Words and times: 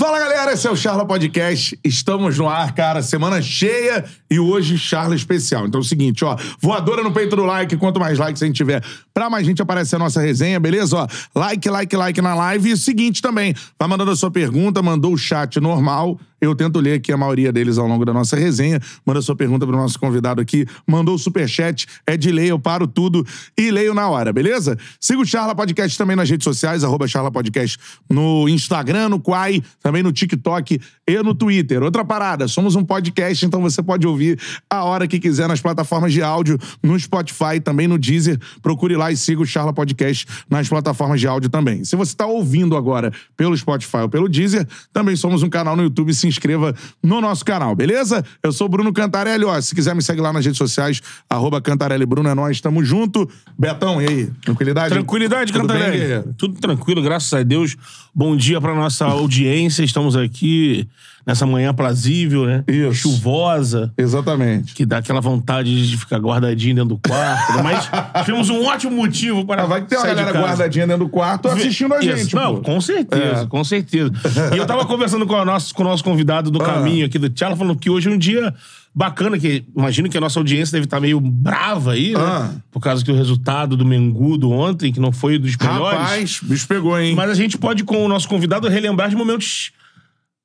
Fala 0.00 0.20
galera, 0.20 0.52
esse 0.52 0.64
é 0.64 0.70
o 0.70 0.76
Charla 0.76 1.04
Podcast. 1.04 1.76
Estamos 1.82 2.38
no 2.38 2.48
ar, 2.48 2.72
cara. 2.72 3.02
Semana 3.02 3.42
cheia 3.42 4.04
e 4.30 4.38
hoje 4.38 4.78
Charla 4.78 5.16
especial. 5.16 5.66
Então 5.66 5.80
é 5.80 5.82
o 5.82 5.84
seguinte, 5.84 6.24
ó, 6.24 6.36
voadora 6.60 7.02
no 7.02 7.10
peito 7.10 7.34
do 7.34 7.42
like. 7.44 7.76
Quanto 7.76 7.98
mais 7.98 8.16
likes 8.16 8.40
a 8.40 8.46
gente 8.46 8.54
tiver, 8.54 8.80
pra 9.12 9.28
mais 9.28 9.44
gente 9.44 9.60
aparecer 9.60 9.96
a 9.96 9.98
nossa 9.98 10.20
resenha, 10.20 10.60
beleza? 10.60 10.98
Ó, 10.98 11.08
like, 11.34 11.68
like, 11.68 11.96
like 11.96 12.22
na 12.22 12.32
live. 12.32 12.68
E 12.68 12.74
o 12.74 12.76
seguinte 12.76 13.20
também, 13.20 13.52
vai 13.76 13.88
mandando 13.88 14.12
a 14.12 14.16
sua 14.16 14.30
pergunta, 14.30 14.80
mandou 14.80 15.12
o 15.12 15.18
chat 15.18 15.58
normal. 15.58 16.16
Eu 16.40 16.54
tento 16.54 16.78
ler 16.78 16.94
aqui 16.94 17.12
a 17.12 17.16
maioria 17.16 17.52
deles 17.52 17.78
ao 17.78 17.86
longo 17.86 18.04
da 18.04 18.12
nossa 18.12 18.36
resenha. 18.36 18.80
Manda 19.04 19.20
sua 19.20 19.34
pergunta 19.34 19.66
pro 19.66 19.76
nosso 19.76 19.98
convidado 19.98 20.40
aqui. 20.40 20.66
Mandou 20.86 21.16
o 21.16 21.18
superchat, 21.18 21.86
é 22.06 22.16
de 22.16 22.30
lei, 22.30 22.50
eu 22.50 22.58
paro 22.58 22.86
tudo 22.86 23.26
e 23.56 23.70
leio 23.70 23.92
na 23.92 24.08
hora, 24.08 24.32
beleza? 24.32 24.78
Siga 25.00 25.20
o 25.20 25.26
Charla 25.26 25.54
Podcast 25.54 25.98
também 25.98 26.14
nas 26.14 26.30
redes 26.30 26.44
sociais, 26.44 26.84
arroba 26.84 27.08
Charla 27.08 27.30
Podcast 27.30 27.78
no 28.08 28.48
Instagram, 28.48 29.08
no 29.08 29.20
Quai, 29.20 29.62
também 29.82 30.02
no 30.02 30.12
TikTok 30.12 30.80
e 31.06 31.22
no 31.22 31.34
Twitter. 31.34 31.82
Outra 31.82 32.04
parada, 32.04 32.46
somos 32.46 32.76
um 32.76 32.84
podcast, 32.84 33.44
então 33.44 33.60
você 33.60 33.82
pode 33.82 34.06
ouvir 34.06 34.38
a 34.70 34.84
hora 34.84 35.08
que 35.08 35.18
quiser 35.18 35.48
nas 35.48 35.60
plataformas 35.60 36.12
de 36.12 36.22
áudio, 36.22 36.58
no 36.82 36.98
Spotify, 36.98 37.60
também 37.62 37.88
no 37.88 37.98
Deezer. 37.98 38.38
Procure 38.62 38.96
lá 38.96 39.10
e 39.10 39.16
siga 39.16 39.42
o 39.42 39.46
Charla 39.46 39.72
Podcast 39.72 40.26
nas 40.48 40.68
plataformas 40.68 41.20
de 41.20 41.26
áudio 41.26 41.50
também. 41.50 41.84
Se 41.84 41.96
você 41.96 42.12
está 42.12 42.26
ouvindo 42.26 42.76
agora 42.76 43.12
pelo 43.36 43.56
Spotify 43.56 43.98
ou 43.98 44.08
pelo 44.08 44.28
Deezer, 44.28 44.66
também 44.92 45.16
somos 45.16 45.42
um 45.42 45.48
canal 45.48 45.74
no 45.74 45.82
YouTube, 45.82 46.14
se 46.14 46.27
inscreva 46.28 46.74
no 47.02 47.20
nosso 47.20 47.44
canal, 47.44 47.74
beleza? 47.74 48.24
Eu 48.42 48.52
sou 48.52 48.66
o 48.66 48.70
Bruno 48.70 48.92
Cantarelli, 48.92 49.44
ó, 49.44 49.60
se 49.60 49.74
quiser 49.74 49.94
me 49.94 50.02
segue 50.02 50.20
lá 50.20 50.32
nas 50.32 50.44
redes 50.44 50.58
sociais, 50.58 51.00
arroba 51.28 51.60
Cantarelli 51.60 52.06
Bruno, 52.06 52.28
é 52.28 52.34
nós, 52.34 52.60
tamo 52.60 52.84
junto. 52.84 53.28
Betão, 53.58 54.00
e 54.00 54.06
aí? 54.06 54.30
Tranquilidade? 54.44 54.90
Tranquilidade, 54.90 55.52
Tudo 55.52 55.66
bem, 55.66 55.76
Cantarelli. 55.76 55.98
guerreiro? 56.00 56.34
Tudo 56.36 56.60
tranquilo, 56.60 57.02
graças 57.02 57.32
a 57.32 57.42
Deus. 57.42 57.76
Bom 58.14 58.36
dia 58.36 58.60
pra 58.60 58.74
nossa 58.74 59.06
audiência. 59.06 59.82
Estamos 59.82 60.16
aqui 60.16 60.86
nessa 61.28 61.44
manhã 61.44 61.74
prazível, 61.74 62.46
né? 62.46 62.64
Isso. 62.66 62.94
Chuvosa. 62.94 63.92
Exatamente. 63.98 64.72
Que 64.74 64.86
dá 64.86 64.96
aquela 64.98 65.20
vontade 65.20 65.86
de 65.86 65.96
ficar 65.98 66.16
guardadinho 66.18 66.74
dentro 66.76 66.88
do 66.88 66.98
quarto. 66.98 67.52
né? 67.56 67.62
Mas 67.62 67.90
tivemos 68.24 68.48
um 68.48 68.64
ótimo 68.64 68.96
motivo 68.96 69.44
para 69.44 69.64
Ah, 69.64 69.66
vai 69.66 69.82
ter 69.82 69.96
uma 69.96 70.02
de 70.04 70.08
galera 70.14 70.32
casa. 70.32 70.44
guardadinha 70.46 70.86
dentro 70.86 71.04
do 71.04 71.10
quarto 71.10 71.48
assistindo 71.48 71.92
a 71.92 71.98
Isso. 71.98 72.16
gente, 72.16 72.34
Não, 72.34 72.56
pô. 72.56 72.62
com 72.62 72.80
certeza, 72.80 73.42
É. 73.42 73.46
com 73.46 73.62
certeza. 73.62 74.10
E 74.54 74.56
eu 74.56 74.64
tava 74.66 74.86
conversando 74.86 75.26
com 75.26 75.34
o 75.34 75.44
nosso, 75.44 75.74
com 75.74 75.82
o 75.82 75.86
nosso 75.86 76.02
convidado 76.02 76.50
do 76.50 76.62
Ah. 76.62 76.64
caminho 76.64 77.04
aqui 77.04 77.18
do 77.18 77.28
Tchala, 77.28 77.54
falando 77.54 77.76
que 77.78 77.90
hoje 77.90 78.08
é 78.08 78.10
um 78.10 78.16
dia 78.16 78.54
bacana, 78.94 79.38
que 79.38 79.64
imagino 79.76 80.08
que 80.08 80.16
a 80.16 80.20
nossa 80.22 80.40
audiência 80.40 80.72
deve 80.72 80.84
estar 80.86 80.98
meio 80.98 81.20
brava 81.20 81.92
aí, 81.92 82.14
né? 82.14 82.20
Ah. 82.20 82.50
Por 82.70 82.80
causa 82.80 83.04
que 83.04 83.12
o 83.12 83.14
resultado 83.14 83.76
do 83.76 83.84
Mengudo 83.84 84.50
ontem, 84.50 84.90
que 84.90 84.98
não 84.98 85.12
foi 85.12 85.38
dos 85.38 85.54
melhores. 85.56 85.98
Rapaz, 85.98 86.40
bicho 86.42 86.66
pegou, 86.66 86.98
hein? 86.98 87.14
Mas 87.14 87.30
a 87.30 87.34
gente 87.34 87.58
pode, 87.58 87.84
com 87.84 88.02
o 88.02 88.08
nosso 88.08 88.26
convidado, 88.26 88.66
relembrar 88.66 89.10
de 89.10 89.14
momentos 89.16 89.72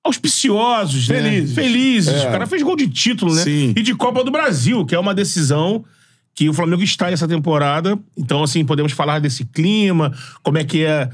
auspiciosos, 0.03 1.07
né? 1.07 1.21
Felizes. 1.21 1.55
Felizes. 1.55 2.13
É. 2.13 2.27
O 2.27 2.31
cara 2.31 2.45
fez 2.45 2.61
gol 2.61 2.75
de 2.75 2.87
título, 2.87 3.33
né? 3.33 3.41
Sim. 3.41 3.73
E 3.75 3.81
de 3.81 3.95
Copa 3.95 4.23
do 4.23 4.31
Brasil, 4.31 4.85
que 4.85 4.93
é 4.93 4.99
uma 4.99 5.13
decisão 5.13 5.85
que 6.35 6.49
o 6.49 6.53
Flamengo 6.53 6.83
está 6.83 7.09
essa 7.11 7.27
temporada. 7.27 7.97
Então, 8.17 8.43
assim, 8.43 8.65
podemos 8.65 8.91
falar 8.91 9.19
desse 9.19 9.45
clima, 9.45 10.11
como 10.41 10.57
é 10.57 10.63
que 10.63 10.83
é. 10.83 11.09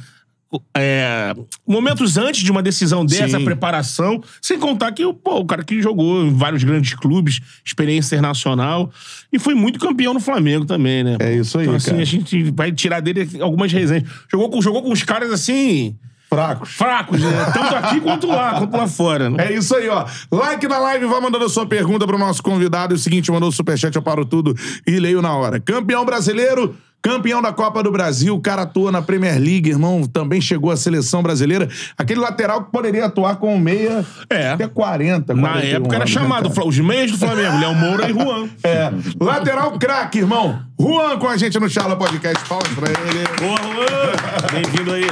é, 0.75 1.35
momentos 1.67 2.17
antes 2.17 2.41
de 2.41 2.49
uma 2.49 2.63
decisão 2.63 3.05
dessa, 3.05 3.37
Sim. 3.37 3.45
preparação, 3.45 4.23
sem 4.41 4.57
contar 4.57 4.91
que 4.93 5.03
pô, 5.13 5.39
o 5.39 5.45
cara 5.45 5.63
que 5.63 5.81
jogou 5.81 6.25
em 6.25 6.33
vários 6.33 6.63
grandes 6.63 6.93
clubes, 6.93 7.41
experiência 7.63 8.15
internacional, 8.15 8.91
e 9.31 9.37
foi 9.37 9.53
muito 9.53 9.77
campeão 9.77 10.13
no 10.13 10.19
Flamengo 10.19 10.65
também, 10.65 11.03
né? 11.03 11.17
É 11.19 11.35
isso 11.35 11.59
aí, 11.59 11.65
Então, 11.65 11.75
assim, 11.75 11.91
cara. 11.91 12.01
a 12.01 12.05
gente 12.05 12.43
vai 12.51 12.71
tirar 12.71 13.01
dele 13.01 13.29
algumas 13.41 13.71
resenhas. 13.71 14.09
Jogou 14.31 14.49
com, 14.49 14.61
jogou 14.61 14.81
com 14.81 14.91
os 14.91 15.03
caras 15.03 15.31
assim, 15.31 15.95
Fracos. 16.29 16.69
fracos, 16.73 17.19
né? 17.21 17.45
Tanto 17.53 17.75
aqui 17.75 17.99
quanto 18.01 18.27
lá, 18.27 18.59
quanto 18.59 18.77
lá 18.77 18.87
fora. 18.87 19.29
Né? 19.31 19.47
É 19.47 19.53
isso 19.53 19.75
aí, 19.75 19.89
ó. 19.89 20.05
Like 20.31 20.67
na 20.67 20.77
live, 20.77 21.05
vai 21.07 21.19
mandando 21.19 21.45
a 21.45 21.49
sua 21.49 21.65
pergunta 21.65 22.05
pro 22.05 22.17
nosso 22.19 22.43
convidado. 22.43 22.93
É 22.93 22.95
o 22.95 22.99
seguinte, 22.99 23.31
mandou 23.31 23.49
o 23.49 23.51
superchat, 23.51 23.95
eu 23.95 24.01
paro 24.01 24.23
tudo 24.23 24.55
e 24.85 24.99
leio 24.99 25.21
na 25.23 25.33
hora. 25.33 25.59
Campeão 25.59 26.05
brasileiro, 26.05 26.75
campeão 27.01 27.41
da 27.41 27.51
Copa 27.51 27.81
do 27.81 27.91
Brasil, 27.91 28.35
o 28.35 28.39
cara 28.41 28.61
atua 28.61 28.91
na 28.91 29.01
Premier 29.01 29.39
League, 29.39 29.69
irmão. 29.71 30.03
Também 30.05 30.39
chegou 30.39 30.69
à 30.69 30.77
seleção 30.77 31.23
brasileira. 31.23 31.67
Aquele 31.97 32.19
lateral 32.19 32.63
que 32.65 32.71
poderia 32.71 33.05
atuar 33.05 33.37
com 33.37 33.57
meia 33.57 34.05
É. 34.29 34.51
até 34.51 34.67
40, 34.67 35.33
Na 35.33 35.41
41 35.49 35.75
época 35.77 35.95
era 35.95 36.03
anos, 36.03 36.13
né, 36.15 36.21
chamado 36.21 36.49
cara? 36.51 36.67
os 36.67 36.77
meias 36.77 37.11
do 37.11 37.17
Flamengo, 37.17 37.57
Léo 37.57 37.73
Moura 37.75 38.07
e 38.07 38.13
Juan. 38.13 38.49
É. 38.63 38.91
Lateral 39.19 39.79
craque, 39.79 40.19
irmão. 40.19 40.59
Juan 40.79 41.17
com 41.17 41.27
a 41.27 41.35
gente 41.37 41.59
no 41.59 41.67
Charla 41.67 41.95
Podcast. 41.95 42.47
Palmas 42.47 42.67
pra 42.69 42.87
ele. 42.87 43.27
Boa, 43.39 43.57
Juan! 43.57 44.61
Bem-vindo 44.61 44.93
aí. 44.93 45.09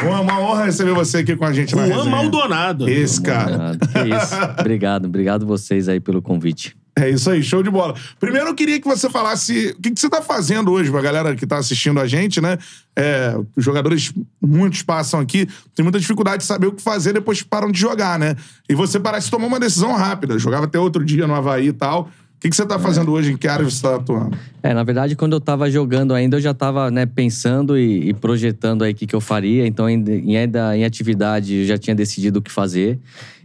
Juan, 0.00 0.20
uma 0.20 0.40
honra 0.40 0.64
receber 0.64 0.92
você 0.92 1.18
aqui 1.18 1.36
com 1.36 1.44
a 1.44 1.52
gente 1.52 1.74
na 1.74 1.86
Juan 1.86 1.96
resenha. 1.96 2.16
Maldonado. 2.16 2.88
Esse 2.88 3.20
cara. 3.20 3.56
Nada, 3.56 3.78
que 3.78 3.98
isso. 3.98 4.34
Obrigado, 4.60 5.04
obrigado 5.06 5.46
vocês 5.46 5.88
aí 5.88 6.00
pelo 6.00 6.20
convite. 6.20 6.76
É 6.98 7.08
isso 7.08 7.30
aí, 7.30 7.42
show 7.44 7.62
de 7.62 7.70
bola. 7.70 7.94
Primeiro 8.18 8.48
eu 8.48 8.54
queria 8.54 8.80
que 8.80 8.88
você 8.88 9.08
falasse 9.08 9.68
o 9.78 9.80
que, 9.80 9.92
que 9.92 10.00
você 10.00 10.08
tá 10.08 10.20
fazendo 10.20 10.72
hoje 10.72 10.90
pra 10.90 11.00
galera 11.00 11.36
que 11.36 11.46
tá 11.46 11.56
assistindo 11.56 12.00
a 12.00 12.08
gente, 12.08 12.40
né? 12.40 12.58
É, 12.96 13.36
os 13.54 13.64
jogadores, 13.64 14.12
muitos 14.42 14.82
passam 14.82 15.20
aqui, 15.20 15.46
tem 15.76 15.84
muita 15.84 16.00
dificuldade 16.00 16.38
de 16.38 16.46
saber 16.46 16.66
o 16.66 16.72
que 16.72 16.82
fazer 16.82 17.12
depois 17.12 17.40
que 17.40 17.48
param 17.48 17.70
de 17.70 17.78
jogar, 17.78 18.18
né? 18.18 18.34
E 18.68 18.74
você 18.74 18.98
parece 18.98 19.30
tomar 19.30 19.46
uma 19.46 19.60
decisão 19.60 19.94
rápida. 19.94 20.38
Jogava 20.40 20.64
até 20.64 20.78
outro 20.78 21.04
dia 21.04 21.26
no 21.26 21.34
Havaí 21.34 21.68
e 21.68 21.72
tal. 21.72 22.10
O 22.38 22.40
que, 22.40 22.50
que 22.50 22.54
você 22.54 22.64
tá 22.64 22.78
fazendo 22.78 23.10
hoje? 23.10 23.32
Em 23.32 23.36
que 23.36 23.48
área 23.48 23.68
você 23.68 23.82
tá 23.82 23.96
atuando? 23.96 24.38
É, 24.62 24.72
na 24.72 24.84
verdade, 24.84 25.16
quando 25.16 25.32
eu 25.32 25.40
tava 25.40 25.68
jogando 25.68 26.14
ainda, 26.14 26.36
eu 26.36 26.40
já 26.40 26.54
tava 26.54 26.88
né, 26.88 27.04
pensando 27.04 27.76
e, 27.76 28.10
e 28.10 28.14
projetando 28.14 28.84
aí 28.84 28.92
o 28.92 28.94
que, 28.94 29.08
que 29.08 29.14
eu 29.14 29.20
faria. 29.20 29.66
Então, 29.66 29.90
em, 29.90 30.36
ainda 30.36 30.76
em 30.76 30.84
atividade, 30.84 31.52
eu 31.52 31.66
já 31.66 31.76
tinha 31.76 31.96
decidido 31.96 32.38
o 32.38 32.42
que 32.42 32.52
fazer. 32.52 32.96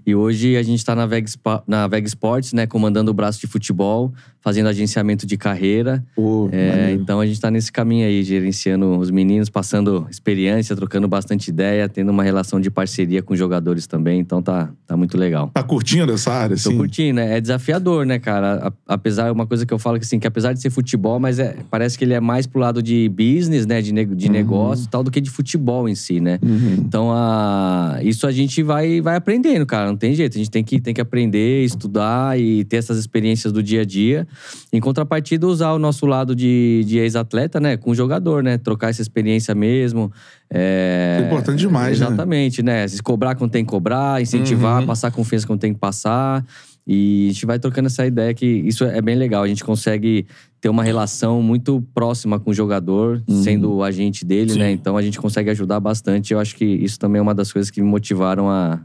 E 0.05 0.13
hoje 0.15 0.55
a 0.57 0.63
gente 0.63 0.83
tá 0.83 0.95
na 0.95 1.05
Veg, 1.05 1.25
na 1.67 1.87
Veg 1.87 2.05
Sports, 2.07 2.53
né, 2.53 2.65
comandando 2.67 3.11
o 3.11 3.13
braço 3.13 3.39
de 3.39 3.47
futebol, 3.47 4.11
fazendo 4.41 4.67
agenciamento 4.67 5.25
de 5.25 5.37
carreira. 5.37 6.03
Pô, 6.15 6.49
É, 6.51 6.91
então 6.91 7.19
a 7.21 7.25
gente 7.25 7.39
tá 7.39 7.49
nesse 7.49 7.71
caminho 7.71 8.05
aí, 8.05 8.21
gerenciando 8.23 8.97
os 8.99 9.09
meninos, 9.09 9.49
passando 9.49 10.05
experiência, 10.11 10.75
trocando 10.75 11.07
bastante 11.07 11.47
ideia, 11.47 11.87
tendo 11.87 12.09
uma 12.11 12.23
relação 12.23 12.59
de 12.59 12.69
parceria 12.69 13.21
com 13.23 13.33
os 13.33 13.39
jogadores 13.39 13.87
também. 13.87 14.19
Então 14.19 14.41
tá, 14.41 14.69
tá 14.85 14.97
muito 14.97 15.17
legal. 15.17 15.49
Tá 15.53 15.63
curtindo 15.63 16.11
essa 16.11 16.31
área, 16.31 16.57
Tô 16.57 16.69
assim? 16.69 16.77
curtindo, 16.77 17.15
né? 17.15 17.37
É 17.37 17.41
desafiador, 17.41 18.05
né, 18.05 18.19
cara? 18.19 18.73
Apesar, 18.85 19.31
uma 19.31 19.47
coisa 19.47 19.65
que 19.65 19.73
eu 19.73 19.79
falo 19.79 19.97
que 19.97 20.03
assim, 20.05 20.19
que 20.19 20.27
apesar 20.27 20.51
de 20.51 20.61
ser 20.61 20.69
futebol, 20.69 21.19
mas 21.19 21.39
é, 21.39 21.55
parece 21.71 21.97
que 21.97 22.03
ele 22.03 22.13
é 22.13 22.19
mais 22.19 22.45
pro 22.45 22.59
lado 22.59 22.83
de 22.83 23.07
business, 23.09 23.65
né? 23.65 23.81
De, 23.81 23.93
ne- 23.93 24.05
de 24.05 24.27
negócio 24.29 24.85
e 24.85 24.89
tal, 24.89 25.03
do 25.03 25.09
que 25.11 25.21
de 25.21 25.29
futebol 25.29 25.87
em 25.87 25.95
si, 25.95 26.19
né? 26.19 26.39
Então, 26.79 27.11
a, 27.13 27.97
isso 28.01 28.27
a 28.27 28.31
gente 28.31 28.61
vai, 28.61 28.99
vai 28.99 29.15
aprendendo, 29.15 29.65
cara. 29.65 29.92
Não 29.93 29.97
tem 29.97 30.13
jeito. 30.15 30.33
A 30.35 30.37
gente 30.39 30.49
tem 30.49 30.63
que, 30.63 30.81
tem 30.81 30.93
que 30.93 30.99
aprender, 30.99 31.63
estudar 31.63 32.39
e 32.39 32.63
ter 32.65 32.77
essas 32.77 32.97
experiências 32.97 33.53
do 33.53 33.61
dia 33.61 33.81
a 33.81 33.85
dia. 33.85 34.27
Em 34.71 34.79
contrapartida, 34.81 35.45
usar 35.47 35.71
o 35.73 35.79
nosso 35.79 36.05
lado 36.07 36.35
de, 36.35 36.83
de 36.85 36.97
ex-atleta, 36.97 37.59
né? 37.59 37.77
Com 37.77 37.91
o 37.91 37.95
jogador, 37.95 38.41
né? 38.43 38.57
Trocar 38.57 38.89
essa 38.89 39.01
experiência 39.01 39.53
mesmo. 39.53 40.11
É, 40.49 41.19
é 41.21 41.25
importante 41.27 41.59
demais, 41.59 41.99
né? 41.99 42.07
Exatamente, 42.07 42.61
né? 42.63 42.87
Se 42.87 43.01
cobrar 43.01 43.35
quando 43.35 43.51
tem 43.51 43.63
que 43.63 43.69
cobrar, 43.69 44.21
incentivar, 44.21 44.81
Uhum. 44.81 44.87
passar 44.87 45.11
confiança 45.11 45.45
quando 45.47 45.59
tem 45.59 45.73
que 45.73 45.79
passar. 45.79 46.43
E 46.85 47.27
a 47.29 47.33
gente 47.33 47.45
vai 47.45 47.57
trocando 47.59 47.85
essa 47.87 48.05
ideia 48.05 48.33
que 48.33 48.45
isso 48.45 48.83
é 48.83 49.01
bem 49.01 49.15
legal. 49.15 49.41
A 49.43 49.47
gente 49.47 49.63
consegue 49.63 50.25
ter 50.59 50.67
uma 50.69 50.83
relação 50.83 51.41
muito 51.41 51.81
próxima 51.93 52.39
com 52.39 52.51
o 52.51 52.53
jogador, 52.53 53.21
Uhum. 53.27 53.41
sendo 53.41 53.73
o 53.73 53.83
agente 53.83 54.25
dele, 54.25 54.55
né? 54.55 54.71
Então 54.71 54.97
a 54.97 55.01
gente 55.01 55.17
consegue 55.19 55.49
ajudar 55.49 55.79
bastante. 55.79 56.33
Eu 56.33 56.39
acho 56.39 56.55
que 56.55 56.65
isso 56.65 56.99
também 56.99 57.19
é 57.19 57.21
uma 57.21 57.33
das 57.33 57.51
coisas 57.53 57.71
que 57.71 57.81
me 57.81 57.87
motivaram 57.87 58.49
a, 58.49 58.79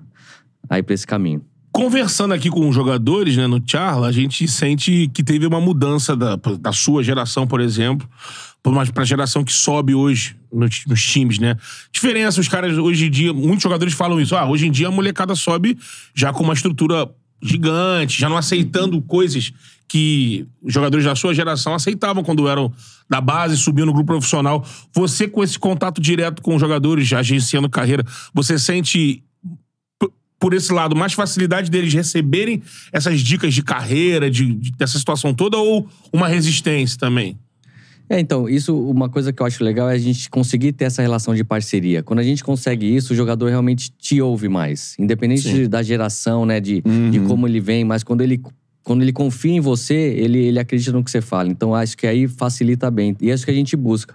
a 0.68 0.78
ir 0.78 0.82
pra 0.82 0.94
esse 0.94 1.06
caminho. 1.06 1.42
Conversando 1.70 2.34
aqui 2.34 2.50
com 2.50 2.68
os 2.68 2.74
jogadores, 2.74 3.36
né, 3.36 3.46
no 3.46 3.62
Charla, 3.64 4.08
a 4.08 4.12
gente 4.12 4.48
sente 4.48 5.08
que 5.14 5.22
teve 5.22 5.46
uma 5.46 5.60
mudança 5.60 6.16
da, 6.16 6.36
da 6.58 6.72
sua 6.72 7.04
geração, 7.04 7.46
por 7.46 7.60
exemplo, 7.60 8.08
uma- 8.64 8.84
pra 8.86 9.04
geração 9.04 9.44
que 9.44 9.52
sobe 9.52 9.94
hoje 9.94 10.36
nos, 10.52 10.84
nos 10.86 11.02
times, 11.02 11.38
né? 11.38 11.56
Diferença, 11.92 12.40
os 12.40 12.48
caras 12.48 12.76
hoje 12.76 13.06
em 13.06 13.10
dia, 13.10 13.32
muitos 13.32 13.62
jogadores 13.62 13.94
falam 13.94 14.20
isso. 14.20 14.34
Ah, 14.34 14.46
hoje 14.48 14.66
em 14.66 14.70
dia 14.70 14.88
a 14.88 14.90
molecada 14.90 15.34
sobe 15.34 15.78
já 16.14 16.32
com 16.32 16.42
uma 16.42 16.52
estrutura 16.54 17.08
gigante, 17.40 18.18
já 18.20 18.28
não 18.28 18.36
aceitando 18.36 19.00
coisas 19.02 19.52
que 19.86 20.46
os 20.62 20.74
jogadores 20.74 21.04
da 21.06 21.14
sua 21.14 21.32
geração 21.34 21.74
aceitavam 21.74 22.22
quando 22.22 22.46
eram 22.48 22.70
da 23.08 23.20
base, 23.20 23.56
subiam 23.56 23.86
no 23.86 23.92
grupo 23.92 24.08
profissional. 24.08 24.66
Você, 24.92 25.26
com 25.28 25.42
esse 25.42 25.58
contato 25.58 26.00
direto 26.00 26.42
com 26.42 26.54
os 26.54 26.60
jogadores, 26.60 27.06
já 27.06 27.20
agenciando 27.20 27.70
carreira, 27.70 28.04
você 28.34 28.58
sente 28.58 29.22
por 30.40 30.54
esse 30.54 30.72
lado, 30.72 30.94
mais 30.94 31.12
facilidade 31.14 31.70
deles 31.70 31.92
receberem 31.92 32.62
essas 32.92 33.20
dicas 33.20 33.52
de 33.52 33.62
carreira, 33.62 34.30
de, 34.30 34.54
de- 34.54 34.70
dessa 34.72 34.98
situação 34.98 35.34
toda, 35.34 35.56
ou 35.56 35.88
uma 36.12 36.28
resistência 36.28 36.98
também? 36.98 37.36
É, 38.10 38.18
então, 38.18 38.48
isso, 38.48 38.74
uma 38.88 39.08
coisa 39.08 39.32
que 39.34 39.42
eu 39.42 39.46
acho 39.46 39.62
legal 39.62 39.90
é 39.90 39.94
a 39.94 39.98
gente 39.98 40.30
conseguir 40.30 40.72
ter 40.72 40.84
essa 40.86 41.02
relação 41.02 41.34
de 41.34 41.44
parceria. 41.44 42.02
Quando 42.02 42.20
a 42.20 42.22
gente 42.22 42.42
consegue 42.42 42.86
isso, 42.86 43.12
o 43.12 43.16
jogador 43.16 43.48
realmente 43.50 43.90
te 43.98 44.18
ouve 44.22 44.48
mais. 44.48 44.94
Independente 44.98 45.42
de- 45.42 45.68
da 45.68 45.82
geração, 45.82 46.46
né, 46.46 46.58
de, 46.58 46.82
de 47.10 47.20
como 47.20 47.46
ele 47.46 47.60
vem, 47.60 47.84
mas 47.84 48.02
quando 48.02 48.22
ele, 48.22 48.40
quando 48.82 49.02
ele 49.02 49.12
confia 49.12 49.52
em 49.52 49.60
você, 49.60 49.94
ele, 49.94 50.38
ele 50.38 50.58
acredita 50.58 50.92
no 50.92 51.04
que 51.04 51.10
você 51.10 51.20
fala. 51.20 51.50
Então, 51.50 51.74
acho 51.74 51.94
que 51.98 52.06
aí 52.06 52.26
facilita 52.26 52.90
bem. 52.90 53.14
E 53.20 53.30
é 53.30 53.34
isso 53.34 53.44
que 53.44 53.50
a 53.50 53.54
gente 53.54 53.76
busca. 53.76 54.14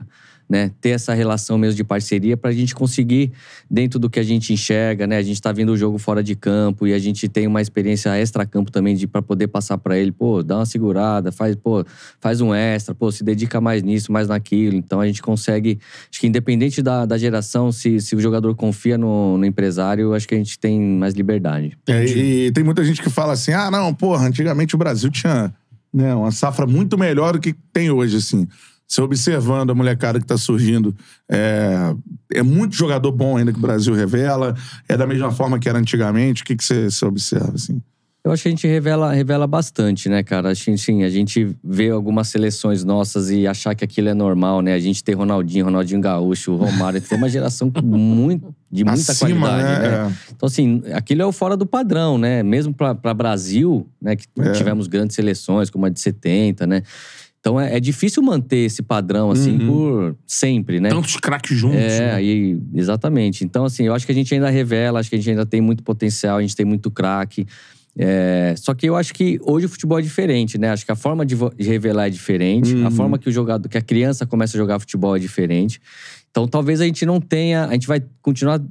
Né, 0.49 0.71
ter 0.81 0.89
essa 0.89 1.13
relação 1.13 1.57
mesmo 1.57 1.75
de 1.75 1.83
parceria 1.83 2.37
para 2.37 2.51
a 2.51 2.53
gente 2.53 2.75
conseguir, 2.75 3.31
dentro 3.69 3.99
do 3.99 4.09
que 4.09 4.19
a 4.19 4.23
gente 4.23 4.53
enxerga, 4.53 5.07
né, 5.07 5.17
a 5.17 5.21
gente 5.21 5.35
está 5.35 5.51
vendo 5.51 5.71
o 5.71 5.77
jogo 5.77 5.97
fora 5.97 6.23
de 6.23 6.35
campo 6.35 6.85
e 6.85 6.93
a 6.93 6.99
gente 6.99 7.27
tem 7.27 7.47
uma 7.47 7.61
experiência 7.61 8.15
extra-campo 8.17 8.71
também 8.71 8.95
para 9.07 9.21
poder 9.21 9.47
passar 9.47 9.77
para 9.77 9.97
ele, 9.97 10.11
pô, 10.11 10.43
dá 10.43 10.57
uma 10.57 10.65
segurada, 10.65 11.31
faz, 11.31 11.55
pô, 11.55 11.85
faz 12.19 12.41
um 12.41 12.53
extra, 12.53 12.93
pô, 12.93 13.11
se 13.11 13.23
dedica 13.23 13.59
mais 13.59 13.81
nisso, 13.81 14.11
mais 14.11 14.27
naquilo. 14.27 14.75
Então 14.75 14.99
a 14.99 15.07
gente 15.07 15.21
consegue, 15.21 15.79
acho 16.09 16.19
que 16.19 16.27
independente 16.27 16.81
da, 16.81 17.05
da 17.05 17.17
geração, 17.17 17.71
se, 17.71 17.99
se 17.99 18.15
o 18.15 18.19
jogador 18.19 18.55
confia 18.55 18.97
no, 18.97 19.37
no 19.37 19.45
empresário, 19.45 20.13
acho 20.13 20.27
que 20.27 20.35
a 20.35 20.37
gente 20.37 20.59
tem 20.59 20.79
mais 20.79 21.13
liberdade. 21.13 21.77
É, 21.87 22.05
e, 22.05 22.47
e 22.47 22.51
tem 22.51 22.63
muita 22.63 22.83
gente 22.83 23.01
que 23.01 23.09
fala 23.09 23.33
assim: 23.33 23.51
ah, 23.51 23.71
não, 23.71 23.93
porra, 23.93 24.27
antigamente 24.27 24.75
o 24.75 24.77
Brasil 24.77 25.09
tinha 25.09 25.53
né, 25.93 26.13
uma 26.15 26.31
safra 26.31 26.65
muito 26.65 26.97
melhor 26.97 27.33
do 27.33 27.39
que 27.39 27.53
tem 27.71 27.91
hoje, 27.91 28.17
assim. 28.17 28.47
Você 28.93 29.01
observando 29.01 29.71
a 29.71 29.75
molecada 29.75 30.19
que 30.19 30.25
tá 30.25 30.37
surgindo, 30.37 30.95
é, 31.27 31.95
é 32.31 32.43
muito 32.43 32.75
jogador 32.75 33.11
bom 33.11 33.37
ainda 33.37 33.51
que 33.51 33.57
o 33.57 33.61
Brasil 33.61 33.91
revela, 33.95 34.55
é 34.87 34.95
da 34.95 35.07
mesma 35.07 35.31
forma 35.31 35.57
que 35.57 35.67
era 35.67 35.79
antigamente. 35.79 36.43
O 36.43 36.45
que, 36.45 36.55
que 36.55 36.63
você, 36.63 36.91
você 36.91 37.03
observa, 37.03 37.53
assim? 37.55 37.81
Eu 38.23 38.31
acho 38.31 38.43
que 38.43 38.49
a 38.49 38.51
gente 38.51 38.67
revela, 38.67 39.11
revela 39.11 39.47
bastante, 39.47 40.07
né, 40.07 40.21
cara? 40.21 40.51
Acho 40.51 40.65
que, 40.65 40.77
sim, 40.77 41.03
a 41.03 41.09
gente 41.09 41.55
vê 41.63 41.89
algumas 41.89 42.27
seleções 42.27 42.83
nossas 42.83 43.31
e 43.31 43.47
achar 43.47 43.73
que 43.73 43.83
aquilo 43.83 44.09
é 44.09 44.13
normal, 44.13 44.61
né? 44.61 44.75
A 44.75 44.79
gente 44.79 45.03
ter 45.03 45.13
Ronaldinho, 45.13 45.65
Ronaldinho 45.65 45.99
Gaúcho, 45.99 46.55
Romário, 46.55 47.01
tem 47.01 47.17
uma 47.17 47.27
geração 47.27 47.71
muito, 47.83 48.53
de 48.71 48.85
muita 48.85 49.11
Acima, 49.11 49.49
qualidade, 49.49 49.81
né? 49.81 50.03
né? 50.05 50.17
Então, 50.33 50.45
assim, 50.47 50.83
aquilo 50.93 51.23
é 51.23 51.25
o 51.25 51.31
fora 51.31 51.57
do 51.57 51.65
padrão, 51.65 52.17
né? 52.19 52.43
Mesmo 52.43 52.73
para 52.73 53.13
Brasil, 53.13 53.87
né, 53.99 54.15
que 54.15 54.25
É. 54.39 54.51
tivemos 54.51 54.85
grandes 54.85 55.15
seleções, 55.15 55.71
como 55.71 55.87
a 55.87 55.89
de 55.89 55.99
70, 55.99 56.67
né? 56.67 56.83
Então 57.43 57.59
é, 57.59 57.75
é 57.75 57.79
difícil 57.81 58.23
manter 58.23 58.59
esse 58.59 58.81
padrão, 58.81 59.29
assim, 59.29 59.57
Uhum. 59.59 59.67
por 59.67 60.15
sempre, 60.25 60.79
né? 60.79 60.87
Tantos 60.87 61.17
craques 61.17 61.57
juntos. 61.57 61.77
É, 61.77 61.99
né? 61.99 62.13
aí, 62.13 62.57
exatamente. 62.73 63.43
Então, 63.43 63.65
assim, 63.65 63.83
eu 63.83 63.93
acho 63.93 64.05
que 64.05 64.13
a 64.13 64.15
gente 64.15 64.33
ainda 64.33 64.49
revela, 64.49 65.01
acho 65.01 65.09
que 65.09 65.15
a 65.15 65.19
gente 65.19 65.29
ainda 65.29 65.45
tem 65.45 65.59
muito 65.59 65.83
potencial, 65.83 66.37
a 66.37 66.41
gente 66.41 66.55
tem 66.55 66.65
muito 66.65 66.89
craque. 66.89 67.45
É, 67.97 68.55
só 68.57 68.73
que 68.73 68.87
eu 68.87 68.95
acho 68.95 69.13
que 69.13 69.39
hoje 69.43 69.65
o 69.65 69.69
futebol 69.69 69.99
é 69.99 70.01
diferente, 70.01 70.57
né? 70.57 70.69
Acho 70.69 70.85
que 70.85 70.91
a 70.93 70.95
forma 70.95 71.25
de, 71.25 71.35
de 71.35 71.67
revelar 71.67 72.07
é 72.07 72.09
diferente, 72.09 72.73
Uhum. 72.73 72.87
a 72.87 72.91
forma 72.91 73.19
que 73.19 73.27
o 73.27 73.31
jogador, 73.31 73.67
que 73.67 73.77
a 73.77 73.81
criança 73.81 74.25
começa 74.25 74.55
a 74.55 74.59
jogar 74.59 74.79
futebol 74.79 75.13
é 75.13 75.19
diferente. 75.19 75.81
Então, 76.31 76.47
talvez 76.47 76.79
a 76.79 76.85
gente 76.85 77.05
não 77.05 77.19
tenha, 77.19 77.65
a 77.65 77.73
gente 77.73 77.87
vai 77.87 78.01
continuar, 78.21 78.61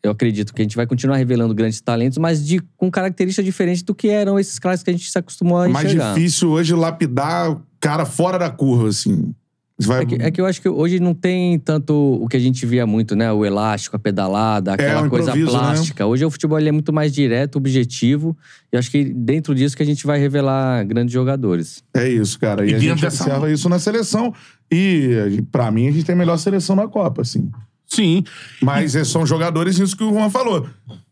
eu 0.00 0.12
acredito 0.12 0.54
que 0.54 0.62
a 0.62 0.64
gente 0.64 0.76
vai 0.76 0.86
continuar 0.86 1.16
revelando 1.16 1.52
grandes 1.54 1.80
talentos, 1.80 2.18
mas 2.18 2.46
de, 2.46 2.60
com 2.76 2.88
características 2.88 3.44
diferentes 3.44 3.82
do 3.82 3.94
que 3.96 4.08
eram 4.08 4.38
esses 4.38 4.60
caras 4.60 4.80
que 4.82 4.90
a 4.90 4.92
gente 4.92 5.10
se 5.10 5.18
acostumou 5.18 5.58
a 5.58 5.66
É 5.66 5.68
mais 5.68 5.86
enxergar. 5.88 6.14
difícil 6.14 6.50
hoje 6.50 6.72
lapidar 6.72 7.60
cara 7.82 8.06
fora 8.06 8.38
da 8.38 8.48
curva, 8.48 8.88
assim. 8.88 9.34
Vai... 9.78 10.02
É 10.02 10.06
que, 10.06 10.14
é 10.14 10.30
que 10.30 10.40
eu 10.40 10.46
acho 10.46 10.62
que 10.62 10.68
hoje 10.68 11.00
não 11.00 11.12
tem 11.12 11.58
tanto 11.58 11.92
o 12.22 12.28
que 12.28 12.36
a 12.36 12.40
gente 12.40 12.64
via 12.64 12.86
muito, 12.86 13.16
né? 13.16 13.32
O 13.32 13.44
elástico, 13.44 13.96
a 13.96 13.98
pedalada, 13.98 14.74
aquela 14.74 15.02
o 15.06 15.10
coisa 15.10 15.34
né? 15.34 15.44
plástica. 15.44 16.06
Hoje 16.06 16.24
o 16.24 16.30
futebol 16.30 16.58
é 16.58 16.70
muito 16.70 16.92
mais 16.92 17.12
direto, 17.12 17.56
objetivo. 17.56 18.36
E 18.72 18.76
acho 18.76 18.90
que 18.90 19.02
dentro 19.04 19.54
disso 19.54 19.76
que 19.76 19.82
a 19.82 19.86
gente 19.86 20.06
vai 20.06 20.20
revelar 20.20 20.84
grandes 20.84 21.12
jogadores. 21.12 21.82
É 21.94 22.08
isso, 22.08 22.38
cara. 22.38 22.64
E, 22.64 22.70
E 22.70 22.74
a 22.74 22.78
gente 22.78 23.00
dessa- 23.00 23.24
observa 23.24 23.50
isso 23.50 23.68
na 23.68 23.78
seleção. 23.80 24.32
E, 24.70 25.42
pra 25.50 25.70
mim, 25.72 25.88
a 25.88 25.90
gente 25.90 26.04
tem 26.04 26.14
a 26.14 26.18
melhor 26.18 26.36
seleção 26.38 26.76
na 26.76 26.86
Copa, 26.86 27.22
assim. 27.22 27.50
Sim. 27.86 28.22
Mas 28.62 28.94
é, 28.94 29.04
são 29.04 29.26
jogadores, 29.26 29.78
isso 29.78 29.96
que 29.96 30.04
o 30.04 30.12
Juan 30.12 30.30
falou. 30.30 30.66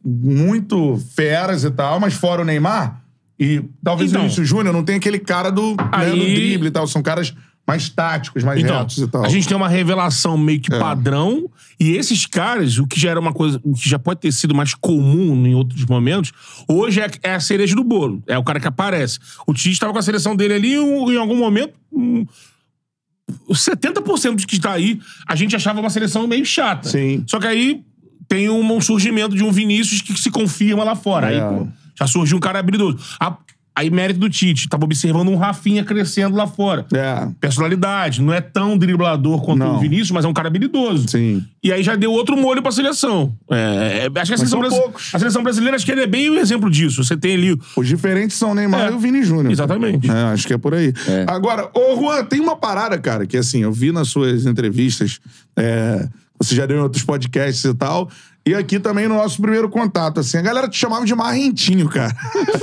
Muito 0.04 0.96
feras 1.14 1.64
e 1.64 1.70
tal, 1.70 1.98
mas 1.98 2.14
fora 2.14 2.42
o 2.42 2.44
Neymar. 2.44 3.02
E 3.40 3.62
talvez 3.82 4.10
Então. 4.10 4.20
o 4.20 4.24
Vinícius 4.24 4.46
Júnior 4.46 4.72
não 4.74 4.84
tenha 4.84 4.98
aquele 4.98 5.18
cara 5.18 5.50
do, 5.50 5.70
né, 5.70 5.88
Aí- 5.92 6.10
do 6.10 6.16
drible 6.34 6.68
e 6.68 6.70
tal. 6.70 6.86
São 6.86 7.02
caras 7.02 7.34
mais 7.66 7.88
táticos, 7.88 8.42
mais 8.42 8.60
Então, 8.60 8.78
retos 8.78 8.98
e 8.98 9.06
tal. 9.06 9.24
a 9.24 9.28
gente 9.28 9.46
tem 9.48 9.56
uma 9.56 9.68
revelação 9.68 10.36
meio 10.36 10.58
É. 10.58 10.60
que 10.60 10.70
padrão, 10.70 11.48
e 11.78 11.90
esses 11.92 12.26
caras, 12.26 12.78
o 12.78 12.86
que 12.86 12.98
já 13.00 13.10
era 13.10 13.20
uma 13.20 13.32
coisa, 13.32 13.60
o 13.62 13.74
que 13.74 13.88
já 13.88 13.98
pode 13.98 14.20
ter 14.20 14.32
sido 14.32 14.52
mais 14.54 14.74
comum 14.74 15.46
em 15.46 15.54
outros 15.54 15.84
momentos, 15.86 16.32
hoje 16.68 17.00
é, 17.00 17.08
é 17.22 17.34
a 17.34 17.40
cereja 17.40 17.74
do 17.76 17.84
bolo. 17.84 18.22
É 18.26 18.36
o 18.36 18.42
cara 18.44 18.58
que 18.60 18.66
aparece. 18.66 19.18
O 19.46 19.54
Tite 19.54 19.70
estava 19.70 19.92
com 19.92 19.98
a 19.98 20.02
seleção 20.02 20.34
dele 20.36 20.54
ali, 20.54 20.78
um- 20.78 21.10
em 21.12 21.16
algum 21.16 21.36
momento. 21.36 21.74
Um, 21.92 22.26
70% 23.54 24.36
dos 24.36 24.44
que 24.44 24.56
está 24.56 24.72
aí, 24.72 25.00
a 25.26 25.36
gente 25.36 25.54
achava 25.54 25.80
uma 25.80 25.90
seleção 25.90 26.26
meio 26.26 26.44
chata. 26.44 26.88
Sim. 26.88 27.22
Só 27.26 27.38
que 27.38 27.46
aí 27.46 27.82
tem 28.28 28.48
um, 28.48 28.76
um 28.76 28.80
surgimento 28.80 29.34
de 29.36 29.42
um 29.44 29.52
Vinícius 29.52 30.00
que 30.02 30.18
se 30.18 30.30
confirma 30.30 30.84
lá 30.84 30.94
fora. 30.96 31.32
É. 31.32 31.40
Aí, 31.40 31.48
pô, 31.58 31.68
já 32.00 32.06
surgiu 32.06 32.36
um 32.36 32.40
cara 32.40 32.58
habilidoso. 32.58 32.98
A- 33.20 33.36
aí, 33.72 33.88
mérito 33.88 34.20
do 34.20 34.28
Tite. 34.28 34.68
Tava 34.68 34.84
observando 34.84 35.28
um 35.28 35.36
Rafinha 35.36 35.82
crescendo 35.84 36.36
lá 36.36 36.46
fora 36.46 36.84
É, 36.92 37.28
personalidade. 37.40 38.20
Não 38.20 38.32
é 38.32 38.40
tão 38.40 38.76
driblador 38.76 39.40
quanto 39.42 39.58
Não. 39.60 39.76
o 39.76 39.80
Vinícius, 39.80 40.10
mas 40.10 40.24
é 40.24 40.28
um 40.28 40.32
cara 40.34 40.48
habilidoso. 40.48 41.08
sim. 41.08 41.42
E 41.62 41.72
aí 41.72 41.82
já 41.82 41.94
deu 41.94 42.10
outro 42.12 42.36
molho 42.36 42.60
pra 42.62 42.72
seleção. 42.72 43.32
É, 43.50 44.08
é, 44.14 44.20
acho 44.20 44.30
que 44.34 44.34
a 44.34 44.46
seleção, 44.46 44.92
a 45.14 45.18
seleção 45.18 45.42
brasileira, 45.42 45.76
acho 45.76 45.84
que 45.86 45.92
ele 45.92 46.02
é 46.02 46.06
bem 46.06 46.28
o 46.30 46.38
exemplo 46.38 46.70
disso. 46.70 47.02
Você 47.04 47.16
tem 47.16 47.34
ali. 47.34 47.58
Os 47.76 47.86
diferentes 47.86 48.36
são 48.36 48.50
o 48.52 48.54
Neymar 48.54 48.88
É. 48.88 48.90
e 48.90 48.94
o 48.94 48.98
Vini 48.98 49.22
Júnior. 49.22 49.50
Exatamente. 49.52 50.10
É, 50.10 50.14
acho 50.32 50.46
que 50.46 50.52
é 50.54 50.58
por 50.58 50.74
aí. 50.74 50.92
É. 51.08 51.24
Agora, 51.28 51.70
ô 51.74 51.96
Juan, 51.96 52.24
tem 52.24 52.40
uma 52.40 52.56
parada, 52.56 52.98
cara, 52.98 53.26
que 53.26 53.36
assim, 53.36 53.62
eu 53.62 53.72
vi 53.72 53.92
nas 53.92 54.08
suas 54.08 54.46
entrevistas, 54.46 55.20
é, 55.56 56.06
você 56.38 56.54
já 56.54 56.64
deu 56.66 56.78
em 56.78 56.80
outros 56.80 57.02
podcasts 57.04 57.64
e 57.64 57.74
tal, 57.74 58.10
e 58.50 58.54
aqui 58.54 58.80
também 58.80 59.06
no 59.06 59.14
nosso 59.14 59.40
primeiro 59.40 59.68
contato, 59.68 60.18
assim, 60.20 60.36
a 60.36 60.42
galera 60.42 60.68
te 60.68 60.76
chamava 60.76 61.04
de 61.04 61.14
marrentinho, 61.14 61.88
cara. 61.88 62.14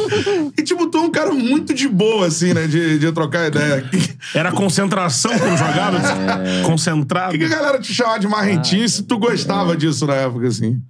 e 0.57 0.61
tipo, 0.61 0.87
tu 0.87 0.97
é 0.97 1.01
um 1.01 1.09
cara 1.09 1.33
muito 1.33 1.73
de 1.73 1.87
boa, 1.87 2.27
assim, 2.27 2.53
né, 2.53 2.67
de, 2.67 2.99
de 2.99 3.11
trocar 3.13 3.47
ideia. 3.47 3.89
Era 4.33 4.51
concentração 4.51 5.31
quando 5.37 5.57
jogava. 5.57 5.97
Concentrado. 6.65 7.31
que, 7.31 7.37
que 7.37 7.45
a 7.45 7.49
galera 7.49 7.79
te 7.79 7.93
chamava 7.93 8.19
de 8.19 8.27
marrentinho 8.27 8.83
e 8.83 8.89
se 8.89 9.03
tu 9.03 9.17
gostava 9.17 9.77
disso 9.77 10.05
na 10.05 10.15
época, 10.15 10.47
assim? 10.47 10.81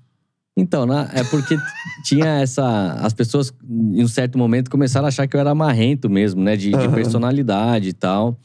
Então, 0.58 0.88
na- 0.88 1.08
é 1.14 1.24
porque 1.24 1.56
tinha 2.04 2.40
essa. 2.42 2.94
As 3.00 3.14
pessoas, 3.14 3.54
em 3.70 4.04
um 4.04 4.08
certo 4.08 4.40
momento, 4.40 4.72
começaram 4.72 5.06
a 5.06 5.10
achar 5.10 5.28
que 5.28 5.36
eu 5.36 5.40
era 5.40 5.54
marrento 5.54 6.10
mesmo, 6.10 6.42
né? 6.42 6.56
De, 6.58 6.72
de 6.72 6.90
personalidade 6.90 7.90
e 7.90 7.94
tal. 7.94 8.40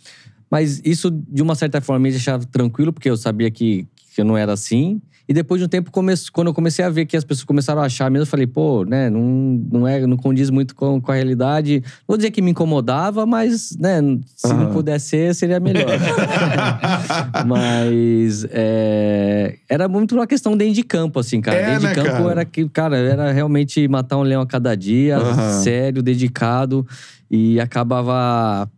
Mas 0.50 0.82
isso, 0.84 1.10
de 1.10 1.40
uma 1.40 1.54
certa 1.54 1.80
forma, 1.80 2.00
me 2.00 2.10
deixava 2.10 2.44
tranquilo, 2.44 2.92
porque 2.92 3.08
eu 3.08 3.16
sabia 3.16 3.50
que, 3.50 3.86
que 4.14 4.20
eu 4.20 4.24
não 4.26 4.36
era 4.36 4.52
assim. 4.52 5.00
E 5.32 5.34
depois 5.34 5.58
de 5.58 5.64
um 5.64 5.68
tempo, 5.68 5.90
quando 5.90 6.48
eu 6.48 6.52
comecei 6.52 6.84
a 6.84 6.90
ver 6.90 7.06
que 7.06 7.16
as 7.16 7.24
pessoas 7.24 7.44
começaram 7.44 7.80
a 7.80 7.86
achar 7.86 8.10
mesmo, 8.10 8.24
eu 8.24 8.26
falei, 8.26 8.46
pô, 8.46 8.84
né, 8.84 9.08
não, 9.08 9.22
não, 9.72 9.88
é, 9.88 10.06
não 10.06 10.14
condiz 10.14 10.50
muito 10.50 10.74
com, 10.74 11.00
com 11.00 11.10
a 11.10 11.14
realidade. 11.14 11.82
Vou 12.06 12.18
dizer 12.18 12.30
que 12.30 12.42
me 12.42 12.50
incomodava, 12.50 13.24
mas, 13.24 13.74
né, 13.80 13.98
se 14.36 14.52
não 14.52 14.66
pudesse 14.66 15.08
ser, 15.08 15.34
seria 15.34 15.58
melhor. 15.58 15.86
mas 17.48 18.46
é, 18.50 19.56
era 19.70 19.88
muito 19.88 20.14
uma 20.14 20.26
questão 20.26 20.54
dentro 20.54 20.74
de 20.74 20.82
campo, 20.82 21.18
assim, 21.18 21.40
cara. 21.40 21.56
É, 21.56 21.64
dentro 21.64 21.80
de 21.80 21.86
né, 21.86 21.94
campo 21.94 22.10
cara? 22.10 22.30
era 22.30 22.44
que, 22.44 22.68
cara, 22.68 22.98
era 22.98 23.32
realmente 23.32 23.88
matar 23.88 24.18
um 24.18 24.22
leão 24.22 24.42
a 24.42 24.46
cada 24.46 24.76
dia, 24.76 25.16
Aham. 25.16 25.62
sério, 25.62 26.02
dedicado. 26.02 26.86
E 27.30 27.58
acabava 27.58 28.70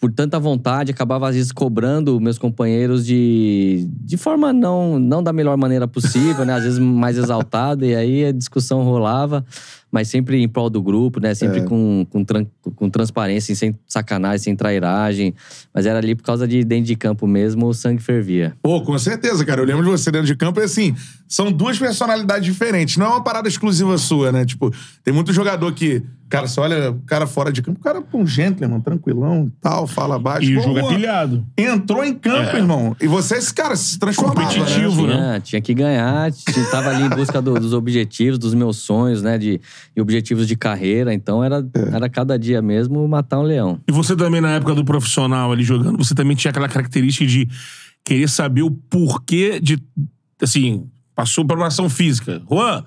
por 0.00 0.10
tanta 0.10 0.40
vontade, 0.40 0.90
acabava 0.90 1.28
às 1.28 1.34
vezes 1.34 1.52
cobrando 1.52 2.18
meus 2.18 2.38
companheiros 2.38 3.04
de, 3.04 3.86
de 4.02 4.16
forma 4.16 4.50
não, 4.50 4.98
não 4.98 5.22
da 5.22 5.30
melhor 5.30 5.56
maneira 5.58 5.86
possível, 5.86 6.46
né? 6.46 6.54
Às 6.54 6.64
vezes 6.64 6.78
mais 6.78 7.18
exaltada, 7.18 7.84
e 7.84 7.94
aí 7.94 8.24
a 8.24 8.32
discussão 8.32 8.82
rolava, 8.82 9.44
mas 9.92 10.08
sempre 10.08 10.42
em 10.42 10.48
prol 10.48 10.70
do 10.70 10.80
grupo, 10.80 11.20
né? 11.20 11.34
Sempre 11.34 11.60
com, 11.66 12.06
com, 12.08 12.24
tran- 12.24 12.46
com 12.76 12.88
transparência, 12.88 13.54
sem 13.54 13.76
sacanagem, 13.86 14.38
sem 14.38 14.56
trairagem. 14.56 15.34
Mas 15.74 15.84
era 15.84 15.98
ali 15.98 16.14
por 16.14 16.22
causa 16.22 16.48
de 16.48 16.64
dentro 16.64 16.86
de 16.86 16.96
campo 16.96 17.26
mesmo, 17.26 17.66
o 17.66 17.74
sangue 17.74 18.00
fervia. 18.02 18.54
Pô, 18.62 18.80
com 18.80 18.98
certeza, 18.98 19.44
cara. 19.44 19.60
Eu 19.60 19.66
lembro 19.66 19.84
de 19.84 19.90
você 19.90 20.10
dentro 20.10 20.26
de 20.26 20.34
campo 20.34 20.60
e 20.60 20.62
assim, 20.64 20.94
são 21.28 21.52
duas 21.52 21.78
personalidades 21.78 22.46
diferentes. 22.46 22.96
Não 22.96 23.04
é 23.04 23.08
uma 23.10 23.22
parada 23.22 23.48
exclusiva 23.48 23.98
sua, 23.98 24.32
né? 24.32 24.46
Tipo, 24.46 24.72
tem 25.04 25.12
muito 25.12 25.30
jogador 25.32 25.70
que, 25.74 26.02
cara, 26.30 26.46
você 26.46 26.60
olha 26.60 26.90
o 26.92 27.00
cara 27.02 27.26
fora 27.26 27.52
de 27.52 27.60
campo, 27.60 27.78
o 27.80 27.82
cara 27.82 27.98
é 27.98 28.16
um 28.16 28.26
gentleman, 28.26 28.80
tranquilão 28.80 29.46
e 29.48 29.60
tal, 29.60 29.86
fala 29.86 30.18
baixo. 30.18 30.48
E 30.48 30.56
o 30.56 30.62
jogo 30.62 30.78
é 30.78 30.88
pilhado. 30.88 31.44
Entrou 31.58 32.02
em 32.04 32.14
campo, 32.14 32.56
irmão. 32.56 32.96
E 33.00 33.06
você, 33.06 33.34
esse 33.36 33.52
cara, 33.52 33.76
se 33.76 33.98
transformava, 33.98 34.40
Competitivo, 34.40 35.06
né? 35.06 35.14
né? 35.16 35.20
Tinha, 35.32 35.40
tinha 35.40 35.60
que 35.60 35.74
ganhar, 35.74 36.32
tinha, 36.32 36.64
tava 36.70 36.90
ali 36.90 37.02
em 37.04 37.08
busca 37.10 37.42
do- 37.42 37.54
dos 37.60 37.72
objetivos, 37.74 38.38
dos 38.38 38.54
meus 38.54 38.78
sonhos, 38.78 39.20
né? 39.22 39.36
De, 39.36 39.60
e 39.94 40.00
objetivos 40.00 40.46
de 40.48 40.56
carreira. 40.56 41.12
Então 41.12 41.42
era, 41.44 41.62
era 41.92 42.08
cada 42.08 42.38
dia 42.38 42.62
mesmo 42.62 43.06
matar 43.08 43.38
um 43.40 43.42
leão. 43.42 43.80
E 43.88 43.92
você 43.92 44.14
também, 44.16 44.40
na 44.40 44.52
época 44.52 44.74
do 44.74 44.84
profissional 44.84 45.52
ali 45.52 45.64
jogando, 45.64 45.98
você 45.98 46.14
também 46.14 46.36
tinha 46.36 46.50
aquela 46.50 46.68
característica 46.68 47.26
de 47.26 47.48
querer 48.04 48.28
saber 48.28 48.62
o 48.62 48.70
porquê 48.70 49.60
de. 49.60 49.78
Assim, 50.40 50.86
passou 51.14 51.44
preparação 51.44 51.88
física. 51.90 52.40
Juan, 52.50 52.84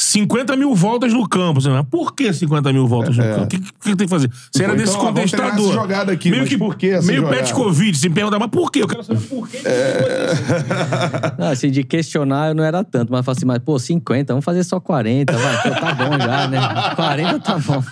50 0.00 0.56
mil 0.56 0.74
voltas 0.74 1.12
no 1.12 1.26
campo. 1.28 1.60
Você, 1.60 1.68
mas 1.70 1.86
por 1.88 2.14
que 2.14 2.32
50 2.32 2.72
mil 2.72 2.86
voltas 2.88 3.16
no 3.16 3.22
campo? 3.22 3.42
O 3.44 3.46
que, 3.46 3.58
que, 3.60 3.72
que 3.72 3.96
tem 3.96 4.06
que 4.06 4.08
fazer? 4.08 4.28
Você 4.52 4.64
era 4.64 4.72
Então, 4.74 4.84
desse 4.84 4.96
contestador. 4.98 5.72
jogada 5.72 6.12
aqui, 6.12 6.30
meio 6.30 6.44
que, 6.44 6.58
por 6.58 6.74
que 6.76 6.88
essa 6.88 7.06
Meio 7.06 7.20
jogada? 7.22 7.36
Petkovic, 7.42 7.96
se 7.96 8.10
perguntar, 8.10 8.38
mas 8.38 8.50
por 8.50 8.70
quê? 8.70 8.82
Eu 8.82 8.88
quero 8.88 9.04
saber 9.04 9.20
por 9.20 9.48
quê. 9.48 9.58
Não, 11.38 11.48
assim, 11.48 11.70
de 11.70 11.82
questionar 11.84 12.48
eu 12.48 12.54
não 12.54 12.64
era 12.64 12.82
tanto, 12.84 13.10
mas 13.12 13.18
eu 13.20 13.24
falei 13.24 13.36
assim, 13.38 13.46
mas 13.46 13.58
pô, 13.60 13.78
50, 13.78 14.32
vamos 14.32 14.44
fazer 14.44 14.64
só 14.64 14.80
40, 14.80 15.32
vai, 15.36 15.62
pô, 15.62 15.70
tá 15.70 15.94
bom 15.94 16.18
já, 16.18 16.48
né? 16.48 16.58
40 16.96 17.40
tá 17.40 17.58
bom. 17.58 17.82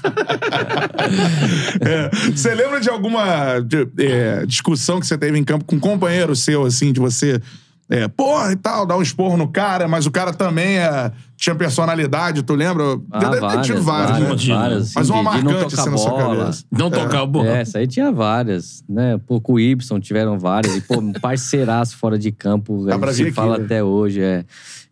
É. 1.80 2.10
Você 2.34 2.54
lembra 2.54 2.80
de 2.80 2.88
alguma 2.90 3.60
de- 3.60 3.88
é, 3.98 4.44
discussão 4.46 5.00
que 5.00 5.06
você 5.06 5.16
teve 5.16 5.38
em 5.38 5.44
campo 5.44 5.64
com 5.64 5.76
um 5.76 5.80
companheiro 5.80 6.34
seu, 6.34 6.64
assim, 6.66 6.92
de 6.92 7.00
você. 7.00 7.40
É, 7.88 8.06
porra 8.06 8.52
e 8.52 8.56
tal, 8.56 8.86
dar 8.86 8.96
um 8.96 9.02
esporro 9.02 9.36
no 9.36 9.48
cara, 9.48 9.88
mas 9.88 10.06
o 10.06 10.12
cara 10.12 10.32
também 10.32 10.78
é, 10.78 11.10
tinha 11.40 11.54
personalidade, 11.54 12.42
tu 12.42 12.54
lembra? 12.54 12.84
Ah, 13.10 13.18
Deve 13.18 13.40
ter 13.40 13.60
tido 13.62 13.80
várias, 13.82 14.18
né? 14.18 14.26
várias, 14.26 14.46
várias, 14.46 14.82
assim, 14.82 14.92
Mas 14.96 15.08
uma 15.08 15.22
marcante 15.22 15.74
assim 15.74 15.90
na 15.90 15.96
sua 15.96 16.10
bola. 16.10 16.36
cabeça. 16.36 16.64
Não 16.70 16.90
tocar 16.90 17.22
o 17.22 17.26
bola. 17.26 17.48
É, 17.48 17.60
essa 17.62 17.78
aí 17.78 17.86
tinha 17.86 18.12
várias, 18.12 18.84
né? 18.86 19.18
Pô, 19.26 19.40
com 19.40 19.54
o 19.54 19.58
Y 19.60 20.00
tiveram 20.00 20.38
várias. 20.38 20.76
E, 20.76 20.82
pô, 20.82 21.00
um 21.00 21.14
parceiraço 21.14 21.96
fora 21.96 22.18
de 22.18 22.30
campo, 22.30 22.84
Dá 22.84 22.96
a 22.96 22.98
pra 22.98 23.14
se 23.14 23.32
fala 23.32 23.52
aqui, 23.54 23.60
né? 23.60 23.64
até 23.64 23.82
hoje, 23.82 24.20
é. 24.20 24.44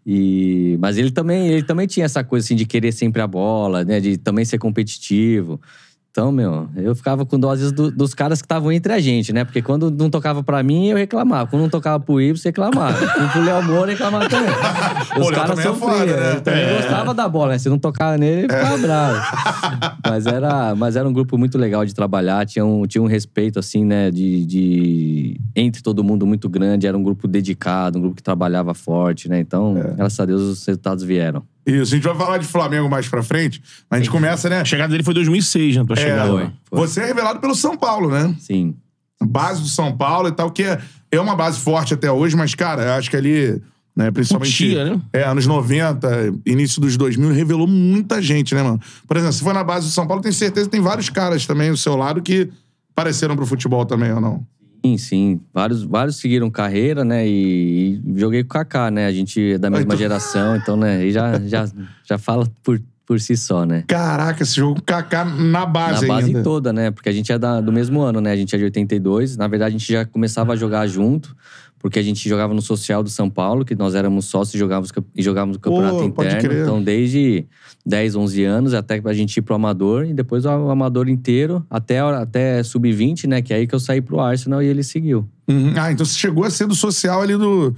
E, 0.07 0.79
mas 0.81 0.97
ele 0.97 1.11
também, 1.11 1.49
ele 1.49 1.63
também 1.63 1.87
tinha 1.87 2.07
essa 2.07 2.25
coisa 2.25 2.47
assim 2.47 2.57
de 2.57 2.65
querer 2.65 2.93
sempre 2.93 3.21
a 3.21 3.27
bola, 3.27 3.85
né? 3.85 4.01
De 4.01 4.17
também 4.17 4.43
ser 4.43 4.57
competitivo. 4.57 5.61
Então, 6.11 6.33
meu, 6.33 6.69
eu 6.75 6.97
ficava 6.97 7.25
com 7.25 7.39
doses 7.39 7.71
do- 7.71 7.93
dos 7.93 8.13
caras 8.13 8.41
que 8.41 8.47
estavam 8.47 8.73
entre 8.73 8.93
a 8.93 8.99
gente, 8.99 9.33
né? 9.33 9.45
Porque 9.45 9.63
quando 9.63 9.89
não 9.91 10.11
tocava 10.11 10.43
pra 10.43 10.63
mim, 10.65 10.89
eu 10.89 10.97
reclamava. 10.97 11.49
Quando 11.49 11.63
não 11.63 11.69
tocava 11.69 12.01
pro 12.03 12.21
Y, 12.21 12.35
reclamava. 12.45 12.97
Quando 13.07 13.31
pro 13.31 13.43
Léo 13.45 13.63
Moura, 13.63 13.91
reclamava 13.93 14.29
também. 14.29 14.51
Os 15.21 15.31
caras 15.31 15.59
é 15.59 15.63
sofriam. 15.63 15.75
foda, 15.77 16.17
né? 16.17 16.31
Ele 16.33 16.41
também 16.41 16.61
É. 16.65 16.77
gostava 16.79 17.15
da 17.15 17.29
bola, 17.29 17.53
né? 17.53 17.59
Se 17.59 17.69
não 17.69 17.79
tocava 17.79 18.19
nele, 18.19 18.41
ele 18.47 18.49
ficava 18.53 18.79
bravo. 18.79 19.21
Mas 20.09 20.27
era, 20.27 20.75
mas 20.75 20.97
era 20.97 21.09
um 21.09 21.13
grupo 21.13 21.39
muito 21.39 21.57
legal 21.57 21.85
de 21.85 21.95
trabalhar. 21.95 22.45
Tinha 22.47 22.65
um, 22.65 22.85
tinha 22.87 23.03
um 23.03 23.07
respeito, 23.07 23.59
assim, 23.61 23.85
né? 23.85 24.11
De, 24.11 24.45
de- 24.45 25.41
Entre 25.55 25.83
todo 25.83 26.03
mundo 26.03 26.27
muito 26.27 26.49
grande. 26.49 26.87
Era 26.87 26.97
um 26.99 27.03
grupo 27.03 27.29
dedicado, 27.29 27.97
um 27.99 28.01
grupo 28.01 28.17
que 28.17 28.23
trabalhava 28.23 28.75
forte, 28.75 29.29
né? 29.29 29.39
Então, 29.39 29.77
É. 29.79 29.95
graças 29.95 30.19
a 30.19 30.25
Deus, 30.25 30.41
os 30.43 30.67
resultados 30.67 31.05
vieram. 31.05 31.45
Isso, 31.69 31.93
a 31.93 31.97
gente 31.97 32.05
vai 32.05 32.17
falar 32.17 32.39
de 32.39 32.47
Flamengo 32.47 32.89
mais 32.89 33.07
pra 33.09 33.23
frente, 33.23 33.63
mas 33.91 34.01
a 34.01 34.03
gente 34.03 34.11
começa, 34.11 34.49
né? 34.49 34.61
A 34.61 34.65
chegada 34.65 34.91
dele 34.91 35.03
foi 35.03 35.13
em 35.13 35.17
2006, 35.17 35.77
né? 35.77 35.85
Tua 35.85 35.97
É, 35.97 36.01
chegada. 36.01 36.31
Foi, 36.31 36.51
foi. 36.65 36.79
Você 36.79 37.01
é 37.01 37.07
revelado 37.07 37.41
pelo 37.41 37.55
São 37.55 37.77
Paulo, 37.77 38.11
né? 38.11 38.35
Sim. 38.41 38.75
Base 39.21 39.61
do 39.61 39.69
São 39.69 39.95
Paulo 39.95 40.29
e 40.29 40.33
tal, 40.33 40.51
que 40.51 40.63
é, 40.63 40.81
é 41.13 41.21
uma 41.21 41.37
base 41.37 41.61
forte 41.61 41.93
até 41.93 42.11
hoje, 42.11 42.35
mas, 42.37 42.55
cara, 42.55 42.83
eu 42.85 42.93
acho 42.93 43.11
que 43.11 43.17
ali, 43.17 43.61
né, 43.95 44.11
principalmente. 44.11 44.51
Curtia, 44.51 44.85
né? 44.95 45.01
É, 45.13 45.25
anos 45.25 45.47
90, 45.47 46.35
início 46.47 46.81
dos 46.81 46.97
2000, 46.97 47.33
revelou 47.33 47.67
muita 47.67 48.23
gente, 48.23 48.55
né, 48.55 48.63
mano? 48.63 48.81
Por 49.07 49.17
exemplo, 49.17 49.35
se 49.35 49.43
for 49.43 49.53
na 49.53 49.63
base 49.65 49.87
do 49.89 49.93
São 49.93 50.07
Paulo, 50.07 50.23
tenho 50.23 50.35
certeza 50.35 50.67
que 50.67 50.73
tem 50.73 50.81
vários 50.81 51.11
caras 51.11 51.47
também 51.47 51.71
do 51.71 51.77
seu 51.77 51.97
lado 51.97 52.23
que 52.23 52.49
apareceram 52.97 53.37
pro 53.37 53.45
futebol 53.45 53.85
também, 53.85 54.11
ou 54.13 54.21
não? 54.21 54.47
Sim, 54.85 54.97
sim. 54.97 55.41
Vários, 55.53 55.83
vários 55.83 56.17
seguiram 56.17 56.51
carreira, 56.51 57.05
né? 57.05 57.27
E, 57.27 58.01
e 58.07 58.19
joguei 58.19 58.43
com 58.43 58.49
o 58.49 58.53
Kaká, 58.53 58.91
né? 58.91 59.07
A 59.07 59.13
gente 59.13 59.53
é 59.53 59.59
da 59.59 59.69
mesma 59.71 59.85
então- 59.87 59.97
geração, 59.97 60.57
então, 60.57 60.77
né? 60.77 61.05
E 61.05 61.11
já, 61.11 61.39
já, 61.41 61.69
já 62.05 62.17
fala 62.19 62.47
por, 62.63 62.81
por 63.05 63.21
si 63.21 63.37
só, 63.37 63.65
né? 63.65 63.85
Caraca, 63.89 64.43
esse 64.43 64.55
jogo 64.57 64.75
com 64.77 64.81
o 64.81 64.85
Kaká 64.85 65.25
na 65.25 65.67
base 65.67 66.07
Na 66.07 66.15
base 66.15 66.27
ainda. 66.29 66.43
toda, 66.43 66.73
né? 66.73 66.91
Porque 66.91 67.09
a 67.09 67.13
gente 67.13 67.33
é 67.33 67.39
da- 67.39 67.61
do 67.61 67.73
mesmo 67.73 68.01
ano, 68.01 68.21
né? 68.21 68.31
A 68.33 68.37
gente 68.37 68.55
é 68.55 68.59
de 68.59 68.65
82. 68.65 69.37
Na 69.37 69.49
verdade, 69.49 69.75
a 69.75 69.79
gente 69.79 69.93
já 69.93 70.05
começava 70.05 70.53
a 70.53 70.57
jogar 70.57 70.87
junto, 70.87 71.35
porque 71.79 71.99
a 71.99 72.03
gente 72.03 72.29
jogava 72.29 72.53
no 72.53 72.61
social 72.63 73.03
do 73.03 73.09
São 73.11 73.31
Paulo, 73.31 73.65
que 73.65 73.75
nós 73.75 73.95
éramos 73.95 74.25
sócios 74.27 74.55
e 74.55 74.59
jogávamos, 74.59 74.91
e 75.15 75.23
jogávamos 75.23 75.57
no 75.57 75.61
campeonato 75.61 76.11
pode 76.11 76.29
interno. 76.35 76.61
Então, 76.63 76.83
desde 76.83 77.47
10, 77.87 78.17
11 78.17 78.45
anos, 78.45 78.75
até 78.75 79.01
a 79.05 79.13
gente 79.13 79.37
ir 79.37 79.43
pro 79.43 79.55
amador, 79.55 80.05
e 80.05 80.13
depois 80.13 80.45
o 80.45 80.49
amador 80.51 81.09
inteiro, 81.09 81.65
até, 81.71 82.01
até 82.01 82.63
sub-20, 82.63 83.27
né? 83.29 83.41
Que 83.43 83.53
é 83.53 83.57
aí 83.59 83.67
que 83.67 83.75
eu 83.75 83.81
saí 83.81 84.01
pro 84.01 84.21
Arsenal 84.21 84.63
e 84.63 84.67
ele 84.67 84.83
seguiu. 84.83 85.29
Uhum. 85.49 85.73
Ah, 85.77 85.91
então 85.91 86.05
você 86.05 86.19
chegou 86.19 86.45
a 86.45 86.51
ser 86.51 86.67
do 86.67 86.75
social 86.75 87.23
ali 87.23 87.35
do, 87.35 87.75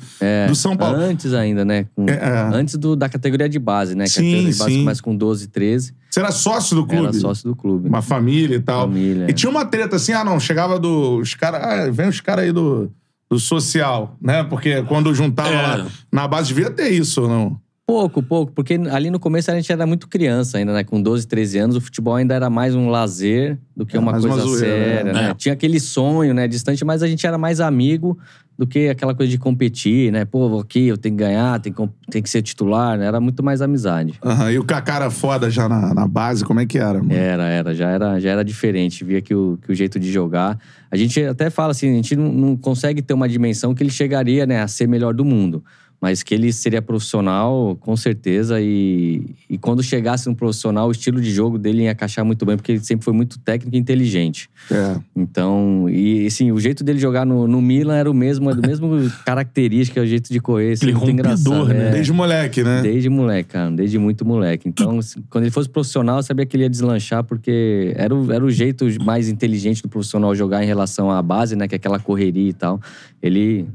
do 0.49 0.54
São 0.57 0.76
Paulo. 0.76 0.97
Antes 0.97 1.33
ainda, 1.33 1.64
né? 1.64 1.87
Com- 1.95 2.09
É, 2.09 2.14
é. 2.14 2.50
Antes 2.52 2.75
do- 2.76 2.97
da 2.97 3.09
categoria 3.09 3.49
de 3.49 3.61
base, 3.61 3.95
né? 3.95 4.04
Que 4.04 4.11
Sim, 4.11 4.19
a 4.21 4.25
categoria 4.25 4.52
de 4.52 4.59
base 4.59 4.73
sim. 4.73 4.78
começa 4.80 5.02
com 5.02 5.14
12, 5.16 5.47
13. 5.49 5.95
Você 6.11 6.19
era 6.19 6.33
sócio 6.33 6.75
do 6.75 6.85
clube? 6.85 7.04
Era 7.04 7.12
sócio 7.12 7.49
do 7.49 7.54
clube. 7.54 7.88
Uma 7.88 8.02
família 8.02 8.57
e 8.57 8.61
tal. 8.61 8.88
Família. 8.88 9.26
E 9.30 9.33
tinha 9.33 9.49
uma 9.49 9.64
treta 9.64 9.95
assim, 9.95 10.12
ah, 10.12 10.25
não, 10.25 10.40
chegava 10.40 10.80
dos 10.80 11.35
caras. 11.37 11.62
Ah, 11.62 11.88
vem 11.92 12.09
os 12.09 12.21
caras 12.21 12.47
aí 12.47 12.50
do, 12.52 12.90
do 13.31 13.39
social, 13.39 14.17
né? 14.21 14.43
Porque 14.43 14.83
quando 14.83 15.15
juntava 15.15 15.49
É. 15.51 15.63
lá 15.63 15.87
na 16.11 16.27
base, 16.27 16.49
devia 16.49 16.71
ter 16.71 16.89
isso, 16.89 17.29
não? 17.29 17.57
Pouco, 17.90 18.23
pouco, 18.23 18.52
porque 18.52 18.75
ali 18.90 19.11
no 19.11 19.18
começo 19.18 19.50
a 19.50 19.54
gente 19.54 19.70
era 19.73 19.85
muito 19.85 20.06
criança 20.06 20.59
ainda, 20.59 20.73
né? 20.73 20.85
Com 20.85 21.02
12, 21.02 21.26
13 21.26 21.59
anos, 21.59 21.75
o 21.76 21.80
futebol 21.80 22.14
ainda 22.14 22.35
era 22.35 22.49
mais 22.49 22.73
um 22.73 22.88
lazer 22.88 23.59
do 23.76 23.85
que 23.85 23.97
É, 23.97 23.99
uma 23.99 24.12
mais 24.12 24.25
uma 24.25 24.35
coisa 24.35 24.49
zoeira, 24.49 24.66
séria, 24.66 25.12
né? 25.12 25.28
né? 25.28 25.35
Tinha 25.37 25.54
aquele 25.54 25.80
sonho, 25.80 26.32
né, 26.32 26.47
distante, 26.47 26.85
mas 26.85 27.02
a 27.02 27.09
gente 27.09 27.26
era 27.26 27.37
mais 27.37 27.59
amigo 27.61 28.16
do 28.56 28.64
que 28.64 28.88
aquela 28.88 29.12
coisa 29.12 29.28
de 29.28 29.38
competir, 29.38 30.12
né? 30.12 30.25
Pô, 30.25 30.49
vou 30.49 30.61
aqui, 30.61 30.87
eu 30.87 30.97
tenho 30.97 31.16
que 31.16 31.25
ganhar, 31.25 31.59
tenho 31.61 31.75
que, 31.75 31.88
tenho 32.11 32.23
que 32.23 32.30
ser 32.30 32.42
titular, 32.42 32.97
né? 32.97 33.06
Era 33.06 33.18
muito 33.18 33.42
mais 33.42 33.61
amizade. 33.61 34.14
Aham, 34.23 34.52
E 34.52 34.59
o 34.59 34.64
Kaká 34.64 34.97
era 34.97 35.11
foda 35.11 35.50
já 35.50 35.68
na, 35.68 35.92
na 35.92 36.06
base, 36.06 36.44
como 36.44 36.61
é 36.61 36.66
que 36.66 36.78
era? 36.78 36.99
mano? 36.99 37.12
Era, 37.12 37.49
era, 37.49 37.75
já 37.75 37.88
era, 37.90 38.20
já 38.20 38.30
era 38.30 38.44
diferente. 38.44 39.02
Via 39.02 39.20
que 39.20 39.35
o, 39.35 39.59
que 39.62 39.73
o 39.73 39.75
jeito 39.75 39.99
de 39.99 40.12
jogar. 40.12 40.59
A 40.90 40.97
gente 40.97 41.20
até 41.25 41.50
fala 41.50 41.73
assim, 41.73 41.90
a 41.90 41.94
gente 41.94 42.14
não, 42.14 42.30
não 42.30 42.56
consegue 42.56 43.02
ter 43.02 43.14
uma 43.14 43.28
dimensão 43.28 43.75
que 43.75 43.82
ele 43.82 43.90
chegaria, 43.90 44.47
né, 44.47 44.61
a 44.62 44.68
ser 44.68 44.87
melhor 44.87 45.12
do 45.14 45.25
mundo. 45.25 45.64
Mas 46.00 46.23
que 46.23 46.35
ele 46.35 46.50
seria 46.50 46.80
profissional, 46.80 47.76
com 47.78 47.95
certeza. 47.95 48.59
E, 48.59 49.23
e 49.50 49.59
quando 49.59 49.83
chegasse 49.83 50.28
no 50.28 50.35
profissional, 50.35 50.88
o 50.88 50.92
estilo 50.92 51.21
de 51.21 51.30
jogo 51.30 51.59
dele 51.59 51.83
ia 51.83 51.90
encaixar 51.90 52.25
muito 52.25 52.47
bem, 52.47 52.57
porque 52.57 52.73
ele 52.73 52.80
sempre 52.80 53.04
foi 53.04 53.12
muito 53.12 53.38
técnico 53.38 53.76
e 53.76 53.78
inteligente. 53.78 54.49
É. 54.71 54.97
Então, 55.14 55.88
e 55.90 56.26
assim, 56.26 56.52
o 56.52 56.59
jeito 56.59 56.83
dele 56.83 56.99
jogar 56.99 57.26
no, 57.26 57.47
no 57.47 57.61
Milan 57.61 57.97
era 57.97 58.11
o 58.11 58.14
mesmo, 58.14 58.54
do 58.54 58.66
mesmo 58.66 58.88
característica, 59.26 60.00
o 60.00 60.07
jeito 60.07 60.33
de 60.33 60.40
correr. 60.40 60.73
assim, 60.73 60.87
Aquele 60.87 60.99
muito 60.99 61.11
engraçado. 61.11 61.66
né? 61.66 61.88
É. 61.88 61.90
Desde 61.90 62.12
moleque, 62.12 62.64
né? 62.64 62.80
Desde 62.80 63.09
moleque, 63.11 63.49
cara. 63.50 63.71
Desde 63.71 63.99
muito 63.99 64.25
moleque. 64.25 64.69
Então, 64.69 64.99
assim, 65.00 65.23
quando 65.28 65.45
ele 65.45 65.50
fosse 65.50 65.69
profissional, 65.69 66.16
eu 66.16 66.23
sabia 66.23 66.47
que 66.47 66.57
ele 66.57 66.62
ia 66.62 66.71
deslanchar, 66.71 67.23
porque 67.25 67.92
era 67.95 68.14
o, 68.14 68.33
era 68.33 68.42
o 68.42 68.50
jeito 68.50 68.87
mais 69.04 69.28
inteligente 69.28 69.83
do 69.83 69.88
profissional 69.88 70.35
jogar 70.35 70.62
em 70.62 70.66
relação 70.66 71.11
à 71.11 71.21
base, 71.21 71.54
né? 71.57 71.69
Que 71.69 71.75
é 71.75 71.76
aquela 71.76 71.99
correria 71.99 72.49
e 72.49 72.54
tal. 72.54 72.80
Ele. 73.23 73.66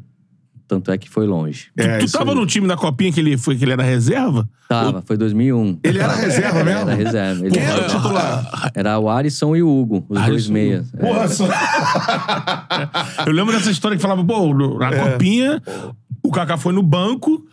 Tanto 0.68 0.90
é 0.92 0.98
que 0.98 1.08
foi 1.10 1.28
longe. 1.28 1.68
É, 1.78 2.00
tu 2.00 2.12
tava 2.12 2.32
aí. 2.32 2.36
no 2.36 2.46
time 2.46 2.68
da 2.68 2.76
Copinha 2.76 3.12
que 3.12 3.20
ele, 3.20 3.38
foi, 3.38 3.56
que 3.56 3.64
ele 3.64 3.74
era 3.74 3.84
reserva? 3.84 4.50
Tava, 4.68 5.04
foi 5.06 5.16
2001. 5.16 5.80
Ele 5.84 6.00
era 6.00 6.16
reserva 6.16 6.64
mesmo? 6.64 6.82
Era 6.90 6.96
reserva. 6.96 7.46
Ele 7.46 7.52
Quem 7.52 7.64
era 7.64 7.82
o 7.84 7.88
titular? 7.88 8.72
Era 8.74 8.98
o 9.00 9.08
Alisson 9.08 9.56
e 9.56 9.62
o 9.62 9.70
Hugo, 9.70 9.98
os 10.10 10.18
dois 10.18 10.30
Alisson 10.32 10.54
meias. 10.54 10.88
É. 10.98 11.06
Porra, 11.06 11.28
só... 11.28 11.46
Eu 13.26 13.32
lembro 13.34 13.54
dessa 13.54 13.70
história 13.72 13.96
que 13.96 14.02
falava, 14.02 14.24
pô, 14.24 14.54
na 14.80 14.90
É. 14.92 15.12
Copinha, 15.12 15.62
o 16.24 16.32
Kaká 16.32 16.58
foi 16.58 16.74
no 16.74 16.82
banco, 16.82 17.46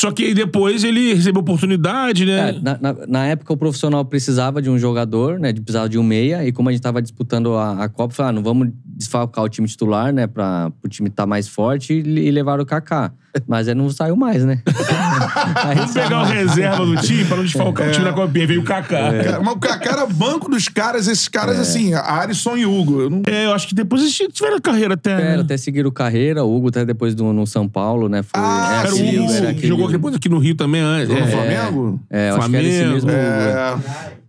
só 0.00 0.10
que 0.12 0.24
aí 0.26 0.34
depois 0.34 0.84
ele 0.84 1.14
recebeu 1.14 1.40
oportunidade, 1.40 2.24
né? 2.24 2.50
É, 2.50 2.52
na, 2.60 2.78
na- 2.80 3.06
na 3.08 3.26
época, 3.26 3.52
o 3.52 3.56
profissional 3.56 4.04
precisava 4.04 4.62
de 4.62 4.70
um 4.70 4.78
jogador, 4.78 5.38
né? 5.40 5.52
Precisava 5.52 5.88
de 5.88 5.98
um 5.98 6.02
meia. 6.04 6.44
E 6.46 6.52
como 6.52 6.68
a 6.68 6.72
gente 6.72 6.80
tava 6.82 7.02
disputando 7.02 7.54
a, 7.54 7.84
a 7.84 7.88
Copa, 7.88 8.14
falou, 8.14 8.30
ah, 8.30 8.32
não 8.32 8.42
vamos 8.42 8.68
desfalcar 8.96 9.44
o 9.44 9.48
time 9.48 9.66
titular, 9.68 10.12
né? 10.12 10.26
Pra 10.26 10.70
o 10.84 10.88
time 10.88 11.08
estar 11.08 11.26
mais 11.26 11.48
forte 11.48 11.92
e, 11.94 11.98
e 11.98 12.30
levar 12.30 12.60
o 12.60 12.66
Kaká. 12.66 13.12
Mas 13.48 13.66
aí 13.66 13.74
não 13.74 13.90
saiu 13.90 14.14
mais, 14.14 14.44
né? 14.44 14.62
Aí 15.64 15.74
Vamos 15.76 15.92
pegar 15.92 16.20
o 16.22 16.24
reserva 16.24 16.86
do 16.86 16.94
time 16.96 17.24
pra 17.24 17.36
não 17.36 17.42
desfalcar 17.44 17.88
o 17.88 17.90
time 17.92 18.04
da 18.04 18.12
Copinha. 18.12 18.46
Veio 18.46 18.60
o 18.60 18.64
Kaká. 18.64 18.98
É. 19.12 19.24
Cara, 19.24 19.42
mas 19.42 19.54
o 19.54 19.58
Kaká 19.58 19.90
era 19.90 20.06
banco 20.06 20.48
dos 20.48 20.68
caras, 20.68 21.08
esses 21.08 21.26
caras 21.26 21.58
assim, 21.58 21.92
Alisson 21.94 22.56
e 22.56 22.64
Hugo. 22.64 23.00
Eu 23.02 23.10
não... 23.10 23.22
eu 23.26 23.52
acho 23.52 23.66
que 23.66 23.74
depois 23.74 24.02
eles 24.02 24.14
tiveram 24.32 24.60
carreira 24.60 24.94
até. 24.94 25.10
Era, 25.10 25.36
né? 25.38 25.42
até 25.42 25.56
seguiram 25.56 25.90
carreira. 25.90 26.44
O 26.44 26.56
Hugo 26.56 26.68
até 26.68 26.84
depois 26.84 27.12
do, 27.14 27.32
no 27.32 27.44
São 27.44 27.68
Paulo, 27.68 28.08
né? 28.08 28.22
Foi, 28.22 28.40
Ah, 28.40 28.82
Era 28.84 28.94
o 28.94 28.98
Hugo, 28.98 29.32
era 29.32 29.46
que 29.46 29.50
aquele- 29.50 29.66
jogou 29.66 29.88
depois 29.90 30.14
aqui 30.14 30.28
no 30.28 30.38
Rio 30.38 30.54
também. 30.54 30.80
antes. 30.80 31.08
No 31.08 31.16
É, 31.18 31.26
Flamengo? 31.26 32.00
É, 32.08 32.30
eu 32.30 32.36
acho 32.36 32.50
que 32.50 32.56
era 32.56 32.66
esse 32.68 32.78
Flamengo. 32.78 32.94
mesmo 32.94 33.10
Hugo. 33.10 33.18
é. 33.18 33.74
É... 34.10 34.24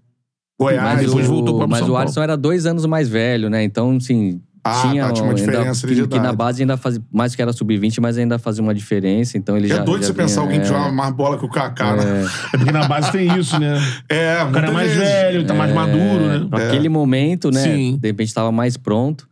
Goiás. 0.59 0.83
Mas, 0.83 1.05
depois 1.07 1.25
o, 1.27 1.29
voltou 1.33 1.57
pra 1.59 1.67
mas 1.67 1.79
São 1.79 1.87
o 1.89 1.91
Paulo. 1.91 2.01
Alisson 2.03 2.23
era 2.23 2.35
dois 2.37 2.65
anos 2.65 2.85
mais 2.87 3.07
velho, 3.07 3.49
né? 3.51 3.63
Então, 3.63 3.97
assim. 3.97 4.41
Ah, 4.67 4.81
tinha, 4.89 5.05
tá, 5.05 5.11
tinha 5.13 5.23
uma 5.25 5.33
ainda- 5.33 5.45
diferença 5.45 5.87
que, 5.87 5.93
de 5.93 6.07
que 6.07 6.15
na 6.15 6.23
idade. 6.23 6.37
base 6.37 6.61
ainda 6.63 6.75
fazia. 6.75 7.01
Mais 7.13 7.35
que 7.35 7.41
era 7.41 7.53
sub-20, 7.53 7.99
mas 8.01 8.17
ainda 8.17 8.39
fazia 8.39 8.63
uma 8.63 8.73
diferença. 8.73 9.37
Então 9.37 9.55
ele 9.55 9.67
É 9.71 9.75
já. 9.75 9.83
doido 9.83 10.01
já 10.01 10.07
você 10.07 10.13
pensar 10.13 10.41
vinha- 10.41 10.43
alguém 10.45 10.59
que 10.59 10.65
é. 10.65 10.69
jogava 10.69 10.91
mais 10.91 11.13
bola 11.13 11.37
que 11.37 11.45
o 11.45 11.49
Kaká, 11.49 11.95
né? 11.95 12.25
É 12.53 12.57
porque 12.57 12.71
na 12.71 12.87
base 12.87 13.11
tem 13.11 13.37
isso, 13.37 13.59
né? 13.59 13.77
É, 14.09 14.43
O 14.43 14.51
cara 14.51 14.67
é 14.69 14.71
mais 14.71 14.91
velho, 14.91 15.45
tá 15.45 15.53
mais 15.53 15.71
maduro, 15.73 16.27
né? 16.27 16.47
Pra 16.49 16.67
aquele 16.67 16.89
momento, 16.89 17.51
né? 17.51 17.61
Sim. 17.61 17.97
De 18.01 18.07
repente 18.07 18.33
tava 18.33 18.51
mais 18.51 18.75
pronto. 18.75 19.27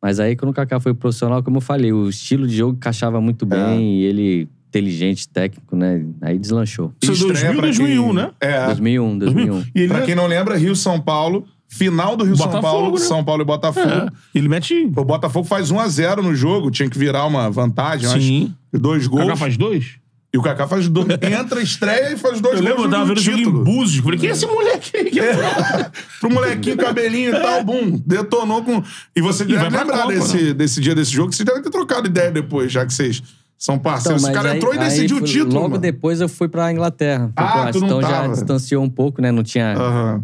Mas 0.00 0.18
aí, 0.20 0.34
quando 0.36 0.52
o 0.52 0.54
Kaká 0.54 0.80
foi 0.80 0.94
profissional, 0.94 1.42
como 1.42 1.58
eu 1.58 1.60
falei, 1.60 1.92
o 1.92 2.08
estilo 2.08 2.46
de 2.46 2.56
jogo 2.56 2.76
encaixava 2.76 3.20
muito 3.20 3.44
É. 3.44 3.48
bem 3.48 3.96
e 3.96 4.04
ele, 4.04 4.48
inteligente, 4.68 5.28
técnico, 5.28 5.74
né? 5.76 6.04
Aí 6.22 6.38
deslanchou. 6.38 6.92
Isso 7.02 7.10
é 7.10 7.14
Estreia 7.14 7.52
2000, 7.52 7.60
pra 7.60 7.70
quem- 7.70 7.78
2001, 7.78 8.12
né? 8.12 8.30
É. 8.40 8.66
2001, 8.66 9.18
2001. 9.18 9.64
E 9.74 9.80
ele, 9.80 9.88
Pra 9.88 10.02
quem 10.02 10.14
não 10.14 10.26
lembra, 10.26 10.56
Rio-São 10.56 11.00
Paulo, 11.00 11.46
final 11.68 12.16
do 12.16 12.24
Rio-São 12.24 12.46
Botafogo, 12.46 12.72
Paulo, 12.72 12.92
né? 12.98 13.04
São 13.04 13.24
Paulo 13.24 13.42
e 13.42 13.44
Botafogo. 13.44 13.86
é, 13.88 14.08
ele 14.34 14.48
mete. 14.48 14.74
O 14.96 15.04
Botafogo 15.04 15.46
faz 15.46 15.70
1x0 15.70 16.22
no 16.22 16.34
jogo, 16.34 16.70
tinha 16.70 16.88
que 16.88 16.98
virar 16.98 17.26
uma 17.26 17.50
vantagem, 17.50 18.08
Sim. 18.08 18.44
acho. 18.72 18.80
Dois 18.80 19.06
O 19.06 19.10
Kaká 19.10 19.24
gols. 19.26 19.38
faz 19.38 19.56
dois? 19.56 19.86
E 20.32 20.36
o 20.36 20.42
Kaká 20.42 20.66
faz 20.66 20.88
dois. 20.88 21.08
entra, 21.22 21.62
estreia 21.62 22.12
e 22.12 22.16
faz 22.16 22.40
dois 22.40 22.56
Eu 22.58 22.64
lembro, 22.64 22.84
eu 22.84 22.88
gols 22.88 22.90
tava 22.90 23.04
vendo 23.06 23.20
jogo 23.20 23.38
em. 23.38 23.50
Búzios. 23.64 24.04
Falei, 24.04 24.18
quem 24.18 24.28
é 24.28 24.32
esse 24.32 24.46
moleque 24.46 24.96
aí? 24.96 25.10
Pro 26.20 26.30
molequinho, 26.30 26.76
cabelinho 26.76 27.34
e 27.34 27.40
tal, 27.40 27.64
bum, 27.64 28.02
detonou 28.04 28.62
com. 28.62 28.82
E 29.16 29.20
você 29.20 29.44
deve 29.44 29.58
vai 29.58 29.70
pra 29.70 29.80
lembrar 29.80 29.98
Copa, 30.02 30.12
desse, 30.12 30.42
né? 30.42 30.54
desse 30.54 30.80
dia 30.80 30.94
desse 30.94 31.12
jogo, 31.12 31.30
que 31.30 31.36
vocês 31.36 31.46
devem 31.46 31.62
ter 31.62 31.70
trocado 31.70 32.06
ideia 32.06 32.30
depois, 32.30 32.70
já 32.72 32.84
que 32.84 32.92
vocês 32.92 33.22
são 33.58 33.76
parceiros. 33.78 34.22
Esse 34.22 34.30
mas 34.30 34.36
cara 34.36 34.52
aí- 34.52 34.56
entrou 34.58 34.72
e 34.72 34.78
aí 34.78 34.84
decidiu 34.84 35.16
o 35.16 35.20
título. 35.20 35.54
Logo 35.54 35.68
mano. 35.70 35.80
depois 35.80 36.20
eu 36.20 36.28
fui 36.28 36.48
pra 36.48 36.70
Inglaterra. 36.70 37.30
Ah, 37.34 37.68
tu 37.72 37.80
não 37.80 37.86
então 37.88 38.02
já 38.02 38.26
distanciou 38.28 38.84
um 38.84 38.88
pouco, 38.88 39.20
né? 39.20 39.32
Não 39.32 39.42
tinha. 39.42 39.74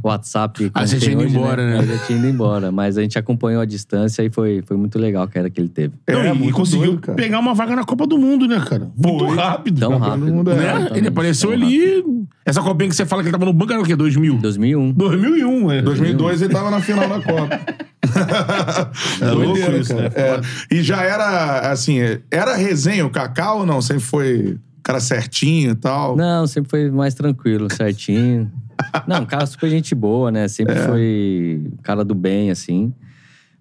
WhatsApp. 0.03 0.71
Ah, 0.73 0.87
você 0.87 0.93
tem 0.97 1.01
tinha 1.01 1.13
ido 1.15 1.25
hoje, 1.25 1.37
embora, 1.37 1.67
né? 1.67 1.79
Aí 1.81 1.87
já 1.87 1.99
tinha 2.07 2.19
ido 2.19 2.29
embora. 2.29 2.71
Mas 2.71 2.97
a 2.97 3.03
gente 3.03 3.19
acompanhou 3.19 3.61
a 3.61 3.65
distância 3.65 4.23
e 4.23 4.31
foi, 4.31 4.63
foi 4.67 4.77
muito 4.77 4.99
legal 4.99 5.25
a 5.25 5.29
queda 5.29 5.51
que 5.51 5.61
ele 5.61 5.69
teve. 5.69 5.95
É, 6.07 6.13
Não, 6.13 6.45
e 6.45 6.53
conseguiu 6.53 6.93
doido, 6.97 7.15
pegar 7.15 7.41
uma 7.41 7.55
vaga 7.55 7.75
na 7.75 7.85
Copa 7.85 8.07
do 8.07 8.17
Mundo, 8.17 8.47
né, 8.47 8.63
cara? 8.67 8.89
Muito 8.97 9.27
Foi. 9.27 9.37
rápido. 9.37 9.81
Tão 9.81 9.99
rápido. 9.99 10.27
Mundo, 10.33 10.51
É, 10.53 10.55
né? 10.55 10.89
Ele 10.95 11.09
apareceu 11.09 11.51
ali. 11.53 12.05
Essa 12.47 12.63
copinha 12.63 12.89
que 12.89 12.95
você 12.97 13.05
fala 13.07 13.23
que 13.23 13.29
ele 13.29 13.33
tava 13.33 13.47
no 13.47 13.53
banco 13.53 13.73
era 13.73 13.81
o 13.83 13.85
quê? 13.85 13.97
2000? 13.97 14.37
2001. 14.39 14.93
2001, 14.93 15.73
é. 15.73 15.83
2002 15.83 16.43
ele 16.43 16.53
tava 16.53 16.71
na 16.71 16.81
final 16.81 17.09
da 17.09 17.21
Copa. 17.21 17.61
É 19.21 19.31
louco 19.31 19.47
Doideira, 19.55 19.79
isso, 19.79 19.95
cara. 19.95 20.09
né? 20.09 20.15
É. 20.17 20.75
E 20.75 20.83
já 20.83 21.03
era, 21.03 21.71
assim, 21.71 21.99
era 22.31 22.55
resenha 22.57 23.05
o 23.07 23.11
Kaká 23.11 23.55
ou 23.55 23.67
não? 23.67 23.81
Sempre 23.83 24.03
foi 24.03 24.59
cara 24.83 25.01
certinho 25.01 25.73
e 25.73 25.75
tal? 25.75 26.17
Não, 26.17 26.47
sempre 26.47 26.71
foi 26.71 26.91
mais 26.91 27.15
tranquilo, 27.15 27.73
certinho. 27.73 28.51
Não, 29.07 29.23
um 29.23 29.27
cara 29.27 29.47
super 29.47 29.71
gente 29.71 29.95
boa, 29.95 30.31
né? 30.33 30.49
Sempre 30.49 30.75
É. 30.75 30.87
foi 30.87 31.71
cara 31.83 32.05
do 32.05 32.15
bem, 32.15 32.51
assim. 32.51 32.93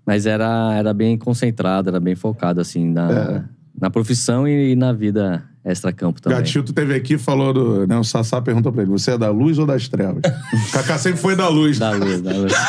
Mas 0.05 0.25
era, 0.25 0.73
era 0.75 0.91
bem 0.93 1.17
concentrado, 1.17 1.87
era 1.89 1.99
bem 1.99 2.15
focado, 2.15 2.59
assim, 2.59 2.89
na, 2.91 3.11
É. 3.11 3.43
na 3.79 3.89
profissão 3.91 4.47
e, 4.47 4.75
na 4.75 4.91
vida 4.91 5.43
extra-campo 5.65 6.21
também. 6.21 6.37
Gatito 6.37 6.73
teve 6.73 6.93
aqui 6.93 7.13
e 7.13 7.17
falou 7.17 7.53
do. 7.53 7.87
Né, 7.87 7.97
o 7.97 8.03
Sassá 8.03 8.41
pergunta 8.41 8.71
pra 8.71 8.81
ele: 8.81 8.91
você 8.91 9.11
é 9.11 9.17
da 9.17 9.29
luz 9.29 9.57
ou 9.57 9.65
das 9.65 9.87
trevas? 9.87 10.21
o 10.67 10.71
Kaká 10.71 10.97
sempre 10.97 11.19
foi 11.19 11.35
da 11.35 11.47
luz. 11.47 11.79
Da 11.79 11.91
luz, 11.91 12.21
da 12.21 12.31
luz. 12.31 12.53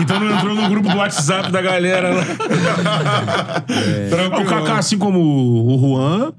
Então 0.00 0.20
não 0.20 0.30
entrou 0.36 0.54
no 0.54 0.68
grupo 0.68 0.88
do 0.88 0.96
WhatsApp 0.96 1.50
da 1.50 1.60
galera. 1.62 2.14
Né? 2.14 2.24
Tranquilo. 4.10 4.42
O 4.42 4.46
Kaká, 4.46 4.78
assim 4.78 4.98
como 4.98 5.18
o 5.18 5.78
Juan, 5.80 6.32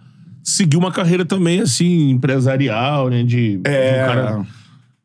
seguiu 0.43 0.79
uma 0.79 0.91
carreira 0.91 1.25
também, 1.25 1.61
assim, 1.61 2.11
empresarial, 2.11 3.09
né? 3.09 3.23
De, 3.23 3.59
É. 3.65 3.91
de 3.91 4.03
um 4.03 4.05
cara 4.05 4.45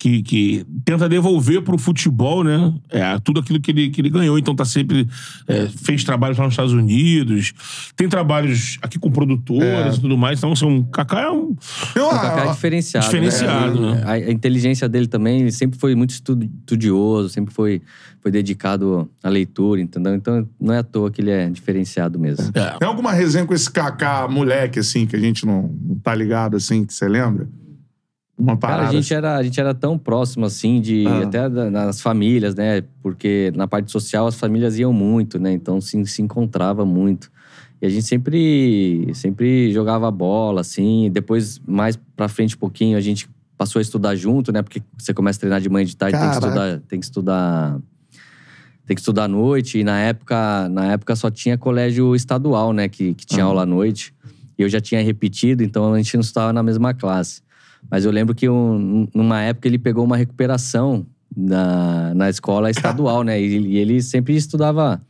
que, 0.05 0.23
que 0.23 0.67
tenta 0.85 1.09
devolver 1.09 1.63
pro 1.63 1.79
futebol, 1.79 2.45
né? 2.45 2.75
É, 2.91 3.19
tudo 3.21 3.41
aquilo 3.41 3.59
que 3.59 3.71
ele, 3.71 3.89
que 3.89 4.03
ele 4.03 4.11
ganhou. 4.11 4.39
Então 4.39 4.55
tá 4.55 4.63
sempre... 4.65 5.09
é, 5.49 5.67
fez 5.69 6.05
trabalhos 6.05 6.37
lá 6.37 6.45
nos 6.45 6.53
Estados 6.53 6.75
Unidos. 6.75 7.55
Tem 7.97 8.07
trabalhos 8.07 8.77
aqui 8.83 8.99
com 8.99 9.11
produtoras 9.11 9.95
É. 9.95 9.97
e 9.97 10.01
tudo 10.03 10.19
mais. 10.19 10.39
Então, 10.39 10.53
assim, 10.53 10.67
um 10.67 10.83
Kaká 10.83 11.23
é 11.23 11.31
um... 11.31 11.53
O 11.97 12.11
Kaká 12.11 12.45
é 12.45 12.53
diferenciado. 12.53 13.07
Diferenciado, 13.07 13.81
né? 13.81 13.95
né? 13.95 14.03
A, 14.05 14.13
a 14.13 14.31
inteligência 14.31 14.87
dele 14.91 15.07
também, 15.07 15.41
ele 15.41 15.53
sempre 15.53 15.79
foi 15.79 15.95
muito 15.95 16.11
estu- 16.11 16.39
estudioso, 16.43 17.31
sempre 17.31 17.55
foi, 17.55 17.81
foi 18.21 18.31
dedicado 18.31 19.09
à 19.23 19.31
leitura, 19.31 19.81
entendeu? 19.81 20.15
Então 20.15 20.47
não 20.61 20.75
é 20.75 20.79
à 20.81 20.83
toa 20.83 21.11
que 21.11 21.23
ele 21.23 21.31
é 21.31 21.49
diferenciado 21.49 22.19
mesmo. 22.19 22.51
É. 22.53 22.77
Tem 22.79 22.87
alguma 22.87 23.11
resenha 23.11 23.47
com 23.47 23.55
esse 23.55 23.71
Kaká 23.71 24.29
moleque, 24.29 24.79
assim, 24.81 25.07
que 25.07 25.17
a 25.17 25.21
gente 25.21 25.47
não, 25.47 25.75
não 25.83 25.97
tá 25.97 26.15
ligado, 26.15 26.57
assim, 26.59 26.85
que 26.85 26.93
você 26.93 27.09
lembra? 27.09 27.49
Uma 28.37 28.57
parada. 28.57 28.83
Cara, 28.85 28.91
a 28.91 28.93
gente, 29.01 29.15
era, 29.15 29.37
a 29.37 29.43
gente 29.43 29.61
era 29.61 29.73
tão 29.73 29.97
próximo, 29.97 30.45
assim, 30.45 30.81
de 30.81 31.05
Ah. 31.07 31.23
até 31.23 31.49
da- 31.49 31.71
nas 31.71 32.01
famílias, 32.01 32.55
né? 32.55 32.83
Porque 33.03 33.53
na 33.55 33.69
parte 33.69 33.93
social 33.93 34.27
as 34.27 34.35
famílias 34.35 34.77
iam 34.79 34.93
muito, 34.93 35.39
né? 35.39 35.53
Então 35.53 35.81
se, 35.81 36.05
se 36.07 36.21
encontrava 36.21 36.85
muito. 36.85 37.31
E 37.81 37.87
a 37.87 37.89
gente 37.89 38.07
sempre, 38.07 39.09
sempre 39.15 39.73
jogava 39.73 40.11
bola, 40.11 40.63
assim. 40.63 41.11
Depois, 41.13 41.61
mais 41.67 41.99
pra 42.17 42.29
frente 42.29 42.57
um 42.57 42.59
pouquinho, 42.59 42.97
a 42.99 43.01
gente 43.01 43.29
passou 43.57 43.79
a 43.79 43.83
estudar 43.83 44.17
junto, 44.17 44.51
né? 44.53 44.63
Porque 44.63 44.83
você 44.99 45.15
começa 45.15 45.39
a 45.39 45.41
treinar 45.41 45.61
de 45.61 45.69
manhã 45.69 45.85
e 45.85 45.87
de 45.87 45.97
tarde, 45.97 46.19
tem 46.19 46.29
que 46.29 46.35
estudar, 46.35 46.81
tem 46.89 46.99
que 46.99 47.05
estudar. 47.05 47.79
Tem 48.87 48.95
que 48.95 49.01
estudar 49.01 49.25
à 49.25 49.29
noite. 49.29 49.79
E 49.79 49.85
na 49.85 49.99
época, 50.01 50.69
na 50.69 50.93
época 50.93 51.15
só 51.17 51.31
tinha 51.31 51.57
colégio 51.57 52.15
estadual, 52.17 52.73
né? 52.73 52.89
Que, 52.89 53.15
que 53.15 53.25
tinha 53.25 53.45
Ah. 53.45 53.47
aula 53.49 53.63
à 53.63 53.67
noite. 53.67 54.13
E 54.59 54.63
eu 54.63 54.69
já 54.69 54.81
tinha 54.81 55.01
repetido, 55.03 55.63
então 55.63 55.95
a 55.95 55.97
gente 55.99 56.15
não 56.15 56.21
estava 56.21 56.53
na 56.53 56.63
mesma 56.63 56.93
classe. 56.93 57.43
Mas 57.91 58.05
eu 58.05 58.11
lembro 58.11 58.35
que 58.35 58.49
um- 58.49 59.07
numa 59.15 59.43
época 59.43 59.69
ele 59.69 59.79
pegou 59.79 60.05
uma 60.05 60.17
recuperação 60.17 61.07
na, 61.37 62.15
na 62.15 62.29
escola 62.31 62.71
estadual, 62.71 63.23
né? 63.23 63.41
E, 63.41 63.59
e 63.59 63.77
ele 63.77 64.01
sempre 64.03 64.35
estudava 64.37 65.01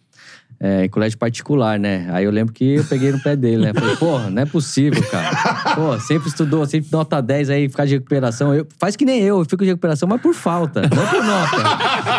é, 0.66 0.86
em 0.86 0.88
colégio 0.88 1.18
particular, 1.18 1.78
né? 1.78 2.08
Aí 2.10 2.24
eu 2.24 2.30
lembro 2.30 2.54
que 2.54 2.76
eu 2.76 2.84
peguei 2.84 3.12
no 3.12 3.20
pé 3.20 3.36
dele, 3.36 3.66
né? 3.66 3.74
Falei, 3.74 3.96
porra, 3.96 4.30
não 4.30 4.40
é 4.40 4.46
possível, 4.46 5.02
cara. 5.10 5.74
Pô, 5.74 6.00
sempre 6.00 6.28
estudou, 6.28 6.64
sempre 6.64 6.88
nota 6.90 7.20
10 7.20 7.50
aí, 7.50 7.68
ficar 7.68 7.84
de 7.84 7.94
recuperação. 7.94 8.54
Eu, 8.54 8.66
faz 8.78 8.96
que 8.96 9.04
nem 9.04 9.20
eu, 9.20 9.40
eu 9.40 9.44
fico 9.44 9.62
de 9.62 9.68
recuperação, 9.70 10.08
mas 10.08 10.22
por 10.22 10.32
falta, 10.32 10.80
não 10.82 11.06
por 11.06 11.22
nota. 11.22 11.62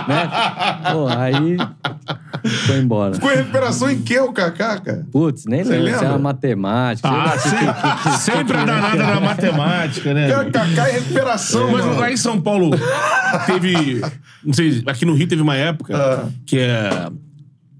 né? 0.07 0.29
Pô, 0.91 1.07
aí 1.07 1.57
foi 2.67 2.77
embora. 2.77 3.15
Ficou 3.15 3.31
em 3.31 3.38
recuperação 3.38 3.89
em 3.89 3.99
que 4.01 4.19
o 4.19 4.31
Kaká, 4.31 4.79
cara? 4.79 5.05
Putz, 5.12 5.45
nem 5.45 5.63
Você 5.63 5.71
lembro 5.71 5.88
se 5.88 5.91
lembra? 5.93 6.08
era 6.10 6.17
matemática. 6.19 7.10
sei 7.10 7.17
Ah, 7.17 7.31
que- 7.31 7.49
que- 7.49 8.03
que- 8.03 8.10
que- 8.12 8.17
Sempre 8.19 8.58
a 8.58 8.63
danada 8.65 8.97
da 8.97 9.19
matemática, 9.19 10.13
né? 10.13 10.27
Kaká 10.51 10.89
em 10.91 10.93
recuperação, 10.93 11.71
Mas 11.71 11.84
mano. 11.86 11.99
lá 11.99 12.12
em 12.12 12.17
São 12.17 12.39
Paulo 12.39 12.69
teve. 13.47 14.01
Não 14.43 14.53
sei, 14.53 14.84
aqui 14.86 15.03
no 15.05 15.15
Rio 15.15 15.27
teve 15.27 15.41
uma 15.41 15.55
época 15.55 15.97
Ah. 15.97 16.27
que 16.45 16.60
é, 16.60 17.08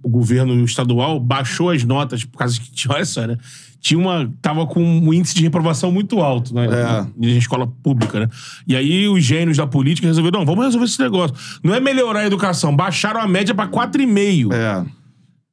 o 0.06 0.10
governo 0.10 0.64
estadual 0.64 1.20
baixou 1.20 1.72
as 1.72 1.84
notas 1.84 2.24
por 2.24 2.38
causa 2.38 2.60
que 2.60 2.72
tinha, 2.72 2.94
olha 2.94 3.06
só, 3.06 3.26
né? 3.26 3.38
Tinha 3.82 4.00
uma. 4.00 4.32
Tava 4.42 4.66
com 4.66 4.82
um 4.82 5.14
índice 5.14 5.36
de 5.36 5.44
reprovação 5.44 5.92
muito 5.92 6.20
alto, 6.20 6.54
né? 6.54 6.66
É. 6.66 7.28
Em 7.28 7.38
escola 7.38 7.68
pública, 7.68 8.20
né? 8.20 8.30
E 8.68 8.76
aí 8.76 9.08
os 9.08 9.24
gênios 9.24 9.58
da 9.58 9.68
política 9.68 10.08
resolveram: 10.08 10.40
não, 10.40 10.46
vamos 10.46 10.66
resolver 10.66 10.86
esse 10.86 11.00
negócio. 11.00 11.36
Não 11.64 11.74
é 11.74 11.80
melhorar 11.80 12.22
a 12.22 12.26
educação, 12.26 12.76
baixaram 12.76 13.20
a 13.20 13.28
média 13.28 13.54
pra 13.54 13.68
4,5. 13.68 14.54
É. 14.54 14.86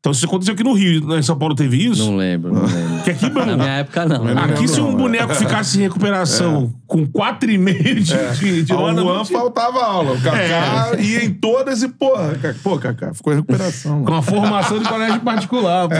Então, 0.02 0.10
isso 0.10 0.26
aconteceu 0.26 0.54
aqui 0.54 0.64
no 0.64 0.72
Rio, 0.72 1.16
em 1.16 1.22
São 1.22 1.38
Paulo 1.38 1.54
teve 1.54 1.76
isso. 1.86 2.04
Não 2.04 2.16
lembro, 2.16 2.52
não 2.52 2.62
lembro. 2.66 3.04
Que 3.04 3.10
aqui, 3.12 3.22
Na 3.28 3.30
mano, 3.30 3.56
minha 3.56 3.68
época, 3.70 4.04
não. 4.04 4.24
não 4.24 4.42
Aqui, 4.42 4.66
se 4.66 4.80
um 4.80 4.90
não, 4.90 4.96
boneco 4.96 5.32
ficasse 5.32 5.78
em 5.78 5.82
recuperação 5.82 6.74
com 6.88 7.06
4,5 7.06 7.94
de, 8.00 8.02
de, 8.40 8.62
de 8.64 8.72
não 8.72 9.22
tinha- 9.24 9.38
faltava 9.38 9.78
aula. 9.84 10.14
O 10.14 10.20
Kaká 10.20 10.96
É. 10.98 11.00
ia 11.00 11.24
em 11.24 11.32
todas 11.32 11.84
e, 11.84 11.88
porra, 11.88 12.32
Kaká- 12.34 12.58
pô, 12.64 12.78
Kaká, 12.80 13.14
ficou 13.14 13.32
em 13.32 13.36
recuperação. 13.36 14.04
com 14.04 14.12
a 14.14 14.20
formação 14.22 14.80
de 14.80 14.88
colégio 14.88 15.20
particular, 15.20 15.88
pô. 15.88 15.94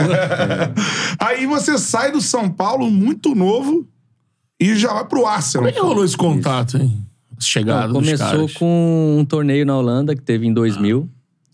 Aí 1.19 1.45
você 1.45 1.77
sai 1.77 2.11
do 2.11 2.19
São 2.19 2.49
Paulo 2.49 2.91
muito 2.91 3.33
novo 3.33 3.87
e 4.59 4.75
já 4.75 4.93
vai 4.93 5.05
pro 5.05 5.25
Arsenal. 5.25 5.63
Como 5.65 5.69
é 5.69 5.71
que 5.71 5.79
rolou 5.79 6.03
esse 6.03 6.17
contato, 6.17 6.75
hein? 6.77 7.05
Essa 7.37 7.47
Chegada 7.47 7.87
Não, 7.87 8.01
dos 8.01 8.19
começou 8.19 8.49
com 8.59 9.17
um 9.19 9.23
torneio 9.23 9.65
na 9.65 9.77
Holanda 9.77 10.13
que 10.13 10.21
teve 10.21 10.45
em 10.45 10.53
2000. 10.53 11.09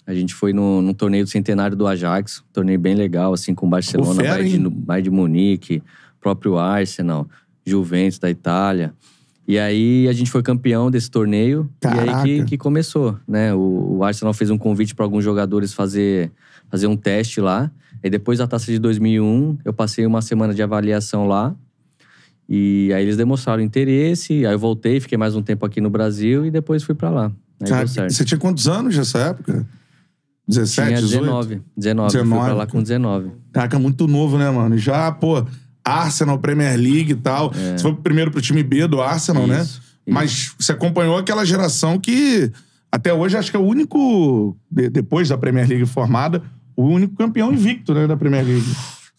A 0.09 0.15
gente 0.15 0.33
foi 0.33 0.53
no, 0.53 0.81
num 0.81 0.91
torneio 0.91 1.23
do 1.23 1.29
centenário 1.29 1.77
do 1.77 1.85
Ajax, 1.85 2.39
um 2.39 2.51
torneio 2.51 2.79
bem 2.79 2.95
legal, 2.95 3.31
assim, 3.31 3.53
com 3.53 3.69
Barcelona, 3.69 4.15
fera, 4.15 4.37
Bayern, 4.39 4.63
de? 4.63 4.69
Bayern 4.69 5.03
de 5.03 5.09
Munique, 5.11 5.83
próprio 6.19 6.57
Arsenal, 6.57 7.29
Juventus 7.63 8.17
da 8.17 8.27
Itália. 8.27 8.91
E 9.47 9.59
aí 9.59 10.07
a 10.07 10.11
gente 10.11 10.31
foi 10.31 10.41
campeão 10.41 10.89
desse 10.89 11.11
torneio 11.11 11.69
e 11.77 11.81
Caraca. 11.81 12.21
aí 12.23 12.39
que, 12.39 12.45
que 12.45 12.57
começou, 12.57 13.19
né? 13.27 13.53
O, 13.53 13.97
o 13.97 14.03
Arsenal 14.03 14.33
fez 14.33 14.49
um 14.49 14.57
convite 14.57 14.95
para 14.95 15.05
alguns 15.05 15.23
jogadores 15.23 15.73
fazer, 15.73 16.31
fazer 16.71 16.87
um 16.87 16.97
teste 16.97 17.39
lá. 17.39 17.69
E 18.03 18.09
depois 18.09 18.39
da 18.39 18.47
taça 18.47 18.71
de 18.71 18.79
2001, 18.79 19.59
eu 19.63 19.71
passei 19.71 20.07
uma 20.07 20.23
semana 20.23 20.55
de 20.55 20.63
avaliação 20.63 21.27
lá. 21.27 21.55
E 22.49 22.91
aí 22.95 23.03
eles 23.03 23.15
demonstraram 23.15 23.61
interesse, 23.61 24.43
aí 24.43 24.53
eu 24.53 24.57
voltei, 24.57 24.99
fiquei 24.99 25.19
mais 25.19 25.35
um 25.35 25.43
tempo 25.43 25.67
aqui 25.67 25.79
no 25.79 25.91
Brasil 25.91 26.47
e 26.47 26.49
depois 26.49 26.81
fui 26.81 26.95
pra 26.95 27.11
lá. 27.11 27.31
Cara, 27.67 27.85
você 27.85 28.25
tinha 28.25 28.39
quantos 28.39 28.67
anos 28.67 28.97
nessa 28.97 29.19
época? 29.19 29.67
17, 30.49 30.87
Tinha 30.87 31.01
18? 31.01 31.21
19. 31.23 31.61
19. 31.77 32.11
Fui 32.11 32.21
19. 32.21 32.45
pra 32.45 32.53
lá 32.55 32.65
com 32.67 32.81
19. 32.81 33.31
Caraca, 33.53 33.77
muito 33.79 34.07
novo, 34.07 34.37
né, 34.37 34.49
mano? 34.49 34.77
Já, 34.77 35.11
pô, 35.11 35.45
Arsenal, 35.85 36.39
Premier 36.39 36.75
League 36.75 37.11
e 37.11 37.15
tal. 37.15 37.51
Você 37.53 37.79
foi 37.83 37.93
primeiro 37.95 38.31
pro 38.31 38.41
time 38.41 38.63
B 38.63 38.87
do 38.87 38.99
Arsenal, 39.01 39.45
né? 39.47 39.59
É. 39.59 39.61
Isso, 39.61 39.81
Mas 40.07 40.51
você 40.59 40.71
acompanhou 40.71 41.17
aquela 41.17 41.45
geração 41.45 41.99
que, 41.99 42.51
até 42.91 43.13
hoje, 43.13 43.37
acho 43.37 43.51
que 43.51 43.57
é 43.57 43.59
o 43.59 43.63
único, 43.63 44.57
de- 44.71 44.89
depois 44.89 45.29
da 45.29 45.37
Premier 45.37 45.67
League 45.69 45.85
formada, 45.85 46.41
o 46.75 46.83
único 46.87 47.15
campeão 47.15 47.53
invicto, 47.53 47.93
né, 47.93 48.07
da 48.07 48.17
Premier 48.17 48.43
League. 48.43 48.65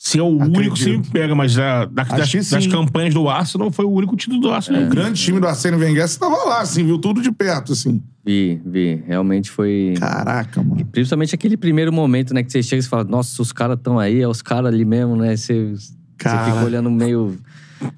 Se 0.02 0.18
é 0.18 0.22
o 0.22 0.34
Acredito. 0.36 0.56
único 0.58 0.74
que 0.76 0.82
sempre 0.82 1.10
pega, 1.10 1.34
mas 1.34 1.54
da, 1.54 1.84
da- 1.84 2.04
das, 2.04 2.32
das 2.32 2.66
campanhas 2.66 3.12
do 3.12 3.28
Arsenal 3.28 3.70
foi 3.70 3.84
o 3.84 3.90
único 3.90 4.16
título 4.16 4.40
do 4.40 4.50
Arsenal. 4.50 4.84
O 4.84 4.86
grande 4.88 5.20
time 5.22 5.38
do 5.38 5.46
Arsênio 5.46 5.78
Wenger, 5.78 6.08
você 6.08 6.18
tava 6.18 6.36
lá, 6.48 6.62
assim, 6.62 6.86
viu 6.86 6.96
tudo 6.98 7.20
de 7.20 7.30
perto, 7.30 7.72
assim. 7.74 8.02
Vi, 8.24 8.62
vi. 8.64 9.04
Realmente 9.06 9.50
foi. 9.50 9.92
Caraca, 10.00 10.62
mano. 10.62 10.86
Principalmente 10.86 11.34
aquele 11.34 11.54
primeiro 11.54 11.92
momento, 11.92 12.32
né? 12.32 12.42
Que 12.42 12.50
você 12.50 12.62
chega 12.62 12.82
e 12.82 12.86
fala, 12.86 13.04
nossa, 13.04 13.42
os 13.42 13.52
caras 13.52 13.76
estão 13.76 13.98
aí, 13.98 14.22
é 14.22 14.26
os 14.26 14.40
caras 14.40 14.72
ali 14.72 14.86
mesmo, 14.86 15.16
né? 15.16 15.36
Você, 15.36 15.74
você 15.74 15.90
fica 16.18 16.64
olhando 16.64 16.90
meio 16.90 17.38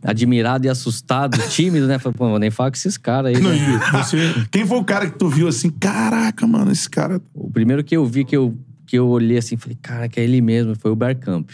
admirado 0.03 0.67
e 0.67 0.69
assustado, 0.69 1.39
tímido, 1.51 1.87
né? 1.87 2.01
Fala, 2.01 2.15
pô, 2.15 2.29
vou 2.29 2.39
nem 2.41 2.51
falar 2.51 2.73
com 2.73 2.77
esses 2.79 2.97
caras 2.97 3.33
aí. 3.37 3.41
Não, 3.41 3.51
né? 3.51 3.59
e 3.95 3.97
você, 3.97 4.17
Quem 4.51 4.67
foi 4.67 4.79
o 4.79 4.85
cara 4.85 5.09
que 5.09 5.17
tu 5.17 5.29
viu 5.29 5.47
assim, 5.47 5.71
caraca, 5.71 6.47
mano, 6.49 6.73
esse 6.73 6.91
cara... 6.91 7.21
O 7.33 7.49
primeiro 7.49 7.85
que 7.85 7.97
eu 7.97 8.05
vi, 8.05 8.25
que 8.25 8.37
eu, 8.37 8.57
que 8.87 8.99
eu 8.99 9.07
olhei 9.09 9.39
assim, 9.39 9.57
falei, 9.57 9.79
cara, 9.81 10.09
que 10.09 10.19
é 10.19 10.25
ele 10.25 10.41
mesmo, 10.41 10.75
foi 10.77 10.91
o 10.91 10.97
Bergkamp. 10.97 11.49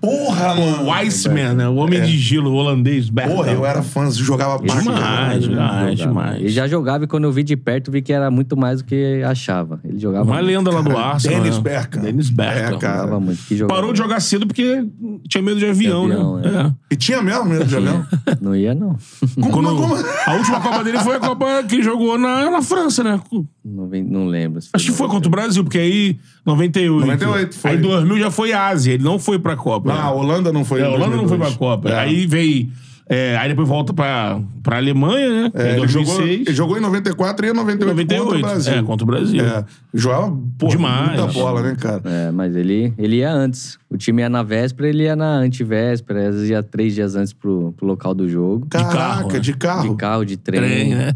Porra, 0.00 0.54
mano. 0.54 0.84
O 0.84 0.92
Iceman, 0.92 1.54
né? 1.54 1.68
O 1.68 1.76
homem 1.76 2.00
de 2.02 2.16
gelo 2.18 2.52
holandês, 2.52 3.08
Bergkamp. 3.08 3.36
Porra, 3.36 3.52
eu 3.52 3.66
era 3.66 3.82
fã, 3.82 4.10
jogava 4.10 4.58
pra 4.58 4.80
Demais, 4.80 4.98
caralho. 5.00 5.40
demais, 5.40 5.98
demais. 5.98 6.40
Ele 6.40 6.48
já 6.48 6.66
jogava 6.66 7.04
e 7.04 7.06
quando 7.06 7.24
eu 7.24 7.32
vi 7.32 7.42
de 7.42 7.56
perto, 7.56 7.90
vi 7.90 8.02
que 8.02 8.12
era 8.12 8.30
muito 8.30 8.56
mais 8.56 8.80
do 8.82 8.84
que 8.86 9.22
achava. 9.24 9.80
Ele 9.84 9.98
jogava 9.98 10.24
Uma 10.24 10.34
muito. 10.36 10.46
lenda 10.46 10.70
lá 10.70 10.80
do 10.80 10.96
Arsenal. 10.96 11.40
Dennis 11.40 11.56
né? 11.56 11.62
Bergkamp. 11.62 12.02
Dennis 12.04 12.30
Bergkamp. 12.30 12.74
É, 12.74 12.78
cara. 12.78 12.96
Jogava 13.02 13.20
muito. 13.20 13.42
Que 13.46 13.56
jogava. 13.56 13.80
Parou 13.80 13.92
de 13.92 13.98
jogar 13.98 14.20
cedo 14.20 14.46
porque 14.46 14.84
tinha 15.28 15.42
medo 15.42 15.58
de 15.58 15.66
avião, 15.66 16.06
De 16.06 16.12
avião, 16.12 16.36
né? 16.38 16.74
E 16.90 16.96
tinha 16.96 17.22
mesmo 17.22 17.44
medo 17.44 17.64
de 17.64 17.76
avião? 17.76 18.04
Não 18.40 18.54
ia, 18.56 18.74
não. 18.74 18.92
É. 18.92 19.40
Como, 19.40 19.50
Quando- 19.52 19.76
como? 19.76 19.94
A 20.26 20.34
última 20.34 20.60
Copa 20.60 20.82
dele 20.84 20.98
foi 20.98 21.16
a 21.16 21.20
Copa 21.20 21.62
que 21.68 21.82
jogou 21.82 22.18
na, 22.18 22.50
na 22.50 22.62
França, 22.62 23.02
né? 23.04 23.20
Não, 23.64 23.88
vem- 23.88 24.02
não 24.02 24.26
lembro. 24.26 24.60
Acho 24.72 24.86
que 24.86 24.92
foi 24.92 25.06
contra 25.08 25.28
o 25.28 25.30
Brasil, 25.30 25.62
porque 25.62 25.78
aí 25.78 26.16
98. 26.44 27.06
98 27.06 27.54
foi. 27.58 27.70
Aí 27.70 27.76
2000 27.78 28.18
já 28.18 28.30
foi 28.30 28.52
Ásia, 28.52 28.92
ele 28.94 29.04
não 29.04 29.18
foi 29.18 29.38
pra 29.42 29.56
Copa. 29.56 29.92
Ah, 29.92 30.04
a 30.04 30.12
Holanda 30.12 30.52
não 30.52 30.64
foi. 30.64 30.80
É, 30.80 30.84
a 30.84 30.88
Holanda 30.88 31.16
não 31.16 31.28
foi 31.28 31.36
pra 31.36 31.48
2002. 31.48 31.56
Copa. 31.56 31.88
É. 31.90 31.98
Aí 31.98 32.26
veio. 32.26 32.70
é, 33.08 33.36
aí 33.36 33.48
depois 33.48 33.68
volta 33.68 33.92
pra, 33.92 34.40
pra 34.62 34.76
Alemanha, 34.78 35.28
né? 35.28 35.50
É, 35.54 35.72
em 35.72 35.78
ele, 35.78 35.88
jogou, 35.88 36.14
2006. 36.16 36.46
ele 36.46 36.56
jogou 36.56 36.78
em 36.78 36.80
94 36.80 37.46
e 37.46 37.50
em 37.50 37.52
98, 37.52 37.90
98. 37.90 38.24
contra 38.24 38.38
o 38.38 38.40
Brasil. 38.40 38.72
É, 38.72 38.82
contra 38.82 39.04
o 39.04 39.06
Brasil. 39.06 39.44
É, 39.44 39.64
jogava 39.92 40.38
pô, 40.58 40.68
Demais. 40.68 41.08
muita 41.08 41.26
bola, 41.26 41.62
né, 41.62 41.76
cara? 41.78 42.02
É, 42.04 42.30
mas 42.30 42.56
ele, 42.56 42.94
ele 42.96 43.16
ia 43.16 43.30
antes. 43.30 43.76
O 43.90 43.96
time 43.98 44.22
ia 44.22 44.28
na 44.30 44.42
véspera, 44.42 44.88
ele 44.88 45.02
ia 45.02 45.16
na 45.16 45.34
antivéspera. 45.36 46.28
Às 46.28 46.34
vezes 46.36 46.50
ia 46.50 46.62
três 46.62 46.94
dias 46.94 47.14
antes 47.16 47.32
pro, 47.32 47.74
pro 47.76 47.86
local 47.86 48.14
do 48.14 48.28
jogo. 48.28 48.66
Caraca, 48.70 48.96
carro, 48.96 49.32
né? 49.32 49.38
de 49.40 49.52
carro. 49.54 49.90
De 49.90 49.96
carro, 49.96 50.24
de 50.24 50.36
trem. 50.36 50.60
Trem, 50.60 50.94
né? 50.94 51.12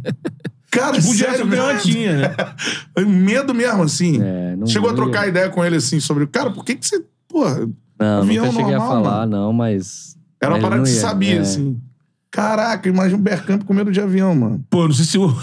Cara, 0.68 0.98
Tipo 0.98 1.10
o 1.10 1.14
sério, 1.14 1.36
Gerson 1.38 1.48
Canhotinha, 1.48 2.18
né? 2.18 2.34
Medo 3.06 3.54
mesmo, 3.54 3.82
assim. 3.84 4.20
É, 4.20 4.56
não 4.56 4.66
Chegou 4.66 4.90
a 4.90 4.92
trocar 4.92 5.26
ideia 5.26 5.48
com 5.48 5.64
ele, 5.64 5.76
assim, 5.76 6.00
sobre... 6.00 6.26
Cara, 6.26 6.50
por 6.50 6.64
que 6.66 6.74
que 6.74 6.86
você... 6.86 7.02
Porra, 7.26 7.66
Não, 7.98 8.22
Avião 8.22 8.44
nunca 8.46 8.56
cheguei 8.59 8.76
normal, 8.76 8.87
a 8.98 9.02
falar, 9.02 9.18
mano. 9.20 9.37
não, 9.37 9.52
mas. 9.52 10.16
era 10.42 10.54
uma 10.54 10.61
parada 10.61 10.82
que 10.82 10.88
você 10.88 10.94
ia, 10.96 11.00
sabia, 11.00 11.35
é. 11.37 11.38
assim. 11.38 11.80
Caraca, 12.30 12.88
imagina 12.88 13.16
o 13.18 13.22
Bergkamp 13.22 13.62
com 13.64 13.72
medo 13.72 13.90
de 13.90 14.00
avião, 14.00 14.35
mano. 14.35 14.62
Pô, 14.68 14.85
não 14.87 14.92
sei 14.92 15.04
se 15.06 15.16
o. 15.18 15.28
não 15.32 15.37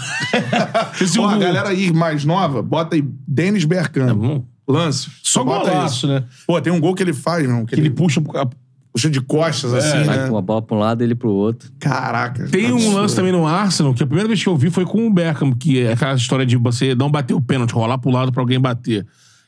sei 0.94 1.06
se 1.08 1.16
Pô, 1.16 1.24
o. 1.24 1.28
a 1.28 1.36
galera 1.38 1.70
aí 1.70 1.92
mais 1.92 2.24
nova, 2.24 2.62
bota 2.62 2.94
aí 2.94 3.04
Denis 3.26 3.64
Bergkamp. 3.64 4.16
Hum, 4.16 4.42
Lance. 4.68 5.10
Só 5.22 5.42
bota 5.42 5.70
golaço, 5.70 5.96
isso. 5.96 6.06
né? 6.06 6.24
Pô, 6.46 6.60
tem 6.60 6.72
um 6.72 6.78
gol 6.80 6.94
que 6.94 7.02
ele 7.02 7.12
faz, 7.12 7.48
não, 7.48 7.64
que 7.66 7.74
Que 7.74 7.80
ele 7.80 7.88
ele 7.88 7.94
puxa. 7.94 8.22
a- 8.36 8.46
puxa 8.92 9.10
de 9.10 9.20
costas, 9.20 9.74
assim, 9.74 10.04
Vai 10.04 10.18
né? 10.18 10.28
com 10.28 10.38
a 10.38 10.40
bola 10.40 10.62
pra 10.62 10.76
um 10.76 10.78
lado, 10.78 11.02
ele 11.02 11.16
pro 11.16 11.28
outro. 11.30 11.68
Caraca. 11.80 12.46
Tem 12.48 12.70
um 12.70 12.76
absurdo. 12.76 12.96
lance 12.96 13.16
também 13.16 13.32
no 13.32 13.44
Arsenal, 13.44 13.92
que 13.92 14.04
a 14.04 14.06
primeira 14.06 14.28
vez 14.28 14.40
que 14.40 14.48
eu 14.48 14.56
vi 14.56 14.70
foi 14.70 14.84
com 14.84 15.04
o 15.04 15.12
Beckham, 15.12 15.52
que 15.52 15.80
é 15.82 15.94
aquela 15.94 16.14
história 16.14 16.46
de 16.46 16.56
você 16.56 16.94
não 16.94 17.10
bater 17.10 17.34
o 17.34 17.40
pênalti, 17.40 17.72
rolar 17.72 17.98
pro 17.98 18.10
lado 18.12 18.30
pra 18.30 18.40
alguém 18.40 18.60
bater. 18.60 19.04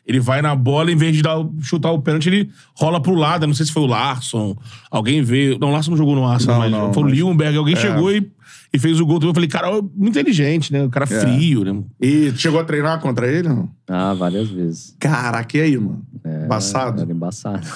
Ele 0.06 0.20
vai 0.20 0.40
na 0.40 0.54
bola, 0.54 0.92
em 0.92 0.96
vez 0.96 1.16
de 1.16 1.22
dar, 1.22 1.36
chutar 1.60 1.90
o 1.90 2.00
pênalti, 2.00 2.28
ele 2.28 2.50
rola 2.76 3.00
pro 3.00 3.14
lado. 3.14 3.42
Eu 3.44 3.48
Não 3.48 3.54
sei 3.54 3.66
se 3.66 3.72
foi 3.72 3.82
o 3.82 3.86
Larson, 3.86 4.56
alguém 4.90 5.20
veio. 5.22 5.58
Não, 5.58 5.68
o 5.68 5.72
Larson 5.72 5.90
não 5.90 5.98
jogou 5.98 6.14
no 6.14 6.24
Arsenal, 6.24 6.54
Não, 6.56 6.62
mas 6.62 6.70
não, 6.70 6.92
foi 6.92 7.02
o 7.02 7.06
mas- 7.06 7.14
Lillenberg. 7.14 7.56
Alguém 7.58 7.74
chegou 7.74 8.12
e, 8.12 8.30
e 8.72 8.78
fez 8.78 9.00
o 9.00 9.06
gol. 9.06 9.18
Eu 9.20 9.34
falei, 9.34 9.48
cara, 9.48 9.68
muito 9.94 10.16
inteligente, 10.18 10.72
né? 10.72 10.84
O 10.84 10.88
cara 10.88 11.06
frio, 11.06 11.64
né? 11.64 11.82
E 12.00 12.30
chegou 12.36 12.60
a 12.60 12.64
treinar 12.64 13.00
contra 13.00 13.26
ele, 13.26 13.48
não? 13.48 13.68
Ah, 13.88 14.14
várias 14.14 14.48
vezes. 14.48 14.96
Caraca, 15.00 15.58
e 15.58 15.60
aí, 15.60 15.76
mano? 15.76 16.02
Passado. 16.48 17.02
Era 17.02 17.12
embaçado. 17.12 17.66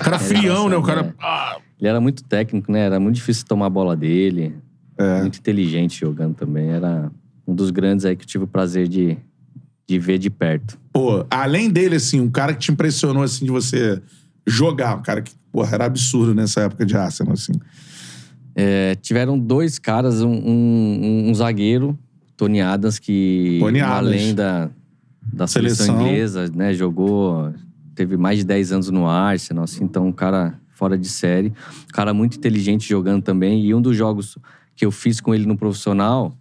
O 0.00 0.04
cara 0.04 0.18
frião, 0.18 0.68
né? 0.68 0.76
O 0.76 0.82
cara. 0.82 1.00
É. 1.00 1.14
Ah, 1.18 1.56
Ele 1.80 1.88
era 1.88 2.00
muito 2.00 2.22
técnico, 2.24 2.70
né? 2.70 2.80
Era 2.80 3.00
muito 3.00 3.14
difícil 3.16 3.46
tomar 3.46 3.66
a 3.66 3.70
bola 3.70 3.96
dele. 3.96 4.54
É. 4.98 5.22
Muito 5.22 5.38
inteligente 5.38 5.98
jogando 6.00 6.34
também. 6.34 6.68
Era 6.68 7.10
um 7.46 7.54
dos 7.54 7.70
grandes 7.70 8.04
aí 8.04 8.14
que 8.14 8.22
eu 8.22 8.26
tive 8.28 8.44
o 8.44 8.46
prazer 8.46 8.86
de, 8.86 9.16
de 9.86 9.98
ver 9.98 10.18
de 10.18 10.30
perto. 10.30 10.78
Pô, 10.92 11.24
além 11.30 11.68
dele, 11.70 11.96
assim, 11.96 12.20
um 12.20 12.30
cara 12.30 12.52
que 12.54 12.60
te 12.60 12.72
impressionou, 12.72 13.22
assim, 13.22 13.44
de 13.44 13.50
você 13.50 14.00
jogar. 14.46 14.96
Um 14.96 15.02
cara 15.02 15.20
que, 15.22 15.32
porra, 15.52 15.74
era 15.74 15.84
absurdo 15.86 16.34
nessa 16.34 16.62
época 16.62 16.86
de 16.86 16.96
Arsenal, 16.96 17.32
assim. 17.34 17.52
É, 18.54 18.94
tiveram 18.96 19.38
dois 19.38 19.78
caras, 19.78 20.22
um, 20.22 20.30
um- 20.32 21.28
um 21.30 21.34
zagueiro, 21.34 21.98
Tony 22.36 22.60
Adams, 22.60 22.98
que 22.98 23.58
Tony 23.60 23.80
Adams. 23.80 24.10
lenda 24.14 24.70
da 25.32 25.46
seleção, 25.46 25.86
Seleção. 25.86 26.06
inglesa, 26.06 26.52
né? 26.54 26.72
Jogou, 26.72 27.52
teve 27.94 28.16
mais 28.16 28.38
de 28.38 28.44
10 28.44 28.70
anos 28.72 28.90
no 28.90 29.08
Arsenal, 29.08 29.64
assim, 29.64 29.84
então 29.84 30.06
um 30.06 30.12
cara 30.12 30.58
fora 30.72 30.96
de 30.96 31.08
série. 31.08 31.48
Um 31.48 31.92
cara 31.92 32.12
muito 32.14 32.36
inteligente 32.36 32.88
jogando 32.88 33.22
também. 33.22 33.64
E 33.64 33.74
um 33.74 33.80
dos 33.82 33.96
jogos 33.96 34.36
que 34.76 34.84
eu 34.84 34.90
fiz 34.92 35.20
com 35.20 35.34
ele 35.34 35.46
no 35.46 35.56
profissional, 35.56 36.32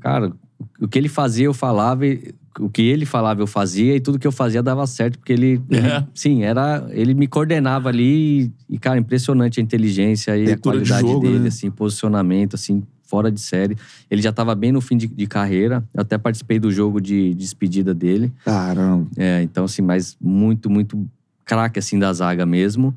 cara, 0.00 0.32
o 0.80 0.88
que 0.88 0.98
ele 0.98 1.08
fazia 1.08 1.44
eu 1.46 1.54
falava, 1.54 2.06
e 2.06 2.34
o 2.60 2.68
que 2.68 2.82
ele 2.82 3.04
falava 3.04 3.40
eu 3.40 3.46
fazia 3.46 3.96
e 3.96 4.00
tudo 4.00 4.18
que 4.18 4.26
eu 4.26 4.32
fazia 4.32 4.62
dava 4.62 4.86
certo, 4.86 5.18
porque 5.18 5.32
ele, 5.32 5.60
ele- 5.70 5.86
É. 5.88 6.06
sim, 6.14 6.42
era, 6.44 6.86
ele 6.90 7.12
me 7.14 7.26
coordenava 7.26 7.88
ali 7.88 8.52
e, 8.68 8.78
cara, 8.78 8.98
impressionante 8.98 9.60
a 9.60 9.62
inteligência 9.62 10.36
e 10.36 10.44
Leitura 10.46 10.78
a 10.78 10.82
de 10.82 10.88
qualidade 10.88 11.12
jogo, 11.12 11.26
dele, 11.26 11.38
né? 11.40 11.48
assim, 11.48 11.70
posicionamento, 11.70 12.54
assim, 12.54 12.82
fora 13.06 13.30
de 13.30 13.40
série. 13.40 13.76
Ele 14.10 14.22
já 14.22 14.30
estava 14.30 14.54
bem 14.54 14.72
no 14.72 14.80
fim 14.80 14.96
de, 14.96 15.06
de 15.06 15.26
carreira, 15.26 15.82
eu 15.92 16.00
até 16.02 16.16
participei 16.16 16.58
do 16.58 16.70
jogo 16.70 17.00
de 17.00 17.34
despedida 17.34 17.92
dele. 17.94 18.32
Caramba. 18.44 19.06
É, 19.16 19.42
então, 19.42 19.64
assim, 19.64 19.82
mas 19.82 20.16
muito, 20.20 20.70
muito 20.70 21.06
craque, 21.44 21.78
assim, 21.78 21.98
da 21.98 22.12
zaga 22.12 22.46
mesmo. 22.46 22.94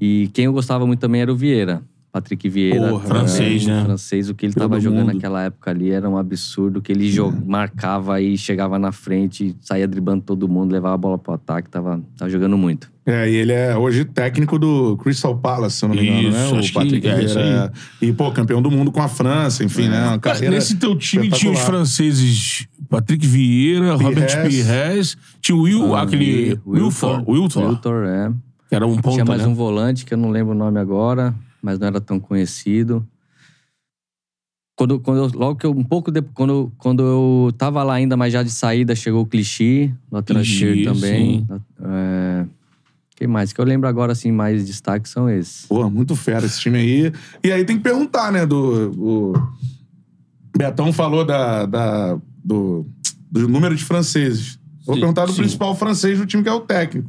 E 0.00 0.28
quem 0.32 0.46
eu 0.46 0.52
gostava 0.52 0.86
muito 0.86 1.00
também 1.00 1.20
era 1.20 1.32
o 1.32 1.36
Vieira. 1.36 1.82
Patrick 2.12 2.46
Vieira. 2.46 2.90
Porra, 2.90 3.06
francês, 3.06 3.66
né? 3.66 3.82
Francês, 3.84 4.28
o 4.28 4.34
que 4.34 4.44
ele 4.44 4.52
Todo 4.52 4.62
tava 4.68 4.78
jogando 4.78 5.06
mundo. 5.06 5.14
naquela 5.14 5.44
época 5.44 5.70
ali 5.70 5.90
era 5.90 6.08
um 6.08 6.18
absurdo. 6.18 6.82
Que 6.82 6.92
ele 6.92 7.10
jo- 7.10 7.32
marcava 7.46 8.20
e 8.20 8.36
chegava 8.36 8.78
na 8.78 8.92
frente, 8.92 9.56
saía 9.62 9.88
driblando 9.88 10.22
todo 10.22 10.46
mundo, 10.46 10.72
levava 10.72 10.94
a 10.94 10.98
bola 10.98 11.16
pro 11.16 11.32
ataque, 11.32 11.70
tava, 11.70 12.02
tava 12.18 12.30
jogando 12.30 12.58
muito. 12.58 12.92
É, 13.06 13.28
e 13.28 13.34
ele 13.34 13.52
é 13.52 13.76
hoje 13.76 14.04
técnico 14.04 14.58
do 14.58 14.96
Crystal 14.98 15.36
Palace, 15.36 15.76
se 15.78 15.84
eu 15.84 15.88
não 15.88 15.96
me 15.96 16.06
engano, 16.06 16.28
Isso, 16.28 16.54
né? 16.54 16.60
O 16.60 16.72
Patrick 16.74 17.00
que 17.00 17.08
é 17.08 17.16
Vieira. 17.16 17.72
E, 18.00 18.12
pô, 18.12 18.30
campeão 18.30 18.60
do 18.60 18.70
mundo 18.70 18.92
com 18.92 19.00
a 19.02 19.08
França, 19.08 19.64
enfim, 19.64 19.88
né? 19.88 20.06
Uma 20.08 20.18
carreira 20.18 20.54
nesse 20.54 20.76
teu 20.76 20.94
time 20.96 21.30
tinha 21.30 21.50
os 21.50 21.60
franceses 21.60 22.68
Patrick 22.88 23.26
Vieira, 23.26 23.94
Robert 23.94 24.42
Pires, 24.46 25.16
tinha 25.40 25.56
o 25.56 25.62
Will, 25.62 25.96
aquele 25.96 26.60
Wilford, 26.66 27.24
Wiltor, 27.26 27.68
Wiltor, 27.70 28.04
é. 28.04 28.30
que 28.68 28.74
era 28.74 28.86
um 28.86 28.96
ponta, 28.96 29.12
Tinha 29.14 29.24
mais 29.24 29.42
né? 29.42 29.48
um 29.48 29.54
volante, 29.54 30.04
que 30.04 30.12
eu 30.14 30.18
não 30.18 30.30
lembro 30.30 30.52
o 30.52 30.56
nome 30.56 30.78
agora, 30.78 31.34
mas 31.62 31.78
não 31.78 31.86
era 31.86 32.00
tão 32.00 32.18
conhecido. 32.18 33.06
Quando, 34.76 34.98
quando 34.98 35.18
eu, 35.18 35.38
logo 35.38 35.56
que 35.58 35.66
eu, 35.66 35.70
um 35.70 35.84
pouco 35.84 36.10
depois, 36.10 36.34
quando, 36.34 36.50
eu- 36.52 36.72
quando 36.78 37.02
eu 37.02 37.52
tava 37.56 37.82
lá 37.82 37.94
ainda, 37.94 38.16
mas 38.16 38.32
já 38.32 38.42
de 38.42 38.50
saída, 38.50 38.94
chegou 38.96 39.22
o 39.22 39.26
Clichy, 39.26 39.94
Clichy, 40.26 40.40
esquerdo 40.54 40.84
também. 40.94 41.46
É, 41.80 42.46
quem 43.14 43.28
mais? 43.28 43.52
Que 43.52 43.60
eu 43.60 43.64
lembro 43.64 43.86
agora, 43.88 44.12
assim, 44.12 44.32
mais 44.32 44.64
destaques 44.66 45.12
são 45.12 45.28
esses. 45.30 45.66
Pô, 45.66 45.88
muito 45.88 46.16
fera 46.16 46.44
esse 46.46 46.58
time 46.58 46.78
aí. 46.78 47.12
E 47.44 47.52
aí 47.52 47.64
tem 47.64 47.76
que 47.76 47.82
perguntar, 47.82 48.32
né? 48.32 48.44
Do. 48.46 48.90
O 48.98 49.52
Betão 50.58 50.92
falou 50.92 51.24
da, 51.24 51.66
da- 51.66 52.18
do, 52.42 52.86
do 53.30 53.46
número 53.48 53.76
de 53.76 53.84
franceses. 53.84 54.58
Vou 54.84 54.94
Sim, 54.96 55.00
perguntar 55.02 55.26
do 55.26 55.32
sim. 55.32 55.38
principal 55.42 55.76
francês 55.76 56.18
do 56.18 56.26
time, 56.26 56.42
que 56.42 56.48
é 56.48 56.52
o 56.52 56.60
técnico. 56.60 57.08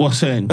O 0.00 0.06
Arsênio. 0.06 0.48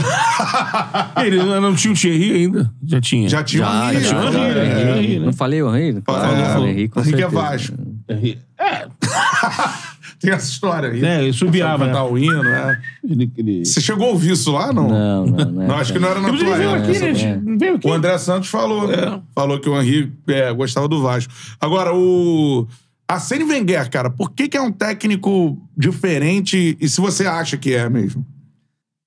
Ele 1.25 1.37
não 1.41 1.73
tinha 1.73 1.93
o 1.93 1.95
Thierry 1.95 2.33
ainda? 2.33 2.69
Já 2.85 2.99
tinha. 2.99 3.29
Já 3.29 3.41
tinha 3.45 3.63
Já, 3.63 3.69
o 3.71 3.89
Henry, 3.89 4.03
já, 4.03 4.09
já, 4.09 4.21
já, 4.23 4.31
já, 4.31 4.59
é. 4.59 5.19
né? 5.19 5.25
Não 5.25 5.31
falei 5.31 5.63
o 5.63 5.73
Henry? 5.73 6.01
Falou, 6.05 6.21
Claro, 6.21 6.45
falou. 6.47 6.67
o 6.67 6.69
Henry, 6.69 6.89
com 6.89 6.99
Henrique 6.99 7.15
é 7.15 7.29
certeza. 7.29 7.41
Vasco. 7.41 7.77
É, 8.09 8.87
Tem 10.19 10.33
essa 10.33 10.49
história 10.51 10.89
aí. 10.89 11.05
É, 11.29 11.31
Sabe 11.31 11.59
cantar 11.61 11.85
né? 11.87 12.01
o 12.01 12.17
hino, 12.17 12.43
né? 12.43 12.81
ele, 13.09 13.31
ele... 13.37 13.63
Você 13.65 13.79
chegou 13.79 14.07
a 14.07 14.09
ouvir 14.09 14.33
isso 14.33 14.51
lá, 14.51 14.73
não? 14.73 14.89
Não, 14.89 15.25
não, 15.27 15.45
não. 15.45 15.61
é, 15.61 15.67
Não, 15.67 15.75
acho 15.75 15.93
que 15.93 15.99
não 15.99 16.09
era 16.09 16.19
na 16.19 16.27
ele 16.27 16.43
tua 16.43 16.57
veio 16.57 16.69
época. 16.71 16.91
aqui, 16.91 16.99
né? 16.99 17.69
aqui. 17.69 17.87
O 17.87 17.93
André 17.93 18.17
Santos 18.17 18.49
falou. 18.49 18.91
É. 18.91 19.21
Falou 19.33 19.61
que 19.61 19.69
o 19.69 19.81
Henri 19.81 20.11
é, 20.27 20.51
gostava 20.51 20.89
do 20.89 21.01
Vasco. 21.01 21.31
Agora, 21.61 21.95
o. 21.95 22.67
Arsene 23.07 23.45
Wenger, 23.45 23.89
cara, 23.89 24.09
por 24.09 24.31
que, 24.33 24.49
que 24.49 24.57
é 24.57 24.61
um 24.61 24.73
técnico 24.73 25.57
diferente 25.77 26.75
e 26.81 26.89
se 26.89 26.99
você 26.99 27.25
acha 27.25 27.55
que 27.55 27.73
é 27.73 27.89
mesmo? 27.89 28.25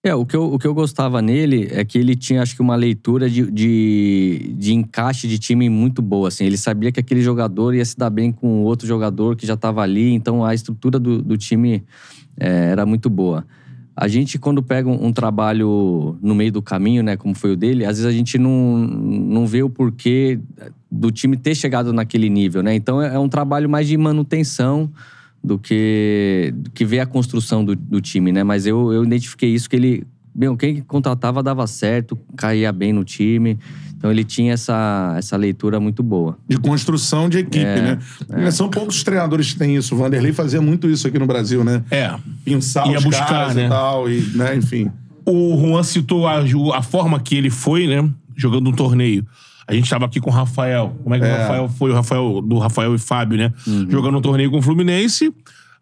É, 0.03 0.15
o 0.15 0.25
que, 0.25 0.35
eu, 0.35 0.55
o 0.55 0.59
que 0.59 0.67
eu 0.67 0.73
gostava 0.73 1.21
nele 1.21 1.69
é 1.71 1.85
que 1.85 1.99
ele 1.99 2.17
tinha, 2.17 2.41
acho 2.41 2.57
que, 2.57 2.63
uma 2.63 2.75
leitura 2.75 3.29
de, 3.29 3.51
de, 3.51 4.55
de 4.57 4.73
encaixe 4.73 5.29
de 5.29 5.39
time 5.39 5.69
muito 5.69 6.01
boa, 6.01 6.29
assim. 6.29 6.47
Ele 6.47 6.57
sabia 6.57 6.91
que 6.91 6.99
aquele 6.99 7.21
jogador 7.21 7.75
ia 7.75 7.85
se 7.85 7.99
dar 7.99 8.09
bem 8.09 8.33
com 8.33 8.63
outro 8.63 8.87
jogador 8.87 9.37
que 9.37 9.47
já 9.47 9.53
estava 9.55 9.83
ali, 9.83 10.15
então 10.15 10.43
a 10.43 10.55
estrutura 10.55 10.99
do, 10.99 11.21
do 11.21 11.37
time 11.37 11.85
é, 12.39 12.71
era 12.71 12.87
muito 12.87 13.11
boa. 13.11 13.45
A 13.95 14.09
gente, 14.09 14.39
quando 14.39 14.63
pega 14.63 14.89
um, 14.89 15.09
um 15.09 15.13
trabalho 15.13 16.17
no 16.23 16.35
meio 16.35 16.51
do 16.51 16.63
caminho, 16.63 17.03
né, 17.03 17.19
como 17.19 17.35
foi 17.35 17.53
o 17.53 17.57
dele, 17.57 17.85
às 17.85 17.99
vezes 17.99 18.07
a 18.07 18.13
gente 18.13 18.39
não, 18.39 18.79
não 18.79 19.47
vê 19.47 19.63
o 19.63 19.69
porquê 19.69 20.41
do 20.91 21.11
time 21.11 21.37
ter 21.37 21.55
chegado 21.55 21.93
naquele 21.93 22.31
nível, 22.31 22.63
né? 22.63 22.75
Então 22.75 23.03
é 23.03 23.19
um 23.19 23.29
trabalho 23.29 23.69
mais 23.69 23.87
de 23.87 23.99
manutenção 23.99 24.91
do 25.43 25.59
que, 25.59 26.53
do 26.55 26.71
que 26.71 26.85
ver 26.85 27.01
a 27.01 27.07
construção 27.07 27.65
do, 27.65 27.75
do 27.75 28.01
time, 28.01 28.31
né? 28.33 28.45
Mas 28.45 28.67
eu, 28.67 28.93
eu 28.93 29.05
identifiquei 29.05 29.51
isso 29.51 29.69
que 29.69 29.77
ele. 29.77 30.07
Meu, 30.35 30.57
quem 30.57 30.81
contratava 30.83 31.43
dava 31.43 31.67
certo, 31.67 32.17
caía 32.37 32.71
bem 32.73 32.93
no 32.93 33.03
time. 33.03 33.59
Então 34.01 34.11
ele 34.11 34.25
tinha 34.25 34.55
essa, 34.55 35.15
essa 35.19 35.37
leitura 35.37 35.79
muito 35.79 36.03
boa. 36.03 36.39
De 36.49 36.57
construção 36.57 37.29
de 37.29 37.39
equipe, 37.39 37.67
É, 37.67 37.99
né? 38.29 38.51
São 38.51 38.71
poucos 38.71 38.97
os 38.97 39.03
treinadores 39.03 39.53
que 39.53 39.59
têm 39.59 39.77
isso. 39.77 39.95
O 39.95 39.99
Vanderlei 39.99 40.33
fazia 40.33 40.61
muito 40.61 40.89
isso 40.89 41.07
aqui 41.07 41.19
no 41.19 41.27
Brasil, 41.27 41.63
né? 41.63 41.83
É. 41.91 42.15
Pensar 42.43 42.87
Ia 42.87 42.97
os 42.97 43.05
buscar, 43.05 43.55
né? 43.55 43.67
e 43.67 43.69
tal, 43.69 44.11
e, 44.11 44.21
né? 44.35 44.57
enfim. 44.57 44.91
O 45.27 45.55
Juan 45.59 45.83
citou 45.83 46.27
a, 46.27 46.43
a 46.75 46.83
forma 46.83 47.21
que 47.21 47.35
ele 47.37 47.51
foi, 47.51 47.87
né? 47.87 48.09
Jogando 48.35 48.71
um 48.71 48.73
torneio. 48.73 49.27
A 49.71 49.75
gente 49.75 49.89
tava 49.89 50.05
aqui 50.07 50.21
com 50.21 50.31
o 50.31 50.33
Rafael. 50.33 50.97
Como 51.03 51.15
é 51.15 51.19
que 51.19 51.25
É. 51.25 51.35
o 51.35 51.39
Rafael 51.39 51.69
foi? 51.69 51.91
O 51.91 51.95
Rafael, 51.95 52.43
do 52.43 52.59
Rafael 52.59 52.95
e 52.95 52.99
Fábio, 52.99 53.39
né? 53.39 53.53
Jogando 53.89 54.19
um 54.19 54.21
torneio 54.21 54.51
com 54.51 54.59
o 54.59 54.63
Fluminense. 54.63 55.33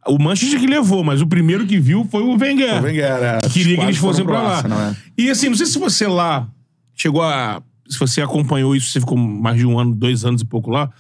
O 0.07 0.19
Manchester 0.19 0.61
que 0.61 0.67
levou, 0.67 1.03
mas 1.05 1.21
o 1.21 1.27
primeiro 1.27 1.67
que 1.67 1.79
viu 1.79 2.07
foi 2.11 2.23
o 2.23 2.37
Wenger. 2.39 2.81
O 2.81 2.85
Wenger, 2.85 3.05
é. 3.05 3.39
Que 3.43 3.51
queria 3.51 3.77
que 3.79 3.83
eles 3.85 3.97
fossem 3.97 4.25
pra 4.25 4.41
lá. 4.41 4.57
Arsenal, 4.57 4.81
é. 4.81 4.97
E 5.17 5.31
assim, 5.31 5.49
não 5.49 5.57
sei 5.57 5.67
se 5.67 5.79
você 5.79 6.07
lá 6.07 6.49
chegou 6.95 7.23
a. 7.23 7.63
Se 7.89 7.99
você 7.99 8.21
acompanhou 8.23 8.77
isso, 8.77 8.91
você 8.91 9.01
ficou 9.01 9.17
mais 9.19 9.57
de 9.57 9.67
um 9.67 9.79
ano, 9.79 9.95
dois 9.95 10.25
anos 10.25 10.43
e 10.43 10.45
pouco 10.45 10.71
lá. 10.71 10.91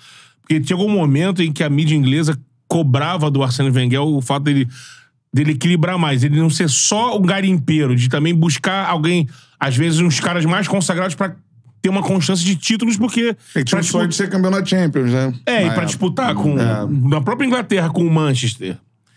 Porque 0.40 0.59
tinha 0.61 0.77
algum 0.79 0.90
momento 0.90 1.42
em 1.42 1.53
que 1.53 1.62
a 1.62 1.68
mídia 1.68 1.94
inglesa 1.94 2.38
cobrava 2.66 3.31
do 3.31 3.42
Arsene 3.42 3.70
Wenger 3.70 4.01
o 4.03 4.20
fato 4.22 4.44
dele, 4.44 4.66
dele 5.33 5.53
equilibrar 5.53 5.98
mais, 5.98 6.24
ele 6.24 6.38
não 6.40 6.48
ser 6.51 6.68
só 6.68 7.16
um 7.18 7.22
garimpeiro, 7.22 7.94
de 7.94 8.09
também 8.09 8.35
buscar 8.35 8.87
alguém, 8.88 9.27
às 9.61 9.77
vezes, 9.77 10.01
uns 10.01 10.20
caras 10.20 10.44
mais 10.46 10.66
consagrados 10.68 11.14
pra 11.14 11.35
ter 11.81 11.88
uma 11.88 12.03
constância 12.03 12.45
de 12.45 12.57
títulos, 12.57 12.97
porque. 12.97 13.37
Ele 13.55 13.64
tinha 13.64 13.81
o 13.81 13.85
sonho 13.85 14.09
de 14.09 14.14
ser 14.14 14.29
campeão 14.29 14.51
da 14.51 14.64
Champions, 14.64 15.11
né? 15.11 15.33
é, 15.47 15.57
e 15.57 15.64
pra 15.64 15.73
época. 15.73 15.87
disputar 15.87 16.35
com. 16.35 16.59
É. 16.59 16.87
Na 17.09 17.21
própria 17.21 17.47
Inglaterra 17.47 17.91
com 17.91 18.05
o 18.05 18.11
Manchester. 18.11 18.77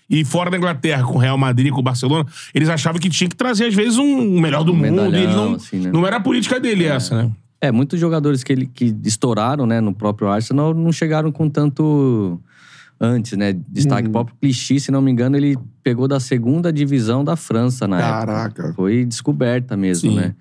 E 0.09 0.25
fora 0.25 0.51
da 0.51 0.57
Inglaterra, 0.57 1.03
com 1.03 1.15
o 1.15 1.17
Real 1.17 1.37
Madrid, 1.37 1.71
com 1.71 1.79
o 1.79 1.83
Barcelona, 1.83 2.25
eles 2.53 2.67
achavam 2.67 2.99
que 2.99 3.09
tinha 3.09 3.29
que 3.29 3.35
trazer, 3.35 3.67
às 3.67 3.73
vezes, 3.73 3.97
um 3.97 4.41
melhor 4.41 4.61
do 4.61 4.73
Um 4.73 4.75
mundo. 4.75 4.85
E 4.85 5.07
ele 5.07 5.19
medalhão, 5.19 5.49
não, 5.51 5.55
assim, 5.55 5.79
né? 5.79 5.89
não 5.89 6.05
era 6.05 6.17
a 6.17 6.19
política 6.19 6.59
dele 6.59 6.83
essa, 6.83 7.23
né? 7.23 7.31
É, 7.61 7.71
muitos 7.71 7.97
jogadores 7.97 8.43
que, 8.43 8.51
ele, 8.51 8.65
que 8.65 8.93
estouraram, 9.05 9.65
né, 9.65 9.79
no 9.79 9.93
próprio 9.93 10.27
Arsenal 10.27 10.73
não 10.73 10.91
chegaram 10.91 11.31
com 11.31 11.47
tanto 11.47 12.41
antes, 12.99 13.37
né? 13.37 13.55
Destaque 13.69 14.09
o 14.09 14.11
próprio 14.11 14.35
Clichy, 14.41 14.79
se 14.79 14.91
não 14.91 15.01
me 15.01 15.11
engano, 15.11 15.37
ele 15.37 15.57
pegou 15.81 16.07
da 16.07 16.19
segunda 16.19 16.73
divisão 16.73 17.23
da 17.23 17.35
França 17.35 17.87
na 17.87 17.99
época. 17.99 18.25
Caraca. 18.25 18.73
Foi 18.73 19.05
descoberta 19.05 19.77
mesmo, 19.77 20.11
Sim. 20.11 20.17
né? 20.17 20.35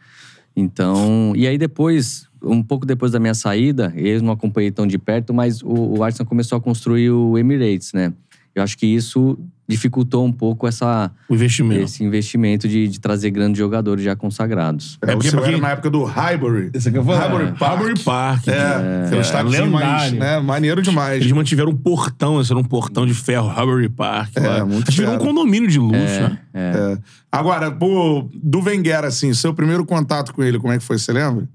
Então, 0.60 1.32
e 1.34 1.46
aí 1.46 1.56
depois, 1.56 2.28
um 2.42 2.62
pouco 2.62 2.84
depois 2.84 3.12
da 3.12 3.18
minha 3.18 3.34
saída, 3.34 3.92
eu 3.96 4.22
não 4.22 4.32
acompanhei 4.32 4.70
tão 4.70 4.86
de 4.86 4.98
perto, 4.98 5.32
mas 5.32 5.62
o, 5.62 5.98
o 5.98 6.04
Arsenal 6.04 6.28
começou 6.28 6.58
a 6.58 6.60
construir 6.60 7.10
o 7.10 7.38
Emirates, 7.38 7.92
né? 7.94 8.12
Eu 8.54 8.62
acho 8.62 8.76
que 8.76 8.86
isso 8.86 9.38
dificultou 9.70 10.24
um 10.26 10.32
pouco 10.32 10.66
essa, 10.66 11.10
O 11.28 11.34
investimento. 11.34 11.82
esse 11.82 12.04
investimento 12.04 12.68
de, 12.68 12.88
de 12.88 13.00
trazer 13.00 13.30
grandes 13.30 13.58
jogadores 13.58 14.04
já 14.04 14.14
consagrados. 14.16 14.98
É, 15.02 15.10
É 15.10 15.14
o 15.14 15.16
porque- 15.16 15.30
seu 15.30 15.38
porque- 15.38 15.52
era 15.54 15.62
na 15.62 15.70
época 15.70 15.90
do 15.90 16.04
Highbury. 16.04 16.70
Esse 16.74 16.88
aqui 16.88 16.98
eu 16.98 17.02
vou 17.02 17.14
Highbury 17.16 17.52
Park. 17.58 17.72
Highbury 17.78 17.98
Park. 18.00 18.48
É, 18.48 19.04
aquele 19.06 19.20
estádio 19.20 19.70
mais, 19.70 20.12
né? 20.12 20.38
Maneiro 20.40 20.82
demais. 20.82 21.20
Eles 21.20 21.32
mantiveram 21.32 21.70
um 21.70 21.76
portão, 21.76 22.40
esse 22.40 22.52
era 22.52 22.58
um 22.60 22.64
portão 22.64 23.06
de 23.06 23.14
ferro, 23.14 23.48
Highbury 23.48 23.88
Park. 23.88 24.36
É, 24.36 24.40
lá. 24.48 24.64
muito 24.66 24.90
virou 24.92 25.14
um 25.14 25.18
condomínio 25.18 25.68
de 25.68 25.78
luxo, 25.78 25.96
né? 25.98 26.38
É. 26.52 26.98
Agora, 27.32 27.70
pô, 27.70 28.28
do 28.34 28.60
Wenger, 28.60 29.04
assim, 29.04 29.32
seu 29.34 29.54
primeiro 29.54 29.84
contato 29.84 30.34
com 30.34 30.42
ele, 30.42 30.58
como 30.58 30.72
é 30.72 30.78
que 30.78 30.84
foi? 30.84 30.98
Você 30.98 31.12
lembra? 31.12 31.48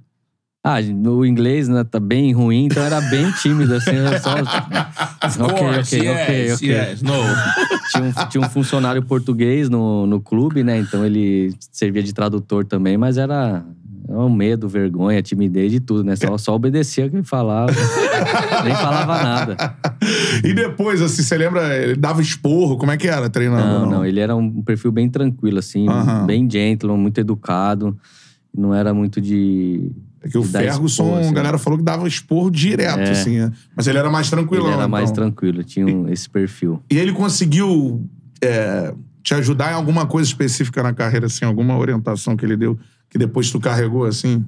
Ah, 0.68 0.82
no 0.82 1.24
inglês, 1.24 1.68
né, 1.68 1.84
tá 1.84 2.00
bem 2.00 2.34
ruim, 2.34 2.66
então 2.66 2.82
era 2.82 3.00
bem 3.00 3.32
tímido, 3.34 3.76
assim, 3.76 3.92
só... 4.20 4.34
Ok, 5.46 5.58
course, 5.58 5.96
ok, 6.00 6.10
ok, 6.10 6.36
yes, 6.36 6.56
ok. 6.56 6.70
yes, 6.70 7.02
no. 7.04 7.14
Tinha 7.92 8.04
um, 8.04 8.30
tinha 8.30 8.42
um 8.44 8.50
funcionário 8.50 9.04
português 9.04 9.70
no, 9.70 10.08
no 10.08 10.20
clube, 10.20 10.64
né, 10.64 10.80
então 10.80 11.06
ele 11.06 11.54
servia 11.72 12.02
de 12.02 12.12
tradutor 12.12 12.66
também, 12.66 12.98
mas 12.98 13.16
era 13.20 13.64
um 14.10 14.28
medo, 14.28 14.68
vergonha, 14.68 15.22
timidez 15.22 15.72
de 15.72 15.80
tudo, 15.80 16.04
né, 16.04 16.16
só, 16.16 16.36
só 16.36 16.56
obedecia 16.56 17.06
o 17.06 17.10
que 17.12 17.18
ele 17.18 17.24
falava, 17.24 17.72
nem 18.66 18.74
falava 18.74 19.22
nada. 19.22 19.58
E 20.44 20.52
depois, 20.52 21.00
assim, 21.00 21.22
você 21.22 21.38
lembra, 21.38 21.78
ele 21.78 21.96
dava 21.96 22.24
esporro, 22.24 22.76
como 22.76 22.92
é 22.92 22.98
que 22.98 23.08
era 23.08 23.30
treinando? 23.30 23.68
Não, 23.68 23.98
não, 23.98 24.06
ele 24.06 24.20
era 24.20 24.36
um 24.36 24.64
perfil 24.64 24.92
bem 24.92 25.08
tranquilo, 25.10 25.60
assim, 25.60 25.86
bem 26.26 26.50
gentleman, 26.50 26.98
muito 26.98 27.20
educado, 27.20 27.96
não 28.52 28.74
era 28.74 28.96
muito 28.96 29.22
de... 29.22 29.92
É 30.26 30.30
que 30.30 30.38
o 30.40 30.44
Ferguson, 30.44 30.86
esporro, 31.04 31.20
assim. 31.20 31.30
a 31.30 31.34
galera 31.34 31.58
falou 31.60 31.78
que 31.78 31.86
dava 31.86 32.08
esporro 32.08 32.50
direto, 32.50 32.98
É. 33.00 33.12
assim. 33.12 33.38
né? 33.40 33.52
Mas 33.76 33.86
ele 33.86 34.00
era 34.00 34.10
mais 34.10 34.28
tranquilão. 34.30 34.66
Ele 34.68 34.76
era 34.76 34.88
mais 34.88 35.12
então. 35.12 35.24
tranquilo, 35.24 35.64
tinha 35.64 35.86
um- 35.86 36.10
esse 36.10 36.28
perfil. 36.28 36.82
E 36.92 36.98
ele 36.98 37.14
conseguiu 37.14 38.04
é, 38.42 38.94
te 39.24 39.34
ajudar 39.36 39.72
em 39.72 39.76
alguma 39.76 40.06
coisa 40.06 40.28
específica 40.28 40.82
na 40.84 40.94
carreira, 40.94 41.28
assim, 41.28 41.46
alguma 41.46 41.78
orientação 41.78 42.36
que 42.36 42.44
ele 42.46 42.58
deu, 42.58 42.78
que 43.10 43.18
depois 43.18 43.50
tu 43.52 43.60
carregou, 43.60 44.06
assim? 44.06 44.44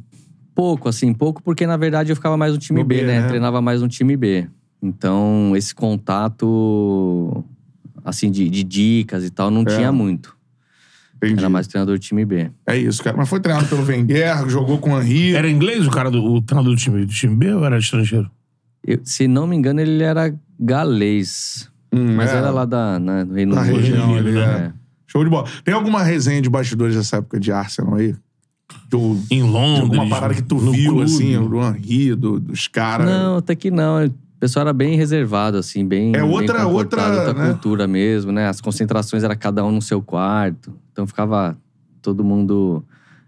Pouco, 0.54 0.90
assim, 0.90 1.14
pouco, 1.14 1.42
porque 1.42 1.66
na 1.68 1.78
verdade 1.78 2.12
eu 2.12 2.16
ficava 2.16 2.36
mais 2.36 2.54
no 2.54 2.60
time 2.60 2.80
No 2.82 2.86
B, 2.86 2.96
B, 2.98 3.04
né? 3.04 3.22
né? 3.22 3.28
Treinava 3.28 3.62
mais 3.62 3.82
no 3.82 3.88
time 3.88 4.18
B. 4.18 4.48
Então, 4.82 5.54
esse 5.56 5.74
contato, 5.74 7.44
assim, 8.04 8.30
de, 8.30 8.50
de 8.50 8.64
dicas 8.64 9.24
e 9.24 9.30
tal, 9.30 9.50
não 9.50 9.62
É. 9.62 9.66
tinha 9.66 9.92
muito. 9.92 10.37
Entendi. 11.18 11.40
Era 11.40 11.50
mais 11.50 11.68
treinador 11.68 11.98
de 11.98 12.08
time 12.08 12.24
B. 12.26 12.50
É 12.66 12.78
isso, 12.78 13.04
cara. 13.04 13.18
Mas 13.18 13.28
foi 13.28 13.40
treinado 13.40 13.68
pelo 13.68 13.84
Wenger, 13.84 14.48
jogou 14.50 14.78
com 14.78 14.92
o 14.94 15.02
Henry. 15.02 15.36
Era 15.36 15.50
inglês 15.50 15.86
o 15.88 15.92
cara 15.92 16.10
do 16.12 16.24
o 16.24 16.42
treinador 16.42 16.74
do 16.74 16.80
time, 16.80 17.06
do 17.06 17.12
time 17.14 17.36
B 17.36 17.54
ou 17.54 17.66
era 17.66 17.78
estrangeiro? 17.78 18.30
Eu- 18.86 19.00
se 19.04 19.28
não 19.28 19.46
me 19.48 19.56
engano, 19.56 19.82
ele 19.82 20.02
era 20.04 20.34
galês. 20.60 21.70
Hum, 21.92 22.16
Mas 22.16 22.32
é, 22.32 22.38
era 22.38 22.50
lá 22.52 22.66
da, 22.66 23.00
né, 23.00 23.26
do 23.26 23.34
Reino 23.34 23.56
Da 23.56 23.62
Unido. 23.62 23.76
região 23.78 24.16
ali, 24.16 24.32
né? 24.32 24.74
é. 24.74 24.74
Show 25.08 25.24
de 25.24 25.30
bola. 25.30 25.48
Tem 25.64 25.74
alguma 25.74 26.04
resenha 26.04 26.42
de 26.42 26.50
bastidores 26.50 26.96
dessa 26.96 27.18
época 27.18 27.40
de 27.40 27.52
Arsenal 27.52 27.96
aí? 27.96 28.14
Do, 28.90 29.18
Em 29.32 29.44
de 29.44 29.50
Londres. 29.50 29.82
alguma 29.84 30.08
parada 30.10 30.34
que 30.34 30.42
tu 30.44 30.58
viu, 30.58 30.92
clube. 30.96 31.04
assim, 31.06 31.34
do 31.48 31.62
Henry, 31.62 32.14
do, 32.16 32.40
dos 32.40 32.68
caras? 32.68 33.08
Não, 33.08 33.38
até 33.38 33.56
que 33.56 33.72
não. 33.72 34.10
O 34.38 34.40
pessoal 34.40 34.62
era 34.68 34.74
bem 34.74 34.96
reservado, 34.96 35.58
assim, 35.58 35.84
bem. 35.84 36.16
É 36.16 36.24
outra- 36.24 36.60
bem 36.60 36.68
outra, 36.74 37.08
outra 37.08 37.34
né? 37.34 37.48
cultura 37.50 37.88
mesmo, 37.88 38.32
né? 38.32 38.48
As 38.48 38.62
concentrações 38.62 39.24
era 39.24 39.36
cada 39.36 39.66
um 39.66 39.72
no 39.72 39.82
seu 39.82 40.00
quarto. 40.00 40.72
Então 40.94 41.08
ficava 41.08 41.58
todo 42.04 42.24
mundo. 42.24 42.84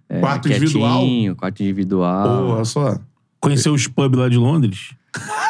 é, 0.07 0.19
Quarto 0.19 0.47
quietinho, 0.47 0.63
individual? 0.65 1.35
Quarto 1.35 1.61
individual. 1.63 2.45
Porra, 2.47 2.65
só. 2.65 2.99
Conheceu 3.39 3.73
os 3.73 3.87
pubs 3.87 4.19
lá 4.19 4.29
de 4.29 4.37
Londres? 4.37 4.93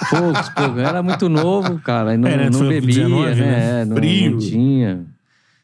Poucos, 0.10 0.50
poucos. 0.50 0.78
Eu 0.78 0.86
era 0.86 1.04
muito 1.04 1.28
novo, 1.28 1.78
cara. 1.80 2.14
E 2.14 2.18
não, 2.18 2.30
É, 2.30 2.38
né? 2.38 2.50
Não 2.50 2.60
bebia, 2.68 2.82
19, 3.04 3.36
né? 3.36 3.36
né? 3.36 3.82
É, 3.82 3.86
Não, 3.86 3.96
Frio. 3.98 4.32
não 4.32 4.40
tinha. 4.40 5.06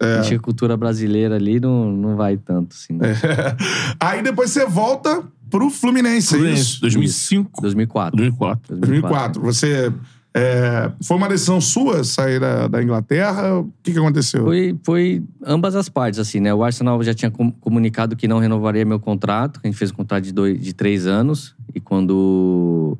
É. 0.01 0.17
A 0.17 0.21
gente, 0.23 0.35
a 0.35 0.39
cultura 0.39 0.75
brasileira 0.75 1.35
ali 1.35 1.57
não, 1.57 1.89
não 1.89 2.17
vai 2.17 2.35
tanto, 2.35 2.75
assim. 2.75 2.93
Né? 2.97 3.07
Aí 3.97 4.21
depois 4.21 4.51
você 4.51 4.65
volta 4.65 5.23
pro 5.49 5.69
Fluminense, 5.69 6.35
é 6.35 6.37
Fluminense, 6.37 6.61
isso? 6.61 6.81
2005? 6.81 7.61
2004. 7.61 8.17
2004. 8.17 8.77
2004. 8.77 9.41
Você. 9.41 9.93
é, 10.33 10.91
foi 11.01 11.15
uma 11.15 11.29
decisão 11.29 11.61
sua 11.61 12.03
sair 12.03 12.41
da, 12.41 12.67
da 12.67 12.83
Inglaterra? 12.83 13.59
O 13.59 13.71
que, 13.81 13.93
que 13.93 13.97
aconteceu? 13.97 14.43
Foi, 14.43 14.77
foi 14.83 15.23
ambas 15.45 15.75
as 15.75 15.87
partes, 15.87 16.19
assim, 16.19 16.41
né? 16.41 16.53
O 16.53 16.61
Arsenal 16.61 17.01
já 17.03 17.13
tinha 17.13 17.31
com- 17.31 17.51
comunicado 17.51 18.15
que 18.17 18.27
não 18.27 18.39
renovaria 18.39 18.83
meu 18.83 18.99
contrato. 18.99 19.61
A 19.63 19.67
gente 19.67 19.77
fez 19.77 19.91
um 19.91 19.95
contrato 19.95 20.25
de, 20.25 20.33
dois, 20.33 20.59
de 20.61 20.73
três 20.73 21.07
anos. 21.07 21.55
E 21.73 21.79
quando... 21.79 22.97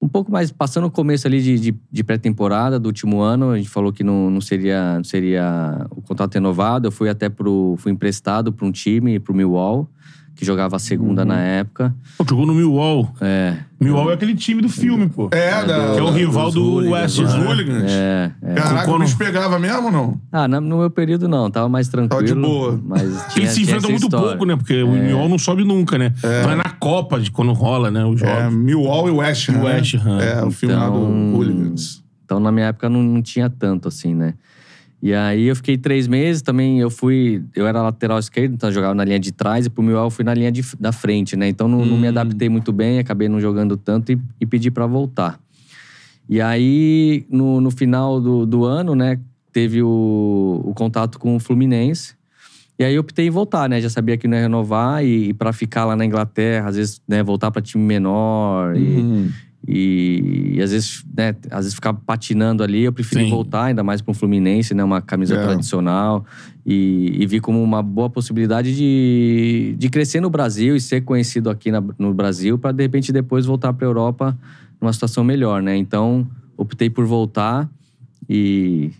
Um 0.00 0.08
pouco 0.08 0.30
mais, 0.30 0.52
passando 0.52 0.86
o 0.86 0.90
começo 0.92 1.26
ali 1.26 1.42
de, 1.42 1.58
de, 1.58 1.74
de 1.90 2.04
pré-temporada 2.04 2.78
do 2.78 2.86
último 2.86 3.20
ano, 3.20 3.50
a 3.50 3.56
gente 3.58 3.68
falou 3.68 3.92
que 3.92 4.04
não, 4.04 4.30
não, 4.30 4.40
seria, 4.40 4.94
não 4.94 5.04
seria 5.04 5.86
o 5.90 6.00
contrato 6.00 6.32
renovado. 6.34 6.86
Eu 6.86 6.92
fui 6.92 7.08
até 7.10 7.28
pro... 7.28 7.74
Fui 7.78 7.90
emprestado 7.92 8.52
para 8.52 8.64
um 8.64 8.70
time, 8.72 9.18
pro 9.18 9.34
Millwall, 9.34 9.90
que 10.38 10.44
jogava 10.44 10.76
a 10.76 10.78
segunda 10.78 11.24
na 11.24 11.36
época. 11.40 11.92
Pô, 12.16 12.24
jogou 12.28 12.46
no 12.46 12.54
Millwall. 12.54 13.12
É, 13.20 13.56
Millwall 13.80 14.08
é 14.12 14.14
aquele 14.14 14.36
time 14.36 14.62
do 14.62 14.68
filme, 14.68 15.08
pô. 15.08 15.28
É, 15.32 15.64
da, 15.66 15.94
Que 15.94 15.98
é 15.98 16.02
o 16.02 16.10
rival 16.12 16.52
do 16.52 16.76
West? 16.90 17.18
Ham. 17.18 17.44
hooligans. 17.44 17.90
é, 17.90 18.30
é. 18.40 18.54
Caraca, 18.54 18.84
Quando- 18.84 19.00
o 19.02 19.04
bicho 19.04 19.16
pegava 19.18 19.58
mesmo 19.58 19.86
ou 19.86 19.90
não? 19.92 20.20
Ah, 20.30 20.46
na- 20.46 20.60
no 20.60 20.78
meu 20.78 20.90
período 20.90 21.26
não, 21.26 21.50
tava 21.50 21.68
mais 21.68 21.88
tranquilo. 21.88 22.24
de 22.24 22.34
boa. 22.34 22.80
Mas 22.84 23.02
tinha, 23.32 23.44
Eles 23.46 23.50
se 23.50 23.62
enfrentam 23.62 23.90
muito 23.90 24.04
história. 24.04 24.28
pouco, 24.28 24.44
né? 24.44 24.54
Porque 24.54 24.80
o 24.80 24.92
Millwall 24.92 25.28
não 25.28 25.38
sobe 25.38 25.64
nunca, 25.64 25.98
né? 25.98 26.12
Então 26.18 26.52
é 26.52 26.54
na 26.54 26.70
Copa, 26.70 27.18
de 27.18 27.32
quando 27.32 27.52
rola, 27.52 27.90
né? 27.90 28.04
Os 28.04 28.22
É. 28.22 28.48
Millwall 28.48 29.08
e 29.08 29.10
West 29.10 29.48
Ham. 29.48 29.64
West 29.64 29.94
né? 29.94 30.00
Ham. 30.06 30.20
É, 30.20 30.44
o 30.44 30.52
filme 30.52 30.74
lá 30.76 30.88
do 30.88 30.98
Então- 30.98 31.34
Hooligans. 31.34 32.04
Então, 32.24 32.38
na 32.38 32.52
minha 32.52 32.66
época, 32.66 32.88
não, 32.88 33.02
não 33.02 33.22
tinha 33.22 33.50
tanto, 33.50 33.88
assim, 33.88 34.14
né? 34.14 34.34
E 35.00 35.14
aí, 35.14 35.44
eu 35.46 35.54
fiquei 35.54 35.78
três 35.78 36.08
meses. 36.08 36.42
Também, 36.42 36.80
eu 36.80 36.90
fui... 36.90 37.42
Eu 37.54 37.66
era 37.66 37.80
lateral 37.82 38.18
esquerdo, 38.18 38.54
então 38.54 38.68
eu 38.68 38.72
jogava 38.74 38.94
na 38.94 39.04
linha 39.04 39.20
de 39.20 39.30
trás. 39.30 39.66
E 39.66 39.70
pro 39.70 39.82
meu 39.82 39.96
eu 39.96 40.10
fui 40.10 40.24
na 40.24 40.34
linha 40.34 40.50
de, 40.50 40.62
da 40.78 40.90
frente, 40.92 41.36
né? 41.36 41.48
Então, 41.48 41.68
não, 41.68 41.84
não 41.84 41.96
me 41.96 42.08
adaptei 42.08 42.48
muito 42.48 42.72
bem. 42.72 42.98
Acabei 42.98 43.28
não 43.28 43.40
jogando 43.40 43.76
tanto 43.76 44.10
e, 44.12 44.18
e 44.40 44.46
pedi 44.46 44.70
pra 44.70 44.86
voltar. 44.86 45.38
E 46.28 46.40
aí, 46.40 47.24
no, 47.30 47.60
no 47.60 47.70
final 47.70 48.20
do, 48.20 48.44
do 48.44 48.64
ano, 48.64 48.94
né? 48.94 49.18
Teve 49.52 49.82
o, 49.82 50.62
o 50.64 50.74
contato 50.74 51.18
com 51.18 51.36
o 51.36 51.40
Fluminense. 51.40 52.14
E 52.78 52.84
aí, 52.84 52.94
eu 52.94 53.00
optei 53.00 53.26
em 53.26 53.30
voltar, 53.30 53.68
né? 53.68 53.80
Já 53.80 53.88
sabia 53.88 54.16
que 54.16 54.26
não 54.28 54.36
ia 54.36 54.42
renovar. 54.42 55.04
E, 55.04 55.28
e 55.28 55.32
para 55.32 55.52
ficar 55.52 55.84
lá 55.84 55.94
na 55.96 56.04
Inglaterra, 56.04 56.68
às 56.68 56.76
vezes, 56.76 57.00
né? 57.08 57.22
Voltar 57.22 57.50
pra 57.50 57.62
time 57.62 57.84
menor. 57.84 58.76
E, 58.76 58.80
Uhum. 58.80 59.26
e, 59.26 59.32
e 59.66 60.58
às 60.62 60.70
vezes, 60.70 61.04
né, 61.16 61.34
às 61.50 61.58
vezes 61.64 61.74
ficava 61.74 62.00
patinando 62.06 62.62
ali, 62.62 62.84
eu 62.84 62.92
preferi 62.92 63.28
voltar, 63.28 63.64
ainda 63.64 63.82
mais 63.82 64.00
para 64.00 64.10
um 64.12 64.14
Fluminense, 64.14 64.72
né, 64.74 64.82
uma 64.84 65.00
camisa 65.02 65.34
É. 65.34 65.42
tradicional. 65.42 66.24
E, 66.64 67.16
e 67.22 67.26
vi 67.26 67.40
como 67.40 67.62
uma 67.62 67.82
boa 67.82 68.10
possibilidade 68.10 68.76
de, 68.76 69.74
de 69.78 69.88
crescer 69.88 70.20
no 70.20 70.28
Brasil 70.28 70.76
e 70.76 70.80
ser 70.80 71.00
conhecido 71.00 71.48
aqui 71.48 71.70
na- 71.70 71.82
no 71.98 72.12
Brasil, 72.12 72.58
para 72.58 72.72
de 72.72 72.82
repente 72.82 73.10
depois 73.10 73.46
voltar 73.46 73.72
para 73.72 73.86
Europa 73.86 74.36
numa 74.80 74.92
situação 74.92 75.24
melhor, 75.24 75.62
né? 75.62 75.76
Então, 75.76 76.26
optei 76.58 76.90
por 76.90 77.06
voltar 77.06 77.68
e, 78.28 78.90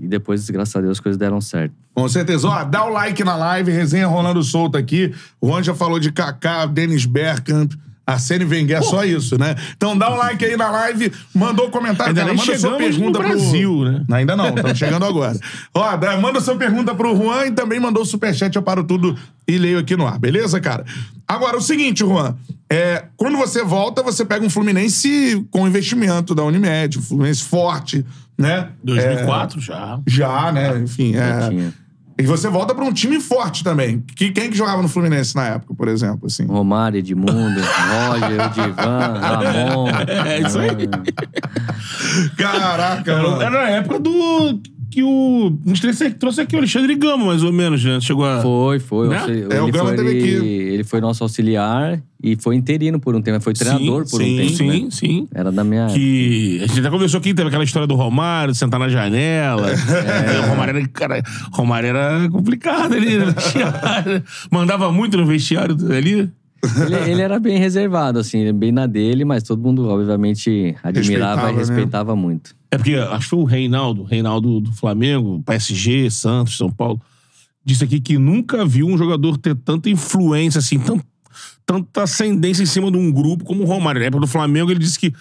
e 0.00 0.06
depois, 0.06 0.48
graças 0.50 0.76
a 0.76 0.80
Deus, 0.80 0.92
as 0.92 1.00
coisas 1.00 1.16
deram 1.18 1.40
certo. 1.40 1.74
Com 1.94 2.06
certeza. 2.08 2.46
Ó, 2.48 2.64
dá 2.64 2.84
o 2.84 2.90
like 2.90 3.24
na 3.24 3.34
live, 3.36 3.70
resenha 3.72 4.06
rolando 4.06 4.42
solto 4.42 4.76
aqui. 4.76 5.12
O 5.40 5.48
Juan 5.48 5.62
já 5.62 5.74
falou 5.74 5.98
de 5.98 6.12
Kaká, 6.12 6.66
Dennis 6.66 7.06
Bergkamp, 7.06 7.72
Arsene 8.06 8.44
Wenger, 8.44 8.82
só 8.84 9.04
isso, 9.04 9.36
né? 9.36 9.56
Então 9.76 9.98
dá 9.98 10.12
um 10.12 10.16
like 10.16 10.44
aí 10.44 10.56
na 10.56 10.70
live, 10.70 11.12
mandou 11.34 11.68
comentário, 11.70 12.10
Ainda 12.10 12.20
cara, 12.20 12.34
nem 12.34 12.46
manda 12.46 12.58
sua 12.58 12.76
pergunta 12.76 13.18
no 13.18 13.24
pro... 13.24 13.28
Brasil, 13.28 13.84
né? 13.84 14.04
Ainda 14.12 14.36
não, 14.36 14.48
estamos 14.48 14.78
chegando 14.78 15.04
agora. 15.04 15.36
Ó, 15.74 16.20
manda 16.20 16.40
sua 16.40 16.54
pergunta 16.54 16.94
pro 16.94 17.16
Juan 17.16 17.46
e 17.46 17.50
também 17.50 17.80
mandou 17.80 18.04
o 18.04 18.06
superchat, 18.06 18.54
eu 18.54 18.62
paro 18.62 18.84
tudo 18.84 19.18
e 19.48 19.58
leio 19.58 19.80
aqui 19.80 19.96
no 19.96 20.06
ar, 20.06 20.18
beleza, 20.20 20.60
cara? 20.60 20.84
Agora, 21.26 21.56
o 21.56 21.60
seguinte, 21.60 22.00
Juan, 22.00 22.36
é, 22.70 23.06
quando 23.16 23.36
você 23.36 23.64
volta, 23.64 24.02
você 24.02 24.24
pega 24.24 24.46
um 24.46 24.50
Fluminense 24.50 25.44
com 25.50 25.66
investimento 25.66 26.32
da 26.32 26.44
Unimed, 26.44 26.98
um 26.98 27.02
Fluminense 27.02 27.42
forte, 27.42 28.06
né? 28.38 28.68
2004 28.84 29.60
já. 29.60 30.00
Já, 30.06 30.52
né? 30.52 30.78
Enfim, 30.78 31.16
é... 31.16 31.72
E 32.18 32.22
você 32.24 32.48
volta 32.48 32.74
pra 32.74 32.84
um 32.84 32.92
time 32.92 33.20
forte 33.20 33.62
também. 33.62 34.02
Que, 34.14 34.30
quem 34.30 34.48
que 34.48 34.56
jogava 34.56 34.80
no 34.80 34.88
Fluminense 34.88 35.36
na 35.36 35.48
época, 35.48 35.74
por 35.74 35.86
exemplo, 35.86 36.26
assim? 36.26 36.46
Romário, 36.46 36.98
Edmundo, 36.98 37.32
Roger, 37.34 38.50
Divan, 38.54 39.20
Ramon. 39.20 39.88
É 40.24 40.40
isso 40.40 40.58
aí. 40.58 40.88
Caraca, 42.38 43.22
mano. 43.22 43.42
Era 43.42 43.50
na 43.50 43.68
época 43.68 43.98
do. 43.98 44.60
Que 44.96 45.02
o. 45.02 45.52
A 45.66 45.68
gente 45.68 45.82
trouxe- 45.82 46.10
trouxe 46.12 46.40
aqui 46.40 46.54
o 46.56 46.58
Alexandre 46.58 46.94
Gama, 46.94 47.26
mais 47.26 47.42
ou 47.42 47.52
menos, 47.52 47.84
né? 47.84 48.00
Chegou 48.00 48.24
a. 48.24 48.40
Foi, 48.40 48.78
foi. 48.78 49.08
Né? 49.08 49.18
Auxili- 49.18 49.42
É, 49.50 49.60
o 49.60 49.64
ele, 49.64 49.72
Gama 49.72 49.88
foi 49.88 49.96
teve 49.96 50.08
ele, 50.10 50.18
aqui. 50.18 50.46
ele 50.46 50.84
foi 50.84 51.00
nosso 51.02 51.22
auxiliar 51.22 52.00
e 52.22 52.34
foi 52.36 52.56
interino 52.56 52.98
por 52.98 53.14
um 53.14 53.20
tempo. 53.20 53.38
Foi 53.42 53.52
treinador 53.52 54.06
sim, 54.06 54.10
por 54.10 54.22
sim, 54.22 54.32
um 54.34 54.36
tempo. 54.38 54.54
Sim, 54.56 54.82
né? 54.84 54.88
sim. 54.90 55.28
Era 55.34 55.52
da 55.52 55.62
minha 55.62 55.82
época. 55.82 55.98
Que 55.98 56.60
a 56.62 56.66
gente 56.66 56.80
até 56.80 56.88
conversou 56.90 57.18
aqui, 57.18 57.34
teve 57.34 57.48
aquela 57.48 57.64
história 57.64 57.86
do 57.86 57.94
Romário, 57.94 58.52
de 58.52 58.58
sentar 58.58 58.80
na 58.80 58.88
janela. 58.88 59.68
É, 59.76 60.46
o 60.46 60.48
Romário 60.48 60.78
era, 60.78 60.88
cara, 60.88 61.22
Romário 61.52 61.88
era 61.88 62.28
complicado 62.30 62.94
ali 62.94 63.18
no 63.18 63.32
vestiário. 63.32 64.22
Mandava 64.50 64.90
muito 64.90 65.16
no 65.18 65.26
vestiário 65.26 65.76
ali. 65.92 66.30
Ele, 66.84 67.10
ele 67.12 67.22
era 67.22 67.38
bem 67.38 67.58
reservado, 67.58 68.18
assim, 68.18 68.52
bem 68.52 68.72
na 68.72 68.86
dele, 68.86 69.24
mas 69.24 69.42
todo 69.42 69.62
mundo, 69.62 69.88
obviamente, 69.88 70.74
admirava 70.82 71.00
Respeitava, 71.00 71.50
e 71.50 71.52
né? 71.52 71.58
respeitava 71.58 72.16
muito. 72.16 72.56
É 72.70 72.76
porque 72.76 72.94
acho 72.94 73.28
que 73.30 73.34
o 73.34 73.44
Reinaldo, 73.44 74.02
Reinaldo 74.02 74.60
do 74.60 74.72
Flamengo, 74.72 75.42
PSG, 75.46 76.10
Santos, 76.10 76.56
São 76.56 76.70
Paulo, 76.70 77.00
disse 77.64 77.84
aqui 77.84 78.00
que 78.00 78.18
nunca 78.18 78.64
viu 78.64 78.86
um 78.86 78.96
jogador 78.98 79.38
ter 79.38 79.54
tanta 79.56 79.88
influência, 79.90 80.58
assim, 80.58 80.78
tan- 80.78 81.00
tanta 81.64 82.02
ascendência 82.02 82.62
em 82.62 82.66
cima 82.66 82.90
de 82.90 82.96
um 82.96 83.10
grupo 83.10 83.44
como 83.44 83.62
o 83.62 83.66
Romário. 83.66 84.00
Na 84.00 84.06
época 84.06 84.20
do 84.20 84.26
Flamengo, 84.26 84.70
ele 84.70 84.78
disse 84.80 84.98
que 84.98 85.12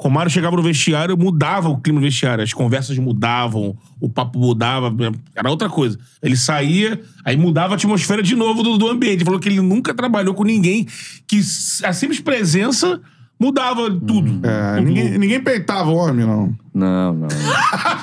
Romário 0.00 0.30
chegava 0.30 0.54
no 0.56 0.62
vestiário, 0.62 1.16
mudava 1.18 1.68
o 1.68 1.78
clima 1.80 1.98
do 1.98 2.04
vestiário, 2.04 2.44
as 2.44 2.52
conversas 2.52 2.96
mudavam, 2.98 3.76
o 4.00 4.08
papo 4.08 4.38
mudava, 4.38 4.94
era 5.34 5.50
outra 5.50 5.68
coisa. 5.68 5.98
Ele 6.22 6.36
saía, 6.36 7.00
aí 7.24 7.36
mudava 7.36 7.74
a 7.74 7.76
atmosfera 7.76 8.22
de 8.22 8.36
novo 8.36 8.62
do, 8.62 8.78
do 8.78 8.88
ambiente. 8.88 9.16
Ele 9.16 9.24
falou 9.24 9.40
que 9.40 9.48
ele 9.48 9.60
nunca 9.60 9.92
trabalhou 9.92 10.34
com 10.34 10.44
ninguém 10.44 10.86
que 11.26 11.40
a 11.84 11.92
simples 11.92 12.20
presença 12.20 13.00
mudava 13.40 13.90
tudo. 13.90 14.40
É, 14.46 14.76
Tudo. 14.76 14.86
ninguém, 14.86 15.18
ninguém 15.18 15.40
peitava 15.42 15.90
o 15.90 15.94
homem, 15.96 16.24
não. 16.24 16.54
Não, 16.72 17.14
não. 17.14 17.28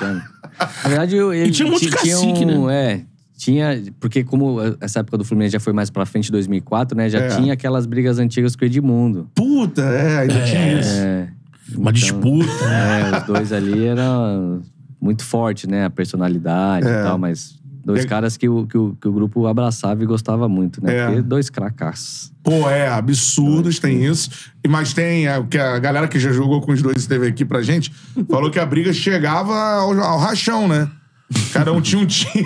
Na 0.84 0.88
verdade, 0.88 1.16
eu- 1.16 1.32
ele 1.32 1.50
tinha 1.50 1.66
um 1.68 1.72
monte 1.72 1.84
de 1.86 1.90
cacique, 1.92 2.44
um, 2.46 2.70
É, 2.70 3.02
tinha... 3.36 3.82
Porque 4.00 4.24
como 4.24 4.58
essa 4.80 5.00
época 5.00 5.18
do 5.18 5.24
Fluminense 5.24 5.52
já 5.52 5.60
foi 5.60 5.72
mais 5.72 5.90
pra 5.90 6.06
frente, 6.06 6.30
2004, 6.32 6.96
né? 6.96 7.08
Já 7.10 7.18
É. 7.20 7.28
tinha 7.36 7.52
aquelas 7.52 7.84
brigas 7.86 8.18
antigas 8.18 8.56
com 8.56 8.64
o 8.64 8.66
Edmundo. 8.66 9.30
Puta, 9.34 9.82
é, 9.82 10.18
ainda 10.20 10.42
tinha 10.44 10.80
isso. 10.80 10.90
É, 10.94 11.28
Uma 11.76 11.92
disputa. 11.92 12.46
é, 12.64 13.18
os 13.18 13.22
dois 13.26 13.52
ali 13.52 13.84
eram 13.86 14.62
muito 15.00 15.24
fortes, 15.24 15.68
né? 15.68 15.84
A 15.84 15.90
personalidade 15.90 16.86
É. 16.86 17.00
e 17.00 17.02
tal, 17.02 17.18
mas... 17.18 17.56
Dois 17.84 18.04
É. 18.04 18.08
caras 18.08 18.36
que 18.36 18.48
o, 18.48 18.66
que, 18.66 18.76
o, 18.76 18.96
que 19.00 19.06
o 19.06 19.12
grupo 19.12 19.46
abraçava 19.46 20.02
e 20.02 20.06
gostava 20.06 20.48
muito, 20.48 20.82
né? 20.84 20.96
É. 20.96 21.06
Porque 21.06 21.22
dois 21.22 21.48
cracás. 21.48 22.32
Pô, 22.42 22.68
é, 22.68 22.88
absurdos, 22.88 23.78
tem 23.78 24.04
isso. 24.04 24.28
E- 24.64 24.68
Mas 24.68 24.92
tem 24.92 25.28
é, 25.28 25.38
o 25.38 25.46
que 25.46 25.56
a 25.56 25.78
galera 25.78 26.08
que 26.08 26.18
já 26.18 26.32
jogou 26.32 26.60
com 26.60 26.72
os 26.72 26.82
dois 26.82 26.96
e 26.96 26.98
esteve 26.98 27.28
aqui 27.28 27.44
pra 27.44 27.62
gente, 27.62 27.92
falou 28.28 28.50
que 28.50 28.58
a 28.58 28.66
briga 28.66 28.92
chegava 28.92 29.54
ao, 29.54 29.92
ao 30.00 30.18
rachão, 30.18 30.66
né? 30.66 30.90
Cada 31.52 31.72
um 31.72 31.80
tinha 31.80 32.02
um 32.02 32.06
time. 32.06 32.44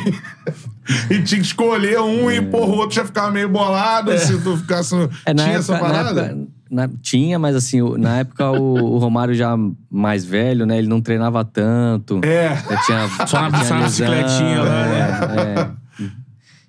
e 1.11 1.23
tinha 1.23 1.41
que 1.41 1.47
escolher 1.47 1.99
um 2.01 2.31
e, 2.31 2.43
porra, 2.43 2.73
o 2.73 2.77
outro 2.77 2.97
já 2.97 3.05
ficava 3.07 3.31
meio 3.31 3.49
bolado 3.49 4.17
se 4.19 4.39
tu 4.43 4.59
ficasse. 4.59 4.95
É, 5.25 5.33
tinha 5.33 5.47
época, 5.47 5.59
essa 5.59 5.73
na 5.73 5.79
parada? 5.79 6.39
Na- 6.71 6.89
tinha, 7.03 7.39
mas 7.39 7.57
assim, 7.57 7.83
o- 7.83 7.99
na 7.99 8.19
época 8.19 8.51
o, 8.51 8.75
o 8.95 8.99
Romário 8.99 9.35
já 9.35 9.57
mais 9.91 10.25
velho, 10.25 10.65
né? 10.65 10.79
Ele 10.79 10.87
não 10.89 11.01
treinava 11.01 11.45
tanto. 11.45 12.21
É. 12.25 12.55
Tinha, 12.87 13.09
Só 13.27 13.41
na- 13.43 13.51
tinha 13.51 13.65
só 13.65 13.75
na 13.75 13.81
lesão, 13.81 13.83
bicicletinha 13.83 14.63
lá, 14.63 14.87
é, 14.87 15.61
é. 15.61 15.71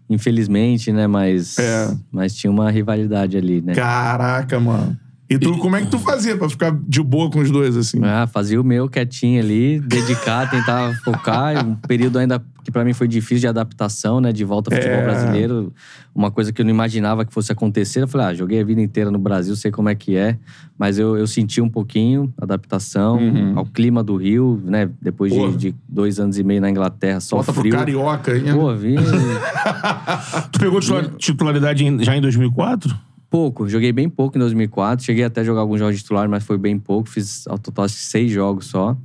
Infelizmente, 0.09 0.91
né? 0.91 1.07
Mas, 1.07 1.57
É. 1.57 1.93
mas 2.11 2.35
tinha 2.35 2.51
uma 2.51 2.69
rivalidade 2.69 3.37
ali, 3.37 3.61
né? 3.61 3.73
Caraca, 3.73 4.59
mano. 4.59 4.97
E 5.29 5.39
tu, 5.39 5.57
como 5.59 5.77
é 5.77 5.81
que 5.81 5.87
tu 5.87 5.97
fazia 5.97 6.35
pra 6.35 6.49
ficar 6.49 6.77
de 6.85 7.01
boa 7.01 7.31
com 7.31 7.39
os 7.39 7.49
dois, 7.49 7.77
assim? 7.77 8.01
Ah, 8.03 8.27
fazia 8.27 8.59
o 8.59 8.63
meu 8.65 8.89
quietinho 8.89 9.39
ali, 9.41 9.79
dedicar, 9.79 10.49
tentar 10.51 10.93
focar. 11.05 11.65
Um 11.65 11.75
período 11.75 12.19
ainda 12.19 12.43
que 12.63 12.71
pra 12.71 12.83
mim 12.85 12.93
foi 12.93 13.07
difícil 13.07 13.39
de 13.39 13.47
adaptação, 13.47 14.19
né? 14.21 14.31
De 14.31 14.43
volta 14.43 14.69
ao 14.73 14.77
futebol 14.79 14.99
É. 14.99 15.03
brasileiro. 15.03 15.73
Uma 16.13 16.29
coisa 16.29 16.51
que 16.53 16.61
eu 16.61 16.65
não 16.65 16.71
imaginava 16.71 17.25
que 17.25 17.33
fosse 17.33 17.51
acontecer. 17.51 18.01
Eu 18.03 18.07
falei, 18.07 18.27
ah, 18.27 18.33
joguei 18.33 18.59
a 18.61 18.63
vida 18.63 18.81
inteira 18.81 19.09
no 19.09 19.17
Brasil, 19.17 19.55
sei 19.55 19.71
como 19.71 19.89
é 19.89 19.95
que 19.95 20.15
é. 20.15 20.37
Mas 20.77 20.99
eu, 20.99 21.17
eu 21.17 21.25
senti 21.25 21.61
um 21.61 21.69
pouquinho 21.69 22.33
adaptação 22.39 23.19
ao 23.55 23.65
clima 23.65 24.03
do 24.03 24.15
Rio, 24.15 24.61
né? 24.65 24.89
Depois 25.01 25.31
Uhum. 25.33 25.51
De, 25.51 25.71
de 25.71 25.75
dois 25.87 26.19
anos 26.19 26.37
e 26.37 26.43
meio 26.43 26.61
na 26.61 26.69
Inglaterra, 26.69 27.19
só 27.19 27.37
Volta 27.37 27.51
pro 27.53 27.61
frio. 27.61 27.73
carioca 27.73 28.31
aí, 28.33 28.41
né? 28.41 28.53
Pô, 28.53 28.75
vim 28.75 28.95
Tu 30.51 30.59
pegou 30.59 30.79
titula- 30.79 31.11
titularidade 31.17 32.03
já 32.03 32.15
em 32.15 32.21
2004? 32.21 32.95
pouco. 33.29 33.69
Joguei 33.69 33.93
bem 33.93 34.09
pouco 34.09 34.37
em 34.37 34.39
2004. 34.41 35.05
Cheguei 35.05 35.23
até 35.23 35.39
a 35.39 35.43
jogar 35.45 35.61
alguns 35.61 35.79
jogos 35.79 35.95
de 35.95 36.01
titular, 36.01 36.27
mas 36.27 36.43
foi 36.43 36.57
bem 36.57 36.77
pouco. 36.77 37.07
Fiz 37.07 37.47
ao 37.47 37.57
total 37.57 37.87
seis 37.87 38.29
jogos 38.29 38.65
só. 38.65 38.97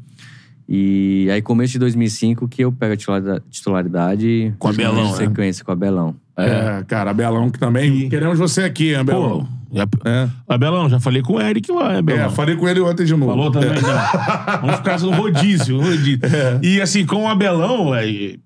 E 0.69 1.29
aí, 1.31 1.41
começo 1.41 1.75
de 1.75 1.79
2005, 1.79 2.49
que 2.49 2.65
eu 2.65 2.73
pego 2.73 2.95
a 2.95 3.41
titularidade-. 3.51 4.53
Com 4.59 4.69
Abelão, 4.69 5.07
em 5.07 5.11
né? 5.11 5.17
sequência, 5.17 5.65
com 5.65 5.71
o 5.71 5.75
Abelão. 5.75 6.17
É, 6.37 6.85
cara, 6.89 7.11
Abelão 7.11 7.49
que 7.51 7.59
também. 7.59 8.09
Queremos 8.09 8.39
você 8.39 8.63
aqui, 8.63 8.89
hein, 8.89 8.97
Abelão. 8.97 9.41
Pô, 9.41 9.77
já, 9.77 9.87
É. 10.05 10.29
Abelão, 10.49 10.89
já 10.91 10.99
falei 10.99 11.23
com 11.23 11.35
o 11.35 11.41
Eric 11.41 11.71
lá, 11.71 11.93
né, 11.93 11.99
Abelão? 11.99 12.27
É, 12.27 12.31
falei 12.31 12.57
com 12.57 12.69
ele 12.69 12.81
ontem 12.81 13.05
de 13.07 13.15
novo. 13.15 13.27
Falou 13.33 13.51
também, 13.51 13.71
É. 13.71 13.81
já. 13.81 14.57
Vamos 14.61 14.77
ficar 14.77 15.01
no 15.01 15.13
rodízio, 15.13 15.77
no 15.77 15.83
rodízio. 15.85 16.21
E 16.63 16.81
assim, 16.81 17.07
com 17.07 17.25
o 17.25 17.29
Abelão, 17.29 17.95
é, 17.95 18.37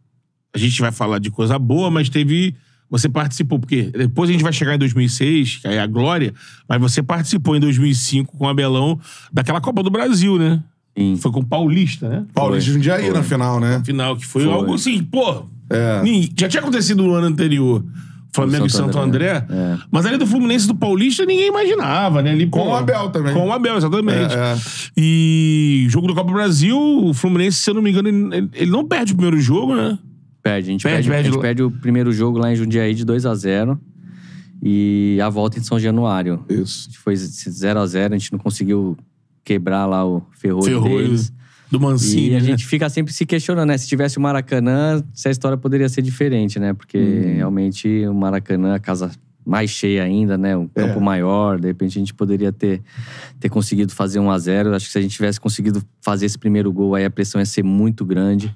a 0.54 0.58
gente 0.58 0.80
vai 0.80 0.92
falar 0.92 1.18
de 1.18 1.30
coisa 1.30 1.58
boa, 1.58 1.90
mas 1.90 2.08
teve. 2.08 2.54
Você 2.90 3.08
participou, 3.08 3.56
porque 3.60 3.84
depois 3.84 4.28
a 4.28 4.32
gente 4.32 4.42
vai 4.42 4.52
chegar 4.52 4.74
em 4.74 4.78
2006, 4.78 5.58
que 5.58 5.68
aí 5.68 5.76
é 5.76 5.80
a 5.80 5.86
glória, 5.86 6.34
mas 6.68 6.80
você 6.80 7.00
participou 7.00 7.54
em 7.54 7.60
2005 7.60 8.36
com 8.36 8.46
o 8.46 8.48
Abelão 8.48 8.98
daquela 9.32 9.60
Copa 9.60 9.80
do 9.80 9.90
Brasil, 9.90 10.36
né? 10.36 10.60
Sim. 11.00 11.16
Foi 11.16 11.32
com 11.32 11.40
o 11.40 11.46
Paulista, 11.46 12.08
né? 12.08 12.24
Paulista 12.34 12.66
de 12.66 12.74
Jundiaí 12.74 13.04
Foi. 13.04 13.12
na 13.12 13.22
final, 13.22 13.58
né? 13.58 13.82
Final, 13.84 14.16
que 14.16 14.26
foi, 14.26 14.44
Foi. 14.44 14.52
algo 14.52 14.74
assim, 14.74 15.02
pô. 15.02 15.46
É. 15.70 16.02
Já 16.38 16.48
tinha 16.48 16.60
acontecido 16.60 17.02
no 17.02 17.14
ano 17.14 17.26
anterior. 17.26 17.84
Flamengo 18.32 18.66
e 18.66 18.70
Santo 18.70 18.98
André. 18.98 19.38
André, 19.38 19.46
é. 19.50 19.78
Mas 19.90 20.06
ali 20.06 20.16
do 20.16 20.26
Fluminense 20.26 20.64
e 20.64 20.68
do 20.68 20.74
Paulista 20.74 21.24
ninguém 21.24 21.48
imaginava, 21.48 22.22
né? 22.22 22.30
Ali, 22.30 22.46
Com 22.46 22.60
pô, 22.60 22.68
o 22.70 22.74
Abel 22.74 23.10
também. 23.10 23.34
Com 23.34 23.48
o 23.48 23.52
Abel, 23.52 23.76
exatamente. 23.76 24.34
É, 24.34 24.54
é. 24.54 24.56
E 24.96 25.86
jogo 25.88 26.06
do 26.06 26.14
Copa 26.14 26.28
do 26.28 26.34
Brasil, 26.34 26.78
o 26.78 27.12
Fluminense, 27.12 27.58
se 27.58 27.70
eu 27.70 27.74
não 27.74 27.82
me 27.82 27.90
engano, 27.90 28.08
ele, 28.08 28.48
ele 28.52 28.70
não 28.70 28.86
perde 28.86 29.12
o 29.12 29.16
primeiro 29.16 29.40
jogo, 29.40 29.74
né? 29.74 29.98
Perde. 30.42 30.68
A 30.68 30.72
gente 30.72 30.82
Perde, 30.82 30.96
perde, 30.96 31.10
perde 31.10 31.28
a 31.28 31.32
gente 31.32 31.40
perde 31.40 31.62
o 31.62 31.70
primeiro 31.70 32.12
jogo 32.12 32.38
lá 32.38 32.52
em 32.52 32.56
Jundiaí 32.56 32.94
de 32.94 33.04
2 33.04 33.26
a 33.26 33.34
0 33.34 33.78
E 34.62 35.18
a 35.22 35.28
volta 35.28 35.58
em 35.58 35.62
São 35.62 35.78
Januário. 35.78 36.44
Isso. 36.48 36.88
Foi 37.02 37.16
0 37.16 37.80
a 37.80 37.86
0 37.86 38.14
a 38.14 38.18
gente 38.18 38.32
não 38.32 38.38
conseguiu 38.38 38.96
quebrar 39.50 39.84
lá 39.86 40.06
o 40.06 40.22
ferrolho, 40.30 40.64
Ferrolho 40.64 40.96
deles. 41.08 41.32
do 41.68 41.80
Mancini. 41.80 42.28
E 42.30 42.36
a 42.36 42.38
né? 42.38 42.44
gente 42.44 42.64
fica 42.66 42.88
sempre 42.88 43.12
se 43.12 43.26
questionando, 43.26 43.66
né? 43.68 43.76
Se 43.76 43.88
tivesse 43.88 44.16
o 44.16 44.20
Maracanã, 44.20 45.02
se 45.12 45.26
a 45.26 45.30
história 45.32 45.56
poderia 45.58 45.88
ser 45.88 46.02
diferente, 46.02 46.60
né? 46.60 46.72
Porque 46.72 46.96
Uhum. 46.98 47.34
realmente 47.34 48.06
o 48.06 48.14
Maracanã, 48.14 48.76
a 48.76 48.78
casa 48.78 49.10
mais 49.44 49.70
cheia 49.70 50.04
ainda, 50.04 50.38
né? 50.38 50.56
Um 50.56 50.68
campo 50.68 50.98
É. 51.00 51.02
maior, 51.02 51.58
de 51.58 51.66
repente 51.66 51.98
a 51.98 52.00
gente 52.00 52.14
poderia 52.14 52.52
ter, 52.52 52.80
ter 53.40 53.48
conseguido 53.48 53.92
fazer 53.92 54.20
1 54.20 54.30
a 54.30 54.38
0 54.38 54.72
Acho 54.74 54.86
que 54.86 54.92
se 54.92 54.98
a 54.98 55.02
gente 55.02 55.16
tivesse 55.16 55.40
conseguido 55.40 55.82
fazer 56.00 56.26
esse 56.26 56.38
primeiro 56.38 56.72
gol, 56.72 56.94
aí 56.94 57.04
a 57.04 57.10
pressão 57.10 57.40
ia 57.40 57.44
ser 57.46 57.64
muito 57.64 58.04
grande. 58.04 58.54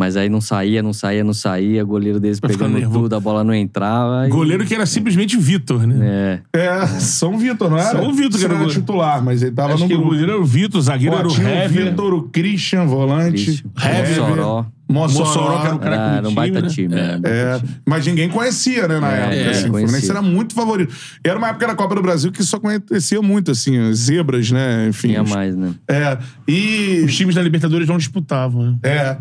Mas 0.00 0.16
aí 0.16 0.30
não 0.30 0.40
saía, 0.40 0.82
não 0.82 0.94
saía, 0.94 1.22
não 1.22 1.34
saía. 1.34 1.84
O 1.84 1.86
goleiro 1.86 2.18
deles 2.18 2.40
Vai 2.40 2.50
pegando 2.50 2.72
nervoso. 2.78 3.00
tudo, 3.02 3.16
a 3.16 3.20
bola 3.20 3.44
não 3.44 3.52
entrava. 3.52 4.26
e- 4.26 4.30
Goleiro 4.30 4.64
que 4.64 4.74
era 4.74 4.86
simplesmente 4.86 5.36
Vitor, 5.36 5.86
né? 5.86 6.40
É. 6.54 6.58
É, 6.58 6.86
São 6.86 7.36
Vitor, 7.36 7.68
não 7.68 7.76
era? 7.76 7.90
São 7.90 8.10
Vitor 8.14 8.38
que 8.38 8.44
era 8.46 8.54
era 8.54 8.62
goleiro. 8.62 8.80
titular, 8.80 9.22
mas 9.22 9.42
ele 9.42 9.52
tava 9.52 9.74
Acho 9.74 9.82
no 9.82 9.88
que 9.88 9.94
o 9.94 9.98
grupo. 9.98 10.10
goleiro 10.12 10.32
era 10.32 10.40
o 10.40 10.44
Vitor, 10.44 10.78
o 10.78 10.82
zagueiro 10.82 11.14
Ó, 11.14 11.18
era 11.18 11.28
o 11.28 11.30
tinha 11.30 11.46
o 11.46 11.50
Hever. 11.50 11.84
Vitor, 11.90 12.14
o 12.14 12.22
Christian, 12.30 12.86
volante. 12.86 13.62
Hever, 13.76 14.20
Mossoró. 14.22 14.66
Mossoró. 14.88 15.24
Mossoró, 15.26 15.60
que 15.60 15.66
era 15.66 15.76
o 15.76 15.78
cara 15.78 15.94
Era, 15.94 16.16
era 16.16 16.26
um 16.26 16.30
do 16.30 16.34
baita 16.34 16.62
time, 16.62 16.88
né? 16.94 17.20
É, 17.22 17.58
time. 17.58 17.70
mas 17.86 18.06
ninguém 18.06 18.28
conhecia, 18.28 18.88
né, 18.88 18.98
na 18.98 19.12
É, 19.12 19.20
época. 19.20 19.34
é, 19.36 19.50
assim, 19.50 19.68
o 19.68 19.72
Fluminense 19.72 20.10
era 20.10 20.22
muito 20.22 20.54
favorito. 20.54 20.92
E 21.24 21.28
era 21.28 21.38
uma 21.38 21.48
época 21.50 21.66
da 21.68 21.74
Copa 21.76 21.94
do 21.94 22.02
Brasil 22.02 22.32
que 22.32 22.42
só 22.42 22.58
conhecia 22.58 23.20
muito, 23.22 23.50
assim, 23.52 23.78
as 23.90 23.98
zebras, 23.98 24.50
né? 24.50 24.88
Enfim. 24.88 25.08
Tinha 25.08 25.22
os- 25.22 25.30
mais, 25.30 25.54
né? 25.54 25.74
É. 25.86 26.18
E. 26.48 27.02
Os 27.06 27.14
times 27.16 27.34
da 27.36 27.42
Libertadores 27.42 27.86
não 27.86 27.98
disputavam, 27.98 28.62
né? 28.72 28.78
É. 28.82 29.16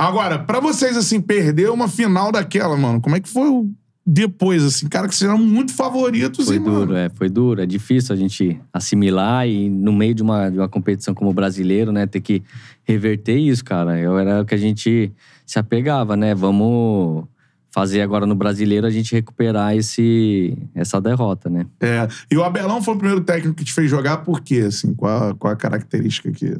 Agora, 0.00 0.38
pra 0.38 0.60
vocês, 0.60 0.96
assim, 0.96 1.20
perder 1.20 1.70
uma 1.70 1.86
final 1.86 2.32
daquela, 2.32 2.74
mano, 2.74 3.02
como 3.02 3.16
é 3.16 3.20
que 3.20 3.28
foi 3.28 3.50
o 3.50 3.70
depois, 4.06 4.64
assim? 4.64 4.88
Cara, 4.88 5.06
que 5.06 5.14
vocês 5.14 5.30
eram 5.30 5.38
muito 5.38 5.74
favoritos 5.74 6.46
Foi 6.46 6.56
e, 6.56 6.58
duro, 6.58 6.92
mano... 6.92 6.96
é, 6.96 7.10
foi 7.10 7.28
duro. 7.28 7.60
É 7.60 7.66
difícil 7.66 8.14
a 8.14 8.16
gente 8.16 8.58
assimilar 8.72 9.46
e 9.46 9.68
no 9.68 9.92
meio 9.92 10.14
de 10.14 10.22
uma, 10.22 10.48
de 10.48 10.56
uma 10.56 10.70
competição 10.70 11.12
como 11.12 11.34
brasileiro, 11.34 11.92
né, 11.92 12.06
ter 12.06 12.22
que 12.22 12.42
reverter 12.82 13.36
isso, 13.36 13.62
cara. 13.62 13.98
Eu 13.98 14.18
era 14.18 14.40
o 14.40 14.46
que 14.46 14.54
a 14.54 14.58
gente 14.58 15.12
se 15.44 15.58
apegava, 15.58 16.16
né? 16.16 16.34
Vamos 16.34 17.26
fazer 17.70 18.00
agora 18.00 18.24
no 18.24 18.34
brasileiro 18.34 18.86
a 18.86 18.90
gente 18.90 19.12
recuperar 19.12 19.76
esse, 19.76 20.56
essa 20.74 20.98
derrota, 20.98 21.50
né? 21.50 21.66
É. 21.78 22.08
E 22.30 22.38
o 22.38 22.42
Abelão 22.42 22.82
foi 22.82 22.94
o 22.94 22.96
primeiro 22.96 23.22
técnico 23.22 23.54
que 23.54 23.64
te 23.64 23.72
fez 23.74 23.90
jogar 23.90 24.18
por 24.18 24.40
quê, 24.40 24.64
assim? 24.66 24.94
Qual 24.94 25.28
a, 25.28 25.34
qual 25.34 25.52
a 25.52 25.56
característica 25.56 26.32
que... 26.32 26.56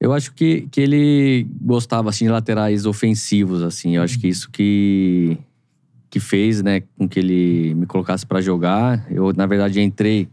Eu 0.00 0.12
acho 0.12 0.32
que, 0.32 0.68
que 0.70 0.80
ele 0.80 1.46
gostava, 1.60 2.08
assim, 2.10 2.24
de 2.24 2.30
laterais 2.30 2.86
ofensivos, 2.86 3.62
assim. 3.62 3.96
Eu 3.96 4.02
acho 4.02 4.18
que 4.18 4.28
isso 4.28 4.48
que, 4.50 5.36
que 6.08 6.20
fez, 6.20 6.62
né, 6.62 6.82
com 6.96 7.08
que 7.08 7.18
ele 7.18 7.74
me 7.74 7.84
colocasse 7.84 8.24
pra 8.24 8.40
jogar. 8.40 9.04
Eu, 9.10 9.32
na 9.32 9.46
verdade, 9.46 9.80
entrei 9.80 10.28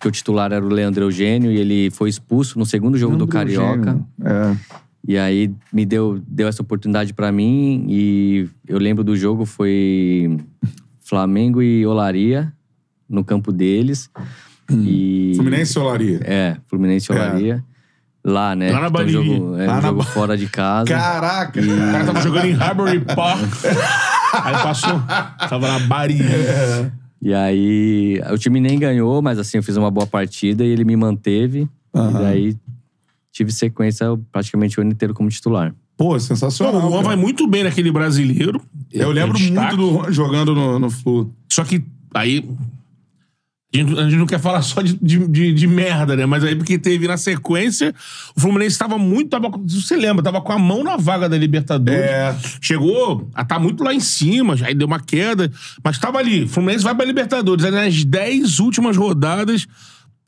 porque 0.00 0.08
o 0.08 0.10
titular 0.10 0.50
era 0.50 0.64
o 0.64 0.68
Leandro 0.68 1.04
Eugênio 1.04 1.52
e 1.52 1.58
ele 1.58 1.90
foi 1.90 2.08
expulso 2.08 2.58
no 2.58 2.64
segundo 2.64 2.96
jogo 2.96 3.16
do 3.16 3.26
Carioca. 3.26 4.00
É. 4.24 4.56
E 5.06 5.18
aí 5.18 5.52
me 5.70 5.84
deu, 5.84 6.22
deu 6.26 6.48
essa 6.48 6.62
oportunidade 6.62 7.12
pra 7.12 7.30
mim 7.30 7.84
e 7.86 8.48
eu 8.66 8.78
lembro 8.78 9.04
do 9.04 9.14
jogo 9.14 9.44
foi 9.44 10.38
Flamengo 11.00 11.60
e 11.60 11.84
Olaria 11.86 12.50
no 13.06 13.22
campo 13.22 13.52
deles. 13.52 14.10
E 14.70 15.32
Fluminense 15.34 15.78
ou 15.78 15.84
Olaria? 15.84 16.20
é, 16.22 16.56
Fluminense 16.66 17.12
e 17.12 17.50
É. 17.50 17.62
Lá, 18.22 18.54
né? 18.54 18.70
Lá 18.70 18.80
na 18.80 18.88
Então, 18.88 18.90
Bariri. 18.92 19.12
jogo, 19.12 19.56
é, 19.56 19.66
Lá 19.66 19.72
um 19.72 19.76
na 19.76 19.80
jogo 19.88 19.98
Ba- 19.98 20.04
fora 20.04 20.36
de 20.36 20.46
casa. 20.46 20.86
Caraca! 20.86 21.60
O 21.60 21.92
cara 21.92 22.04
tava 22.04 22.20
jogando 22.20 22.44
em 22.46 22.54
Harbury 22.54 23.00
Park. 23.16 23.42
Aí 24.44 24.52
passou. 24.62 25.00
Tava 25.48 25.68
na 25.68 25.78
Bari. 25.86 26.18
E 27.22 27.32
aí, 27.34 28.20
o 28.32 28.36
time 28.38 28.60
nem 28.60 28.78
ganhou, 28.78 29.20
mas 29.22 29.38
assim, 29.38 29.56
eu 29.58 29.62
fiz 29.62 29.76
uma 29.76 29.90
boa 29.90 30.06
partida 30.06 30.64
e 30.64 30.68
ele 30.68 30.84
me 30.84 30.96
manteve. 30.96 31.68
Aham. 31.94 32.10
E 32.10 32.22
daí, 32.24 32.56
tive 33.32 33.52
sequência 33.52 34.06
praticamente 34.30 34.78
o 34.78 34.82
ano 34.82 34.90
inteiro 34.92 35.14
como 35.14 35.28
titular. 35.28 35.74
Pô, 35.96 36.12
Não, 36.12 36.18
sensacional. 36.20 36.76
o 36.86 36.90
Juan 36.90 37.02
vai 37.02 37.16
muito 37.16 37.46
bem 37.46 37.64
naquele 37.64 37.90
brasileiro. 37.92 38.60
Eu 38.92 39.10
É 39.10 39.14
lembro 39.14 39.36
destaque. 39.36 39.76
muito 39.76 39.76
do 39.76 39.92
Juan 40.02 40.12
jogando 40.12 40.54
no, 40.54 40.78
no 40.78 40.90
Flu. 40.90 41.30
Só 41.50 41.62
que 41.64 41.84
aí. 42.14 42.48
A 43.72 43.76
gente, 43.76 43.98
a 43.98 44.02
gente 44.02 44.16
não 44.16 44.26
quer 44.26 44.40
falar 44.40 44.62
só 44.62 44.82
de, 44.82 44.98
de, 45.00 45.28
de- 45.28 45.52
de 45.52 45.66
merda, 45.68 46.16
né? 46.16 46.26
Mas 46.26 46.42
aí, 46.42 46.56
porque 46.56 46.76
teve 46.76 47.06
na 47.06 47.16
sequência, 47.16 47.94
o 48.36 48.40
Fluminense 48.40 48.72
estava 48.72 48.98
muito. 48.98 49.30
Tava, 49.30 49.48
você 49.64 49.96
lembra, 49.96 50.24
tava 50.24 50.40
com 50.40 50.50
a 50.52 50.58
mão 50.58 50.82
na 50.82 50.96
vaga 50.96 51.28
da 51.28 51.38
Libertadores. 51.38 52.00
É. 52.00 52.34
Chegou 52.60 53.30
a 53.32 53.42
estar 53.42 53.60
muito 53.60 53.84
lá 53.84 53.94
em 53.94 54.00
cima, 54.00 54.56
aí 54.64 54.74
deu 54.74 54.88
uma 54.88 54.98
queda, 54.98 55.52
mas 55.84 55.94
estava 55.96 56.18
ali. 56.18 56.42
O 56.44 56.48
Fluminense 56.48 56.82
vai 56.82 56.94
pra 56.96 57.04
Libertadores. 57.04 57.64
Aí 57.64 57.70
nas 57.70 58.04
10 58.04 58.58
últimas 58.58 58.96
rodadas. 58.96 59.68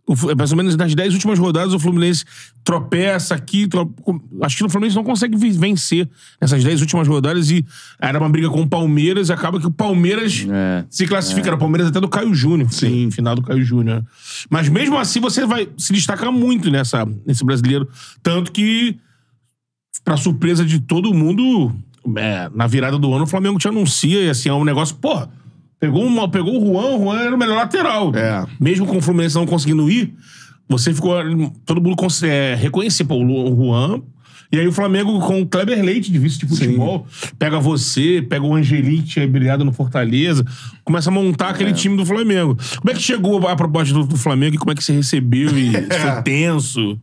O 0.06 0.14
mais 0.36 0.50
ou 0.50 0.56
menos 0.56 0.76
nas 0.76 0.94
10 0.94 1.14
últimas 1.14 1.38
rodadas, 1.38 1.72
o 1.72 1.78
Fluminense 1.78 2.24
tropeça 2.64 3.34
aqui. 3.34 3.68
tro- 3.68 3.94
Acho 4.42 4.56
que 4.58 4.64
o 4.64 4.68
Fluminense 4.68 4.96
não 4.96 5.04
consegue 5.04 5.36
vencer 5.36 6.08
nessas 6.40 6.62
10 6.64 6.80
últimas 6.80 7.06
rodadas 7.06 7.50
e 7.50 7.64
era 8.00 8.18
uma 8.18 8.28
briga 8.28 8.50
com 8.50 8.62
o 8.62 8.68
Palmeiras. 8.68 9.28
E 9.28 9.32
acaba 9.32 9.60
que 9.60 9.66
o 9.66 9.70
Palmeiras 9.70 10.44
É. 10.50 10.84
se 10.90 11.06
classifica. 11.06 11.48
Era 11.48 11.56
o 11.56 11.58
Palmeiras 11.58 11.88
até 11.88 12.00
do 12.00 12.08
Caio 12.08 12.34
Júnior. 12.34 12.70
Sim. 12.72 13.10
Final 13.12 13.36
do 13.36 13.42
Caio 13.42 13.64
Júnior. 13.64 14.04
Mas 14.50 14.68
mesmo 14.68 14.98
assim, 14.98 15.20
você 15.20 15.46
vai 15.46 15.68
se 15.78 15.92
destacar 15.92 16.32
muito 16.32 16.68
nessa, 16.70 17.06
nesse 17.26 17.44
brasileiro. 17.44 17.88
Tanto 18.22 18.50
que, 18.50 18.96
pra 20.04 20.16
surpresa 20.16 20.64
de 20.64 20.80
todo 20.80 21.14
mundo, 21.14 21.72
é, 22.16 22.50
na 22.52 22.66
virada 22.66 22.98
do 22.98 23.12
ano, 23.14 23.22
o 23.24 23.26
Flamengo 23.28 23.56
te 23.58 23.68
anuncia 23.68 24.20
e 24.20 24.28
assim, 24.30 24.48
é 24.48 24.52
um 24.52 24.64
negócio, 24.64 24.96
porra. 24.96 25.30
Pegou, 25.82 26.06
uma, 26.06 26.28
pegou 26.28 26.62
o 26.62 26.64
Juan, 26.64 26.94
o 26.94 27.02
Juan 27.02 27.20
era 27.22 27.34
o 27.34 27.38
melhor 27.38 27.56
lateral. 27.56 28.14
É. 28.14 28.46
Mesmo 28.60 28.86
com 28.86 28.98
o 28.98 29.02
Fluminense 29.02 29.34
não 29.34 29.44
conseguindo 29.44 29.90
ir, 29.90 30.14
você 30.68 30.94
ficou. 30.94 31.16
Todo 31.66 31.82
mundo 31.82 31.96
é, 32.22 32.54
reconhecia, 32.54 33.04
pô, 33.04 33.16
o 33.16 33.56
Juan. 33.56 34.00
E 34.52 34.60
aí 34.60 34.68
o 34.68 34.70
Flamengo 34.70 35.18
com 35.18 35.42
o 35.42 35.46
Kleber 35.46 35.82
Leite, 35.82 36.12
de 36.12 36.20
vice 36.20 36.38
de 36.38 36.46
futebol, 36.46 37.04
pega 37.36 37.58
você, 37.58 38.22
pega 38.22 38.46
o 38.46 38.62
que 38.62 39.02
tinha 39.02 39.26
brilhado 39.26 39.64
no 39.64 39.72
Fortaleza, 39.72 40.46
começa 40.84 41.10
a 41.10 41.12
montar 41.12 41.48
aquele 41.48 41.72
time 41.72 41.96
do 41.96 42.06
Flamengo. 42.06 42.56
Como 42.76 42.90
é 42.92 42.94
que 42.94 43.02
chegou 43.02 43.48
a 43.48 43.56
proposta 43.56 43.92
do, 43.92 44.04
do 44.04 44.16
Flamengo 44.16 44.54
e 44.54 44.58
como 44.58 44.70
é 44.70 44.76
que 44.76 44.84
você 44.84 44.92
recebeu? 44.92 45.50
E 45.58 45.72
foi 45.90 46.22
tenso? 46.22 46.96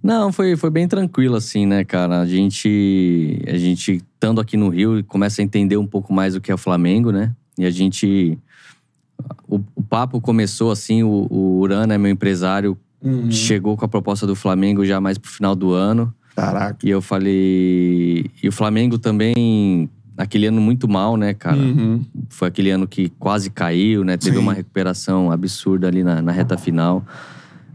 Não, 0.00 0.30
foi, 0.30 0.54
foi 0.54 0.70
bem 0.70 0.86
tranquilo, 0.86 1.34
assim, 1.34 1.66
né, 1.66 1.82
cara? 1.82 2.20
A 2.20 2.26
gente, 2.26 3.42
a 3.48 3.58
gente, 3.58 4.00
estando 4.14 4.40
aqui 4.40 4.56
no 4.56 4.68
Rio, 4.68 5.02
começa 5.08 5.42
a 5.42 5.44
entender 5.44 5.76
um 5.76 5.86
pouco 5.86 6.12
mais 6.12 6.36
o 6.36 6.40
que 6.40 6.52
é 6.52 6.54
o 6.54 6.58
Flamengo, 6.58 7.10
né? 7.10 7.34
E 7.58 7.64
a 7.64 7.70
gente. 7.70 8.38
O, 9.48 9.60
o 9.74 9.82
papo 9.82 10.20
começou 10.20 10.70
assim, 10.70 11.02
o, 11.02 11.26
o 11.30 11.58
Urana 11.60 11.94
é 11.94 11.98
meu 11.98 12.10
empresário, 12.10 12.76
chegou 13.30 13.76
com 13.76 13.84
a 13.84 13.88
proposta 13.88 14.26
do 14.26 14.34
Flamengo 14.34 14.84
já 14.84 15.00
mais 15.00 15.18
pro 15.18 15.30
final 15.30 15.54
do 15.54 15.72
ano. 15.72 16.12
Caraca. 16.34 16.78
E 16.84 16.90
eu 16.90 17.00
falei. 17.00 18.30
E 18.42 18.48
o 18.48 18.52
Flamengo 18.52 18.98
também, 18.98 19.88
aquele 20.16 20.46
ano 20.46 20.60
muito 20.60 20.88
mal, 20.88 21.16
né, 21.16 21.32
cara? 21.32 21.56
Uhum. 21.56 22.04
Foi 22.28 22.48
aquele 22.48 22.70
ano 22.70 22.86
que 22.86 23.08
quase 23.10 23.50
caiu, 23.50 24.04
né? 24.04 24.16
Teve 24.16 24.36
Sim. 24.36 24.42
uma 24.42 24.52
recuperação 24.52 25.30
absurda 25.30 25.86
ali 25.86 26.02
na, 26.02 26.20
na 26.20 26.32
reta 26.32 26.58
final. 26.58 27.04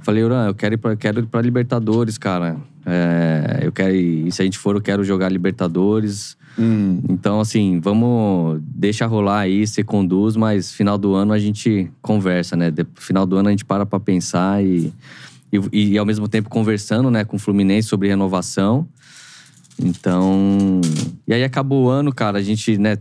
Falei, 0.01 0.23
Uran, 0.23 0.47
eu 0.47 0.55
quero 0.55 0.75
ir 0.75 0.77
pra, 0.77 0.95
quero 0.95 1.19
ir 1.19 1.25
pra 1.27 1.41
Libertadores, 1.41 2.17
cara. 2.17 2.57
É, 2.85 3.59
eu 3.61 3.71
quero 3.71 3.93
ir, 3.93 4.27
e 4.27 4.31
se 4.31 4.41
a 4.41 4.45
gente 4.45 4.57
for, 4.57 4.75
eu 4.75 4.81
quero 4.81 5.03
jogar 5.03 5.29
Libertadores. 5.29 6.37
Hum. 6.59 7.01
Então, 7.07 7.39
assim, 7.39 7.79
vamos. 7.79 8.59
Deixa 8.63 9.05
rolar 9.05 9.39
aí, 9.39 9.65
você 9.65 9.81
conduz, 9.81 10.35
mas 10.35 10.73
final 10.73 10.97
do 10.97 11.13
ano 11.13 11.31
a 11.31 11.39
gente 11.39 11.89
conversa, 12.01 12.57
né? 12.57 12.69
De, 12.69 12.85
final 12.95 13.25
do 13.25 13.37
ano 13.37 13.47
a 13.47 13.51
gente 13.51 13.63
para 13.63 13.85
pra 13.85 13.97
pensar 13.97 14.61
e, 14.61 14.93
e, 15.71 15.91
e 15.93 15.97
ao 15.97 16.05
mesmo 16.05 16.27
tempo 16.27 16.49
conversando, 16.49 17.09
né, 17.09 17.23
com 17.23 17.37
o 17.37 17.39
Fluminense 17.39 17.87
sobre 17.87 18.09
renovação. 18.09 18.85
Então. 19.81 20.81
E 21.25 21.33
aí 21.33 21.45
acabou 21.45 21.85
o 21.85 21.89
ano, 21.89 22.13
cara, 22.13 22.39
a 22.39 22.41
gente, 22.41 22.77
né, 22.77 22.97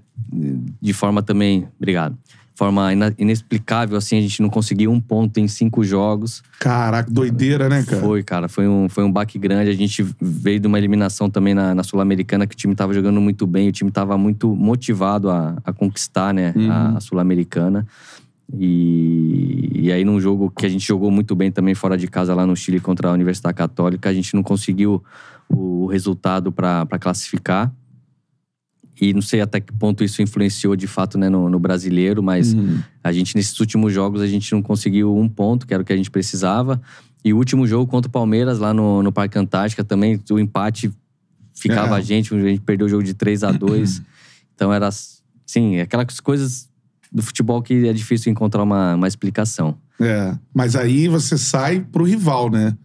de 0.81 0.93
forma 0.93 1.21
também. 1.21 1.67
Obrigado. 1.77 2.17
Forma 2.59 2.89
inexplicável, 3.17 3.97
assim, 3.97 4.19
a 4.19 4.21
gente 4.21 4.43
não 4.43 4.51
conseguiu 4.51 4.91
um 4.91 5.01
ponto 5.01 5.39
em 5.39 5.47
cinco 5.47 5.85
jogos. 5.85 6.43
Caraca, 6.59 7.09
doideira, 7.09 7.69
né, 7.69 7.85
cara? 7.85 8.03
Foi, 8.03 8.21
cara, 8.25 8.49
foi 8.49 8.67
um, 8.67 8.89
foi 8.89 9.05
um 9.05 9.13
baque 9.13 9.39
grande. 9.39 9.71
A 9.71 9.75
gente 9.75 10.05
veio 10.21 10.59
de 10.59 10.67
uma 10.67 10.77
eliminação 10.77 11.31
também 11.31 11.55
na, 11.55 11.73
na 11.73 11.85
Sul-Americana, 11.85 12.49
que 12.49 12.57
o 12.57 12.59
time 12.59 12.75
tava 12.75 12.93
jogando 12.93 13.21
muito 13.21 13.47
bem, 13.47 13.69
o 13.69 13.73
time 13.73 13.93
tava 13.93 14.19
muito 14.19 14.57
motivado 14.57 15.31
a, 15.31 15.57
a 15.65 15.73
conquistar, 15.73 16.35
né, 16.35 16.53
a, 16.69 16.97
a 16.97 17.01
Sul-Americana. 17.01 17.87
E, 18.53 19.71
e 19.75 19.93
aí, 19.93 20.05
num 20.05 20.19
jogo 20.21 20.51
que 20.51 20.67
a 20.67 20.69
gente 20.69 20.85
jogou 20.85 21.13
muito 21.13 21.37
bem 21.37 21.53
também 21.53 21.77
fora 21.77 21.97
de 21.97 22.09
casa 22.09 22.35
lá 22.35 22.45
no 22.45 22.57
Chile 22.57 22.81
contra 22.81 23.09
a 23.09 23.13
Universidade 23.13 23.57
Católica, 23.57 24.09
a 24.09 24.13
gente 24.13 24.35
não 24.35 24.43
conseguiu 24.43 25.01
o, 25.49 25.85
o 25.85 25.87
resultado 25.87 26.51
para 26.51 26.99
classificar. 26.99 27.73
E 29.01 29.13
não 29.13 29.23
sei 29.23 29.41
até 29.41 29.61
que 29.61 29.73
ponto 29.73 30.03
isso 30.03 30.21
influenciou 30.21 30.75
de 30.75 30.87
fato 30.87 31.17
né, 31.17 31.29
no, 31.29 31.49
no 31.49 31.59
brasileiro, 31.59 32.23
mas 32.23 32.55
a 33.03 33.13
gente, 33.13 33.37
nesses 33.37 33.59
últimos 33.61 33.93
jogos, 33.93 34.21
a 34.21 34.27
gente 34.27 34.53
não 34.53 34.61
conseguiu 34.61 35.17
um 35.17 35.29
ponto, 35.29 35.67
que 35.67 35.73
era 35.73 35.83
o 35.83 35.87
que 35.87 35.93
a 35.93 35.97
gente 35.97 36.11
precisava. 36.11 36.81
E 37.25 37.33
o 37.33 37.37
último 37.37 37.67
jogo 37.67 37.91
contra 37.91 38.09
o 38.09 38.13
Palmeiras, 38.13 38.59
lá 38.59 38.75
no, 38.75 39.03
no 39.03 39.13
Parque 39.13 39.39
Antártica, 39.39 39.85
também 39.85 40.21
o 40.31 40.39
empate 40.39 40.91
ficava 41.55 41.97
É. 41.97 41.99
a 41.99 42.01
gente, 42.01 42.35
a 42.35 42.39
gente 42.41 42.61
perdeu 42.61 42.87
o 42.87 42.91
jogo 42.91 43.03
de 43.03 43.15
3 43.15 43.45
a 43.45 43.53
2 43.53 44.03
Então 44.55 44.73
era, 44.73 44.89
sim, 45.47 45.81
aquelas 45.81 46.21
coisas 46.21 46.69
do 47.13 47.23
futebol 47.23 47.63
que 47.63 47.89
é 47.89 47.93
difícil 47.93 48.31
encontrar 48.31 48.63
uma, 48.63 48.95
uma 48.95 49.09
explicação. 49.09 49.77
É. 50.01 50.37
Mas 50.55 50.77
aí 50.77 51.09
você 51.09 51.37
sai 51.37 51.81
pro 51.81 52.05
rival, 52.05 52.51
né? 52.51 52.77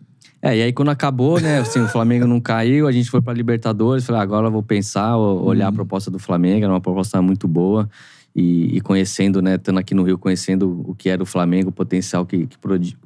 É, 0.46 0.58
e 0.58 0.62
aí 0.62 0.74
quando 0.74 0.89
acabou, 0.89 1.39
né, 1.39 1.60
assim, 1.60 1.80
o 1.80 1.88
Flamengo 1.88 2.28
não 2.28 2.41
caiu, 2.41 2.86
a 2.86 2.91
gente 2.91 3.10
foi 3.10 3.22
pra 3.22 3.32
Libertadores, 3.32 4.06
falei, 4.06 4.20
ah, 4.20 4.24
agora 4.24 4.50
vou 4.50 4.62
pensar, 4.62 5.16
olhar 5.16 5.70
a 5.70 5.72
proposta 5.72 6.12
do 6.12 6.20
Flamengo, 6.20 6.66
era 6.66 6.74
uma 6.74 6.82
proposta 6.82 7.22
muito 7.22 7.48
boa. 7.48 7.89
E, 8.36 8.76
e 8.76 8.82
conhecendo, 8.82 9.41
né, 9.41 9.56
estando 9.56 9.78
aqui 9.80 9.94
no 9.94 10.04
Rio, 10.04 10.18
conhecendo 10.18 10.84
o 10.86 10.94
que 10.94 11.08
era 11.08 11.24
o 11.24 11.26
Flamengo, 11.26 11.70
o 11.70 11.72
potencial 11.72 12.26
que, 12.26 12.46
que 12.48 12.58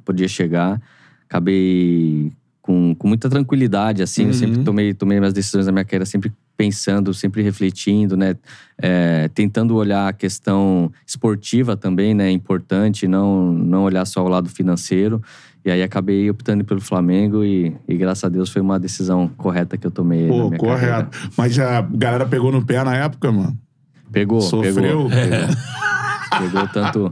podia 0.04 0.26
chegar, 0.26 0.82
acabei 1.28 2.32
com, 2.60 2.92
com 2.94 3.06
muita 3.06 3.30
tranquilidade, 3.30 4.02
assim, 4.02 4.26
eu 4.26 4.32
sempre 4.32 4.64
tomei, 4.64 4.92
tomei 4.92 5.20
minhas 5.20 5.32
decisões 5.32 5.66
na 5.66 5.72
minha 5.72 5.84
carreira, 5.84 6.06
sempre 6.06 6.32
pensando, 6.56 7.14
sempre 7.14 7.40
refletindo, 7.40 8.16
né, 8.16 8.36
é, 8.76 9.28
tentando 9.32 9.76
olhar 9.76 10.08
a 10.08 10.12
questão 10.12 10.90
esportiva 11.06 11.76
também, 11.76 12.14
né, 12.14 12.30
importante, 12.32 13.06
não, 13.06 13.52
não 13.52 13.84
olhar 13.84 14.04
só 14.06 14.24
o 14.24 14.28
lado 14.28 14.48
financeiro. 14.48 15.22
E 15.68 15.70
aí 15.70 15.82
acabei 15.82 16.30
optando 16.30 16.64
pelo 16.64 16.80
Flamengo 16.80 17.44
e, 17.44 17.76
e 17.86 17.94
graças 17.94 18.24
a 18.24 18.28
Deus 18.30 18.48
foi 18.48 18.62
uma 18.62 18.80
decisão 18.80 19.28
correta 19.36 19.76
que 19.76 19.86
eu 19.86 19.90
tomei 19.90 20.26
Pô, 20.26 20.50
correto. 20.56 21.10
Mas 21.36 21.58
a 21.58 21.82
galera 21.82 22.24
pegou 22.24 22.50
no 22.50 22.64
pé 22.64 22.82
na 22.82 22.96
época, 22.96 23.30
mano. 23.30 23.54
Pegou, 24.10 24.40
Sofreu. 24.40 24.74
pegou. 24.74 25.10
Pegou, 26.38 26.60
pegou 26.62 26.68
tanto... 26.68 27.10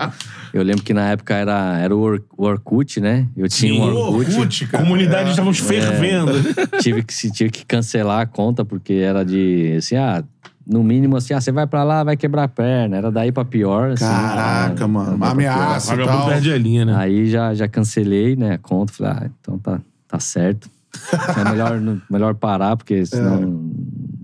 Eu 0.54 0.62
lembro 0.62 0.82
que 0.82 0.94
na 0.94 1.10
época 1.10 1.34
era, 1.34 1.78
era 1.78 1.94
o 1.94 1.98
Or- 2.00 2.22
o 2.34 2.44
Orkut, 2.46 2.98
né? 2.98 3.26
Eu 3.36 3.46
tinha 3.46 3.74
um 3.74 3.92
Ô, 3.94 4.12
Orkut. 4.16 4.30
Orkut, 4.38 4.66
cara. 4.68 4.82
Comunidade 4.84 5.28
É. 5.28 5.30
estávamos 5.32 5.58
fervendo. 5.58 6.32
tive 6.80 7.02
que, 7.02 7.12
se- 7.12 7.30
tive 7.30 7.50
que 7.50 7.66
cancelar 7.66 8.20
a 8.20 8.26
conta, 8.26 8.64
porque 8.64 8.94
era 8.94 9.22
de, 9.22 9.74
assim, 9.76 9.96
ah, 9.96 10.24
no 10.66 10.82
mínimo, 10.82 11.16
assim, 11.16 11.32
ah, 11.32 11.40
você 11.40 11.52
vai 11.52 11.66
pra 11.66 11.84
lá, 11.84 12.02
vai 12.02 12.16
quebrar 12.16 12.44
a 12.44 12.48
perna. 12.48 12.96
Era 12.96 13.10
daí 13.10 13.30
pra 13.30 13.44
pior, 13.44 13.90
assim. 13.92 14.04
Caraca, 14.04 14.86
né? 14.86 14.92
mano. 14.92 15.18
Pra 15.18 15.28
Ameaça 15.30 15.94
e 15.94 15.96
Vagabundo 15.96 16.18
tal. 16.18 16.28
perde 16.30 16.52
a 16.52 16.58
linha, 16.58 16.84
né? 16.84 16.94
Aí 16.96 17.28
já, 17.28 17.54
já 17.54 17.68
cancelei, 17.68 18.34
né, 18.34 18.54
a 18.54 18.58
conta. 18.58 18.92
Falei, 18.92 19.12
ah, 19.12 19.30
então 19.40 19.58
tá, 19.58 19.80
tá 20.08 20.18
certo. 20.18 20.68
É 21.38 21.44
melhor, 21.50 21.80
melhor 22.10 22.34
parar, 22.34 22.74
porque 22.76 23.04
senão 23.04 23.40
não 23.40 23.70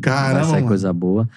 Caramba, 0.01 0.35
vai 0.35 0.45
sair 0.45 0.53
mano. 0.55 0.67
coisa 0.69 0.93
boa. 0.93 1.29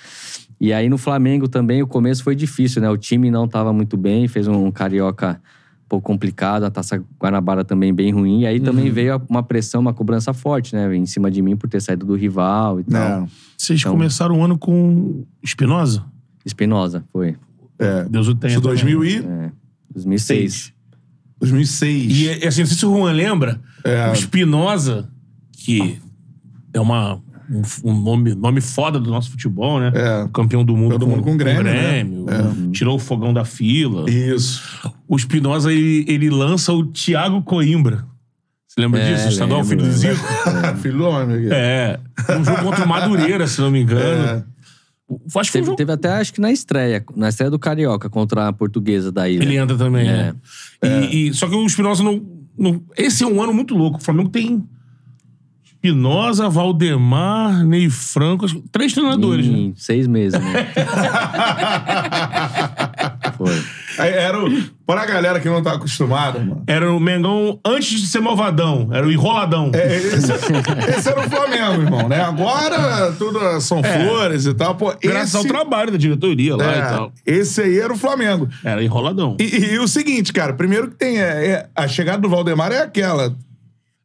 E 0.59 0.71
aí 0.71 0.87
no 0.87 0.97
Flamengo 0.97 1.47
também, 1.47 1.83
o 1.83 1.87
começo 1.87 2.23
foi 2.23 2.35
difícil, 2.35 2.81
né? 2.81 2.89
O 2.89 2.97
time 2.97 3.29
não 3.29 3.45
tava 3.47 3.73
muito 3.73 3.97
bem, 3.97 4.27
fez 4.27 4.47
um 4.47 4.71
carioca 4.71 5.39
pouco 5.87 6.05
complicado, 6.07 6.63
a 6.63 6.71
Taça 6.71 7.03
Guanabara 7.21 7.63
também 7.63 7.93
bem 7.93 8.11
ruim. 8.11 8.41
E 8.41 8.45
aí 8.47 8.57
Uhum. 8.59 8.65
também 8.65 8.89
veio 8.91 9.21
uma 9.29 9.43
pressão, 9.43 9.79
uma 9.81 9.93
cobrança 9.93 10.33
forte, 10.33 10.75
né? 10.75 10.95
Em 10.95 11.05
cima 11.05 11.29
de 11.29 11.41
mim 11.41 11.55
por 11.55 11.69
ter 11.69 11.81
saído 11.81 12.05
do 12.05 12.15
rival 12.15 12.79
e 12.79 12.83
tal. 12.83 13.23
É, 13.23 13.27
Vocês 13.57 13.79
Então- 13.79 13.91
começaram 13.93 14.39
o 14.39 14.43
ano 14.43 14.57
com 14.57 15.23
Espinosa? 15.43 16.03
Espinosa, 16.45 17.03
foi. 17.11 17.35
é. 17.79 18.03
Deus 18.05 18.27
o 18.27 18.35
tenha. 18.35 18.53
Isso 18.53 18.61
também. 18.61 18.77
2000 18.83 19.03
e... 19.05 19.17
É, 19.25 19.51
2006. 19.91 20.73
2006. 21.39 22.11
E 22.19 22.29
assim, 22.47 22.61
não 22.61 22.67
sei 22.67 22.77
se 22.77 22.85
o 22.85 22.97
Juan 22.97 23.11
lembra, 23.11 23.59
É. 23.83 24.09
o 24.09 24.13
Espinosa, 24.13 25.09
que 25.51 25.99
é 26.73 26.79
uma, 26.79 27.21
um, 27.49 27.61
um 27.91 27.99
nome, 28.01 28.33
nome 28.35 28.61
foda 28.61 28.99
do 28.99 29.09
nosso 29.09 29.29
futebol, 29.31 29.79
né? 29.79 29.91
É. 29.93 30.27
Campeão 30.33 30.63
do 30.63 30.75
mundo, 30.75 30.93
Todo 30.93 31.07
mundo 31.07 31.23
com 31.23 31.35
Grêmio, 31.37 31.63
né? 31.63 32.03
Tirou 32.71 32.95
o 32.95 32.99
fogão 32.99 33.33
da 33.33 33.45
fila. 33.45 34.09
Isso. 34.09 34.61
O 35.07 35.15
Espinosa, 35.15 35.71
ele, 35.71 36.05
ele 36.07 36.29
lança 36.29 36.73
o 36.73 36.85
Thiago 36.85 37.41
Coimbra. 37.43 38.05
Você 38.67 38.81
lembra 38.81 38.99
É, 38.99 39.13
disso? 39.13 39.27
O 39.27 39.29
estadual 39.29 39.61
lembro, 39.61 39.77
filho 39.77 39.91
do. 39.91 39.97
Zico? 39.97 40.25
Filho 40.81 40.97
do 40.97 41.03
homem 41.05 41.37
aqui. 41.37 41.49
É. 41.51 41.99
Um 42.37 42.43
jogo 42.43 42.61
contra 42.63 42.83
o 42.83 42.87
Madureira, 42.89 43.47
se 43.47 43.61
não 43.61 43.71
me 43.71 43.81
engano. 43.81 44.25
É. 44.27 44.43
Acho 45.39 45.51
que 45.51 45.59
foi 45.59 45.61
um 45.61 45.65
Teve, 45.65 45.75
teve 45.77 45.91
até, 45.91 46.09
acho 46.09 46.33
que 46.33 46.41
na 46.41 46.51
estreia, 46.51 47.03
na 47.15 47.29
estreia 47.29 47.49
do 47.51 47.59
Carioca 47.59 48.09
contra 48.09 48.47
a 48.47 48.53
portuguesa 48.53 49.11
da 49.11 49.29
ilha. 49.29 49.43
Ele 49.43 49.55
entra 49.55 49.77
também, 49.77 50.07
É. 50.09 50.11
né? 50.13 50.35
E, 51.11 51.27
e- 51.29 51.33
só 51.33 51.47
que 51.47 51.55
o 51.55 51.65
Espinosa 51.65 52.03
não, 52.03 52.21
não. 52.57 52.81
Esse 52.97 53.23
é 53.23 53.27
um 53.27 53.41
ano 53.41 53.53
muito 53.53 53.75
louco. 53.75 53.99
O 53.99 54.01
Flamengo 54.03 54.29
tem 54.29 54.63
Espinosa, 55.89 56.49
Valdemar, 56.49 57.63
Ney 57.63 57.89
Franco. 57.91 58.47
Três 58.71 58.91
treinadores, 58.93 59.47
né? 59.47 59.71
Seis 59.75 60.07
meses, 60.07 60.39
né? 60.39 60.67
Foi. 63.37 63.53
Era 63.97 64.43
o... 64.43 64.49
Pra 64.85 65.05
galera 65.05 65.39
que 65.39 65.49
não 65.49 65.63
tá 65.63 65.73
acostumada, 65.73 66.37
mano. 66.39 66.63
Era 66.67 66.91
o 66.91 66.99
Mengão 66.99 67.59
antes 67.65 67.99
de 67.99 68.07
ser 68.07 68.19
malvadão. 68.19 68.89
Era 68.91 69.05
o 69.07 69.11
enroladão. 69.11 69.71
É, 69.73 69.95
esse, 69.95 70.31
esse 70.31 71.09
era 71.09 71.19
o 71.19 71.29
Flamengo, 71.29 71.81
irmão, 71.81 72.07
né? 72.07 72.21
Agora 72.21 73.11
tudo 73.17 73.39
são 73.61 73.81
flores 73.83 74.45
e 74.45 74.53
tal. 74.53 74.75
Pô, 74.75 74.93
Graças 75.01 75.29
esse, 75.29 75.37
ao 75.37 75.43
trabalho 75.45 75.91
da 75.91 75.97
diretoria 75.97 76.55
lá 76.55 76.71
é, 76.73 76.77
e 76.77 76.81
tal. 76.81 77.11
Esse 77.25 77.61
aí 77.61 77.79
era 77.79 77.91
o 77.93 77.97
Flamengo. 77.97 78.47
Era 78.63 78.83
enroladão. 78.83 79.35
E, 79.39 79.43
e- 79.43 79.73
e 79.73 79.79
o 79.79 79.87
seguinte, 79.87 80.31
cara, 80.31 80.53
primeiro 80.53 80.89
que 80.89 80.95
tem 80.97 81.17
é, 81.19 81.45
é- 81.47 81.65
a 81.75 81.87
chegada 81.87 82.19
do 82.19 82.29
Valdemar 82.29 82.71
é 82.71 82.81
aquela. 82.83 83.33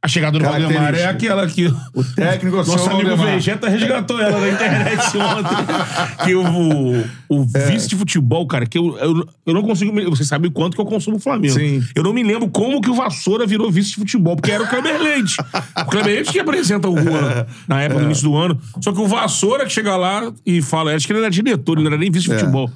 A 0.03 0.09
chegada 0.09 0.39
do 0.39 0.43
Valdemar 0.45 0.95
é 0.95 1.05
aquela 1.05 1.47
que 1.47 1.67
O 1.95 2.03
técnico 2.03 2.57
é 2.57 2.63
o 2.63 2.65
Nosso 2.67 2.89
amigo 2.89 3.09
Valdemar. 3.11 3.35
Vegeta 3.35 3.69
resgatou 3.69 4.19
ela 4.19 4.41
na 4.41 4.49
internet 4.49 4.99
ontem. 5.19 6.25
que 6.25 6.35
o, 6.35 7.05
o 7.29 7.47
É. 7.55 7.67
vice 7.67 7.87
de 7.87 7.97
futebol, 7.97 8.47
cara, 8.47 8.65
que 8.65 8.79
eu, 8.79 8.97
eu, 8.99 9.29
eu 9.45 9.53
não 9.53 9.63
consigo. 9.63 9.93
me- 9.93 10.07
Você 10.07 10.25
sabe 10.25 10.49
quanto 10.49 10.75
que 10.75 10.81
eu 10.81 10.87
consumo 10.87 11.19
o 11.19 11.21
Flamengo. 11.21 11.53
Sim. 11.53 11.85
Eu 11.95 12.03
não 12.03 12.15
me 12.15 12.23
lembro 12.23 12.49
como 12.49 12.81
que 12.81 12.89
o 12.89 12.95
Vassoura 12.95 13.47
virou 13.47 13.71
vice 13.71 13.91
de 13.91 13.97
futebol, 13.97 14.37
porque 14.37 14.51
era 14.51 14.65
o 14.65 14.67
Kleber 14.69 15.03
Leite. 15.03 15.37
O 15.77 15.85
Kleber 15.85 16.15
Leite 16.15 16.33
que 16.33 16.41
apresenta 16.41 16.89
o 16.89 16.97
Juan 16.97 17.47
na 17.69 17.83
época, 17.83 18.01
no 18.01 18.07
início 18.07 18.25
do 18.25 18.35
ano. 18.39 18.59
Só 18.81 18.93
que 18.93 19.01
o 19.01 19.07
Vassoura 19.07 19.67
que 19.67 19.73
chega 19.73 19.95
lá 19.99 20.33
e 20.47 20.63
fala, 20.63 20.95
acho 20.95 21.07
que 21.07 21.13
ele 21.13 21.21
era 21.21 21.31
diretor, 21.31 21.75
ele 21.75 21.83
não 21.85 21.91
era 21.93 22.01
nem 22.01 22.11
vice 22.11 22.27
de 22.27 22.35
futebol. 22.39 22.71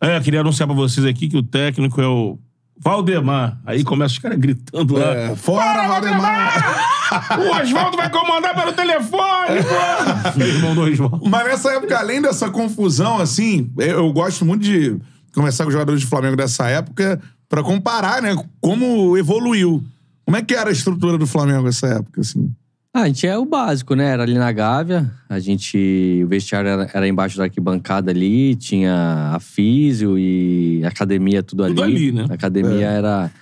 É, 0.00 0.18
queria 0.18 0.40
anunciar 0.40 0.66
pra 0.66 0.74
vocês 0.74 1.06
aqui 1.06 1.28
que 1.28 1.36
o 1.36 1.42
técnico 1.42 2.00
é 2.00 2.06
o 2.08 2.36
Valdemar. 2.78 3.58
Aí 3.64 3.84
começa 3.84 4.14
os 4.14 4.18
caras 4.18 4.38
gritando 4.38 4.94
lá. 4.94 5.14
É, 5.14 5.36
fora, 5.36 5.88
Valdemar! 5.88 6.94
O 7.38 7.62
Oswaldo 7.62 7.96
vai 7.96 8.10
comandar 8.10 8.54
pelo 8.54 8.72
telefone, 8.72 9.62
pô! 9.62 10.40
Irmão 10.42 10.74
do 10.74 10.82
Oswaldo. 10.82 11.20
Mas 11.28 11.44
nessa 11.44 11.72
época, 11.72 11.98
além 11.98 12.20
dessa 12.20 12.50
confusão, 12.50 13.18
assim, 13.18 13.70
eu, 13.78 14.04
eu 14.04 14.12
gosto 14.12 14.44
muito 14.44 14.62
de 14.62 14.98
conversar 15.34 15.64
com 15.64 15.68
os 15.68 15.74
jogadores 15.74 16.02
do 16.02 16.08
Flamengo 16.08 16.36
dessa 16.36 16.68
época 16.68 17.20
pra 17.48 17.62
comparar, 17.62 18.20
né? 18.20 18.34
Como 18.60 19.16
evoluiu. 19.16 19.82
Como 20.24 20.36
é 20.36 20.42
que 20.42 20.54
era 20.54 20.70
a 20.70 20.72
estrutura 20.72 21.18
do 21.18 21.26
Flamengo 21.26 21.64
nessa 21.64 21.86
época, 21.86 22.20
assim? 22.20 22.50
Ah, 22.96 23.02
a 23.02 23.06
gente 23.08 23.26
é 23.26 23.36
o 23.36 23.44
básico, 23.44 23.96
né? 23.96 24.04
Era 24.06 24.22
ali 24.22 24.34
na 24.34 24.52
Gávea, 24.52 25.10
a 25.28 25.40
gente. 25.40 26.20
O 26.24 26.28
vestiário 26.28 26.68
era, 26.68 26.88
era 26.94 27.08
embaixo 27.08 27.36
da 27.36 27.42
arquibancada 27.42 28.12
ali, 28.12 28.54
tinha 28.54 29.32
a 29.34 29.40
físio 29.40 30.16
e 30.16 30.80
a 30.84 30.88
academia 30.88 31.42
tudo 31.42 31.64
ali. 31.64 31.74
Tudo 31.74 31.84
ali, 31.84 32.12
né? 32.12 32.26
A 32.30 32.34
academia 32.34 32.86
era. 32.86 33.32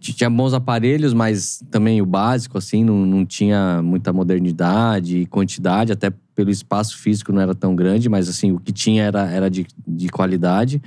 t- 0.00 0.12
Tinha 0.12 0.28
bons 0.28 0.52
aparelhos, 0.52 1.14
mas 1.14 1.62
também 1.70 2.02
o 2.02 2.06
básico, 2.06 2.58
assim, 2.58 2.82
não, 2.82 3.06
não 3.06 3.24
tinha 3.24 3.80
muita 3.80 4.12
modernidade 4.12 5.18
e 5.18 5.26
quantidade, 5.26 5.92
até 5.92 6.12
pelo 6.34 6.50
espaço 6.50 6.98
físico 6.98 7.32
não 7.32 7.40
era 7.42 7.54
tão 7.54 7.76
grande, 7.76 8.08
mas 8.08 8.28
assim, 8.28 8.50
o 8.50 8.58
que 8.58 8.72
tinha 8.72 9.04
era, 9.04 9.30
era 9.30 9.48
de, 9.48 9.66
de 9.86 10.08
qualidade. 10.08 10.82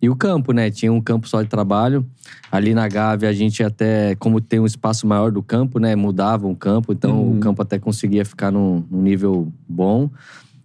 E 0.00 0.10
o 0.10 0.16
campo, 0.16 0.52
né? 0.52 0.70
Tinha 0.70 0.92
um 0.92 1.00
campo 1.00 1.26
só 1.28 1.42
de 1.42 1.48
trabalho. 1.48 2.06
Ali 2.50 2.74
na 2.74 2.86
Gávea, 2.88 3.28
a 3.28 3.32
gente 3.32 3.62
até, 3.62 4.14
como 4.16 4.40
tem 4.40 4.60
um 4.60 4.66
espaço 4.66 5.06
maior 5.06 5.30
do 5.30 5.42
campo, 5.42 5.78
né? 5.78 5.96
Mudava 5.96 6.46
um 6.46 6.54
campo, 6.54 6.92
então 6.92 7.32
o 7.32 7.38
campo 7.38 7.62
até 7.62 7.78
conseguia 7.78 8.24
ficar 8.24 8.50
num, 8.50 8.84
num 8.90 9.00
nível 9.00 9.50
bom. 9.68 10.10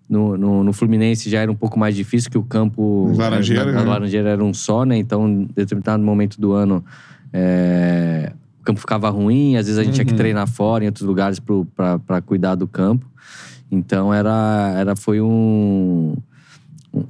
No, 0.10 0.36
no, 0.36 0.64
no 0.64 0.74
Fluminense 0.74 1.30
já 1.30 1.40
era 1.40 1.52
um 1.52 1.56
pouco 1.56 1.78
mais 1.78 1.96
difícil, 1.96 2.32
que 2.32 2.38
o 2.38 2.44
campo. 2.44 3.14
Laranjeira, 3.16 3.66
na, 3.66 3.72
na 3.72 3.84
né? 3.84 3.90
Laranjeira 3.90 4.30
era 4.30 4.44
um 4.44 4.54
só, 4.54 4.84
né? 4.84 4.98
Então, 4.98 5.28
em 5.28 5.46
determinado 5.56 6.04
momento 6.04 6.42
do 6.42 6.52
ano, 6.52 6.84
é, 7.32 8.34
o 8.60 8.64
campo 8.64 8.80
ficava 8.80 9.10
ruim, 9.10 9.56
às 9.56 9.68
vezes 9.68 9.80
a 9.80 9.84
gente 9.84 9.94
tinha 9.94 10.06
que 10.06 10.16
treinar 10.16 10.48
fora, 10.48 10.84
em 10.84 10.88
outros 10.88 11.06
lugares, 11.06 11.40
para 11.40 12.22
cuidar 12.22 12.56
do 12.56 12.68
campo. 12.68 13.06
Então, 13.72 14.12
era, 14.12 14.74
era, 14.76 14.96
foi 14.96 15.22
um 15.22 16.18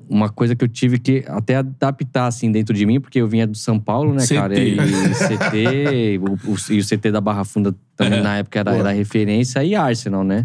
uma 0.09 0.27
coisa 0.30 0.55
que 0.55 0.63
eu 0.63 0.67
tive 0.67 0.99
que 0.99 1.23
até 1.27 1.55
adaptar, 1.55 2.27
assim, 2.27 2.51
dentro 2.51 2.75
de 2.75 2.86
mim, 2.86 2.99
porque 2.99 3.19
eu 3.21 3.27
vinha 3.27 3.47
do 3.47 3.55
São 3.57 3.80
Paulo, 3.80 4.13
né, 4.13 4.23
CT. 4.25 4.36
cara? 4.36 4.59
E 4.59 4.75
CT, 5.13 6.19
o, 6.21 6.51
o- 6.51 6.73
e 6.73 6.80
o 6.80 6.84
CT 6.84 7.11
da 7.11 7.21
Barra 7.21 7.43
Funda 7.45 7.73
também, 7.95 8.21
na 8.21 8.38
época, 8.38 8.59
era, 8.59 8.75
era 8.75 8.91
referência, 8.91 9.63
e 9.63 9.75
Arsenal, 9.75 10.23
né? 10.23 10.41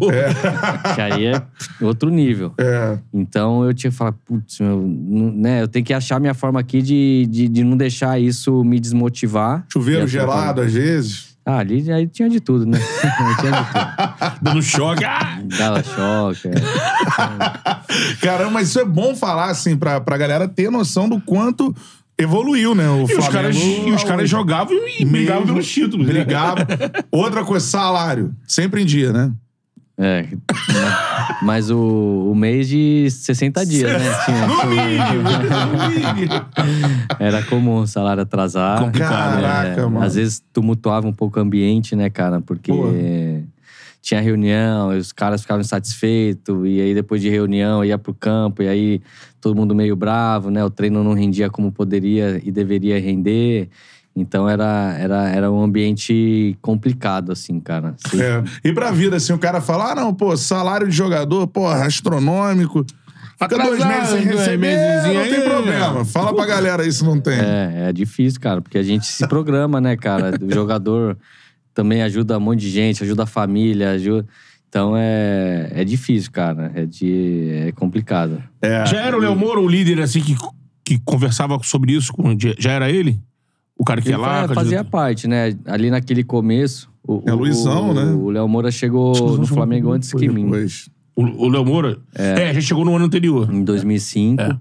Que 0.95 1.01
aí 1.01 1.25
é 1.27 1.41
outro 1.81 2.09
nível. 2.09 2.53
É. 2.57 2.97
Então 3.13 3.63
eu 3.65 3.73
tinha 3.73 3.91
que 3.91 3.97
falar, 3.97 4.11
putz, 4.13 4.59
meu, 4.59 4.81
né? 4.87 5.61
Eu 5.61 5.67
tenho 5.67 5.83
que 5.85 5.93
achar 5.93 6.19
minha 6.19 6.33
forma 6.33 6.59
aqui 6.59 6.81
de, 6.81 7.25
de, 7.29 7.47
de 7.47 7.63
não 7.63 7.75
deixar 7.77 8.19
isso 8.19 8.63
me 8.63 8.79
desmotivar. 8.79 9.65
Chuveiro 9.71 10.05
E 10.05 10.07
gelado, 10.07 10.61
às 10.61 10.73
vezes. 10.73 11.34
Ah, 11.45 11.59
ali 11.59 11.91
aí 11.91 12.07
tinha 12.07 12.27
de 12.27 12.39
tudo, 12.39 12.65
né? 12.65 12.79
tinha 12.99 13.23
de 13.29 13.35
tudo. 13.37 14.37
Dando 14.41 14.61
choque. 14.63 15.03
Ah! 15.05 15.39
Dava 15.57 15.83
choque. 15.83 16.47
é. 16.47 18.15
Caramba, 18.21 18.51
mas 18.51 18.69
isso 18.69 18.79
é 18.79 18.85
bom 18.85 19.15
falar, 19.15 19.49
assim, 19.51 19.77
pra, 19.77 20.01
pra 20.01 20.17
galera 20.17 20.47
ter 20.47 20.71
noção 20.71 21.07
do 21.07 21.19
quanto 21.21 21.75
evoluiu, 22.17 22.73
né? 22.73 22.89
O 22.89 23.01
E 23.01 23.03
os 23.03 23.11
Flamengo. 23.11 23.31
caras, 23.33 23.55
e 23.57 23.91
os 23.91 24.03
caras 24.03 24.29
jogavam 24.29 24.73
e 24.99 25.05
brigavam 25.05 25.45
pelos 25.45 25.67
títulos. 25.69 26.07
né? 26.07 26.13
Brigavam. 26.13 26.65
Outra 27.11 27.43
coisa, 27.43 27.65
salário. 27.65 28.33
Sempre 28.47 28.81
em 28.81 28.85
dia, 28.85 29.11
né? 29.13 29.31
É, 29.97 30.27
mas, 31.41 31.71
o, 31.71 32.29
o 32.29 32.35
mês 32.35 32.67
de 32.67 33.09
60 33.09 33.65
dias, 33.65 33.91
né? 33.91 34.11
Tinha, 34.25 34.47
No 34.47 34.69
mínimo. 34.69 36.45
era 37.17 37.41
comum 37.43 37.77
o 37.77 37.87
salário 37.87 38.21
atrasar. 38.23 38.79
Complicado, 38.79 39.41
Caraca, 39.41 39.81
É, 39.81 39.85
mano. 39.85 40.01
Às 40.03 40.15
vezes 40.15 40.43
tumultuava 40.51 41.07
um 41.07 41.13
pouco 41.13 41.39
o 41.39 41.41
ambiente, 41.41 41.95
né, 41.95 42.09
cara? 42.09 42.41
Porque 42.41 42.71
Pô. 42.73 42.89
tinha 44.01 44.19
reunião, 44.19 44.89
os 44.89 45.13
caras 45.13 45.41
ficavam 45.41 45.61
insatisfeitos, 45.61 46.67
e 46.67 46.81
aí 46.81 46.93
depois 46.93 47.21
de 47.21 47.29
reunião 47.29 47.83
ia 47.83 47.97
pro 47.97 48.13
campo, 48.13 48.61
e 48.63 48.67
aí 48.67 49.01
todo 49.39 49.55
mundo 49.55 49.73
meio 49.73 49.95
bravo, 49.95 50.49
né? 50.49 50.63
O 50.65 50.69
treino 50.69 51.03
não 51.05 51.13
rendia 51.13 51.49
como 51.49 51.71
poderia 51.71 52.41
e 52.43 52.51
deveria 52.51 52.99
render. 52.99 53.69
Então 54.15 54.47
era, 54.47 54.95
era, 54.97 55.29
era 55.29 55.51
um 55.51 55.61
ambiente 55.61 56.57
complicado, 56.61 57.33
assim, 57.33 57.59
cara. 57.59 57.95
Assim, 58.05 58.21
É. 58.21 58.43
E 58.63 58.71
pra 58.71 58.91
vida, 58.91 59.17
assim, 59.17 59.33
o 59.33 59.37
cara 59.37 59.59
fala: 59.59 59.91
ah, 59.91 59.95
não, 59.95 60.13
pô, 60.13 60.35
salário 60.37 60.87
de 60.87 60.95
jogador, 60.95 61.45
porra, 61.47 61.85
astronômico. 61.85 62.85
Fica 63.37 63.57
dois 63.57 63.85
meses 63.85 64.09
sem 64.09 64.23
dois 64.23 64.39
receber, 64.39 64.77
mesezinho 64.77 65.19
não 65.19 65.29
tem 65.29 65.41
problema. 65.41 66.05
Fala 66.05 66.33
pra 66.33 66.45
galera 66.45 66.83
aí 66.83 66.91
se 66.91 67.03
não 67.03 67.19
tem. 67.19 67.37
É, 67.37 67.89
é 67.89 67.93
difícil, 67.93 68.39
cara, 68.39 68.61
porque 68.61 68.77
a 68.77 68.83
gente 68.83 69.05
se 69.05 69.27
programa, 69.27 69.81
né, 69.81 69.97
cara? 69.97 70.31
O 70.41 70.53
jogador 70.53 71.17
também 71.73 72.01
ajuda 72.01 72.37
um 72.37 72.41
monte 72.41 72.61
de 72.61 72.69
gente, 72.69 73.03
ajuda 73.03 73.23
a 73.23 73.27
família, 73.27 73.91
ajuda. 73.91 74.25
Então 74.69 74.93
é, 74.95 75.69
é 75.73 75.83
difícil, 75.83 76.31
cara. 76.31 76.71
É, 76.73 76.85
de, 76.85 77.49
é 77.67 77.71
complicado. 77.73 78.41
É. 78.61 78.85
Já 78.85 79.01
era 79.01 79.17
o 79.17 79.19
Léo 79.19 79.35
Moura 79.35 79.59
o 79.59 79.67
líder, 79.67 79.99
assim, 80.01 80.21
que, 80.21 80.35
que 80.85 80.99
conversava 81.03 81.59
sobre 81.61 81.91
isso? 81.91 82.13
Com, 82.13 82.37
já 82.57 82.71
era 82.71 82.89
ele? 82.89 83.19
O 83.77 83.83
cara 83.83 84.01
que 84.01 84.07
Ele 84.07 84.15
é 84.15 84.17
lá. 84.17 84.47
fa- 84.47 84.53
fazia 84.55 84.83
parte, 84.83 85.27
né? 85.27 85.55
Ali 85.65 85.89
naquele 85.89 86.23
começo. 86.23 86.89
O, 87.07 87.21
É, 87.25 87.33
o- 87.33 87.37
Luizão, 87.37 87.89
o, 87.89 87.93
né? 87.93 88.03
O 88.13 88.29
Léo 88.29 88.47
Moura 88.47 88.71
chegou 88.71 89.37
no 89.37 89.45
Flamengo 89.45 89.91
antes 89.91 90.11
que 90.13 90.27
mim. 90.29 90.43
Depois. 90.45 90.89
O, 91.15 91.47
Léo 91.49 91.65
Moura? 91.65 91.97
É. 92.13 92.53
já 92.53 92.61
chegou 92.61 92.83
no 92.85 92.95
ano 92.95 93.05
anterior. 93.05 93.51
Em 93.53 93.63
2005. 93.63 94.41
É. 94.41 94.57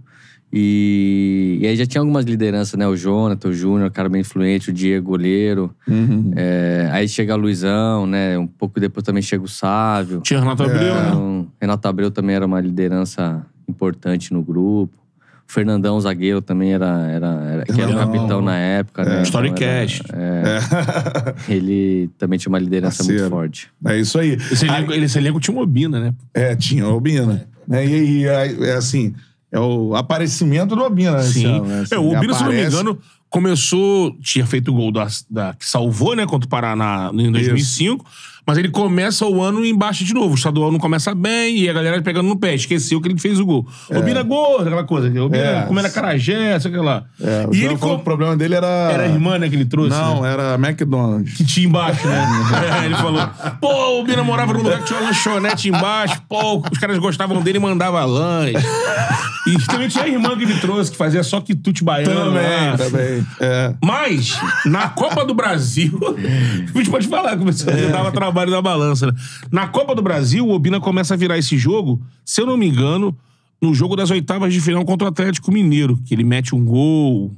E, 0.57 1.59
e 1.62 1.67
aí 1.67 1.75
já 1.75 1.85
tinha 1.85 2.01
algumas 2.01 2.25
lideranças, 2.25 2.79
né? 2.79 2.87
O 2.87 2.95
Jonathan, 2.97 3.49
o 3.49 3.53
Júnior, 3.53 3.91
cara 3.91 4.09
bem 4.09 4.21
influente, 4.21 4.71
o 4.71 4.73
Diego, 4.73 5.09
goleiro. 5.11 5.75
Uhum. 5.89 6.31
É, 6.37 6.89
aí 6.93 7.09
chega 7.09 7.35
o 7.35 7.39
Luizão, 7.39 8.07
né? 8.07 8.39
Um 8.39 8.47
pouco 8.47 8.79
depois 8.79 9.03
também 9.03 9.21
chega 9.23 9.43
o 9.43 9.49
Sávio. 9.49 10.21
Tinha 10.21 10.39
Renato 10.39 10.62
Abreu, 10.62 10.95
né? 10.95 11.09
Então, 11.09 11.47
Renato 11.61 11.89
Abreu 11.89 12.11
também 12.11 12.37
era 12.37 12.47
uma 12.47 12.61
liderança 12.61 13.45
importante 13.69 14.33
no 14.33 14.43
grupo. 14.45 14.97
O 15.49 15.53
Fernandão, 15.55 16.01
zagueiro, 16.01 16.40
também 16.42 16.72
era, 16.72 16.86
era, 17.11 17.26
era- 17.26 17.64
que 17.64 17.80
era 17.80 17.90
o 17.90 17.97
capitão 17.97 18.40
na 18.42 18.57
época, 18.57 19.05
né? 19.05 19.22
Story 19.22 19.51
Então 19.51 19.66
era- 19.66 19.80
Cash. 19.86 20.03
Ele 21.49 22.11
também 22.18 22.38
tinha 22.38 22.51
uma 22.51 22.59
liderança 22.59 22.99
Parceiro. 22.99 23.22
muito 23.22 23.30
forte. 23.32 23.68
É 23.86 23.99
isso 23.99 24.18
aí. 24.18 24.32
Esse 24.51 24.66
elenco, 24.66 24.92
esse 24.92 25.18
elenco 25.18 25.40
tinha 25.40 25.55
uma 25.55 25.62
Obina, 25.62 26.01
né? 26.01 26.14
É, 26.32 26.55
tinha 26.57 26.86
o 26.88 26.95
Obina. 26.97 27.47
Né? 27.66 27.86
E, 27.86 28.20
e 28.20 28.26
é, 28.26 28.70
é 28.70 28.72
assim, 28.74 29.14
é 29.53 29.59
o 29.59 29.95
aparecimento 29.95 30.74
do 30.74 30.82
Obina. 30.82 31.18
esse 31.20 31.34
Sim. 31.34 31.47
ano, 31.47 31.66
né? 31.66 31.80
Assim, 31.80 31.95
é, 31.95 31.99
o 31.99 32.07
Obina, 32.16 32.34
se 32.34 32.42
não 32.42 32.49
me 32.51 32.55
aparece- 32.57 32.74
engano, 32.76 32.99
começou. 33.30 34.16
Tinha 34.20 34.47
feito 34.47 34.70
o 34.70 34.74
gol 34.74 34.90
da, 34.92 35.07
da- 35.30 35.55
que 35.55 35.66
salvou, 35.66 36.14
né, 36.16 36.26
contra 36.26 36.47
o 36.47 36.51
Paraná 36.51 37.11
em 37.12 37.30
2005. 37.30 38.05
Mas 38.47 38.59
ele 38.59 38.68
começa 38.68 39.26
o 39.26 39.42
ano 39.42 39.64
embaixo 39.64 40.05
de 40.05 40.12
novo. 40.12 40.32
O 40.32 40.34
estadual 40.34 40.70
não 40.70 40.78
começa 40.78 41.14
bem 41.14 41.59
e 41.59 41.68
a 41.68 41.72
galera 41.72 42.01
pegando 42.03 42.28
no 42.28 42.36
pé. 42.36 42.55
Esqueceu 42.55 43.01
que 43.01 43.09
ele 43.09 43.18
fez 43.18 43.40
o 43.40 43.47
gol. 43.47 43.66
Obina 43.90 44.22
gordo, 44.22 44.66
aquela 44.66 44.84
coisa. 44.84 45.09
Obina 45.22 45.42
É. 45.42 45.62
comendo 45.62 45.90
carajé, 45.90 46.59
sei 46.61 46.70
lá. 46.72 47.05
É, 47.20 47.47
o 47.49 47.55
e 47.55 47.64
ele 47.64 47.76
falou 47.76 47.97
com... 47.97 48.03
o 48.03 48.05
problema 48.05 48.36
dele 48.36 48.55
era. 48.55 48.66
Era 48.66 49.03
a 49.05 49.09
irmã, 49.09 49.38
né, 49.38 49.49
que 49.49 49.55
ele 49.57 49.64
trouxe. 49.64 49.90
Não, 49.90 50.22
né? 50.22 50.32
era 50.32 50.55
McDonald's. 50.55 51.34
Que 51.34 51.45
tinha 51.45 51.66
embaixo, 51.66 52.07
né? 52.07 52.26
É, 52.82 52.84
ele 52.86 52.95
falou: 52.97 53.28
pô, 53.61 54.01
o 54.01 54.05
Bina 54.05 54.22
morava 54.22 54.53
num 54.53 54.62
lugar 54.62 54.80
que 54.80 54.86
tinha 54.86 54.99
uma 54.99 55.09
lanchonete 55.09 55.68
embaixo, 55.68 56.20
pô, 56.28 56.62
os 56.70 56.78
caras 56.78 56.99
gostavam 56.99 57.40
dele 57.40 57.59
e 57.59 57.61
mandavam 57.61 58.07
lanche. 58.07 58.55
E 59.47 59.59
também 59.66 59.88
tinha 59.88 60.05
a 60.05 60.09
irmã 60.09 60.34
que 60.36 60.45
ele 60.45 60.59
trouxe, 60.59 60.90
que 60.90 60.97
fazia 60.97 61.22
só 61.22 61.38
quitute 61.38 61.84
baiano. 61.84 62.32
lá. 62.32 62.78
também. 62.78 63.26
É. 63.38 63.74
Mas, 63.84 64.38
na 64.64 64.88
Copa 64.88 65.22
do 65.24 65.34
Brasil. 65.34 66.01
a 66.74 66.78
gente 66.78 66.90
pode 66.90 67.07
falar, 67.07 67.36
começou 67.36 67.70
a 67.70 67.76
dava 67.88 68.11
trabalho 68.35 68.51
da 68.51 68.61
balança, 68.61 69.07
né? 69.07 69.12
Na 69.51 69.68
Copa 69.68 69.95
do 69.95 70.03
Brasil, 70.03 70.45
o 70.47 70.51
Obina 70.53 70.80
começa 70.80 71.14
a 71.14 71.16
virar 71.16 71.39
esse 71.39 71.57
jogo, 71.57 72.03
se 72.24 72.41
eu 72.41 72.47
não 72.47 72.57
me 72.57 72.68
engano, 72.68 73.16
no 73.62 73.72
jogo 73.72 73.95
das 73.95 74.11
oitavas 74.11 74.53
de 74.53 74.61
final 74.61 74.85
contra 74.85 75.07
o 75.07 75.09
Atlético 75.09 75.53
Mineiro, 75.53 75.97
que 76.05 76.12
ele 76.12 76.24
mete 76.24 76.55
um 76.55 76.64
gol 76.64 77.30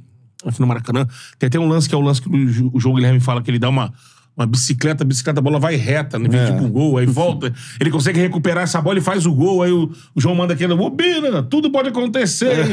aqui 0.45 0.59
no 0.59 0.67
Maracanã. 0.67 1.07
Tem 1.37 1.47
até 1.47 1.59
um 1.59 1.67
lance 1.69 1.87
que 1.87 1.93
é 1.93 1.97
o 1.97 2.01
lance 2.01 2.21
que 2.21 2.27
o 2.27 2.79
João 2.79 2.95
Guilherme 2.95 3.19
fala 3.19 3.41
que 3.41 3.51
ele 3.51 3.59
dá 3.59 3.69
uma. 3.69 3.93
Uma 4.35 4.45
bicicleta, 4.45 5.03
a 5.03 5.07
bicicleta, 5.07 5.39
a 5.39 5.41
bola 5.41 5.57
vai 5.57 5.75
reta, 5.75 6.19
né? 6.19 6.29
Vem 6.29 6.39
É. 6.39 6.51
tipo 6.51 6.63
um 6.63 6.69
gol, 6.69 6.99
aí 6.99 7.07
volta. 7.07 7.51
Ele 7.81 7.89
consegue 7.89 8.19
recuperar 8.19 8.65
essa 8.65 8.79
bola 8.79 8.99
e 8.99 9.01
faz 9.01 9.25
o 9.25 9.33
gol. 9.33 9.63
Aí 9.63 9.71
o, 9.71 9.91
o 10.13 10.21
João 10.21 10.35
manda 10.35 10.53
aquele, 10.53 10.73
Obina, 10.73 11.41
tudo 11.41 11.71
pode 11.71 11.89
acontecer, 11.89 12.53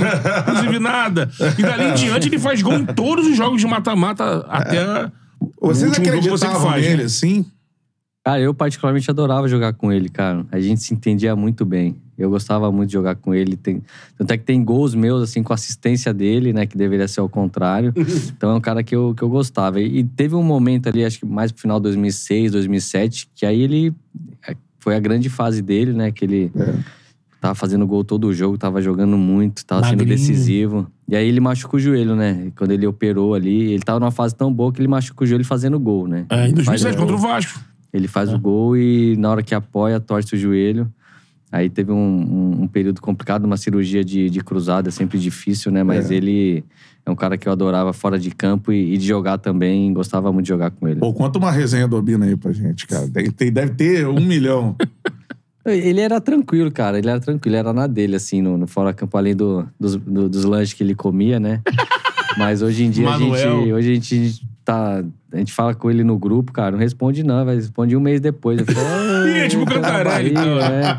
inclusive 0.46 0.78
nada. 0.78 1.30
E 1.58 1.62
dali 1.62 1.84
em 1.84 1.94
diante 1.94 2.28
ele 2.28 2.38
faz 2.38 2.60
gol 2.60 2.74
em 2.74 2.84
todos 2.84 3.26
os 3.26 3.34
jogos 3.34 3.58
de 3.62 3.66
mata-mata 3.66 4.44
até. 4.46 5.10
o 5.58 5.68
Vocês 5.68 5.90
jogo 5.90 5.94
você 5.94 6.00
que 6.02 6.08
acreditavam 6.10 6.70
faz, 6.70 6.84
nele, 6.84 6.96
né? 6.98 7.04
assim? 7.04 7.46
Cara, 8.24 8.40
eu 8.40 8.54
particularmente 8.54 9.10
adorava 9.10 9.46
jogar 9.46 9.74
com 9.74 9.92
ele, 9.92 10.08
cara. 10.08 10.46
A 10.50 10.58
gente 10.58 10.82
se 10.82 10.94
entendia 10.94 11.36
muito 11.36 11.64
bem. 11.66 11.96
Eu 12.16 12.30
gostava 12.30 12.72
muito 12.72 12.88
de 12.88 12.94
jogar 12.94 13.16
com 13.16 13.34
ele. 13.34 13.54
Tem... 13.54 13.82
Tanto 14.16 14.30
é 14.30 14.38
que 14.38 14.44
tem 14.44 14.64
gols 14.64 14.94
meus, 14.94 15.22
assim, 15.22 15.42
com 15.42 15.52
assistência 15.52 16.14
dele, 16.14 16.50
né? 16.52 16.64
Que 16.64 16.74
deveria 16.78 17.06
ser 17.06 17.20
ao 17.20 17.28
contrário. 17.28 17.92
então 18.34 18.52
é 18.52 18.54
um 18.54 18.60
cara 18.62 18.82
que 18.82 18.96
eu, 18.96 19.14
que 19.14 19.22
eu 19.22 19.28
gostava. 19.28 19.78
E 19.78 19.98
e 19.98 20.04
teve 20.04 20.34
um 20.34 20.42
momento 20.42 20.88
ali, 20.88 21.04
acho 21.04 21.18
que 21.18 21.26
mais 21.26 21.52
pro 21.52 21.60
final 21.60 21.78
de 21.78 21.82
2006, 21.82 22.52
2007, 22.52 23.28
que 23.34 23.44
aí 23.44 23.60
ele... 23.60 23.92
é, 24.48 24.56
Foi 24.78 24.96
a 24.96 25.00
grande 25.00 25.28
fase 25.28 25.60
dele, 25.60 25.92
né? 25.92 26.10
Que 26.10 26.24
ele 26.24 26.52
tava 27.42 27.54
fazendo 27.54 27.86
gol 27.86 28.02
todo 28.04 28.26
o 28.28 28.32
jogo, 28.32 28.56
tava 28.56 28.80
jogando 28.80 29.18
muito, 29.18 29.66
tava 29.66 29.82
sendo 29.84 29.98
Magrinho. 29.98 30.16
decisivo. 30.16 30.86
E 31.06 31.14
aí 31.14 31.28
ele 31.28 31.40
machucou 31.40 31.76
o 31.76 31.80
joelho, 31.82 32.16
né? 32.16 32.50
Quando 32.56 32.70
ele 32.70 32.86
operou 32.86 33.34
ali, 33.34 33.72
ele 33.72 33.82
tava 33.82 34.00
numa 34.00 34.10
fase 34.10 34.34
tão 34.34 34.50
boa 34.50 34.72
que 34.72 34.80
ele 34.80 34.88
machucou 34.88 35.26
o 35.26 35.28
joelho 35.28 35.44
fazendo 35.44 35.78
gol, 35.78 36.08
né? 36.08 36.24
É, 36.30 36.48
em 36.48 36.54
2007 36.54 36.82
Faz- 36.82 36.96
contra 36.96 37.14
o 37.14 37.18
Vasco. 37.18 37.60
Ele 37.94 38.08
faz 38.08 38.32
o 38.32 38.38
gol 38.38 38.76
e 38.76 39.16
na 39.16 39.30
hora 39.30 39.42
que 39.42 39.54
apoia, 39.54 39.98
torce 40.00 40.34
o 40.34 40.38
joelho. 40.38 40.90
Aí 41.52 41.70
teve 41.70 41.92
um, 41.92 41.96
um- 41.96 42.62
um 42.62 42.66
período 42.66 43.00
complicado, 43.00 43.44
uma 43.44 43.56
cirurgia 43.56 44.04
de, 44.04 44.28
de 44.28 44.40
cruzada, 44.40 44.88
é 44.88 44.90
sempre 44.92 45.16
difícil, 45.18 45.70
né? 45.70 45.84
Mas 45.84 46.10
ele 46.10 46.64
é 47.06 47.10
um 47.10 47.14
cara 47.14 47.38
que 47.38 47.46
eu 47.48 47.52
adorava 47.52 47.92
fora 47.92 48.18
de 48.18 48.32
campo 48.32 48.72
e, 48.72 48.94
e 48.94 48.98
de 48.98 49.06
jogar 49.06 49.38
também, 49.38 49.92
gostava 49.92 50.32
muito 50.32 50.46
de 50.46 50.48
jogar 50.48 50.72
com 50.72 50.88
ele. 50.88 50.98
Pô, 50.98 51.12
conta 51.14 51.38
uma 51.38 51.52
resenha 51.52 51.86
do 51.86 51.96
Obina 51.96 52.26
aí 52.26 52.36
pra 52.36 52.50
gente, 52.52 52.86
cara. 52.88 53.06
Tem- 53.08 53.30
tem- 53.30 53.52
deve 53.52 53.74
ter 53.74 54.04
um 54.08 54.18
milhão. 54.26 54.74
Ele 55.64 56.00
era 56.00 56.20
tranquilo, 56.20 56.70
cara. 56.72 56.98
Ele 56.98 57.08
era 57.08 57.20
tranquilo, 57.20 57.56
era 57.56 57.72
na 57.72 57.86
dele, 57.86 58.16
assim, 58.16 58.42
no, 58.42 58.58
no 58.58 58.66
fora 58.66 58.92
campo, 58.92 59.16
além 59.16 59.36
do, 59.36 59.64
dos, 59.78 59.94
do- 59.96 60.28
dos 60.28 60.44
lanches 60.44 60.74
que 60.74 60.82
ele 60.82 60.94
comia, 60.96 61.38
né? 61.38 61.62
Mas 62.36 62.62
hoje 62.62 62.82
em 62.84 62.90
dia 62.90 63.08
a 63.08 63.12
gente, 63.16 63.30
Manuel. 63.30 63.76
hoje 63.76 63.90
a 63.92 63.94
gente 63.94 64.42
tá. 64.64 65.02
A 65.32 65.36
gente 65.36 65.52
fala 65.52 65.74
com 65.74 65.90
ele 65.90 66.04
no 66.04 66.16
grupo, 66.18 66.52
cara, 66.52 66.70
não 66.70 66.78
responde 66.78 67.24
não, 67.24 67.44
vai 67.44 67.56
responde 67.56 67.96
um 67.96 68.00
mês 68.00 68.20
depois. 68.20 68.60
Eu 68.60 68.66
falo, 68.66 68.86
Ih, 69.26 69.38
é 69.40 69.48
tipo 69.48 69.62
"Ô, 69.62 69.66
tá 69.66 69.72
Cantarelli, 69.74 70.32
Bahia", 70.32 70.54
então. 70.54 70.58
é. 70.60 70.98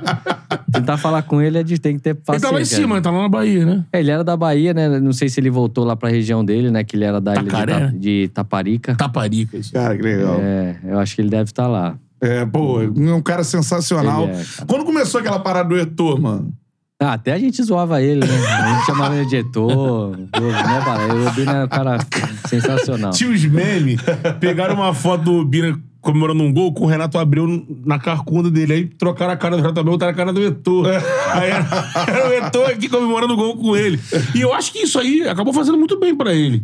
Tentar 0.74 0.98
falar 0.98 1.22
com 1.24 1.42
ele 1.42 1.58
é 1.58 1.64
de 1.64 1.80
tem 1.80 1.96
que 1.96 2.02
ter 2.02 2.10
Ele 2.10 2.20
paciência. 2.26 2.50
tá 2.50 2.54
lá 2.54 2.62
em 2.62 2.66
cima, 2.66 2.96
ele 2.96 3.02
tá 3.02 3.12
lá 3.12 3.22
na 3.22 3.30
Bahia, 3.30 3.66
né? 3.66 3.86
É, 3.94 4.00
ele 4.02 4.12
era 4.12 4.24
da 4.26 4.36
Bahia, 4.36 4.74
né? 4.74 5.00
Não 5.00 5.14
sei 5.14 5.30
se 5.30 5.40
ele 5.40 5.50
voltou 5.50 5.86
lá 5.86 5.96
pra 5.96 6.10
região 6.10 6.44
dele, 6.44 6.70
né? 6.70 6.84
Que 6.84 6.98
ele 6.98 7.06
era 7.06 7.22
da 7.22 7.32
ilha 7.34 7.44
de, 7.44 7.50
Tacaré? 7.50 7.80
Ta- 7.80 7.94
de 7.98 8.28
Taparica. 8.34 8.96
Taparica, 8.96 9.58
isso. 9.58 9.72
Cara, 9.72 9.96
que 9.96 10.02
legal. 10.04 10.38
É, 10.42 10.76
eu 10.84 11.00
acho 11.00 11.16
que 11.16 11.22
ele 11.22 11.30
deve 11.30 11.44
estar 11.46 11.68
lá. 11.68 11.98
É, 12.20 12.46
pô, 12.46 12.82
é 12.82 12.88
um 12.88 13.22
cara 13.22 13.44
sensacional. 13.44 14.24
Ele 14.24 14.32
é, 14.34 14.36
cara. 14.36 14.66
Quando 14.68 14.84
começou 14.86 15.22
aquela 15.22 15.40
parada 15.40 15.70
do 15.70 15.78
Etor, 15.78 16.20
mano? 16.20 16.52
Ah, 16.98 17.14
até 17.14 17.34
a 17.34 17.38
gente 17.38 17.62
zoava 17.62 18.02
ele, 18.02 18.26
né? 18.26 18.48
A 18.48 18.74
gente 18.74 18.86
chamava 18.86 19.16
ele 19.16 19.26
de 19.26 19.36
Etor. 19.38 20.16
né? 20.18 20.28
O 21.14 21.28
Obina 21.28 21.52
era 21.52 21.66
um 21.66 21.68
cara 21.68 21.98
sensacional. 22.48 23.12
Tinha 23.12 23.30
os 23.32 23.44
memes, 23.46 24.00
pegaram 24.40 24.76
uma 24.76 24.94
foto 24.94 25.24
do 25.26 25.34
Obina 25.34 25.78
comemorando 26.00 26.44
um 26.44 26.54
gol 26.54 26.72
com 26.72 26.86
o 26.86 26.88
Renato 26.88 27.18
Abreu 27.18 27.66
na 27.84 28.00
carcunda 28.00 28.50
dele. 28.50 28.74
Aí 28.74 28.86
trocaram 28.86 29.34
a 29.34 29.36
cara 29.38 29.58
do 29.58 29.62
Renato 29.62 29.80
Abreu, 29.80 29.94
botaram 29.94 30.14
a 30.14 30.16
cara 30.16 30.32
do 30.32 30.42
Etor. 30.42 30.86
Aí 31.34 31.50
era, 31.50 31.68
era 32.08 32.30
o 32.30 32.34
Etor 32.34 32.70
aqui 32.70 32.88
comemorando 32.88 33.34
o 33.34 33.38
gol 33.38 33.58
com 33.58 33.76
ele. 33.76 34.00
E 34.34 34.40
eu 34.40 34.54
acho 34.54 34.72
que 34.72 34.80
isso 34.84 34.98
aí 34.98 35.28
acabou 35.28 35.52
fazendo 35.52 35.78
muito 35.78 36.00
bem 36.00 36.16
pra 36.16 36.34
ele. 36.34 36.64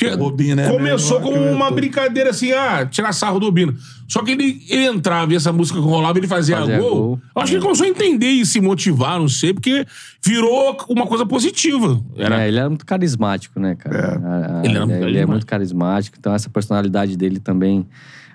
Porque 0.00 0.14
O 0.16 0.22
Obina 0.24 0.62
é 0.62 0.70
começou 0.70 1.20
o 1.22 1.52
uma 1.52 1.70
brincadeira 1.70 2.30
assim, 2.30 2.52
ah, 2.52 2.86
tirar 2.86 3.12
sarro 3.12 3.38
do 3.38 3.46
Obina. 3.46 3.74
Só 4.08 4.22
que 4.22 4.30
ele, 4.32 4.62
ele 4.70 4.86
entrava 4.86 5.32
e 5.32 5.36
essa 5.36 5.52
música 5.52 5.78
que 5.78 5.84
rolava, 5.84 6.16
ele 6.18 6.26
fazia, 6.26 6.56
Fazia 6.56 6.78
gol. 6.78 6.90
gol. 6.90 7.20
Acho 7.36 7.48
que 7.52 7.56
ele 7.56 7.62
começou 7.62 7.84
a 7.84 7.88
entender 7.88 8.26
e 8.30 8.46
se 8.46 8.60
motivar, 8.62 9.18
não 9.20 9.28
sei, 9.28 9.52
porque 9.52 9.86
virou 10.24 10.74
uma 10.88 11.06
coisa 11.06 11.26
positiva. 11.26 12.00
Era 12.16 12.42
É, 12.42 12.48
ele 12.48 12.58
era 12.58 12.68
muito 12.70 12.86
carismático, 12.86 13.60
né, 13.60 13.74
cara? 13.74 14.20
A- 14.24 14.60
a- 14.60 14.64
Ele 14.64 14.74
era 14.76 14.86
muito 14.86 14.96
é 14.96 15.00
carismático. 15.00 15.30
muito 15.32 15.46
carismático. 15.46 16.16
Então, 16.18 16.34
essa 16.34 16.48
personalidade 16.48 17.14
dele 17.16 17.38
também 17.38 17.86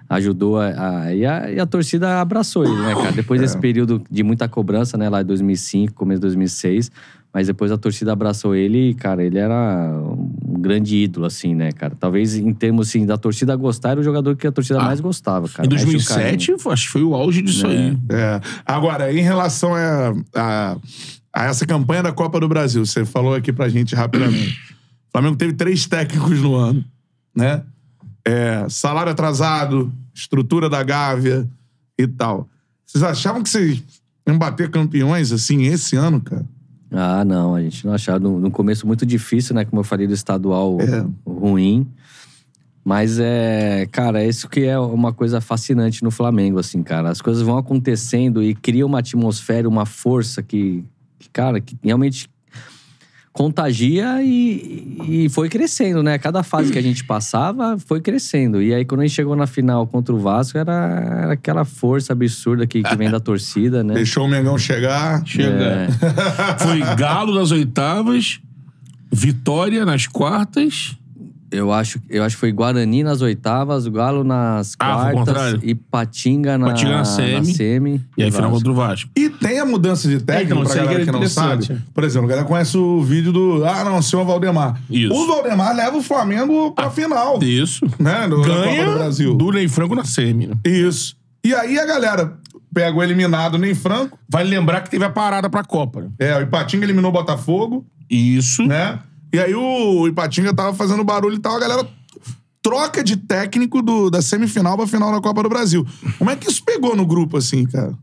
ajudou 0.10 0.60
a, 0.60 0.68
a- 1.06 1.14
e, 1.16 1.26
a, 1.26 1.52
e 1.52 1.60
a 1.60 1.66
torcida 1.66 2.22
abraçou 2.22 2.64
ele, 2.66 2.76
né, 2.82 2.94
cara? 2.96 3.12
Depois 3.12 3.42
desse 3.42 3.58
período 3.58 4.02
de 4.10 4.24
muita 4.24 4.48
cobrança, 4.48 4.98
né, 4.98 5.10
lá 5.10 5.22
em 5.22 5.26
2005, 5.26 5.94
começo 5.94 6.20
de 6.20 6.28
2006, 6.28 6.92
mas 7.34 7.48
depois 7.48 7.70
a 7.72 7.78
torcida 7.78 8.14
abraçou 8.14 8.56
ele 8.56 8.92
e, 8.92 8.94
cara, 8.94 9.22
ele 9.24 9.38
era 9.38 9.92
um 10.02 10.60
grande 10.62 10.96
ídolo, 10.96 11.26
assim, 11.26 11.54
né, 11.54 11.72
cara? 11.72 11.94
Talvez 12.00 12.36
em 12.36 12.54
termos, 12.54 12.88
assim, 12.88 13.06
da 13.06 13.18
torcida 13.18 13.54
gostar, 13.56 13.90
era 13.92 14.00
o 14.00 14.04
jogador 14.04 14.36
que 14.38 14.48
a 14.48 14.52
torcida 14.52 14.80
mais 14.80 15.00
gostava, 15.02 15.50
cara. 15.50 15.68
Em 15.68 15.70
Mais 15.72 15.82
tinha 15.84 15.90
o 15.90 15.98
2007, 15.98 16.58
foi- 16.60 16.74
acho 16.74 16.86
que 16.86 16.92
foi 16.94 17.04
o 17.04 17.14
auge 17.14 17.42
disso 17.42 17.68
aí. 17.68 17.98
É. 18.10 18.40
Agora, 18.66 19.12
em 19.12 19.22
relação 19.22 19.74
a, 19.76 20.14
a, 20.34 20.78
a 21.34 21.46
essa 21.46 21.66
campanha 21.66 22.04
da 22.04 22.14
Copa 22.14 22.40
do 22.40 22.48
Brasil, 22.48 22.86
você 22.86 23.04
falou 23.04 23.34
aqui 23.36 23.52
pra 23.52 23.68
gente 23.68 23.94
rapidamente. 23.96 24.58
O 25.10 25.12
Flamengo 25.12 25.36
teve 25.36 25.54
três 25.54 25.86
técnicos 25.88 26.42
no 26.42 26.56
ano, 26.56 26.86
né? 27.36 27.64
É, 28.28 28.66
salário 28.70 29.12
atrasado, 29.12 29.92
estrutura 30.14 30.70
da 30.70 30.82
Gávea 30.82 31.48
e 31.98 32.08
tal. 32.08 32.50
Vocês 32.86 33.04
achavam 33.04 33.44
que 33.44 33.50
vocês 33.50 33.84
iam 34.28 34.38
bater 34.38 34.70
campeões 34.70 35.32
assim 35.32 35.64
esse 35.64 35.96
ano, 35.96 36.20
cara? 36.22 36.46
Ah, 36.92 37.26
não, 37.26 37.56
a 37.56 37.62
gente 37.62 37.86
não 37.86 37.94
achava. 37.94 38.20
No, 38.20 38.40
no 38.40 38.50
começo 38.50 38.88
muito 38.88 39.06
difícil, 39.06 39.54
né? 39.54 39.66
Como 39.66 39.80
eu 39.80 39.84
falei 39.84 40.08
do 40.08 40.14
estadual 40.14 40.78
É. 40.82 41.06
ruim. 41.26 41.88
Mas 42.84 43.20
é, 43.20 43.88
cara, 43.92 44.24
isso 44.24 44.48
que 44.48 44.62
é 44.62 44.78
uma 44.80 45.12
coisa 45.12 45.42
fascinante 45.42 46.04
no 46.04 46.12
Flamengo, 46.12 46.60
assim, 46.60 46.84
cara. 46.84 47.10
As 47.10 47.20
coisas 47.20 47.42
vão 47.42 47.58
acontecendo 47.58 48.44
e 48.44 48.54
cria 48.54 48.86
uma 48.86 49.00
atmosfera, 49.00 49.68
uma 49.68 49.86
força 49.88 50.44
que, 50.44 50.86
que, 51.18 51.28
cara, 51.32 51.60
que 51.60 51.76
realmente 51.84 52.30
contagia 53.36 54.24
e, 54.24 54.98
e 55.10 55.30
foi 55.30 55.50
crescendo, 55.50 56.02
né? 56.02 56.18
Cada 56.18 56.42
fase 56.42 56.72
que 56.72 56.80
a 56.80 56.82
gente 56.82 57.04
passava 57.04 57.78
foi 57.78 58.00
crescendo. 58.00 58.62
E 58.62 58.74
aí, 58.74 58.86
quando 58.86 59.02
a 59.02 59.04
gente 59.04 59.14
chegou 59.14 59.36
na 59.36 59.46
final 59.46 59.86
contra 59.86 60.16
o 60.16 60.18
Vasco, 60.18 60.58
era, 60.58 61.20
era 61.22 61.34
aquela 61.34 61.66
força 61.66 62.14
absurda 62.14 62.66
que, 62.66 62.82
que 62.82 62.96
vem 62.96 63.12
da 63.12 63.20
torcida, 63.20 63.84
né? 63.84 63.94
Deixou 63.94 64.24
o 64.24 64.30
Mengão 64.30 64.58
chegar. 64.58 65.22
Chega. 65.26 65.90
Foi 66.60 66.80
Galo 66.96 67.36
nas 67.36 67.52
oitavas, 67.52 68.40
Vitória 69.12 69.86
nas 69.86 70.08
quartas 70.08 70.98
Eu 71.52 71.72
acho, 71.72 72.02
eu 72.10 72.24
acho 72.24 72.36
que 72.36 72.40
foi 72.40 72.52
Guarani 72.52 73.04
nas 73.04 73.22
oitavas, 73.22 73.88
Galo 73.88 74.24
nas 74.24 74.76
Ah, 74.80 74.86
foi 75.04 75.10
o 75.12 75.14
quartas 75.14 75.34
contrário? 75.36 75.60
e 75.64 75.76
Patinga 75.76 76.58
na, 76.58 76.68
Patinga 76.68 76.92
na 76.98 77.06
semi. 77.06 77.54
semi, 77.54 78.02
E 78.18 78.24
aí, 78.24 78.32
final 78.32 78.52
contra 78.52 78.72
o 78.72 78.74
Vasco. 78.74 79.10
E 79.16 79.30
tem 79.30 79.60
a 79.60 79.66
mudança 79.66 80.08
de 80.10 80.20
técnico 80.20 80.62
então, 80.62 80.64
pra 80.64 80.74
aí 80.74 80.80
galera 80.80 80.98
que 81.00 81.04
que 81.04 81.10
é 81.10 81.12
não 81.14 81.20
interessante. 81.20 81.68
sabe. 81.68 81.82
Por 81.94 82.04
exemplo, 82.04 82.26
a 82.26 82.30
galera 82.30 82.48
conhece 82.48 82.78
o 82.78 83.02
vídeo 83.04 83.32
do. 83.32 83.64
Ah, 83.66 83.84
não, 83.84 84.02
senhor 84.02 84.26
Valdemar. 84.26 84.82
Isso. 84.90 85.14
O 85.14 85.28
Valdemar 85.28 85.76
leva 85.76 85.96
o 85.98 86.02
Flamengo 86.02 86.72
pra 86.72 86.90
final. 86.90 87.42
Isso. 87.42 87.86
Né? 88.00 88.28
Do, 88.28 88.42
da 88.42 88.48
Copa 88.48 88.60
do 88.60 88.64
Ganha 88.66 88.92
Brasil. 88.92 89.36
do 89.36 89.52
Ney 89.52 89.68
Franco 89.68 89.96
na 89.96 90.04
semi, 90.04 90.48
né? 90.48 90.56
Isso. 90.66 91.16
E 91.44 91.54
aí 91.54 91.78
a 91.78 91.86
galera 91.86 92.38
pega 92.74 92.98
o 92.98 93.04
eliminado 93.04 93.58
nem 93.58 93.74
Franco. 93.76 94.18
Vale 94.28 94.50
lembrar 94.50 94.82
que 94.82 94.90
teve 94.90 95.06
a 95.06 95.10
parada 95.10 95.50
pra 95.50 95.64
Copa, 95.64 96.02
né? 96.02 96.08
É, 96.20 96.36
o 96.38 96.42
Ipatinga 96.42 96.84
eliminou 96.86 97.10
o 97.12 97.14
Botafogo, 97.14 97.86
Isso. 98.10 98.64
né? 98.64 99.00
E 99.36 99.40
aí 99.40 99.54
o 99.54 100.08
Ipatinga 100.08 100.54
tava 100.54 100.74
fazendo 100.74 101.04
barulho 101.04 101.36
e 101.36 101.40
tal, 101.40 101.56
a 101.56 101.60
galera 101.60 101.88
troca 102.62 103.04
de 103.04 103.18
técnico 103.18 103.82
do, 103.82 104.10
da 104.10 104.22
semifinal 104.22 104.78
pra 104.78 104.88
final 104.88 105.12
da 105.12 105.22
Copa 105.22 105.44
do 105.44 105.50
Brasil. 105.50 105.86
Como 106.18 106.30
é 106.30 106.36
que 106.36 106.50
isso 106.50 106.64
pegou 106.64 106.96
no 106.96 107.06
grupo, 107.06 107.38
assim, 107.38 107.66
cara? 107.66 107.94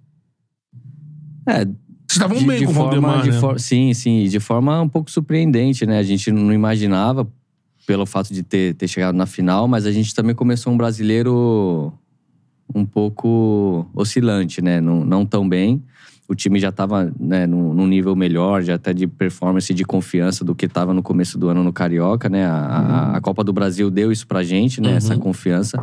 É, 1.48 1.64
Vocês 1.64 1.74
estavam 2.12 2.36
de, 2.38 2.44
bem 2.46 2.58
de 2.60 2.66
com 2.66 2.70
o 2.70 2.74
forma, 2.74 2.90
Valdemar, 3.00 3.22
de 3.24 3.30
né? 3.30 3.40
for- 3.40 3.58
Sim, 3.58 3.92
sim. 3.94 4.24
De 4.28 4.38
forma 4.38 4.80
um 4.80 4.88
pouco 4.88 5.10
surpreendente, 5.10 5.84
né? 5.86 5.98
A 5.98 6.02
gente 6.02 6.30
não 6.30 6.52
imaginava 6.52 7.26
pelo 7.86 8.06
fato 8.06 8.32
de 8.32 8.42
ter, 8.42 8.74
ter 8.74 8.86
chegado 8.86 9.16
na 9.16 9.26
final, 9.26 9.66
mas 9.66 9.86
a 9.86 9.90
gente 9.90 10.14
também 10.14 10.34
começou 10.34 10.72
um 10.72 10.76
brasileiro 10.76 11.92
um 12.74 12.84
pouco 12.84 13.84
oscilante, 13.94 14.62
né? 14.62 14.80
Não, 14.80 15.04
não 15.04 15.26
tão 15.26 15.48
bem. 15.48 15.82
O 16.28 16.34
time 16.34 16.58
já 16.58 16.68
estava 16.70 17.12
né, 17.18 17.46
num, 17.46 17.74
num 17.74 17.86
nível 17.86 18.14
melhor, 18.16 18.62
já 18.62 18.74
até 18.76 18.94
de 18.94 19.06
performance 19.06 19.70
e 19.70 19.74
de 19.74 19.84
confiança 19.84 20.44
do 20.44 20.54
que 20.54 20.66
estava 20.66 20.94
no 20.94 21.02
começo 21.02 21.36
do 21.38 21.48
ano 21.48 21.62
no 21.64 21.72
Carioca, 21.72 22.28
né? 22.28 22.46
A, 22.46 22.56
a- 22.56 23.16
a 23.16 23.20
Copa 23.20 23.42
do 23.44 23.52
Brasil 23.52 23.90
deu 23.90 24.10
isso 24.12 24.26
pra 24.26 24.42
gente, 24.42 24.80
né? 24.80 24.94
Essa 24.96 25.16
confiança. 25.18 25.82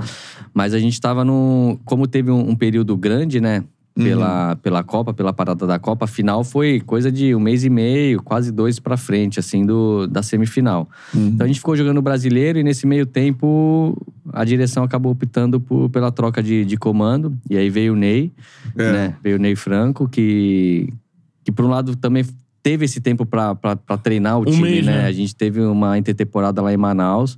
Mas 0.54 0.74
a 0.74 0.80
gente 0.80 0.94
estava 0.94 1.24
num... 1.24 1.78
Como 1.86 2.08
teve 2.08 2.32
um, 2.32 2.50
um 2.52 2.56
período 2.56 2.96
grande, 2.98 3.40
né? 3.42 3.64
Pela, 3.96 4.56
pela 4.56 4.82
Copa, 4.82 5.14
pela 5.14 5.34
parada 5.34 5.68
da 5.68 5.78
Copa, 5.78 6.06
a 6.06 6.08
final 6.08 6.42
foi 6.44 6.80
coisa 6.80 7.12
de 7.12 7.36
um 7.36 7.40
mês 7.40 7.66
e 7.66 7.70
meio, 7.70 8.22
quase 8.24 8.50
dois 8.50 8.80
pra 8.80 8.96
frente, 8.96 9.40
assim, 9.40 9.66
do, 9.66 10.08
da 10.08 10.24
semifinal. 10.24 10.88
Então 11.14 11.44
a 11.44 11.48
gente 11.48 11.60
ficou 11.60 11.76
jogando 11.76 11.98
o 11.98 12.02
brasileiro 12.02 12.58
e 12.60 12.64
nesse 12.64 12.88
meio 12.88 13.06
tempo 13.06 13.98
a 14.32 14.46
direção 14.46 14.84
acabou 14.84 15.12
optando 15.12 15.60
por, 15.60 15.90
pela 15.90 16.12
troca 16.14 16.42
de, 16.42 16.64
de 16.64 16.78
comando. 16.78 17.38
E 17.50 17.58
aí 17.58 17.70
veio 17.70 17.92
o 17.92 17.96
Ney, 17.96 18.32
É. 18.78 18.92
né? 18.92 19.16
Veio 19.22 19.36
o 19.36 19.40
Ney 19.40 19.56
Franco, 19.58 20.08
que, 20.08 20.94
que 21.44 21.52
por 21.52 21.66
um 21.66 21.70
lado 21.70 21.94
também 21.98 22.26
teve 22.64 22.86
esse 22.86 23.02
tempo 23.02 23.26
pra 23.26 23.56
treinar 24.02 24.40
o 24.40 24.46
time, 24.46 24.62
mês, 24.62 24.86
né? 24.86 25.02
né? 25.02 25.06
A 25.08 25.12
gente 25.12 25.36
teve 25.36 25.60
uma 25.62 25.98
intertemporada 25.98 26.62
lá 26.62 26.72
em 26.74 26.78
Manaus. 26.78 27.38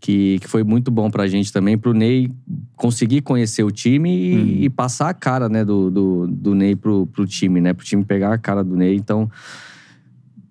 Que, 0.00 0.38
que 0.40 0.46
foi 0.46 0.62
muito 0.62 0.90
bom 0.90 1.10
pra 1.10 1.26
gente 1.26 1.52
também, 1.52 1.76
pro 1.76 1.92
Ney 1.94 2.30
conseguir 2.76 3.22
conhecer 3.22 3.64
o 3.64 3.70
time 3.70 4.10
e, 4.10 4.64
e 4.64 4.70
passar 4.70 5.08
a 5.08 5.14
cara, 5.14 5.48
né, 5.48 5.64
do, 5.64 5.90
do, 5.90 6.26
do 6.28 6.54
Ney 6.54 6.76
pro, 6.76 7.06
pro 7.06 7.26
time, 7.26 7.60
né? 7.60 7.72
Pro 7.72 7.84
time 7.84 8.04
pegar 8.04 8.32
a 8.32 8.38
cara 8.38 8.62
do 8.62 8.76
Ney. 8.76 8.94
Então, 8.94 9.28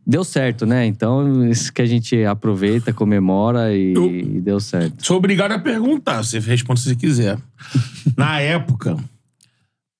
deu 0.05 0.23
certo, 0.23 0.65
né? 0.65 0.85
Então, 0.85 1.47
isso 1.47 1.71
que 1.71 1.81
a 1.81 1.85
gente 1.85 2.23
aproveita, 2.25 2.91
comemora 2.91 3.73
e, 3.73 3.93
Eu- 3.93 4.13
e 4.13 4.41
deu 4.41 4.59
certo. 4.59 5.05
Sou 5.05 5.17
obrigado 5.17 5.51
a 5.53 5.59
perguntar, 5.59 6.23
você 6.23 6.39
responde 6.39 6.81
se 6.81 6.89
você 6.89 6.95
quiser. 6.95 7.37
Na 8.17 8.39
época, 8.39 8.97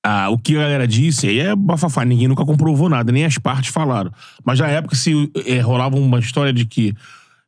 ah, 0.04 0.30
o 0.30 0.38
que 0.38 0.56
a 0.56 0.62
galera 0.62 0.88
disse, 0.88 1.28
aí 1.28 1.40
é 1.40 1.56
bafafá, 1.56 2.04
ninguém 2.04 2.28
nunca 2.28 2.46
comprovou 2.46 2.90
nada, 2.90 3.12
nem 3.12 3.26
as 3.26 3.38
partes 3.38 3.72
falaram. 3.72 4.12
Mas 4.44 4.60
na 4.60 4.68
época 4.68 4.96
se 4.96 5.32
eh, 5.46 5.60
rolava 5.62 5.96
uma 5.98 6.20
história 6.20 6.52
de 6.54 6.66
que 6.66 6.94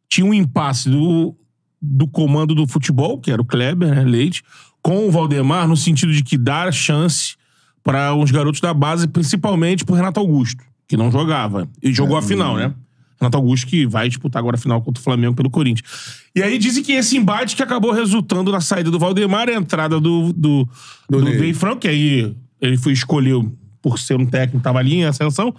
tinha 0.09 0.25
um 0.25 0.33
impasse 0.33 0.89
do, 0.89 1.35
do 1.81 2.07
comando 2.07 2.55
do 2.55 2.67
futebol, 2.67 3.19
que 3.19 3.31
era 3.31 3.41
o 3.41 3.45
Kleber, 3.45 3.93
né, 3.93 4.03
Leite, 4.03 4.43
com 4.81 5.07
o 5.07 5.11
Valdemar, 5.11 5.67
no 5.67 5.77
sentido 5.77 6.11
de 6.11 6.23
que 6.23 6.37
dar 6.37 6.71
chance 6.73 7.35
para 7.83 8.13
uns 8.13 8.31
garotos 8.31 8.59
da 8.59 8.73
base, 8.73 9.07
principalmente 9.07 9.85
pro 9.85 9.95
Renato 9.95 10.19
Augusto, 10.19 10.63
que 10.87 10.97
não 10.97 11.11
jogava. 11.11 11.69
E 11.81 11.93
jogou 11.93 12.17
a 12.17 12.21
final, 12.21 12.57
né? 12.57 12.73
Renato 13.19 13.37
Augusto 13.37 13.67
que 13.67 13.85
vai 13.85 14.07
disputar 14.07 14.39
agora 14.39 14.55
a 14.55 14.59
final 14.59 14.81
contra 14.81 14.99
o 14.99 15.03
Flamengo 15.03 15.35
pelo 15.35 15.49
Corinthians. 15.49 16.21
E 16.35 16.41
aí 16.41 16.57
dizem 16.57 16.83
que 16.83 16.91
esse 16.91 17.17
embate 17.17 17.55
que 17.55 17.63
acabou 17.63 17.91
resultando 17.91 18.51
na 18.51 18.61
saída 18.61 18.91
do 18.91 18.99
Valdemar 18.99 19.49
e 19.49 19.53
a 19.53 19.55
entrada 19.55 19.99
do, 19.99 20.31
do, 20.33 20.67
do. 21.09 21.21
Ney 21.21 21.53
Franco, 21.53 21.81
que 21.81 21.87
aí 21.87 22.35
ele 22.61 22.77
foi 22.77 22.93
escolhido 22.93 23.51
por 23.81 23.97
ser 23.97 24.15
um 24.15 24.25
técnico, 24.25 24.63
tava 24.63 24.79
ali 24.79 24.95
em 24.95 25.05
ascensão. 25.05 25.53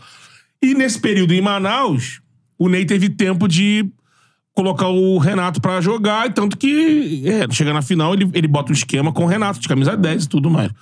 E 0.63 0.75
nesse 0.75 1.01
período 1.01 1.33
em 1.33 1.41
Manaus, 1.41 2.21
o 2.59 2.69
Ney 2.69 2.85
teve 2.85 3.09
tempo 3.09 3.49
de 3.49 3.89
colocar 4.59 4.89
o 4.89 5.19
Renato 5.19 5.61
pra 5.61 5.81
jogar, 5.81 6.27
e 6.27 6.33
tanto 6.33 6.57
que, 6.57 7.23
é, 7.25 7.47
chega 7.49 7.73
na 7.73 7.81
final, 7.81 8.13
ele, 8.13 8.29
ele 8.35 8.49
bota 8.49 8.73
um 8.73 8.75
esquema 8.75 9.13
com 9.13 9.23
o 9.23 9.27
Renato, 9.29 9.61
de 9.61 9.69
camisa 9.69 9.97
10 9.97 10.25
e 10.25 10.29
tudo 10.29 10.51
mais. 10.51 10.73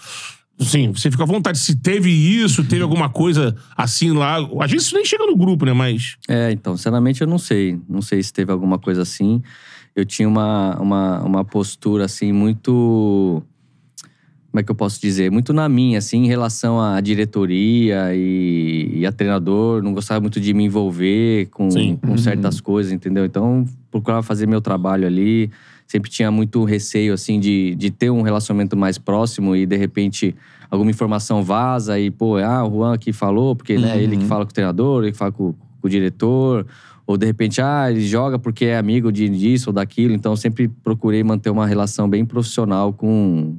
Sim, 0.58 0.92
você 0.92 1.10
fica 1.10 1.24
à 1.24 1.26
vontade. 1.26 1.58
Se 1.58 1.76
teve 1.76 2.10
isso, 2.10 2.64
teve 2.64 2.82
alguma 2.82 3.10
coisa 3.10 3.54
assim 3.76 4.12
lá. 4.12 4.38
Às 4.62 4.70
vezes 4.70 4.86
isso 4.86 4.94
nem 4.94 5.04
chega 5.04 5.26
no 5.26 5.36
grupo, 5.36 5.66
né? 5.66 5.74
Mas. 5.74 6.16
É, 6.26 6.50
então, 6.50 6.74
sinceramente 6.74 7.20
eu 7.20 7.26
não 7.26 7.36
sei. 7.38 7.78
Não 7.86 8.00
sei 8.00 8.22
se 8.22 8.32
teve 8.32 8.50
alguma 8.50 8.78
coisa 8.78 9.02
assim. 9.02 9.42
Eu 9.94 10.06
tinha 10.06 10.26
uma, 10.26 10.80
uma, 10.80 11.20
uma 11.20 11.44
postura, 11.44 12.06
assim, 12.06 12.32
muito. 12.32 13.42
Como 14.56 14.62
é 14.62 14.64
que 14.64 14.70
eu 14.70 14.74
posso 14.74 14.98
dizer? 14.98 15.30
Muito 15.30 15.52
na 15.52 15.68
minha, 15.68 15.98
assim, 15.98 16.24
em 16.24 16.26
relação 16.26 16.80
à 16.80 16.98
diretoria 17.02 18.14
e, 18.14 18.90
e 19.00 19.04
a 19.04 19.12
treinador. 19.12 19.82
Não 19.82 19.92
gostava 19.92 20.18
muito 20.18 20.40
de 20.40 20.54
me 20.54 20.64
envolver 20.64 21.48
com, 21.50 21.68
com 21.98 22.16
certas 22.16 22.58
coisas, 22.58 22.90
entendeu? 22.90 23.26
Então, 23.26 23.66
procurava 23.90 24.22
fazer 24.22 24.46
meu 24.46 24.62
trabalho 24.62 25.06
ali. 25.06 25.50
Sempre 25.86 26.10
tinha 26.10 26.30
muito 26.30 26.64
receio, 26.64 27.12
assim, 27.12 27.38
de, 27.38 27.74
de 27.74 27.90
ter 27.90 28.08
um 28.08 28.22
relacionamento 28.22 28.78
mais 28.78 28.96
próximo 28.96 29.54
e, 29.54 29.66
de 29.66 29.76
repente, 29.76 30.34
alguma 30.70 30.90
informação 30.90 31.42
vaza 31.42 32.00
e, 32.00 32.10
pô, 32.10 32.38
ah, 32.38 32.66
o 32.66 32.76
Juan 32.76 32.94
aqui 32.94 33.12
falou, 33.12 33.54
porque, 33.54 33.76
né, 33.76 34.02
ele 34.02 34.16
que 34.16 34.24
fala 34.24 34.46
com 34.46 34.52
o 34.52 34.54
treinador, 34.54 35.02
ele 35.02 35.12
que 35.12 35.18
fala 35.18 35.32
com, 35.32 35.52
com 35.52 35.86
o 35.86 35.90
diretor. 35.90 36.66
Ou, 37.06 37.18
de 37.18 37.26
repente, 37.26 37.60
ah, 37.60 37.90
ele 37.90 38.00
joga 38.00 38.38
porque 38.38 38.64
é 38.64 38.78
amigo 38.78 39.12
de, 39.12 39.28
disso 39.28 39.68
ou 39.68 39.74
daquilo. 39.74 40.14
Então, 40.14 40.32
eu 40.32 40.36
sempre 40.36 40.66
procurei 40.66 41.22
manter 41.22 41.50
uma 41.50 41.66
relação 41.66 42.08
bem 42.08 42.24
profissional 42.24 42.90
com, 42.90 43.54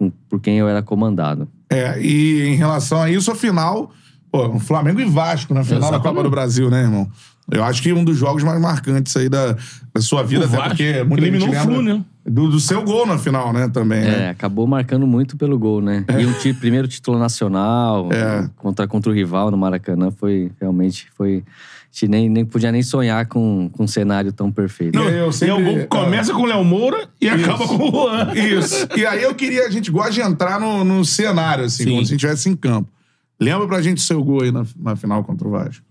com 0.00 0.10
por 0.30 0.40
quem 0.40 0.56
eu 0.58 0.66
era 0.66 0.80
comandado. 0.82 1.46
É, 1.68 2.00
e 2.00 2.46
em 2.46 2.54
relação 2.54 3.02
a 3.02 3.10
isso, 3.10 3.30
a 3.30 3.34
final, 3.34 3.92
pô, 4.32 4.58
Flamengo 4.58 4.98
e 4.98 5.04
Vasco 5.04 5.52
na 5.52 5.62
final 5.62 5.80
da 5.82 5.86
Exatamente. 5.88 6.08
Copa 6.16 6.22
do 6.24 6.30
Brasil, 6.30 6.70
né, 6.70 6.80
irmão? 6.82 7.06
Eu 7.52 7.62
acho 7.64 7.82
que 7.82 7.92
um 7.92 8.02
dos 8.04 8.16
jogos 8.16 8.42
mais 8.42 8.60
marcantes 8.60 9.14
aí 9.16 9.28
da, 9.28 9.56
da 9.92 10.00
sua 10.00 10.22
vida, 10.22 10.44
O 10.44 10.48
até 10.48 10.56
Vasco 10.56 10.68
porque 10.70 11.04
muita 11.04 11.26
eliminou 11.26 11.48
o 11.48 11.54
Flu, 11.54 11.82
né? 11.82 12.04
do, 12.24 12.48
do 12.48 12.60
seu 12.60 12.82
gol 12.82 13.06
na 13.06 13.18
final, 13.18 13.52
né, 13.52 13.68
também, 13.68 13.98
É, 14.00 14.02
né? 14.02 14.30
acabou 14.30 14.66
marcando 14.66 15.06
muito 15.06 15.36
pelo 15.36 15.58
gol, 15.58 15.80
né? 15.82 16.04
E 16.18 16.26
um 16.26 16.54
primeiro 16.54 16.86
título 16.88 17.18
nacional 17.18 18.08
É. 18.14 18.48
contra, 18.56 18.86
contra 18.88 19.10
o 19.10 19.14
rival 19.14 19.50
no 19.50 19.56
Maracanã 19.58 20.10
foi 20.10 20.50
realmente 20.60 21.08
foi. 21.16 21.44
A 21.92 21.92
gente 21.92 22.08
nem, 22.08 22.28
nem 22.28 22.44
podia 22.44 22.70
nem 22.70 22.82
sonhar 22.82 23.26
com, 23.26 23.68
com 23.72 23.82
um 23.84 23.88
cenário 23.88 24.32
tão 24.32 24.50
perfeito. 24.52 24.96
Não, 24.96 25.08
eu 25.08 25.32
sempre- 25.32 25.60
é 25.60 25.64
gol 25.64 25.78
que 25.80 25.86
começa 25.86 26.32
com 26.32 26.42
o 26.42 26.46
Léo 26.46 26.64
Moura 26.64 27.08
e 27.20 27.28
acaba 27.28 27.66
com 27.66 27.88
o 27.88 27.90
Juan. 27.90 28.32
Isso. 28.34 28.86
E 28.96 29.04
aí 29.04 29.22
eu 29.24 29.34
queria, 29.34 29.66
a 29.66 29.70
gente 29.70 29.90
gosta 29.90 30.12
de 30.12 30.20
entrar 30.20 30.60
no, 30.60 30.84
no 30.84 31.04
cenário, 31.04 31.64
assim, 31.64 31.82
Sim. 31.84 31.90
como 31.90 32.06
se 32.06 32.12
a 32.12 32.14
gente 32.14 32.24
estivesse 32.24 32.48
em 32.48 32.54
campo. 32.54 32.88
Lembra 33.40 33.66
pra 33.66 33.82
gente 33.82 33.98
o 33.98 34.02
seu 34.02 34.22
gol 34.22 34.42
aí 34.42 34.52
na, 34.52 34.64
na 34.76 34.94
final 34.94 35.24
contra 35.24 35.48
o 35.48 35.50
Vasco. 35.50 35.84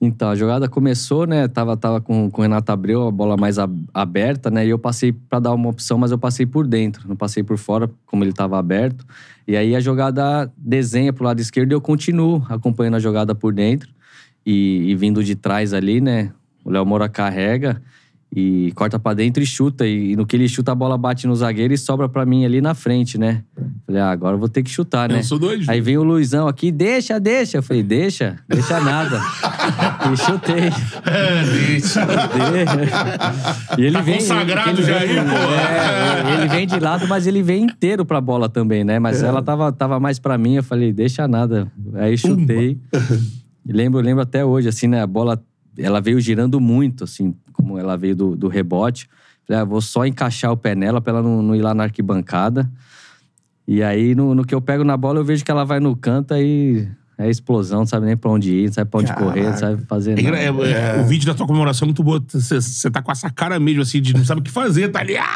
Então, 0.00 0.28
a 0.30 0.36
jogada 0.36 0.68
começou, 0.68 1.26
né? 1.26 1.48
Tava, 1.48 1.76
tava 1.76 2.00
com, 2.00 2.30
com 2.30 2.40
o 2.40 2.42
Renato 2.42 2.70
Abreu, 2.70 3.08
a 3.08 3.10
bola 3.10 3.36
mais 3.36 3.58
ab- 3.58 3.84
aberta, 3.92 4.48
né? 4.48 4.64
E 4.64 4.68
eu 4.70 4.78
passei 4.78 5.10
pra 5.12 5.40
dar 5.40 5.52
uma 5.52 5.68
opção, 5.70 5.98
mas 5.98 6.12
eu 6.12 6.18
passei 6.18 6.46
por 6.46 6.66
dentro, 6.68 7.08
não 7.08 7.16
passei 7.16 7.42
por 7.42 7.58
fora, 7.58 7.90
como 8.06 8.22
ele 8.22 8.32
tava 8.32 8.58
aberto. 8.58 9.04
E 9.46 9.56
aí 9.56 9.74
a 9.74 9.80
jogada 9.80 10.52
desenha 10.56 11.12
pro 11.12 11.24
lado 11.24 11.40
esquerdo 11.40 11.72
e 11.72 11.74
eu 11.74 11.80
continuo 11.80 12.44
acompanhando 12.48 12.94
a 12.94 13.00
jogada 13.00 13.34
por 13.34 13.52
dentro. 13.52 13.88
E, 14.50 14.90
e 14.90 14.94
vindo 14.94 15.22
de 15.22 15.34
trás 15.34 15.74
ali, 15.74 16.00
né? 16.00 16.30
O 16.64 16.70
Léo 16.70 16.86
Moura 16.86 17.06
carrega 17.08 17.82
e 18.34 18.72
corta 18.74 18.98
pra 18.98 19.14
dentro 19.14 19.42
e 19.42 19.46
chuta. 19.46 19.86
E, 19.86 20.14
no 20.16 20.24
que 20.26 20.36
ele 20.36 20.48
chuta, 20.48 20.72
a 20.72 20.74
bola 20.74 20.96
bate 20.98 21.26
no 21.26 21.34
zagueiro 21.34 21.72
e 21.74 21.78
sobra 21.78 22.08
pra 22.08 22.24
mim 22.26 22.44
ali 22.44 22.60
na 22.60 22.74
frente, 22.74 23.16
né? 23.18 23.42
Falei, 23.86 24.00
ah, 24.02 24.10
agora 24.10 24.34
eu 24.36 24.38
vou 24.38 24.48
ter 24.50 24.62
que 24.62 24.70
chutar, 24.70 25.08
né? 25.08 25.18
Eu 25.18 25.22
sou 25.24 25.38
doido. 25.38 25.64
Aí 25.68 25.80
vem 25.80 25.96
o 25.98 26.02
Luizão 26.02 26.46
aqui, 26.48 26.70
deixa, 26.70 27.18
deixa. 27.18 27.58
Eu 27.58 27.62
falei, 27.62 27.82
deixa, 27.82 28.36
deixa 28.48 28.80
nada. 28.80 29.20
e 30.12 30.16
chutei. 30.16 30.68
É, 31.08 31.44
deixa. 31.44 32.06
E 33.78 33.82
ele 33.82 33.92
Tá 33.92 34.00
vem, 34.02 34.14
consagrado 34.18 34.70
ele 34.70 34.82
já 34.82 34.98
vem- 34.98 35.08
aí, 35.18 35.24
pô. 35.24 36.30
É, 36.30 36.34
ele 36.40 36.48
vem 36.48 36.66
de 36.66 36.78
lado, 36.80 37.06
mas 37.08 37.26
ele 37.26 37.42
vem 37.42 37.64
inteiro 37.64 38.04
pra 38.04 38.20
bola 38.20 38.48
também, 38.48 38.84
né? 38.84 38.98
Mas 38.98 39.22
ela 39.22 39.42
tava, 39.42 39.72
tava 39.72 39.98
mais 39.98 40.18
pra 40.18 40.36
mim, 40.36 40.56
eu 40.56 40.62
falei, 40.62 40.92
deixa 40.92 41.26
nada. 41.28 41.70
Aí 41.94 42.16
chutei. 42.18 42.78
E 43.68 43.72
lembro, 43.72 44.00
lembro 44.00 44.22
até 44.22 44.42
hoje, 44.44 44.66
assim, 44.68 44.86
né? 44.88 45.02
A 45.02 45.06
bola, 45.06 45.40
ela 45.78 46.00
veio 46.00 46.18
girando 46.20 46.58
muito, 46.58 47.04
assim, 47.04 47.34
como 47.52 47.78
ela 47.78 47.96
veio 47.96 48.16
do, 48.16 48.34
do 48.34 48.48
rebote. 48.48 49.08
Falei, 49.46 49.62
ah, 49.62 49.64
vou 49.64 49.80
só 49.82 50.06
encaixar 50.06 50.50
o 50.50 50.56
pé 50.56 50.74
nela 50.74 51.00
pra 51.00 51.12
ela 51.12 51.22
não, 51.22 51.42
não 51.42 51.54
ir 51.54 51.60
lá 51.60 51.74
na 51.74 51.84
arquibancada. 51.84 52.70
E 53.66 53.82
aí, 53.82 54.14
no, 54.14 54.34
no 54.34 54.44
que 54.44 54.54
eu 54.54 54.60
pego 54.62 54.82
na 54.84 54.96
bola, 54.96 55.18
eu 55.20 55.24
vejo 55.24 55.44
que 55.44 55.50
ela 55.50 55.64
vai 55.64 55.78
no 55.80 55.94
canto, 55.94 56.32
aí, 56.32 56.88
é 57.18 57.28
explosão, 57.28 57.80
não 57.80 57.86
sabe 57.86 58.06
nem 58.06 58.16
pra 58.16 58.30
onde 58.30 58.50
ir, 58.54 58.66
não 58.68 58.72
sabe 58.72 58.90
pra 58.90 59.00
onde 59.00 59.12
correr, 59.12 59.42
não 59.50 59.56
sabe 59.58 59.84
fazer 59.86 60.12
É 60.18 60.22
nada. 60.22 60.42
engra- 60.48 60.64
é- 60.66 60.96
é- 60.96 61.00
O 61.02 61.04
vídeo 61.06 61.26
da 61.26 61.34
tua 61.34 61.46
comemoração 61.46 61.84
é 61.84 61.88
muito 61.88 62.02
boa. 62.02 62.22
Você- 62.26 62.60
Você 62.62 62.90
tá 62.90 63.02
com 63.02 63.12
essa 63.12 63.28
cara 63.28 63.60
mesmo, 63.60 63.82
assim, 63.82 64.00
de 64.00 64.14
não 64.14 64.24
sabe 64.24 64.40
o 64.40 64.44
que 64.44 64.50
fazer, 64.50 64.88
tá 64.88 65.00
ali. 65.00 65.16
Ah! 65.18 65.26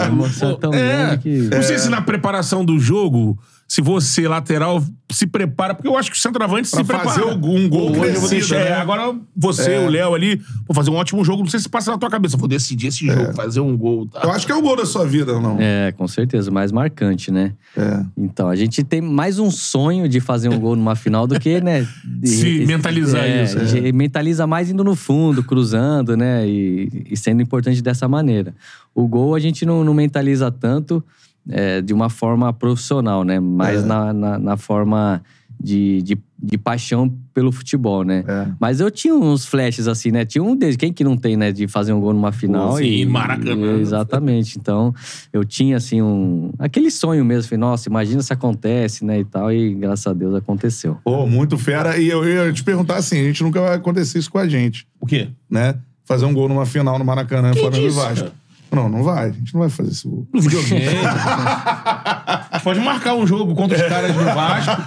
É, 0.00 0.04
a 0.04 0.06
emoção 0.06 0.52
é 0.52 0.56
tão 0.56 0.72
É. 0.72 0.78
grande 1.06 1.18
que... 1.22 1.38
Não 1.54 1.62
sei 1.62 1.78
se 1.78 1.90
na 1.90 2.00
preparação 2.00 2.64
do 2.64 2.78
jogo, 2.78 3.38
se 3.72 3.80
você, 3.80 4.28
lateral, 4.28 4.84
se 5.10 5.26
prepara, 5.26 5.72
porque 5.74 5.88
eu 5.88 5.96
acho 5.96 6.10
que 6.10 6.16
o 6.18 6.20
centroavante 6.20 6.68
Pra 6.68 6.80
se 6.80 6.84
prepara. 6.84 7.08
fazer 7.08 7.24
um 7.24 7.38
gol 7.70 7.90
Hoje 7.90 8.00
crescido, 8.00 8.28
deixar- 8.28 8.56
né? 8.56 8.68
é, 8.68 8.72
Agora 8.74 9.14
você, 9.34 9.78
o 9.78 9.88
Léo 9.88 10.14
ali, 10.14 10.36
vou 10.68 10.74
fazer 10.74 10.90
um 10.90 10.94
ótimo 10.96 11.24
jogo. 11.24 11.42
Não 11.42 11.48
sei 11.48 11.58
se 11.58 11.70
passa 11.70 11.90
na 11.90 11.96
tua 11.96 12.10
cabeça. 12.10 12.36
Vou 12.36 12.46
decidir 12.46 12.88
esse 12.88 13.06
jogo, 13.06 13.32
fazer 13.32 13.60
um 13.60 13.74
gol. 13.74 14.06
Tá? 14.08 14.20
Eu 14.24 14.30
acho 14.30 14.44
que 14.44 14.52
é 14.52 14.54
o 14.54 14.60
gol 14.60 14.76
da 14.76 14.84
sua 14.84 15.06
vida, 15.06 15.40
não? 15.40 15.56
É, 15.58 15.90
com 15.92 16.06
certeza, 16.06 16.50
mais 16.50 16.70
marcante, 16.70 17.30
né? 17.30 17.54
É. 17.74 18.04
Então, 18.14 18.50
a 18.50 18.54
gente 18.56 18.84
tem 18.84 19.00
mais 19.00 19.38
um 19.38 19.50
sonho 19.50 20.06
de 20.06 20.20
fazer 20.20 20.50
um 20.50 20.60
gol 20.60 20.76
numa 20.76 20.94
final 20.94 21.26
do 21.26 21.40
que, 21.40 21.58
né? 21.62 21.88
de- 22.04 22.28
Se 22.28 22.66
mentalizar 22.66 23.24
é, 23.24 23.44
isso, 23.44 23.58
a 23.58 23.64
gente 23.64 23.90
Mentaliza 23.92 24.46
mais 24.46 24.70
indo 24.70 24.84
no 24.84 24.94
fundo, 24.94 25.42
cruzando, 25.42 26.14
né? 26.14 26.46
E, 26.46 27.06
e 27.10 27.16
sendo 27.16 27.40
importante 27.40 27.80
dessa 27.80 28.06
maneira. 28.06 28.54
O 28.94 29.08
gol 29.08 29.34
a 29.34 29.38
gente 29.38 29.64
não, 29.64 29.82
não 29.82 29.94
mentaliza 29.94 30.50
tanto 30.50 31.02
é, 31.48 31.80
de 31.80 31.92
uma 31.92 32.08
forma 32.08 32.52
profissional, 32.52 33.24
né? 33.24 33.38
Mais 33.40 33.82
É. 33.82 33.86
na, 33.86 34.12
na, 34.12 34.38
na 34.38 34.56
forma 34.56 35.22
de, 35.60 36.02
de, 36.02 36.18
de 36.42 36.58
paixão 36.58 37.08
pelo 37.32 37.52
futebol, 37.52 38.02
né? 38.02 38.24
É. 38.26 38.48
Mas 38.58 38.80
eu 38.80 38.90
tinha 38.90 39.14
uns 39.14 39.46
flashes 39.46 39.86
assim, 39.86 40.10
né? 40.10 40.24
Tinha 40.24 40.42
um 40.42 40.56
deles, 40.56 40.76
quem 40.76 40.92
que 40.92 41.04
não 41.04 41.16
tem, 41.16 41.36
né? 41.36 41.52
De 41.52 41.68
fazer 41.68 41.92
um 41.92 42.00
gol 42.00 42.12
numa 42.12 42.32
final. 42.32 42.76
sim, 42.78 42.84
e, 42.84 43.06
Maracanã. 43.06 43.76
e- 43.76 43.80
Exatamente. 43.80 44.58
Então, 44.58 44.92
eu 45.32 45.44
tinha, 45.44 45.76
assim, 45.76 46.02
um... 46.02 46.50
Aquele 46.58 46.90
sonho 46.90 47.24
mesmo. 47.24 47.48
Falei, 47.48 47.60
nossa, 47.60 47.88
imagina 47.88 48.20
se 48.22 48.32
acontece, 48.32 49.04
né? 49.04 49.20
E 49.20 49.24
tal. 49.24 49.52
E, 49.52 49.72
graças 49.74 50.06
a 50.06 50.12
Deus, 50.12 50.34
aconteceu. 50.34 50.98
Pô, 51.04 51.26
muito 51.28 51.56
fera. 51.56 51.96
E 51.96 52.08
eu 52.08 52.28
ia 52.28 52.52
te 52.52 52.64
perguntar 52.64 52.96
assim: 52.96 53.20
a 53.20 53.24
gente 53.24 53.42
nunca 53.44 53.60
vai 53.60 53.74
acontecer 53.76 54.18
isso 54.18 54.30
com 54.30 54.38
a 54.38 54.48
gente, 54.48 54.84
O 55.00 55.06
quê? 55.06 55.28
né? 55.48 55.76
Fazer 56.04 56.24
um 56.24 56.34
gol 56.34 56.48
numa 56.48 56.66
final 56.66 56.98
no 56.98 57.04
Maracanã, 57.04 57.52
Que 57.52 57.60
Flamengo 57.60 57.84
e 57.84 57.86
disso, 57.88 58.00
Vasco. 58.00 58.30
Não, 58.72 58.88
não 58.88 59.02
vai. 59.02 59.28
A 59.28 59.32
gente 59.32 59.52
não 59.52 59.60
vai 59.60 59.68
fazer 59.70 59.90
esse 59.90 60.08
gol. 60.08 60.26
No 60.32 60.40
videogame. 60.40 60.86
a 61.04 62.48
gente 62.54 62.62
pode 62.64 62.80
marcar 62.80 63.14
um 63.14 63.26
jogo 63.26 63.54
contra 63.54 63.76
os 63.76 63.88
caras 63.88 64.14
do 64.14 64.24
Vasco 64.24 64.82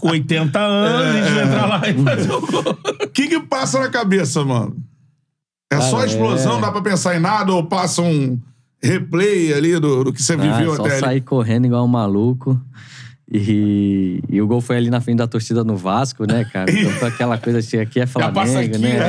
com 0.00 0.08
80 0.10 0.58
anos, 0.58 1.06
a 1.06 1.12
gente 1.22 1.34
vai 1.34 1.44
entrar 1.44 1.66
lá 1.66 1.88
e 1.88 2.02
fazer 2.02 2.30
o 2.32 2.40
gol. 2.40 2.78
O 3.04 3.08
que 3.08 3.28
que 3.28 3.40
passa 3.40 3.78
na 3.80 3.88
cabeça, 3.88 4.44
mano? 4.44 4.76
É 5.70 5.80
só 5.80 5.96
Cara, 5.98 6.06
explosão, 6.08 6.58
é. 6.58 6.60
dá 6.60 6.70
pra 6.72 6.82
pensar 6.82 7.16
em 7.16 7.20
nada 7.20 7.52
ou 7.52 7.64
passa 7.64 8.02
um 8.02 8.38
replay 8.82 9.52
ali 9.54 9.78
do, 9.78 10.04
do 10.04 10.12
que 10.12 10.22
você 10.22 10.34
Ah, 10.34 10.36
viveu 10.36 10.74
só 10.76 10.82
até 10.82 10.92
ali? 10.92 11.00
sair 11.00 11.20
correndo 11.20 11.66
igual 11.66 11.84
um 11.84 11.88
maluco. 11.88 12.60
E, 13.34 14.22
e 14.28 14.42
o 14.42 14.46
gol 14.46 14.60
foi 14.60 14.76
ali 14.76 14.90
na 14.90 15.00
frente 15.00 15.16
da 15.16 15.26
torcida 15.26 15.64
no 15.64 15.74
Vasco, 15.74 16.26
né, 16.26 16.44
cara? 16.44 16.70
Então 16.82 16.92
foi 16.92 17.08
aquela 17.08 17.38
coisa 17.38 17.60
assim, 17.60 17.78
aqui 17.78 17.98
é 17.98 18.02
passa 18.02 18.20
Flamengo, 18.20 18.58
aqui, 18.58 18.78
né? 18.78 18.98
né? 18.98 19.08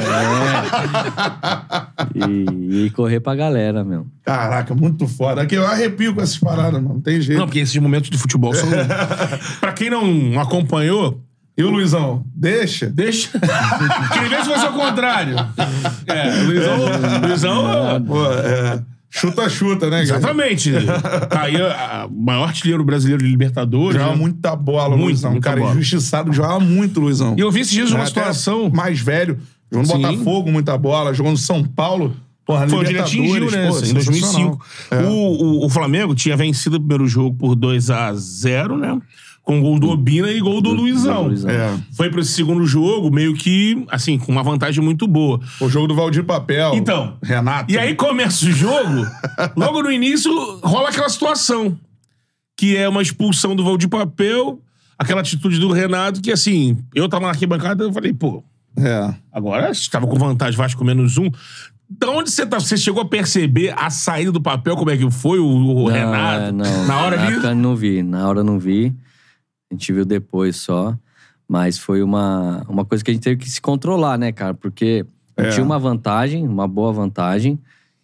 É. 2.15 2.29
E, 2.29 2.85
e 2.85 2.89
correr 2.91 3.19
pra 3.19 3.35
galera, 3.35 3.83
meu. 3.83 4.07
Caraca, 4.23 4.73
muito 4.73 5.07
foda. 5.07 5.41
Aqui 5.41 5.55
eu 5.55 5.65
arrepio 5.65 6.15
com 6.15 6.21
essas 6.21 6.37
paradas, 6.37 6.81
mano. 6.81 6.95
Não 6.95 7.01
tem 7.01 7.19
jeito. 7.19 7.37
Não, 7.37 7.47
porque 7.47 7.59
esses 7.59 7.75
momentos 7.77 8.09
de 8.09 8.17
futebol 8.17 8.53
são. 8.53 8.69
pra 9.59 9.73
quem 9.73 9.89
não 9.89 10.39
acompanhou, 10.39 11.21
E 11.57 11.63
o 11.63 11.69
Luizão? 11.69 12.23
Deixa. 12.33 12.87
deixa. 12.87 13.29
Queria 14.13 14.29
ver 14.29 14.43
se 14.43 14.49
fosse 14.49 14.65
ao 14.65 14.73
contrário. 14.73 15.35
É, 16.07 16.41
o 16.41 16.45
Luizão. 16.45 16.79
o 16.79 17.27
Luizão 17.27 18.03
Pô, 18.05 18.25
é, 18.31 18.79
chuta, 19.13 19.47
chuta, 19.49 19.85
né, 19.89 20.05
cara? 20.05 20.17
Exatamente. 20.19 20.71
Tá 21.29 21.41
aí 21.43 21.55
a- 21.61 22.07
maior 22.11 22.45
artilheiro 22.47 22.83
brasileiro 22.83 23.23
de 23.23 23.29
Libertadores. 23.29 23.93
Jogava 23.93 24.11
né? 24.13 24.17
muita 24.21 24.55
bola, 24.55 24.89
Muito, 24.97 25.03
Luizão. 25.05 25.31
muita 25.31 25.49
cara, 25.49 25.61
bola. 25.61 25.73
injustiçado, 25.75 26.33
jogava 26.33 26.59
muito, 26.59 26.99
Luizão. 26.99 27.35
E 27.37 27.41
eu 27.41 27.51
vi 27.51 27.61
esses 27.61 27.71
dias 27.73 27.91
uma 27.91 28.05
situação. 28.05 28.69
Mais 28.69 28.99
velho. 28.99 29.37
Jogou 29.71 29.87
no 29.87 29.93
Sim. 29.95 30.01
Botafogo, 30.17 30.51
muita 30.51 30.77
bola. 30.77 31.13
Jogou 31.13 31.31
no 31.31 31.37
São 31.37 31.63
Paulo. 31.63 32.15
Porra, 32.45 32.67
Foi 32.67 32.79
onde 32.79 32.89
ele 32.89 32.99
atingiu, 32.99 33.49
né? 33.49 33.69
pô, 33.69 33.79
em 33.79 33.93
2005. 33.93 34.13
sensacional. 34.13 34.59
É. 34.91 34.97
O, 35.03 35.09
o, 35.09 35.65
o 35.65 35.69
Flamengo 35.69 36.13
tinha 36.13 36.35
vencido 36.35 36.75
o 36.75 36.79
primeiro 36.79 37.07
jogo 37.07 37.35
por 37.37 37.55
2 37.55 37.89
a 37.89 38.13
0 38.13 38.77
né? 38.77 38.99
Com 39.43 39.59
gol 39.61 39.77
do 39.77 39.89
Obina 39.89 40.31
e 40.31 40.39
gol 40.39 40.61
do, 40.61 40.71
Luizão. 40.71 41.27
Luizão. 41.27 41.49
É. 41.51 41.77
Foi 41.91 42.09
pro 42.09 42.21
esse 42.21 42.31
segundo 42.31 42.65
jogo, 42.65 43.11
meio 43.13 43.33
que, 43.33 43.85
assim, 43.91 44.17
com 44.17 44.31
uma 44.31 44.41
vantagem 44.41 44.81
muito 44.81 45.05
boa. 45.05 45.37
O 45.59 45.67
jogo 45.67 45.85
do 45.87 45.93
Valdir 45.93 46.23
Papel. 46.23 46.73
Então. 46.75 47.17
Renato. 47.21 47.69
E 47.69 47.77
aí 47.77 47.93
começa 47.93 48.45
o 48.45 48.51
jogo, 48.51 49.05
logo 49.57 49.83
no 49.83 49.91
início 49.91 50.31
rola 50.63 50.87
aquela 50.89 51.09
situação. 51.09 51.77
Que 52.57 52.77
é 52.77 52.87
uma 52.87 53.01
expulsão 53.01 53.53
do 53.53 53.65
Valdir 53.65 53.89
Papel, 53.89 54.61
aquela 54.97 55.19
atitude 55.19 55.59
do 55.59 55.71
Renato, 55.73 56.21
que 56.21 56.31
assim, 56.31 56.77
eu 56.95 57.09
tava 57.09 57.23
na 57.25 57.31
arquibancada, 57.31 57.83
eu 57.83 57.91
falei, 57.91 58.13
pô, 58.13 58.41
É. 58.77 59.13
agora 59.29 59.71
estava 59.71 60.07
com 60.07 60.15
vantagem 60.15 60.55
Vasco 60.57 60.85
menos 60.85 61.17
um. 61.17 61.29
Da 61.89 62.09
onde 62.09 62.31
você 62.31 62.45
tá? 62.45 62.59
Você 62.61 62.77
chegou 62.77 63.01
a 63.01 63.05
perceber 63.05 63.73
a 63.77 63.89
saída 63.89 64.31
do 64.31 64.41
papel, 64.41 64.77
como 64.77 64.89
é 64.89 64.95
que 64.95 65.11
foi, 65.11 65.37
o, 65.39 65.45
o 65.45 65.83
Não, 65.89 65.93
Renato? 65.93 66.43
é, 66.45 66.51
não. 66.53 66.85
Na 66.87 67.01
hora 67.01 67.17
na 67.17 67.27
ali. 67.49 67.55
não 67.61 67.75
vi. 67.75 68.01
Na 68.01 68.27
hora 68.29 68.39
eu 68.39 68.43
não 68.43 68.57
vi. 68.57 68.95
A 69.73 69.75
gente 69.75 69.91
viu 69.91 70.05
depois 70.05 70.55
só. 70.57 70.95
Mas 71.47 71.77
foi 71.77 72.01
uma, 72.01 72.63
uma 72.69 72.85
coisa 72.85 73.03
que 73.03 73.11
a 73.11 73.13
gente 73.13 73.23
teve 73.23 73.37
que 73.37 73.49
se 73.49 73.61
controlar, 73.61 74.17
né, 74.17 74.31
cara? 74.31 74.53
Porque 74.53 75.05
É. 75.35 75.49
tinha 75.49 75.63
uma 75.65 75.77
vantagem, 75.77 76.47
uma 76.47 76.67
boa 76.67 76.93
vantagem. 76.93 77.59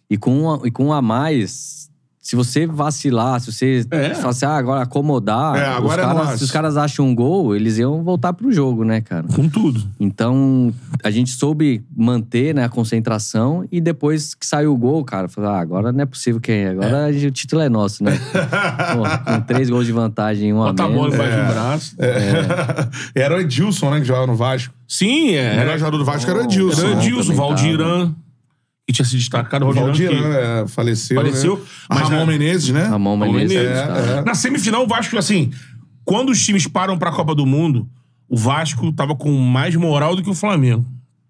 E 0.08 0.16
com, 0.16 0.38
uma, 0.42 0.66
e 0.66 0.70
com 0.70 0.86
um 0.86 0.92
a 0.92 1.00
mais, 1.00 1.89
se 2.22 2.36
você 2.36 2.66
vacilar, 2.66 3.40
se 3.40 3.50
você 3.50 3.84
É. 3.90 4.14
falar 4.14 4.28
assim, 4.30 4.44
ah, 4.44 4.56
agora 4.56 4.82
acomodar, 4.82 5.56
É, 5.56 5.66
agora 5.66 6.02
é 6.02 6.04
os 6.04 6.10
caras, 6.12 6.24
nosso. 6.26 6.38
se 6.38 6.44
os 6.44 6.50
caras 6.50 6.76
acham 6.76 7.06
um 7.06 7.14
gol, 7.14 7.56
eles 7.56 7.78
iam 7.78 8.02
voltar 8.04 8.32
pro 8.34 8.52
jogo, 8.52 8.84
né, 8.84 9.00
cara? 9.00 9.24
Com 9.34 9.48
tudo. 9.48 9.82
Então, 9.98 10.72
a 11.02 11.10
gente 11.10 11.30
soube 11.30 11.82
manter 11.96 12.54
né, 12.54 12.64
a 12.64 12.68
concentração 12.68 13.64
e 13.72 13.80
depois 13.80 14.34
que 14.34 14.44
saiu 14.46 14.72
o 14.74 14.76
gol, 14.76 15.02
cara, 15.02 15.28
falei, 15.28 15.48
ah, 15.50 15.60
agora 15.60 15.92
não 15.92 16.00
é 16.02 16.06
possível 16.06 16.40
que 16.40 16.52
agora 16.66 17.10
gente- 17.12 17.26
o 17.26 17.30
título 17.30 17.62
é 17.62 17.68
nosso, 17.70 18.04
né? 18.04 18.12
Porra, 18.94 19.18
com 19.18 19.40
três 19.42 19.70
gols 19.70 19.86
de 19.86 19.92
vantagem, 19.92 20.52
um 20.52 20.62
a 20.62 20.66
Bota 20.66 20.84
a 20.84 20.88
bola 20.88 21.14
embaixo 21.14 21.36
do 21.38 21.52
braço. 21.54 21.96
É. 21.98 23.22
Era 23.22 23.36
o 23.36 23.40
Edilson, 23.40 23.90
né, 23.90 24.00
que 24.00 24.04
jogava 24.06 24.26
no 24.26 24.36
Vasco. 24.36 24.74
Sim, 24.86 25.30
O 25.30 25.38
é. 25.38 25.56
melhor 25.56 25.78
jogador 25.78 25.96
do 25.98 26.04
Vasco 26.04 26.30
era 26.30 26.40
o 26.40 26.42
Edilson. 26.44 26.80
Era 26.86 26.96
o? 26.96 27.00
Edilson, 27.00 27.34
Valdiran, 27.34 28.14
que 28.90 28.96
tinha 28.96 29.06
se 29.06 29.16
destacado. 29.16 29.66
O 29.66 29.72
Valdir, 29.72 30.10
né? 30.10 30.66
Faleceu. 30.68 31.16
Faleceu, 31.16 31.56
Né? 31.56 31.62
mas 31.88 32.00
Ramon 32.08 32.26
na- 32.26 32.26
Menezes, 32.26 32.70
né? 32.70 32.82
Ramon 32.84 33.18
Ramon 33.18 33.32
Menezes. 33.32 33.56
Menezes, 33.56 33.86
tá. 33.86 33.98
é. 34.18 34.24
Na 34.24 34.34
semifinal, 34.34 34.82
o 34.84 34.86
Vasco, 34.86 35.16
assim, 35.18 35.50
quando 36.04 36.30
os 36.30 36.44
times 36.44 36.66
param 36.66 36.98
pra 36.98 37.10
Copa 37.12 37.34
do 37.34 37.46
Mundo, 37.46 37.88
o 38.28 38.36
Vasco 38.36 38.92
tava 38.92 39.14
com 39.14 39.30
mais 39.38 39.74
moral 39.76 40.14
do 40.16 40.22
que 40.22 40.30
o 40.30 40.34
Flamengo. 40.34 40.84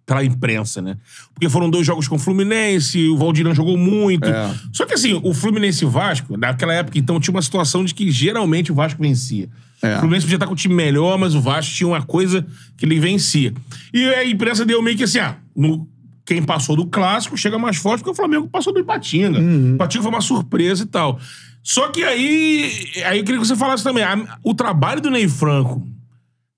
Pela 0.06 0.24
imprensa, 0.24 0.82
né? 0.82 0.96
Porque 1.32 1.48
foram 1.48 1.70
dois 1.70 1.86
jogos 1.86 2.08
com 2.08 2.16
o 2.16 2.18
Fluminense, 2.18 3.06
o 3.08 3.16
Valdirão 3.16 3.54
jogou 3.54 3.78
muito. 3.78 4.28
É. 4.28 4.52
Só 4.72 4.84
que 4.84 4.94
assim, 4.94 5.20
o 5.22 5.32
Fluminense 5.32 5.84
e 5.84 5.86
o 5.86 5.90
Vasco, 5.90 6.36
naquela 6.36 6.74
época, 6.74 6.98
então, 6.98 7.20
tinha 7.20 7.32
uma 7.32 7.40
situação 7.42 7.84
de 7.84 7.94
que 7.94 8.11
geralmente 8.11 8.72
o 8.72 8.74
Vasco 8.74 9.00
vencia. 9.00 9.48
É. 9.80 9.94
O 9.94 9.98
Fluminense 10.00 10.26
podia 10.26 10.34
estar 10.36 10.46
com 10.48 10.52
o 10.52 10.56
time 10.56 10.74
melhor, 10.74 11.16
mas 11.16 11.34
o 11.36 11.40
Vasco 11.40 11.72
tinha 11.72 11.86
uma 11.86 12.02
coisa 12.02 12.44
que 12.76 12.84
ele 12.84 12.98
vencia. 12.98 13.54
E 13.94 14.04
a 14.14 14.24
imprensa 14.24 14.64
deu 14.66 14.82
meio 14.82 14.96
que 14.96 15.04
assim, 15.04 15.20
ah, 15.20 15.36
no- 15.56 15.86
quem 16.35 16.43
passou 16.43 16.76
do 16.76 16.87
clássico 16.87 17.37
chega 17.37 17.59
mais 17.59 17.76
forte, 17.76 17.99
porque 18.01 18.11
o 18.12 18.14
Flamengo 18.14 18.49
passou 18.49 18.72
do 18.72 18.78
Ipatinga. 18.81 19.39
O 19.41 19.74
Ipatinga 19.74 20.03
foi 20.03 20.12
uma 20.12 20.20
surpresa 20.20 20.83
e 20.85 20.87
tal. 20.87 21.18
Só 21.62 21.89
que 21.89 22.03
aí, 22.03 22.70
aí 23.05 23.18
eu 23.18 23.24
queria 23.24 23.41
que 23.41 23.47
você 23.47 23.57
falasse 23.57 23.83
também, 23.85 24.03
a- 24.05 24.39
o 24.45 24.55
trabalho 24.55 25.01
do 25.01 25.11
Ney 25.11 25.28
Franco 25.28 25.87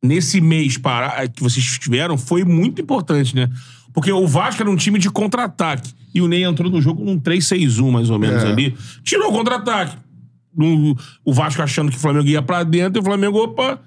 nesse 0.03 0.41
mês 0.41 0.77
para, 0.77 1.27
que 1.29 1.43
vocês 1.43 1.64
tiveram 1.79 2.16
foi 2.18 2.45
muito 2.45 2.81
importante, 2.83 3.35
né? 3.35 3.49
Porque 3.95 4.11
o 4.12 4.27
Vasco 4.27 4.62
era 4.62 4.70
um 4.70 4.77
time 4.77 4.99
de 4.99 5.11
contra-ataque. 5.11 5.91
E 6.14 6.20
o 6.20 6.29
Ney 6.29 6.45
entrou 6.45 6.70
no 6.70 6.81
jogo 6.81 7.05
num 7.05 7.18
3-6-1, 7.18 7.91
mais 7.91 8.11
ou 8.11 8.18
menos, 8.18 8.43
É. 8.45 8.49
ali. 8.49 8.75
Tirou 9.03 9.31
o 9.31 9.33
contra-ataque. 9.33 9.97
O 11.25 11.33
Vasco 11.33 11.62
achando 11.62 11.91
que 11.91 11.97
o 11.97 12.01
Flamengo 12.01 12.29
ia 12.29 12.43
pra 12.43 12.62
dentro, 12.62 12.99
e 12.99 13.03
o 13.03 13.05
Flamengo, 13.05 13.39
opa. 13.43 13.81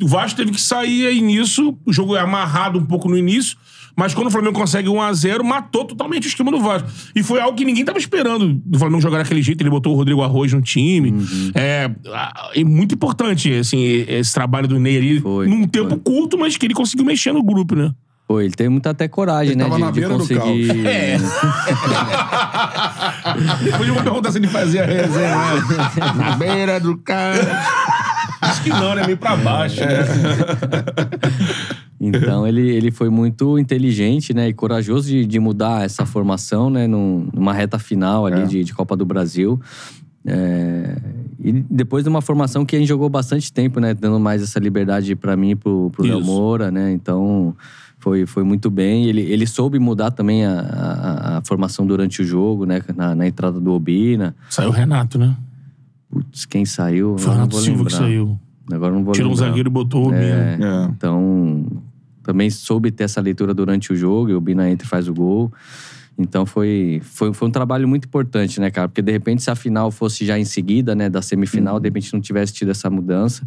O 0.00 0.06
Vasco 0.06 0.36
teve 0.36 0.52
que 0.52 0.60
sair 0.60 1.06
aí 1.06 1.20
nisso. 1.20 1.76
O 1.84 1.92
jogo 1.92 2.16
é 2.16 2.20
amarrado 2.20 2.78
um 2.78 2.84
pouco 2.84 3.08
no 3.08 3.16
início. 3.16 3.56
Mas 3.96 4.14
quando 4.14 4.28
o 4.28 4.30
Flamengo 4.30 4.58
consegue 4.58 4.88
1x0, 4.88 5.42
matou 5.42 5.84
totalmente 5.84 6.26
o 6.26 6.28
esquema 6.28 6.50
do 6.50 6.60
Vasco. 6.60 6.88
E 7.14 7.22
foi 7.22 7.40
algo 7.40 7.56
que 7.56 7.64
ninguém 7.64 7.84
tava 7.84 7.98
esperando 7.98 8.54
do 8.64 8.78
Flamengo 8.78 9.00
jogar 9.02 9.18
daquele 9.18 9.42
jeito. 9.42 9.60
Ele 9.62 9.70
botou 9.70 9.92
o 9.92 9.96
Rodrigo 9.96 10.22
Arroz 10.22 10.52
no 10.52 10.62
time. 10.62 11.12
É, 11.54 11.90
ah, 12.08 12.50
é 12.54 12.64
muito 12.64 12.94
importante, 12.94 13.52
assim, 13.52 14.04
esse 14.08 14.32
trabalho 14.32 14.66
do 14.66 14.78
Ney 14.78 14.96
ali. 14.96 15.20
Foi, 15.20 15.46
num 15.46 15.58
foi. 15.58 15.66
tempo 15.68 15.96
curto, 15.98 16.38
mas 16.38 16.56
que 16.56 16.66
ele 16.66 16.74
conseguiu 16.74 17.04
mexer 17.04 17.32
no 17.32 17.42
grupo, 17.42 17.74
né? 17.74 17.92
Pô, 18.26 18.40
ele 18.40 18.54
teve 18.54 18.70
muita 18.70 18.90
até 18.90 19.08
coragem, 19.08 19.52
Ele 19.52 19.56
né? 19.56 19.64
tava 19.64 19.76
De, 19.76 19.82
na 19.82 19.90
de 19.90 20.00
beira 20.00 20.14
do 20.14 20.20
conseguir. 20.20 20.86
É. 20.86 21.18
Depois 23.62 23.88
eu 23.88 23.94
vou 23.94 24.02
perguntar 24.02 24.32
se 24.32 24.38
ele 24.38 24.46
fazia 24.46 24.86
resenha 24.86 25.36
né? 25.36 26.12
na 26.16 26.36
beira 26.36 26.80
do 26.80 26.96
carro. 26.98 27.40
Acho 28.40 28.62
que 28.62 28.70
não, 28.70 28.94
né? 28.94 29.04
Meio 29.04 29.18
pra 29.18 29.36
baixo. 29.36 29.80
né? 29.80 30.04
Então 32.04 32.44
ele, 32.48 32.68
ele 32.68 32.90
foi 32.90 33.08
muito 33.08 33.58
inteligente, 33.58 34.34
né? 34.34 34.48
E 34.48 34.52
corajoso 34.52 35.08
de, 35.08 35.24
de 35.24 35.38
mudar 35.38 35.84
essa 35.84 36.04
formação, 36.04 36.68
né? 36.68 36.86
num- 36.86 37.28
numa 37.32 37.52
reta 37.52 37.78
final 37.78 38.26
ali 38.26 38.42
É. 38.42 38.46
de, 38.46 38.64
de 38.64 38.74
Copa 38.74 38.96
do 38.96 39.06
Brasil. 39.06 39.60
É, 40.24 40.96
e 41.40 41.52
depois 41.52 42.04
de 42.04 42.08
uma 42.10 42.20
formação 42.20 42.64
que 42.64 42.76
a 42.76 42.78
gente 42.78 42.88
jogou 42.88 43.08
bastante 43.08 43.52
tempo, 43.52 43.80
né? 43.80 43.92
Dando 43.94 44.20
mais 44.20 44.42
essa 44.42 44.58
liberdade 44.60 45.14
pra 45.16 45.36
mim 45.36 45.50
e 45.50 45.56
pro, 45.56 45.90
pro 45.90 46.04
Léo. 46.04 46.22
Moura, 46.22 46.70
né? 46.70 46.92
Então, 46.92 47.56
foi, 47.98 48.24
foi 48.26 48.44
muito 48.44 48.70
bem. 48.70 49.06
Ele, 49.06 49.20
ele 49.22 49.46
soube 49.46 49.78
mudar 49.80 50.10
também 50.12 50.44
a, 50.46 50.60
a- 50.60 51.38
a 51.38 51.42
formação 51.44 51.84
durante 51.86 52.22
o 52.22 52.24
jogo, 52.24 52.64
né? 52.66 52.80
Na, 52.96 53.14
na 53.16 53.26
entrada 53.26 53.58
do 53.60 53.72
Obina. 53.72 54.34
Saiu 54.48 54.68
o 54.68 54.72
Renato, 54.72 55.18
né? 55.18 55.36
Putz, 56.08 56.44
quem 56.46 56.64
saiu? 56.64 57.16
Foi 57.18 57.30
o 57.30 57.32
Renato 57.34 57.56
Silva 57.56 57.84
que 57.86 57.92
saiu. 57.92 58.38
Agora 58.70 58.94
não 58.94 59.02
vou 59.02 59.12
Tirou 59.12 59.30
um 59.30 59.34
lembrar. 59.34 59.48
zagueiro 59.48 59.68
e 59.68 59.72
botou 59.72 60.06
o 60.06 60.10
Bino. 60.10 60.22
É, 60.22 60.58
É. 60.60 60.84
Então, 60.90 61.66
também 62.22 62.50
soube 62.50 62.90
ter 62.90 63.04
essa 63.04 63.20
leitura 63.20 63.52
durante 63.52 63.92
o 63.92 63.96
jogo 63.96 64.30
e 64.30 64.34
o 64.34 64.40
Bina 64.40 64.70
entra 64.70 64.86
e 64.86 64.88
faz 64.88 65.08
o 65.08 65.14
gol. 65.14 65.52
Então 66.18 66.44
foi, 66.44 67.00
foi, 67.02 67.32
foi 67.32 67.48
um 67.48 67.50
trabalho 67.50 67.88
muito 67.88 68.06
importante, 68.06 68.60
né, 68.60 68.70
cara? 68.70 68.88
Porque 68.88 69.02
de 69.02 69.10
repente, 69.10 69.42
se 69.42 69.50
a 69.50 69.54
final 69.54 69.90
fosse 69.90 70.24
já 70.26 70.38
em 70.38 70.44
seguida, 70.44 70.94
né, 70.94 71.08
da 71.08 71.22
semifinal, 71.22 71.80
de 71.80 71.88
repente 71.88 72.12
não 72.12 72.20
tivesse 72.20 72.52
tido 72.52 72.70
essa 72.70 72.90
mudança 72.90 73.46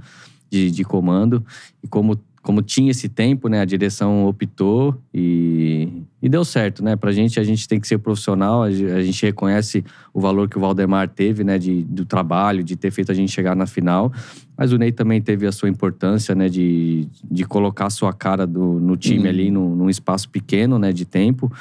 de, 0.49 0.71
de 0.71 0.83
comando. 0.83 1.45
E 1.83 1.87
como, 1.87 2.19
como 2.41 2.61
tinha 2.61 2.91
esse 2.91 3.07
tempo, 3.07 3.47
né, 3.47 3.61
a 3.61 3.65
direção 3.65 4.25
optou 4.25 4.99
e, 5.13 5.89
e 6.25 6.29
deu 6.29 6.43
certo, 6.43 6.83
né? 6.83 6.95
Pra 6.95 7.11
gente, 7.11 7.39
a 7.39 7.43
gente 7.43 7.67
tem 7.67 7.79
que 7.79 7.87
ser 7.87 7.99
profissional, 7.99 8.63
a 8.63 8.71
ge- 8.71 8.91
a 8.91 8.99
gente 9.03 9.23
reconhece 9.23 9.83
o 10.11 10.19
valor 10.19 10.49
que 10.49 10.57
o 10.57 10.59
Valdemar 10.59 11.07
teve, 11.07 11.43
né, 11.43 11.59
de, 11.59 11.83
do 11.83 12.03
trabalho, 12.03 12.63
de 12.63 12.75
ter 12.75 12.89
feito 12.89 13.11
a 13.11 13.15
gente 13.15 13.31
chegar 13.31 13.55
na 13.55 13.67
final. 13.67 14.11
Mas 14.57 14.71
o 14.73 14.77
Ney 14.79 14.91
também 14.91 15.21
teve 15.21 15.45
a 15.45 15.51
sua 15.51 15.69
importância, 15.69 16.33
né, 16.33 16.49
de, 16.49 17.07
de 17.29 17.45
colocar 17.45 17.85
a 17.85 17.89
sua 17.91 18.11
cara 18.11 18.47
do, 18.47 18.79
no 18.79 18.97
time 18.97 19.27
ali, 19.29 19.51
num, 19.51 19.75
num 19.75 19.87
espaço 19.87 20.27
pequeno, 20.27 20.79
né, 20.79 20.91
de 20.91 21.05
tempo. 21.05 21.51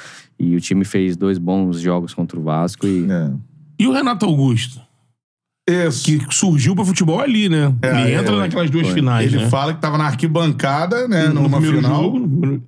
E 0.41 0.57
o 0.57 0.61
time 0.61 0.83
fez 0.83 1.15
dois 1.15 1.37
bons 1.37 1.79
jogos 1.79 2.15
contra 2.15 2.41
o 2.41 2.43
Vasco 2.43 2.87
e... 2.87 3.07
É. 3.11 3.31
E 3.79 3.87
o 3.87 3.93
Renato 3.93 4.25
Augusto? 4.25 4.81
Isso. 5.69 6.05
Que 6.05 6.35
surgiu 6.35 6.75
pro 6.75 6.87
futebol 6.87 7.21
ali, 7.21 7.51
né? 7.51 7.75
É, 7.83 7.89
ele 7.91 8.13
é, 8.15 8.21
entra 8.21 8.35
é. 8.35 8.39
naquelas 8.39 8.71
duas 8.71 8.87
Foi. 8.87 8.95
finais, 8.95 9.31
Ele 9.33 9.43
né? 9.43 9.51
fala 9.51 9.75
que 9.75 9.81
tava 9.81 9.99
na 9.99 10.05
arquibancada, 10.07 11.07
né? 11.07 11.27
no 11.29 11.43
numa 11.43 11.61
primeiro 11.61 11.83
final. 11.83 12.03
jogo. 12.03 12.63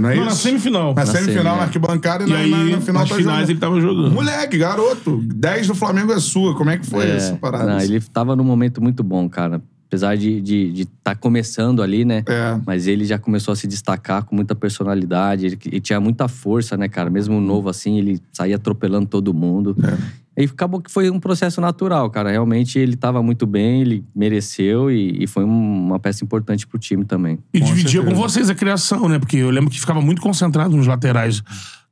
Não 0.00 0.08
é 0.10 0.14
Não, 0.16 0.22
isso? 0.22 0.30
na 0.30 0.36
semifinal. 0.36 0.94
Na 0.94 1.04
Na 1.04 1.06
semifinal, 1.06 1.44
semi, 1.44 1.56
na 1.56 1.62
arquibancada 1.62 2.24
e, 2.24 2.26
E 2.26 2.30
na, 2.30 2.38
aí, 2.38 2.50
na, 2.50 2.76
na 2.76 2.80
final 2.80 3.00
nas 3.02 3.08
tá 3.10 3.16
finais, 3.16 3.24
jogando. 3.40 3.50
ele 3.50 3.58
tava 3.58 3.80
jogando. 3.80 4.10
Moleque, 4.12 4.58
garoto. 4.58 5.16
10 5.22 5.66
do 5.68 5.74
Flamengo 5.74 6.12
é 6.12 6.20
sua. 6.20 6.54
Como 6.56 6.70
é 6.70 6.78
que 6.78 6.86
foi 6.86 7.06
É, 7.06 7.16
essa 7.16 7.36
parada? 7.36 7.66
não, 7.66 7.80
ele 7.80 8.00
tava 8.00 8.34
num 8.36 8.44
momento 8.44 8.82
muito 8.82 9.02
bom, 9.02 9.28
cara. 9.28 9.60
Apesar 9.88 10.16
de 10.16 10.28
estar 10.34 10.44
de, 10.44 10.72
de 10.72 10.84
tá 11.02 11.14
começando 11.16 11.82
ali, 11.82 12.04
né? 12.04 12.22
É. 12.28 12.60
Mas 12.64 12.86
ele 12.86 13.04
já 13.04 13.18
começou 13.18 13.50
a 13.50 13.56
se 13.56 13.66
destacar 13.66 14.22
com 14.24 14.36
muita 14.36 14.54
personalidade. 14.54 15.46
Ele, 15.46 15.58
ele 15.66 15.80
tinha 15.80 15.98
muita 16.00 16.28
força, 16.28 16.76
né, 16.76 16.88
cara? 16.88 17.10
Mesmo 17.10 17.40
novo 17.40 17.68
assim, 17.68 17.98
ele 17.98 18.20
saía 18.32 18.54
atropelando 18.54 19.06
todo 19.06 19.34
mundo. 19.34 19.76
É. 19.82 19.96
E 20.40 20.44
acabou 20.44 20.80
que 20.80 20.90
foi 20.90 21.10
um 21.10 21.20
processo 21.20 21.60
natural, 21.60 22.08
cara. 22.10 22.30
Realmente 22.30 22.78
ele 22.78 22.96
tava 22.96 23.22
muito 23.22 23.46
bem, 23.46 23.80
ele 23.82 24.04
mereceu 24.14 24.90
e, 24.90 25.24
e 25.24 25.26
foi 25.26 25.44
um- 25.44 25.86
uma 25.86 25.98
peça 25.98 26.24
importante 26.24 26.66
pro 26.66 26.78
time 26.78 27.04
também. 27.04 27.38
E 27.52 27.60
Com 27.60 27.66
dividia 27.66 28.00
com 28.00 28.06
certeza. 28.08 28.22
vocês 28.28 28.50
a 28.50 28.54
criação, 28.54 29.08
né? 29.08 29.18
Porque 29.18 29.36
eu 29.36 29.50
lembro 29.50 29.70
que 29.70 29.78
ficava 29.80 30.00
muito 30.00 30.20
concentrado 30.22 30.76
nos 30.76 30.86
laterais. 30.86 31.42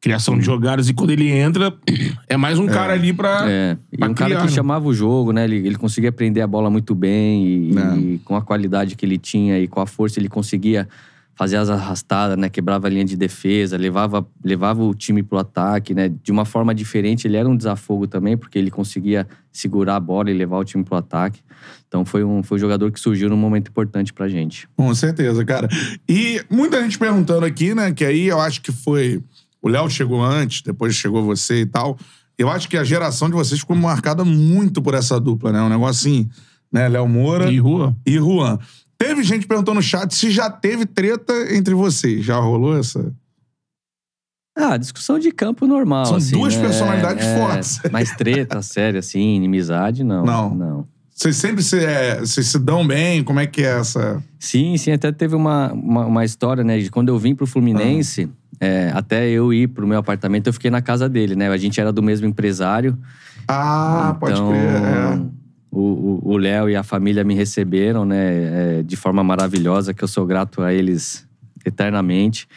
Criação 0.00 0.38
de 0.38 0.44
jogadas. 0.44 0.88
E 0.88 0.94
quando 0.94 1.10
ele 1.10 1.28
entra, 1.28 1.74
é 2.28 2.36
mais 2.36 2.56
um 2.60 2.66
cara 2.66 2.92
ali 2.92 3.12
pra... 3.12 3.46
É, 3.50 3.76
e 3.92 3.98
pra 3.98 4.08
um 4.08 4.14
cara 4.14 4.30
criar, 4.30 4.40
que 4.42 4.46
né? 4.46 4.52
chamava 4.52 4.86
o 4.86 4.94
jogo, 4.94 5.32
né? 5.32 5.42
Ele, 5.42 5.56
ele 5.56 5.74
conseguia 5.74 6.12
prender 6.12 6.40
a 6.40 6.46
bola 6.46 6.70
muito 6.70 6.94
bem 6.94 7.44
e, 7.72 7.74
É. 7.76 7.96
e 7.98 8.18
com 8.24 8.36
a 8.36 8.40
qualidade 8.42 8.94
que 8.94 9.04
ele 9.04 9.18
tinha 9.18 9.58
e 9.58 9.66
com 9.66 9.80
a 9.80 9.86
força 9.86 10.20
ele 10.20 10.28
conseguia 10.28 10.88
fazer 11.38 11.56
as 11.56 11.70
arrastadas, 11.70 12.36
né? 12.36 12.48
Quebrava 12.48 12.88
a 12.88 12.90
linha 12.90 13.04
de 13.04 13.16
defesa, 13.16 13.76
levava, 13.76 14.26
levava 14.44 14.82
o 14.82 14.92
time 14.92 15.22
pro 15.22 15.38
ataque, 15.38 15.94
né? 15.94 16.08
De 16.08 16.32
uma 16.32 16.44
forma 16.44 16.74
diferente, 16.74 17.28
ele 17.28 17.36
era 17.36 17.48
um 17.48 17.56
desafogo 17.56 18.08
também, 18.08 18.36
porque 18.36 18.58
ele 18.58 18.72
conseguia 18.72 19.24
segurar 19.52 19.94
a 19.94 20.00
bola 20.00 20.32
e 20.32 20.34
levar 20.34 20.58
o 20.58 20.64
time 20.64 20.82
pro 20.82 20.96
ataque. 20.96 21.40
Então 21.86 22.04
foi 22.04 22.24
um, 22.24 22.42
foi 22.42 22.56
um 22.56 22.60
jogador 22.60 22.90
que 22.90 22.98
surgiu 22.98 23.28
num 23.30 23.36
momento 23.36 23.68
importante 23.68 24.12
pra 24.12 24.28
gente. 24.28 24.68
Com 24.76 24.92
certeza, 24.96 25.44
cara. 25.44 25.68
E 26.08 26.42
muita 26.50 26.82
gente 26.82 26.98
perguntando 26.98 27.46
aqui, 27.46 27.72
né? 27.72 27.92
Que 27.92 28.04
aí 28.04 28.26
eu 28.26 28.40
acho 28.40 28.60
que 28.60 28.72
foi. 28.72 29.22
O 29.62 29.68
Léo 29.68 29.88
chegou 29.88 30.20
antes, 30.24 30.62
depois 30.62 30.96
chegou 30.96 31.22
você 31.22 31.60
e 31.60 31.66
tal. 31.66 31.96
Eu 32.36 32.50
acho 32.50 32.68
que 32.68 32.76
a 32.76 32.82
geração 32.82 33.28
de 33.28 33.36
vocês 33.36 33.60
ficou 33.60 33.76
marcada 33.76 34.24
muito 34.24 34.82
por 34.82 34.92
essa 34.94 35.20
dupla, 35.20 35.52
né? 35.52 35.62
Um 35.62 35.68
negócio 35.68 36.08
assim, 36.08 36.28
né? 36.72 36.88
Léo 36.88 37.06
Moura 37.06 37.48
E 37.50 37.58
rua. 37.60 37.96
e 38.04 38.16
Juan. 38.16 38.58
Teve 38.98 39.22
gente 39.22 39.46
perguntando 39.46 39.76
no 39.76 39.82
chat 39.82 40.12
se 40.12 40.30
já 40.30 40.50
teve 40.50 40.84
treta 40.84 41.32
entre 41.54 41.72
vocês. 41.72 42.24
Já 42.24 42.36
rolou 42.36 42.76
essa? 42.76 43.14
Ah, 44.56 44.76
discussão 44.76 45.20
de 45.20 45.30
campo 45.30 45.68
normal. 45.68 46.06
São 46.06 46.16
assim, 46.16 46.32
duas 46.36 46.56
né? 46.56 46.62
personalidades 46.62 47.24
É, 47.24 47.38
fortes. 47.38 47.80
Mas 47.92 48.10
treta, 48.16 48.60
séria, 48.60 48.98
assim, 48.98 49.36
inimizade, 49.36 50.02
não. 50.02 50.24
Não. 50.24 50.54
Não. 50.54 50.88
Vocês 51.14 51.36
sempre 51.36 51.62
se, 51.62 51.78
é, 51.84 52.24
se 52.26 52.58
dão 52.58 52.86
bem? 52.86 53.22
Como 53.22 53.40
é 53.40 53.46
que 53.46 53.62
é 53.62 53.78
essa. 53.78 54.22
Sim, 54.38 54.76
sim, 54.76 54.92
até 54.92 55.10
teve 55.12 55.34
uma, 55.34 55.72
uma, 55.72 56.06
uma 56.06 56.24
história, 56.24 56.64
né? 56.64 56.78
De 56.78 56.90
quando 56.90 57.08
eu 57.08 57.18
vim 57.18 57.34
pro 57.34 57.46
Fluminense, 57.46 58.28
é, 58.60 58.90
até 58.94 59.28
eu 59.28 59.52
ir 59.52 59.68
pro 59.68 59.86
meu 59.86 59.98
apartamento, 59.98 60.48
eu 60.48 60.52
fiquei 60.52 60.70
na 60.70 60.80
casa 60.82 61.08
dele, 61.08 61.36
né? 61.36 61.48
A 61.48 61.56
gente 61.56 61.80
era 61.80 61.92
do 61.92 62.02
mesmo 62.02 62.26
empresário. 62.26 62.98
Ah, 63.46 64.16
pode 64.18 64.34
então, 64.34 64.50
crer. 64.50 64.60
É. 64.62 65.37
O 65.70 66.36
Léo 66.36 66.70
e 66.70 66.76
a 66.76 66.82
família 66.82 67.22
me 67.22 67.34
receberam, 67.34 68.04
né? 68.04 68.78
é, 68.78 68.82
de 68.82 68.96
forma 68.96 69.22
maravilhosa, 69.22 69.92
que 69.92 70.02
eu 70.02 70.08
sou 70.08 70.26
grato 70.26 70.62
a 70.62 70.72
eles 70.72 71.26
eternamente. 71.64 72.48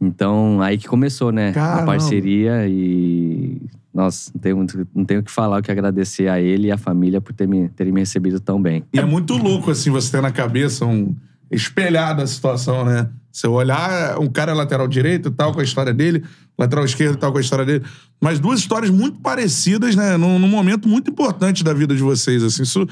Então, 0.00 0.60
aí 0.60 0.76
que 0.76 0.86
começou, 0.86 1.32
né? 1.32 1.52
Caramba. 1.52 1.82
A 1.82 1.86
parceria 1.86 2.66
e... 2.68 3.62
Nossa, 3.94 4.30
não 4.34 4.40
tenho, 4.40 4.66
não 4.94 5.04
tenho 5.06 5.20
o 5.20 5.22
que 5.22 5.30
falar, 5.30 5.60
o 5.60 5.62
que 5.62 5.70
agradecer 5.70 6.28
a 6.28 6.38
ele 6.38 6.66
e 6.68 6.72
a 6.72 6.76
família 6.76 7.18
por 7.18 7.32
ter 7.32 7.48
me, 7.48 7.70
terem 7.70 7.92
me 7.92 8.00
recebido 8.00 8.38
tão 8.38 8.60
bem. 8.60 8.84
E 8.92 8.98
é 8.98 9.04
muito 9.04 9.34
louco, 9.34 9.70
assim, 9.70 9.90
você 9.90 10.10
ter 10.12 10.20
na 10.20 10.30
cabeça 10.30 10.84
um 10.84 11.14
espelhado 11.50 12.20
a 12.20 12.26
situação, 12.26 12.84
né? 12.84 13.08
Você 13.32 13.46
olhar, 13.46 14.18
um 14.18 14.26
cara 14.26 14.52
lateral 14.52 14.86
direito 14.86 15.30
e 15.30 15.32
tal, 15.32 15.52
com 15.52 15.60
a 15.60 15.64
história 15.64 15.94
dele, 15.94 16.22
lateral 16.58 16.84
esquerdo 16.84 17.14
e 17.14 17.18
tal, 17.18 17.32
com 17.32 17.38
a 17.38 17.40
história 17.40 17.64
dele. 17.64 17.84
Mas 18.20 18.38
duas 18.38 18.58
histórias 18.60 18.90
muito 18.90 19.18
parecidas, 19.20 19.94
né? 19.94 20.16
Num, 20.16 20.38
num 20.38 20.48
momento 20.48 20.88
muito 20.88 21.10
importante 21.10 21.62
da 21.62 21.74
vida 21.74 21.94
de 21.94 22.02
vocês, 22.02 22.42
assim. 22.42 22.62
Isso, 22.62 22.86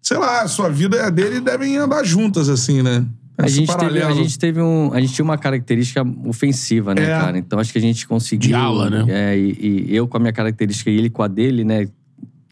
sei 0.00 0.16
lá, 0.18 0.42
a 0.42 0.48
sua 0.48 0.68
vida 0.70 0.96
e 0.96 1.00
a 1.00 1.10
dele 1.10 1.40
devem 1.40 1.76
andar 1.76 2.04
juntas, 2.04 2.48
assim, 2.48 2.82
né? 2.82 3.04
A 3.36 3.46
Esse 3.46 3.56
gente, 3.56 3.66
teve, 3.68 3.72
a 3.72 3.88
paralelo. 3.90 4.14
gente 4.22 4.38
teve 4.38 4.60
um. 4.60 4.92
A 4.92 5.00
gente 5.00 5.14
tinha 5.14 5.24
uma 5.24 5.38
característica 5.38 6.02
ofensiva, 6.26 6.94
né, 6.94 7.04
É. 7.04 7.06
cara? 7.06 7.38
Então 7.38 7.58
acho 7.58 7.72
que 7.72 7.78
a 7.78 7.80
gente 7.80 8.06
conseguiu. 8.06 8.48
De 8.48 8.54
ala, 8.54 8.90
né? 8.90 9.04
É, 9.08 9.38
e, 9.38 9.86
e 9.88 9.96
eu 9.96 10.06
com 10.06 10.16
a 10.18 10.20
minha 10.20 10.32
característica 10.32 10.90
e 10.90 10.96
ele 10.98 11.08
com 11.08 11.22
a 11.22 11.28
dele, 11.28 11.64
né? 11.64 11.88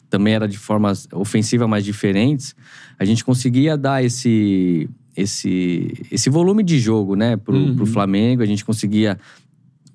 Também 0.08 0.32
era 0.32 0.48
de 0.48 0.56
formas 0.56 1.06
ofensivas, 1.12 1.68
mas 1.68 1.84
diferentes. 1.84 2.54
A 2.98 3.04
gente 3.04 3.22
conseguia 3.24 3.76
dar 3.76 4.02
esse. 4.04 4.88
Esse, 5.16 5.92
esse 6.12 6.30
volume 6.30 6.62
de 6.62 6.78
jogo, 6.78 7.16
né, 7.16 7.36
pro, 7.36 7.52
Uhum. 7.52 7.74
pro 7.74 7.84
Flamengo. 7.84 8.40
A 8.40 8.46
gente 8.46 8.64
conseguia 8.64 9.18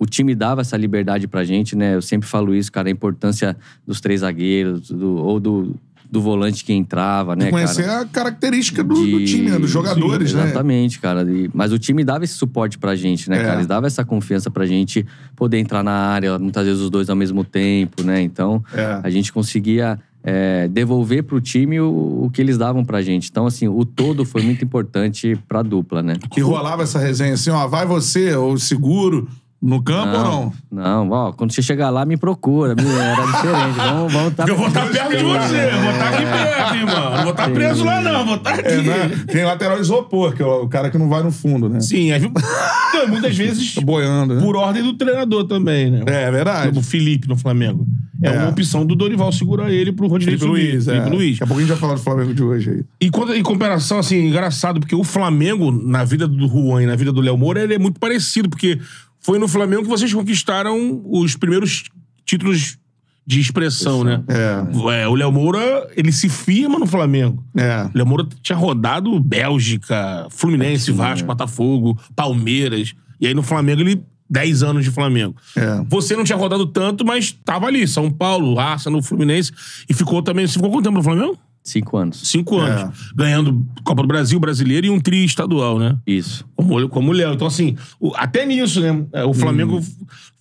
o 0.04 0.06
time 0.06 0.36
dava 0.36 0.62
essa 0.62 0.76
liberdade 0.78 1.28
pra 1.28 1.44
gente, 1.44 1.76
né? 1.76 1.96
Eu 1.96 2.02
sempre 2.02 2.28
falo 2.28 2.54
isso, 2.54 2.72
cara, 2.72 2.88
a 2.90 2.92
importância 2.92 3.56
dos 3.88 4.00
três 4.02 4.20
zagueiros, 4.22 4.90
do- 4.92 5.16
ou 5.16 5.40
do, 5.40 5.76
do 6.12 6.22
volante 6.22 6.64
que 6.64 6.72
entrava, 6.74 7.36
né, 7.36 7.50
conhecer 7.50 7.86
cara? 7.86 8.02
a 8.02 8.06
característica 8.06 8.84
do, 8.84 8.94
do 8.94 9.20
De- 9.20 9.26
time, 9.26 9.50
né? 9.50 9.58
dos 9.58 9.70
jogadores, 9.72 10.30
Sim, 10.32 10.38
né? 10.38 10.44
Exatamente, 10.46 11.00
cara. 11.00 11.24
E- 11.24 11.50
mas 11.54 11.72
o 11.72 11.80
time 11.80 12.04
dava 12.04 12.24
esse 12.24 12.36
suporte 12.36 12.78
pra 12.78 12.96
gente, 12.96 13.30
né, 13.30 13.40
É. 13.40 13.44
cara? 13.44 13.56
Eles 13.56 13.66
davam 13.68 13.88
essa 13.88 14.06
confiança 14.06 14.52
pra 14.52 14.66
gente 14.66 15.06
poder 15.36 15.58
entrar 15.58 15.82
na 15.84 15.92
área, 15.92 16.38
muitas 16.38 16.66
vezes 16.66 16.82
os 16.82 16.90
dois 16.90 17.10
ao 17.10 17.16
mesmo 17.16 17.44
tempo, 17.44 18.04
né? 18.04 18.22
Então, 18.22 18.64
É. 18.74 19.00
a 19.02 19.10
gente 19.10 19.32
conseguia 19.34 19.98
é, 20.26 20.70
devolver 20.70 21.22
pro 21.24 21.42
time 21.42 21.82
o, 21.82 22.24
o 22.24 22.30
que 22.32 22.40
eles 22.40 22.58
davam 22.58 22.86
pra 22.86 23.02
gente. 23.02 23.30
Então, 23.30 23.46
assim, 23.46 23.68
o 23.68 23.84
todo 23.84 24.24
foi 24.24 24.42
muito 24.42 24.64
importante 24.64 25.38
pra 25.50 25.62
dupla, 25.62 26.02
né? 26.02 26.14
E 26.38 26.40
rolava 26.40 26.84
essa 26.84 26.98
resenha 26.98 27.34
assim, 27.34 27.50
ó, 27.50 27.68
vai 27.68 27.86
você, 27.86 28.34
ou 28.34 28.58
seguro, 28.58 29.28
no 29.64 29.82
campo 29.82 30.18
ou 30.18 30.24
não? 30.24 30.54
Não, 30.70 31.10
ó, 31.12 31.32
quando 31.32 31.54
você 31.54 31.62
chegar 31.62 31.90
lá, 31.90 32.06
me 32.06 32.18
procura. 32.18 32.76
me- 32.76 32.84
Era 32.84 33.26
diferente. 33.26 33.78
Vamos, 33.78 34.12
vamos 34.14 34.34
tá 34.34 34.46
Eu 34.50 34.58
vou 34.58 34.68
estar 34.68 34.86
perto 34.90 35.10
de 35.18 35.24
você, 35.24 35.70
eu 35.72 35.82
vou 35.82 35.92
estar 35.92 36.10
aqui 36.10 36.26
perto, 36.26 36.76
irmão. 36.76 37.12
Não 37.16 37.22
vou 37.24 37.32
estar 37.32 37.50
preso 37.52 37.84
lá, 37.86 38.02
não, 38.02 38.26
vou 38.26 38.36
estar 38.36 38.54
aqui. 38.56 38.68
É, 38.68 38.82
né? 38.82 39.12
Tem 39.32 39.46
lateral 39.46 39.80
isopor, 39.80 40.34
que 40.34 40.42
é 40.44 40.46
o 40.46 40.68
cara 40.68 40.90
que 40.90 40.98
não 40.98 41.08
vai 41.08 41.24
no 41.24 41.32
fundo, 41.32 41.70
né? 41.70 41.80
Sim, 41.80 42.12
aí, 42.12 42.20
não, 42.94 43.08
muitas 43.08 43.36
vezes 43.38 43.74
Tá 43.76 43.82
boiando, 43.82 44.36
né? 44.36 44.42
por 44.42 44.56
ordem 44.58 44.84
do 44.84 44.94
treinador 44.94 45.46
também, 45.46 45.90
né? 45.90 46.02
É, 46.08 46.24
é 46.24 46.32
verdade. 46.32 46.78
O 46.78 46.82
Felipe 46.84 47.28
no 47.30 47.38
Flamengo. 47.38 47.88
É, 48.22 48.28
É. 48.28 48.40
uma 48.40 48.50
opção 48.50 48.86
do 48.86 48.96
Dorival 48.96 49.32
segurar 49.32 49.70
ele 49.72 49.92
pro 49.92 50.08
Rodinei 50.08 50.38
Felipe 50.38 50.58
subir. 50.58 50.72
Luiz, 50.74 50.88
é. 50.88 50.92
Felipe 50.96 51.10
Luiz. 51.16 51.32
Daqui 51.40 51.44
a 51.44 51.48
pouco 51.48 51.60
a 51.60 51.62
gente 51.64 51.70
vai 51.72 51.78
falar 51.80 51.94
do 51.96 52.00
Flamengo 52.02 52.34
de 52.34 52.44
hoje 52.44 52.70
aí. 52.70 52.84
E 53.02 53.10
quando, 53.10 53.34
em 53.36 53.44
comparação, 53.44 54.00
assim, 54.00 54.28
engraçado, 54.28 54.80
porque 54.80 54.96
o 54.96 55.04
Flamengo, 55.04 55.72
na 55.72 56.04
vida 56.06 56.26
do 56.28 56.48
Juan 56.48 56.84
e 56.84 56.86
na 56.86 56.96
vida 56.96 57.12
do 57.12 57.20
Léo 57.22 57.38
Moura, 57.38 57.62
ele 57.64 57.74
é 57.76 57.80
muito 57.80 58.00
parecido, 58.00 58.50
porque 58.50 58.80
foi 59.24 59.40
no 59.40 59.48
Flamengo 59.48 59.84
que 59.84 59.90
vocês 59.90 60.14
conquistaram 60.14 61.02
os 61.06 61.36
primeiros 61.36 61.86
títulos 62.26 62.78
de 63.26 63.40
expressão, 63.40 64.04
né? 64.04 64.22
É. 64.28 65.04
É, 65.04 65.08
o 65.08 65.16
Léo 65.16 65.32
Moura, 65.32 65.90
ele 65.96 66.12
se 66.12 66.28
firma 66.28 66.78
no 66.78 66.86
Flamengo. 66.86 67.44
É. 67.58 67.86
O 67.86 67.98
Léo 67.98 68.06
Moura 68.06 68.28
tinha 68.42 68.58
rodado 68.58 69.18
Bélgica, 69.20 70.28
Fluminense, 70.30 70.92
Vasco, 70.92 71.26
Botafogo, 71.26 71.98
Palmeiras. 72.16 72.94
E 73.20 73.26
aí 73.26 73.34
no 73.34 73.44
Flamengo 73.44 73.82
ele. 73.82 74.04
10 74.30 74.64
anos 74.64 74.84
de 74.84 74.90
Flamengo. 74.90 75.36
É. 75.56 75.84
Você 75.88 76.16
não 76.16 76.24
tinha 76.24 76.38
rodado 76.38 76.66
tanto, 76.66 77.06
mas 77.06 77.32
tava 77.46 77.68
ali. 77.68 77.88
São 77.88 78.10
Paulo, 78.10 78.58
Arsenal, 78.60 79.00
Fluminense. 79.04 79.52
E 79.88 79.94
ficou 79.94 80.24
também. 80.24 80.48
Você 80.48 80.54
ficou 80.54 80.72
quanto 80.72 80.86
tempo 80.86 80.98
no 80.98 81.04
Flamengo? 81.04 81.38
Cinco 81.64 81.96
anos. 81.98 82.28
Cinco 82.28 82.58
anos. 82.58 83.12
Ganhando 83.16 83.66
Copa 83.86 84.02
do 84.02 84.08
Brasil, 84.08 84.40
brasileiro 84.40 84.88
e 84.88 84.90
um 84.90 85.00
tri 85.00 85.24
estadual, 85.24 85.80
né? 85.80 85.98
Isso. 86.06 86.46
Como, 86.56 86.90
como 86.90 87.10
o 87.12 87.14
Léo. 87.14 87.34
Então, 87.34 87.48
assim, 87.48 87.78
o- 88.00 88.12
até 88.16 88.46
nisso, 88.46 88.82
né? 88.82 89.06
é, 89.14 89.24
O 89.24 89.34
Flamengo 89.34 89.82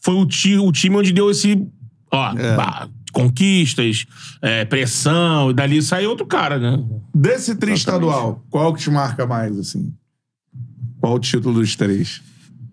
foi 0.00 0.14
o, 0.14 0.26
ti- 0.26 0.56
o 0.58 0.72
time 0.72 0.96
onde 0.96 1.12
deu 1.12 1.30
esse. 1.30 1.64
Ó, 2.10 2.34
bah, 2.56 2.88
conquistas, 3.12 4.04
é, 4.40 4.64
pressão, 4.64 5.50
e 5.50 5.54
dali 5.54 5.80
sai 5.82 6.06
outro 6.06 6.26
cara, 6.26 6.58
né? 6.58 6.82
Desse 7.14 7.54
tri 7.54 7.72
estadual, 7.72 8.44
qual 8.50 8.72
que 8.74 8.80
te 8.82 8.90
marca 8.90 9.26
mais, 9.26 9.56
assim? 9.58 9.92
Qual 11.00 11.14
o 11.14 11.18
título 11.18 11.54
dos 11.60 11.76
três? 11.76 12.20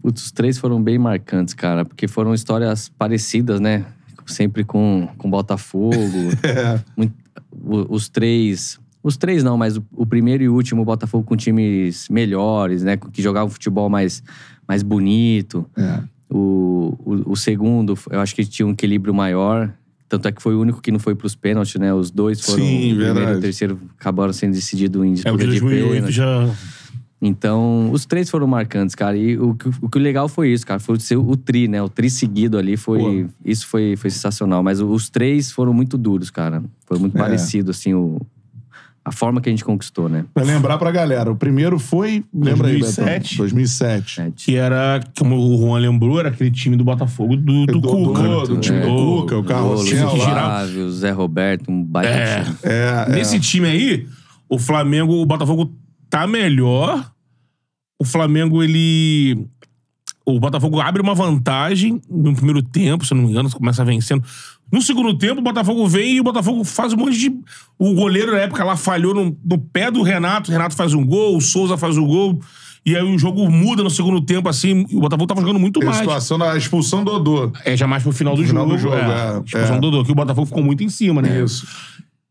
Putz, 0.02 0.24
os 0.26 0.32
três 0.32 0.58
foram 0.58 0.82
bem 0.82 0.98
marcantes, 0.98 1.54
cara, 1.54 1.84
porque 1.86 2.08
foram 2.08 2.34
histórias 2.34 2.90
parecidas, 2.90 3.60
né? 3.60 3.86
Sempre 4.26 4.64
com, 4.64 5.08
com 5.18 5.30
Botafogo. 5.30 5.96
É. 6.44 6.80
Muito- 6.96 7.14
o- 7.70 7.86
os 7.96 8.10
três. 8.10 8.80
Os 9.02 9.16
três 9.16 9.44
não, 9.44 9.58
mas 9.58 9.78
o, 9.78 9.84
o 9.94 10.06
primeiro 10.06 10.44
e 10.44 10.50
o 10.50 10.54
último, 10.54 10.82
o 10.82 10.86
Botafogo 10.86 11.24
com 11.24 11.38
times 11.38 12.08
melhores, 12.10 12.84
né? 12.84 12.98
Que 12.98 13.22
jogavam 13.22 13.50
futebol 13.50 13.90
mais, 13.90 14.22
mais 14.68 14.84
bonito. 14.84 15.66
É. 15.78 16.02
O, 16.30 16.96
o, 17.06 17.32
o 17.32 17.36
segundo, 17.36 17.98
eu 18.12 18.20
acho 18.20 18.36
que 18.36 18.46
tinha 18.46 18.68
um 18.68 18.72
equilíbrio 18.72 19.14
maior. 19.14 19.72
Tanto 20.10 20.28
é 20.28 20.32
que 20.32 20.42
foi 20.42 20.56
o 20.56 20.60
único 20.62 20.82
que 20.82 20.92
não 20.92 21.00
foi 21.00 21.14
pros 21.16 21.36
pênaltis, 21.36 21.76
né? 21.80 21.94
Os 21.94 22.10
dois 22.12 22.42
foram. 22.42 22.60
Sim, 22.64 22.94
o 22.94 22.96
primeiro 22.98 23.34
e 23.34 23.38
o 23.38 23.40
terceiro 23.42 23.80
acabaram 23.98 24.34
sendo 24.34 24.54
decididos 24.54 25.04
em 25.06 25.14
É, 25.24 25.32
o 25.32 25.38
de 25.38 25.46
disputa 25.48 25.76
de 25.76 25.82
2008 25.82 25.92
pênalti. 25.94 26.12
já. 26.14 26.56
Então, 27.22 27.92
os 27.92 28.06
três 28.06 28.30
foram 28.30 28.48
marcantes, 28.48 28.96
cara. 28.96 29.18
E 29.18 29.38
o, 29.38 29.54
que- 29.54 29.70
o 29.82 29.90
que 29.90 29.98
o 29.98 30.02
legal 30.02 30.30
foi 30.30 30.50
isso, 30.54 30.66
cara. 30.66 30.80
Foi 30.80 30.98
ser 31.00 31.18
o 31.18 31.36
tri, 31.36 31.68
né? 31.68 31.82
O 31.82 31.90
tri 31.90 32.10
seguido 32.10 32.58
ali 32.58 32.78
foi. 32.78 33.28
Isso 33.44 33.68
foi, 33.68 33.96
foi 33.98 34.10
sensacional. 34.10 34.64
Mas 34.64 34.80
os 34.80 35.10
três 35.10 35.52
foram 35.52 35.74
muito 35.74 35.98
duros, 35.98 36.30
cara. 36.30 36.64
Foi 36.86 36.98
muito 36.98 37.18
É. 37.18 37.20
parecido, 37.20 37.72
assim, 37.72 37.94
o, 37.94 38.22
a 39.04 39.12
forma 39.12 39.42
que 39.42 39.50
a 39.50 39.52
gente 39.52 39.66
conquistou, 39.66 40.08
né? 40.08 40.24
Pra 40.34 40.44
lembrar 40.44 40.78
pra 40.78 40.92
galera, 40.92 41.30
o 41.30 41.36
primeiro 41.36 41.78
foi. 41.78 42.24
Lembra 42.34 42.70
aí, 42.70 42.80
2007. 42.80 43.32
Betão? 43.32 43.38
2007. 43.46 44.22
É, 44.22 44.32
Que 44.34 44.56
era, 44.56 45.02
como 45.18 45.36
o 45.36 45.58
Juan 45.58 45.80
lembrou, 45.80 46.22
era 46.22 46.30
aquele 46.30 46.52
time 46.52 46.78
do 46.78 46.86
Botafogo 46.86 47.36
do, 47.36 47.66
do, 47.66 47.80
Do- 47.82 47.90
Cuca. 47.90 48.22
do- 48.24 48.48
do 48.48 48.58
time 48.62 48.80
do 48.80 48.88
Cuca, 48.88 49.38
o 49.38 49.44
Carlos. 49.44 49.90
Flávio, 49.90 50.90
Zé 50.92 51.12
Roberto, 51.12 51.70
um 51.70 51.84
baita 51.84 52.10
É. 52.12 52.44
time. 52.44 52.56
É, 52.64 53.06
é. 53.10 53.12
Nesse 53.12 53.42
time 53.42 53.68
aí, 53.68 54.08
o 54.48 54.58
Flamengo, 54.58 55.14
o 55.22 55.26
Botafogo 55.26 55.70
tá 56.10 56.26
melhor. 56.28 57.12
O 58.00 58.06
Flamengo, 58.06 58.64
ele. 58.64 59.46
O 60.26 60.40
Botafogo 60.40 60.80
abre 60.80 61.02
uma 61.02 61.16
vantagem 61.16 62.00
no 62.10 62.36
primeiro 62.36 62.62
tempo, 62.62 63.06
se 63.06 63.14
não 63.14 63.24
me 63.24 63.30
engano, 63.30 63.50
começa 63.50 63.84
vencendo. 63.84 64.24
No 64.72 64.82
segundo 64.82 65.18
tempo, 65.18 65.40
o 65.40 65.44
Botafogo 65.44 65.88
vem 65.88 66.18
e 66.18 66.22
o 66.22 66.24
Botafogo 66.24 66.64
faz 66.64 66.94
um 66.94 66.98
monte 66.98 67.18
de. 67.18 67.36
O 67.78 67.94
goleiro 67.96 68.32
na 68.32 68.40
época 68.40 68.64
lá 68.64 68.76
falhou 68.76 69.16
no, 69.16 69.36
no 69.44 69.58
pé 69.58 69.90
do 69.90 70.04
Renato, 70.04 70.50
o 70.50 70.54
Renato 70.54 70.76
faz 70.76 70.94
um 70.94 71.04
gol, 71.04 71.36
o 71.36 71.42
Souza 71.42 71.78
faz 71.78 71.98
um 71.98 72.06
gol. 72.06 72.40
E 72.86 72.96
aí 72.96 73.04
o 73.04 73.18
jogo 73.18 73.50
muda 73.52 73.84
no 73.84 73.90
segundo 73.90 74.22
tempo, 74.22 74.48
assim, 74.48 74.86
o 74.94 75.02
Botafogo 75.02 75.28
tava 75.28 75.42
jogando 75.42 75.60
muito 75.60 75.80
Tem 75.80 75.90
a 75.90 75.92
mais. 75.92 76.02
situação 76.02 76.38
da 76.38 76.56
expulsão 76.58 77.04
do 77.04 77.12
Odô. 77.12 77.52
É 77.66 77.76
já 77.76 77.86
mais 77.86 78.04
pro 78.04 78.12
final 78.12 78.36
do 78.36 78.44
Final 78.44 78.64
jogo. 78.64 78.76
do 78.76 78.82
jogo, 78.82 78.96
é. 78.96 79.38
é, 79.38 79.42
Expulsão 79.46 79.76
é. 79.76 79.80
do 79.80 79.92
Dodô, 79.92 80.06
que 80.06 80.12
o 80.12 80.16
Botafogo 80.16 80.48
ficou 80.48 80.64
muito 80.64 80.84
em 80.84 80.90
cima, 80.90 81.22
né? 81.22 81.42
Isso. 81.44 81.68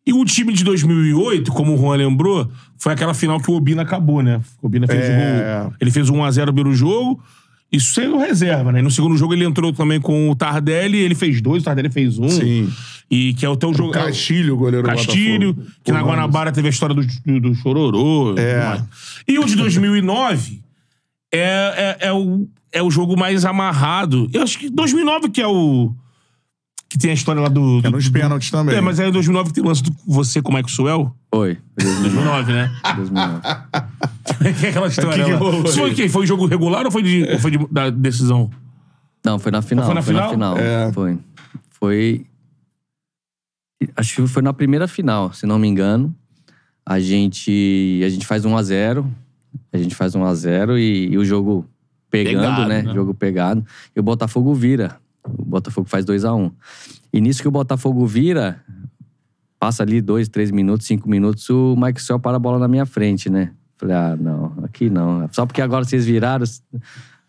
E 0.09 0.12
o 0.14 0.24
time 0.24 0.54
de 0.54 0.64
2008, 0.64 1.52
como 1.52 1.74
o 1.74 1.76
Juan 1.76 1.96
lembrou, 1.96 2.50
foi 2.78 2.94
aquela 2.94 3.12
final 3.12 3.38
que 3.38 3.50
o 3.50 3.54
Obina 3.54 3.82
acabou, 3.82 4.22
né? 4.22 4.40
O 4.62 4.66
Obina 4.66 4.86
fez 4.86 5.04
É. 5.04 5.61
o 5.61 5.64
gol. 5.64 5.74
Ele 5.78 5.90
fez 5.90 6.09
1x0 6.09 6.46
no 6.46 6.52
primeiro 6.54 6.74
jogo. 6.74 7.22
Isso 7.70 7.92
sendo 7.92 8.16
reserva, 8.16 8.72
né? 8.72 8.78
E 8.78 8.82
no 8.82 8.90
segundo 8.90 9.18
jogo 9.18 9.34
ele 9.34 9.44
entrou 9.44 9.70
também 9.70 10.00
com 10.00 10.30
o 10.30 10.34
Tardelli, 10.34 10.96
ele 10.96 11.14
fez 11.14 11.42
dois, 11.42 11.61
o 11.61 11.64
Tardelli 11.66 11.90
fez 11.90 12.18
um. 12.18 12.26
Sim. 12.26 12.72
E 13.11 13.34
que 13.34 13.44
é 13.44 13.48
o 13.50 13.56
teu 13.56 13.74
jogo. 13.74 13.92
Castilho, 13.92 14.54
o 14.54 14.56
goleiro 14.56 14.86
Castilho, 14.86 15.54
que 15.84 15.92
na. 15.92 16.00
Guanabara 16.00 16.50
teve 16.52 16.68
a 16.68 16.70
história 16.70 16.94
do, 16.94 17.40
do, 17.40 17.54
Chororô. 17.54 18.34
e 18.34 18.40
É. 18.40 18.82
E 19.28 19.38
o 19.38 19.44
de 19.44 19.56
2009 19.56 20.62
é, 21.30 21.96
é, 22.00 22.06
é, 22.09 22.12
o, 22.14 22.48
é 22.72 22.82
o 22.82 22.90
jogo 22.90 23.14
mais 23.14 23.44
amarrado. 23.44 24.26
Eu 24.32 24.42
acho 24.42 24.59
que 24.59 24.70
2009 24.70 25.28
que 25.28 25.42
é 25.42 25.46
o. 25.46 25.92
Que 26.89 26.97
tem 26.97 27.11
a 27.11 27.14
história 27.14 27.41
lá 27.43 27.49
do. 27.49 27.80
É 27.80 27.82
do 27.82 27.91
nos 27.91 28.09
pênaltis 28.09 28.51
também. 28.51 28.74
é, 28.74 28.80
mas 28.80 28.99
é 28.99 29.07
em 29.09 29.12
2009 29.12 29.49
que 29.51 29.55
tem 29.57 29.64
o 29.64 29.66
lance 29.68 29.82
do 29.82 29.95
você 30.07 30.41
com 30.41 30.51
o 30.51 30.55
Maxwell. 30.55 31.14
Foi. 31.32 31.59
Foi 31.78 31.84
2009, 31.84 32.53
2009. 32.53 32.53
né? 32.53 32.70
2009. 32.97 33.41
que 34.59 34.66
é 34.66 34.68
aquela 34.70 34.89
história 34.89 35.24
que 35.24 35.30
que 35.30 35.36
rolou 35.36 35.64
Isso 35.64 35.78
foi 35.78 35.91
o 35.91 35.95
quê? 35.95 36.09
Foi 36.09 36.26
jogo 36.26 36.47
regular 36.47 36.86
ou 36.86 36.91
foi, 36.91 37.03
de, 37.03 37.24
ou 37.30 37.39
foi 37.39 37.51
de- 37.51 37.66
da 37.70 37.91
decisão? 37.91 38.51
Não, 39.24 39.39
foi 39.39 39.53
na 39.53 39.61
final. 39.61 39.84
Foi 39.84 39.95
na 39.95 40.01
Foi 40.03 40.14
na 40.14 40.28
final? 40.28 40.57
final. 40.57 40.59
É. 40.59 40.91
Foi. 40.93 41.18
Foi. 41.70 42.26
Acho 43.97 44.16
que 44.22 44.26
foi 44.26 44.43
na 44.43 44.53
primeira 44.53 44.89
final, 44.89 45.32
se 45.32 45.47
não 45.47 45.59
me 45.59 45.68
engano. 45.68 46.14
A 46.86 46.99
gente, 46.99 48.01
a 48.03 48.09
gente 48.09 48.26
faz 48.26 48.47
1 48.47 48.57
a 48.57 48.62
0 48.62 49.07
A 49.70 49.76
gente 49.76 49.95
faz 49.95 50.14
1 50.14 50.24
a 50.24 50.34
0 50.34 50.78
e, 50.78 51.09
e 51.12 51.18
o 51.18 51.24
jogo 51.24 51.66
pegando, 52.11 52.41
Pegado, 52.41 52.66
né? 52.66 52.82
né? 52.82 52.95
Jogo 52.95 53.12
pegado. 53.12 53.64
E 53.95 54.01
o 54.01 54.03
Botafogo 54.03 54.55
vira. 54.55 54.97
O 55.36 55.44
Botafogo 55.44 55.88
faz 55.88 56.04
2 56.04 56.24
a 56.24 56.34
1 56.34 56.50
E 57.12 57.20
nisso 57.20 57.42
que 57.42 57.48
o 57.48 57.50
Botafogo 57.50 58.06
vira, 58.06 58.62
passa 59.58 59.82
ali 59.82 60.00
dois, 60.00 60.28
três 60.28 60.50
minutos, 60.50 60.86
cinco 60.86 61.08
minutos, 61.08 61.48
o 61.50 61.76
Mike 61.76 62.00
Cell 62.00 62.20
para 62.20 62.36
a 62.36 62.40
bola 62.40 62.58
na 62.58 62.68
minha 62.68 62.86
frente, 62.86 63.28
né? 63.28 63.52
Falei, 63.76 63.96
ah, 63.96 64.16
não, 64.18 64.52
aqui 64.62 64.90
não. 64.90 65.28
Só 65.32 65.46
porque 65.46 65.62
agora 65.62 65.84
vocês 65.84 66.04
viraram. 66.04 66.44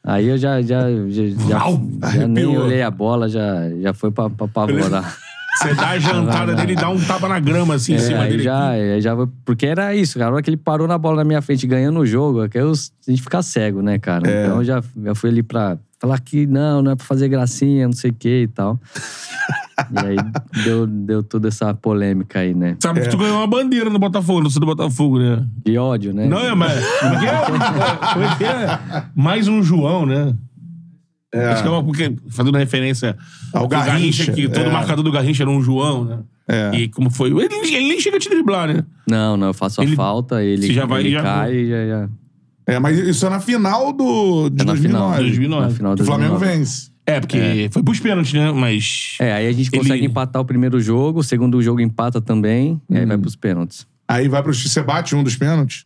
Aí 0.03 0.27
eu 0.27 0.37
já, 0.37 0.61
já, 0.61 0.89
já, 1.09 1.27
já, 1.27 2.11
já 2.11 2.27
nem 2.27 2.57
olhei 2.57 2.81
a 2.81 2.89
bola, 2.89 3.29
já, 3.29 3.69
já 3.81 3.93
foi 3.93 4.11
pra, 4.11 4.29
pra 4.29 4.45
apavorar. 4.45 5.17
Você 5.61 5.73
dá 5.73 5.89
a 5.89 5.99
jantada 5.99 6.55
dele 6.55 6.73
e 6.73 6.75
dá 6.75 6.89
um 6.89 6.99
tapa 6.99 7.27
na 7.27 7.39
grama, 7.39 7.75
assim, 7.75 7.93
em 7.93 7.95
É, 7.95 7.99
cima 7.99 8.21
aí 8.21 8.29
dele. 8.31 8.43
já, 8.43 8.69
aí 8.69 9.01
já, 9.01 9.13
porque 9.43 9.65
era 9.65 9.93
isso, 9.95 10.17
cara. 10.17 10.31
A 10.31 10.33
hora 10.35 10.41
que 10.43 10.49
ele 10.49 10.57
parou 10.57 10.87
na 10.87 10.97
bola 10.97 11.17
na 11.17 11.23
minha 11.23 11.41
frente 11.41 11.67
ganhando 11.67 11.99
o 11.99 12.05
jogo, 12.05 12.43
é 12.43 12.49
que 12.49 12.57
eu, 12.57 12.71
a 12.71 13.11
gente 13.11 13.21
fica 13.21 13.41
cego, 13.41 13.81
né, 13.81 13.99
cara? 13.99 14.29
É. 14.29 14.45
Então 14.45 14.57
eu 14.59 14.63
já, 14.63 14.81
já 15.03 15.13
fui 15.15 15.29
ali 15.29 15.43
pra 15.43 15.77
falar 15.99 16.17
que 16.21 16.47
não, 16.47 16.81
não 16.81 16.91
é 16.91 16.95
pra 16.95 17.05
fazer 17.05 17.27
gracinha, 17.27 17.85
não 17.85 17.93
sei 17.93 18.11
o 18.11 18.13
que 18.13 18.43
e 18.43 18.47
tal. 18.47 18.79
e 19.91 19.99
aí 19.99 20.15
deu, 20.63 20.87
deu 20.87 21.21
toda 21.23 21.49
essa 21.49 21.73
polêmica 21.73 22.39
aí, 22.39 22.53
né? 22.53 22.77
Sabe 22.79 23.01
que 23.01 23.09
tu 23.09 23.17
ganhou 23.17 23.37
uma 23.37 23.47
bandeira 23.47 23.89
no 23.89 23.99
Botafogo, 23.99 24.41
no 24.41 24.49
do 24.49 24.65
Botafogo, 24.65 25.19
né? 25.19 25.45
De 25.65 25.77
ódio, 25.77 26.13
né? 26.13 26.25
Não, 26.25 26.39
é, 26.39 26.55
mas. 26.55 26.73
como 26.99 27.15
é 27.15 27.19
que 27.19 27.25
é? 27.25 28.13
Como 28.13 28.25
é 28.25 28.35
que 28.37 28.43
é? 28.45 29.03
Mais 29.15 29.47
um 29.49 29.61
João, 29.61 30.05
né? 30.05 30.33
Acho 31.33 31.61
que 31.61 31.67
é 31.67 31.71
uma, 31.71 31.83
porque, 31.83 32.15
fazendo 32.29 32.57
referência 32.57 33.15
Ao 33.53 33.63
ao 33.63 33.67
Garrincha, 33.67 34.31
que 34.31 34.47
todo 34.49 34.65
é. 34.65 34.71
marcador 34.71 35.03
do 35.03 35.11
Garrincha 35.11 35.43
era 35.43 35.49
um 35.49 35.61
João, 35.61 36.03
né? 36.05 36.19
É. 36.47 36.75
E 36.75 36.87
como 36.89 37.11
foi? 37.11 37.29
Ele, 37.29 37.53
ele 37.53 37.87
nem 37.89 37.99
chega 37.99 38.17
a 38.17 38.19
te 38.19 38.27
driblar, 38.29 38.67
né? 38.67 38.83
Não, 39.07 39.37
não, 39.37 39.47
eu 39.47 39.53
faço 39.53 39.79
a 39.81 39.83
Ele- 39.83 39.95
falta, 39.95 40.43
ele, 40.43 40.73
já 40.73 40.85
vai- 40.87 41.01
ele 41.01 41.11
já- 41.11 41.21
cai 41.21 41.53
e 41.53 41.69
já, 41.69 41.85
já. 41.87 42.09
É, 42.65 42.79
mas 42.79 42.97
isso 42.97 43.25
é 43.25 43.29
na 43.29 43.39
final 43.39 43.93
do, 43.93 44.49
de 44.49 44.61
É 44.61 44.65
na 44.65 44.75
final. 44.75 45.09
2009. 45.11 45.21
2009. 45.23 45.61
Na 45.67 45.69
final 45.75 45.91
O 45.91 45.95
de 45.95 46.03
Flamengo 46.03 46.31
2009. 46.39 46.57
vence. 46.65 46.89
É, 47.05 47.19
porque 47.19 47.69
foi 47.71 47.81
pros 47.83 47.99
pênaltis, 47.99 48.33
né? 48.33 48.51
Mas. 48.51 49.15
É, 49.19 49.33
aí 49.33 49.47
a 49.47 49.51
gente 49.51 49.69
Ele- 49.71 49.77
consegue 49.81 50.05
empatar 50.05 50.41
o 50.41 50.45
primeiro 50.45 50.79
jogo, 50.79 51.19
o 51.19 51.23
segundo 51.23 51.61
jogo 51.61 51.79
empata 51.81 52.19
também, 52.21 52.79
e 52.89 52.97
aí 52.97 53.05
Hum. 53.05 53.07
vai 53.07 53.17
pros 53.17 53.35
pênaltis. 53.35 53.85
Aí 54.07 54.27
vai 54.27 54.41
pro... 54.41 54.53
Você 54.53 54.81
bate 54.81 55.15
um 55.15 55.23
dos 55.23 55.35
pênaltis? 55.35 55.85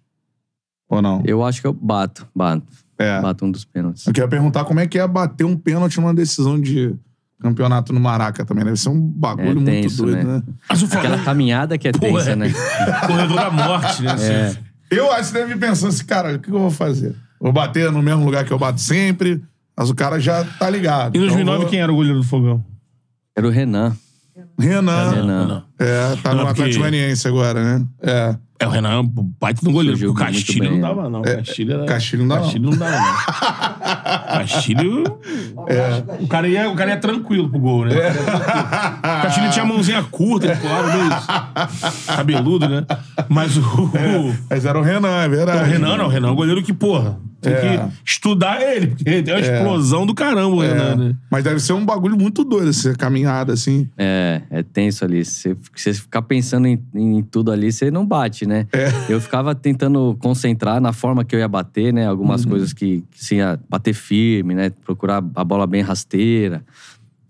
Ou 0.90 1.02
não? 1.02 1.22
Eu 1.26 1.44
acho 1.44 1.60
que 1.62 1.68
eu 1.68 1.74
bato, 1.74 2.28
bato. 2.36 2.64
É. 2.98 3.20
Bato 3.22 3.46
um 3.46 3.52
dos 3.52 3.66
pênaltis. 3.66 4.06
Eu 4.08 4.14
queria 4.14 4.28
perguntar 4.28 4.64
como 4.66 4.80
é 4.80 4.88
que 4.88 5.00
é 5.00 5.08
bater 5.08 5.44
um 5.46 5.56
pênalti 5.58 6.00
numa 6.00 6.14
decisão 6.14 6.60
de 6.60 6.96
campeonato 7.42 7.92
no 7.92 8.00
Maraca 8.00 8.46
também. 8.46 8.64
Deve 8.64 8.78
ser 8.78 8.90
um 8.90 9.00
bagulho 9.02 9.50
É 9.50 9.54
muito 9.56 9.66
tenso, 9.66 10.04
doido, 10.06 10.16
né? 10.18 10.24
né? 10.24 10.44
Mas 10.70 10.82
o 10.82 10.86
Aquela 10.86 11.18
caminhada 11.20 11.78
que 11.78 11.88
é 11.88 11.92
Pô, 11.92 12.00
tensa, 12.00 12.32
é. 12.32 12.36
né? 12.36 12.54
Corredor 13.08 13.36
da 13.36 13.52
morte, 13.52 14.02
né? 14.04 14.12
assim. 14.12 14.58
Eu 14.90 15.12
acho 15.12 15.20
que 15.22 15.26
você 15.28 15.34
deve 15.40 15.54
ir 15.54 15.58
pensando 15.60 15.90
assim, 15.90 16.06
cara, 16.06 16.36
o 16.36 16.40
que 16.40 16.50
eu 16.50 16.60
vou 16.60 16.70
fazer? 16.72 17.16
Vou 17.40 17.52
bater 17.52 17.92
no 17.92 18.02
mesmo 18.02 18.24
lugar 18.24 18.46
que 18.46 18.54
eu 18.54 18.60
bato 18.60 18.80
sempre, 18.80 19.42
mas 19.76 19.90
o 19.90 19.96
cara 19.96 20.20
já 20.20 20.44
tá 20.46 20.70
ligado. 20.70 21.16
E 21.16 21.20
em 21.20 21.24
Então 21.24 21.36
2009, 21.36 21.58
vou- 21.64 21.70
quem 21.70 21.80
era 21.82 21.92
o 21.92 21.96
goleiro 21.96 22.20
do 22.20 22.24
Fogão? 22.26 22.64
Era 23.36 23.48
o 23.48 23.50
Renan. 23.50 23.96
Renan. 24.60 25.10
Renan. 25.12 25.64
É, 25.80 26.16
tá 26.22 26.30
Não, 26.30 26.42
no 26.42 26.46
porque- 26.48 26.62
Atlético 26.62 26.80
Goianiense 26.82 27.28
agora, 27.28 27.62
né? 27.80 27.86
É. 28.02 28.36
É, 28.64 28.68
o 28.68 28.70
Renan, 28.70 29.04
baita 29.40 29.62
no 29.64 29.72
goleiro. 29.72 29.98
Surgiu 29.98 30.12
O 30.12 30.14
Castilho 30.14 30.60
bem, 30.70 30.72
não 30.80 30.82
dava, 30.82 31.10
não. 31.10 31.20
O 31.22 31.24
Castilho 31.24 31.74
era... 31.74 31.86
Castilho 31.86 32.22
não 32.26 32.28
dava. 32.30 32.42
Castilho 32.44 32.70
não 32.70 32.78
dava, 32.78 32.98
não. 32.98 34.38
Castilho... 34.40 35.04
O, 36.22 36.28
cara 36.28 36.48
ia, 36.48 36.70
o 36.70 36.76
cara 36.76 36.92
ia 36.92 36.98
tranquilo 36.98 37.50
pro 37.50 37.60
gol, 37.60 37.86
né? 37.86 37.96
O 37.96 39.22
Castilho 39.24 39.50
tinha 39.52 39.64
a 39.64 39.68
mãozinha 39.68 40.04
curta, 40.04 40.56
claro, 40.56 40.88
meio 40.88 41.10
cabeludo, 42.08 42.68
né? 42.68 42.86
Mas 43.30 43.58
o... 43.58 43.62
o- 43.62 44.36
Mas 44.50 44.66
era 44.66 44.78
o 44.78 44.82
Renan, 44.82 45.22
é 45.24 45.28
verdade. 45.30 45.64
o 45.64 45.66
Renan 45.66 45.98
não, 45.98 46.06
o 46.06 46.10
Renan 46.10 46.30
é 46.30 46.32
um 46.32 46.36
goleiro 46.36 46.62
que, 46.64 46.74
porra, 46.74 47.18
tem 47.44 47.54
É. 47.54 47.78
que 47.78 47.94
estudar 48.06 48.62
ele, 48.62 48.88
porque 48.88 49.22
tem 49.22 49.34
uma 49.34 49.40
explosão 49.40 50.06
do 50.06 50.14
caramba, 50.16 50.56
o 50.56 50.64
É. 50.64 50.68
Renan, 50.68 50.96
né? 50.96 51.16
Mas 51.30 51.44
deve 51.44 51.60
ser 51.60 51.74
um 51.74 51.86
bagulho 51.86 52.18
muito 52.18 52.44
doido, 52.44 52.70
essa 52.70 52.94
caminhada, 52.96 53.54
assim. 53.54 53.90
É, 53.98 54.42
é 54.50 54.64
tenso 54.64 55.04
ali. 55.06 55.24
Se 55.26 55.56
você 55.76 55.94
ficar 55.94 56.22
pensando 56.22 56.68
em, 56.68 56.82
em 56.96 57.22
tudo 57.22 57.52
ali, 57.52 57.72
você 57.72 57.92
não 57.92 58.06
bate, 58.06 58.46
né? 58.46 58.68
É. 58.72 58.90
Eu 59.10 59.20
ficava 59.20 59.54
tentando 59.54 60.16
concentrar 60.20 60.80
na 60.82 60.94
forma 60.94 61.24
que 61.24 61.36
eu 61.36 61.40
ia 61.40 61.48
bater, 61.48 61.94
né? 61.94 62.08
Algumas 62.08 62.46
coisas 62.46 62.74
que, 62.74 63.04
que 63.12 63.38
bater 63.70 63.94
firme, 63.94 64.56
né? 64.56 64.70
Procurar 64.84 65.24
a 65.36 65.44
bola 65.44 65.68
bem 65.68 65.82
rasteira. 65.82 66.64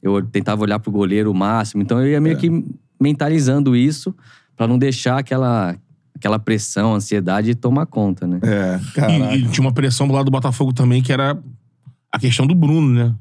Eu 0.02 0.22
tentava 0.22 0.62
olhar 0.62 0.80
pro 0.80 0.92
goleiro 0.92 1.32
o 1.32 1.34
máximo. 1.34 1.82
Então 1.82 2.02
eu 2.02 2.08
ia 2.08 2.22
meio 2.22 2.38
que 2.38 2.64
mentalizando 3.00 3.76
isso 3.76 4.16
Pra 4.56 4.68
não 4.68 4.78
deixar 4.78 5.18
aquela, 5.18 5.76
aquela 6.24 6.40
pressão, 6.40 6.96
ansiedade 6.96 7.54
tomar 7.54 7.86
conta, 7.86 8.26
né? 8.26 8.40
É, 8.42 8.80
caraca. 8.96 9.36
E, 9.36 9.44
e 9.44 9.48
tinha 9.50 9.66
uma 9.66 9.74
pressão 9.74 10.08
do 10.08 10.14
lado 10.14 10.26
do 10.26 10.32
Botafogo 10.32 10.72
também, 10.72 11.02
que 11.02 11.12
era 11.12 11.38
a 12.10 12.18
questão 12.18 12.48
do 12.48 12.56
Bruno, 12.56 12.88
né? 12.88 13.14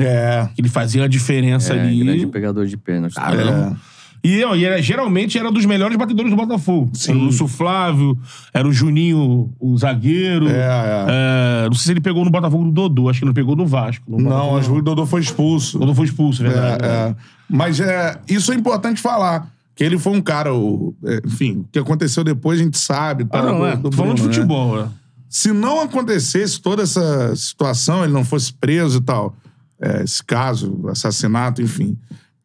É. 0.00 0.48
Ele 0.56 0.68
fazia 0.68 1.04
a 1.04 1.08
diferença 1.08 1.74
É, 1.74 1.80
ali. 1.80 2.02
grande 2.02 2.26
pegador 2.28 2.64
de 2.64 2.76
pênalti. 2.78 3.14
Caramba. 3.14 3.76
E, 4.24 4.42
ó, 4.44 4.54
e 4.56 4.64
era, 4.64 4.80
geralmente 4.80 5.38
era 5.38 5.52
dos 5.52 5.64
melhores 5.66 5.96
batedores 5.96 6.30
do 6.30 6.36
Botafogo. 6.36 6.90
Sim. 6.94 7.12
Era 7.12 7.20
o 7.20 7.24
Lúcio 7.24 7.46
Flávio, 7.46 8.18
era 8.54 8.66
o 8.66 8.72
Juninho, 8.72 9.52
o 9.60 9.76
zagueiro. 9.76 10.48
É, 10.48 10.52
é. 10.52 11.64
É, 11.64 11.66
não 11.66 11.74
sei 11.74 11.84
se 11.84 11.90
ele 11.92 12.00
pegou 12.00 12.24
no 12.24 12.30
Botafogo 12.30 12.64
do 12.64 12.70
Dodô, 12.70 13.10
acho 13.10 13.18
que 13.18 13.24
ele 13.24 13.28
não 13.30 13.34
pegou 13.34 13.54
no 13.54 13.66
Vasco. 13.66 14.04
No 14.08 14.18
Não, 14.18 14.56
acho 14.56 14.70
que 14.72 14.78
o 14.78 14.82
Dodô 14.82 15.04
foi 15.04 15.20
expulso. 15.20 15.76
O 15.76 15.80
Dodô 15.80 15.94
foi 15.94 16.06
expulso, 16.06 16.44
é 16.44 16.48
verdade. 16.48 16.84
É, 16.84 16.88
é. 16.88 17.16
Mas 17.48 17.78
é, 17.78 18.18
isso 18.26 18.50
é 18.52 18.54
importante 18.56 19.00
falar. 19.02 19.46
Que 19.78 19.84
ele 19.84 19.96
foi 19.96 20.12
um 20.12 20.20
cara, 20.20 20.52
o- 20.52 20.92
é, 21.04 21.20
enfim, 21.24 21.58
o 21.58 21.64
que 21.70 21.78
aconteceu 21.78 22.24
depois 22.24 22.58
a 22.60 22.64
gente 22.64 22.76
sabe. 22.76 23.22
Ah, 23.24 23.28
tá, 23.28 23.42
não, 23.44 23.58
do- 23.60 23.66
é. 23.66 23.76
do 23.76 23.82
Tô 23.90 23.92
falando 23.96 24.16
de 24.16 24.22
Bruno, 24.22 24.28
né? 24.28 24.34
futebol, 24.34 24.76
né? 24.82 24.90
Se 25.28 25.52
não 25.52 25.80
acontecesse 25.80 26.60
toda 26.60 26.82
essa 26.82 27.36
situação, 27.36 28.02
ele 28.02 28.12
não 28.12 28.24
fosse 28.24 28.52
preso 28.52 28.98
e 28.98 29.00
tal, 29.02 29.36
é, 29.80 30.02
esse 30.02 30.24
caso, 30.24 30.88
assassinato, 30.88 31.62
enfim, 31.62 31.96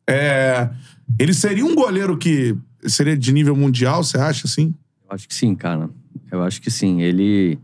é, 0.07 0.69
ele 1.17 1.33
seria 1.33 1.65
um 1.65 1.73
goleiro 1.73 2.15
que 2.17 2.55
seria 2.85 3.17
de 3.17 3.31
nível 3.31 3.55
mundial, 3.55 4.03
você 4.03 4.19
acha, 4.19 4.45
assim? 4.45 4.71
Eu 5.09 5.15
acho 5.15 5.27
que 5.27 5.33
sim, 5.33 5.55
cara. 5.55 5.89
Eu 6.31 6.43
acho 6.43 6.61
que 6.61 6.69
sim. 6.69 7.01
Ele 7.01 7.57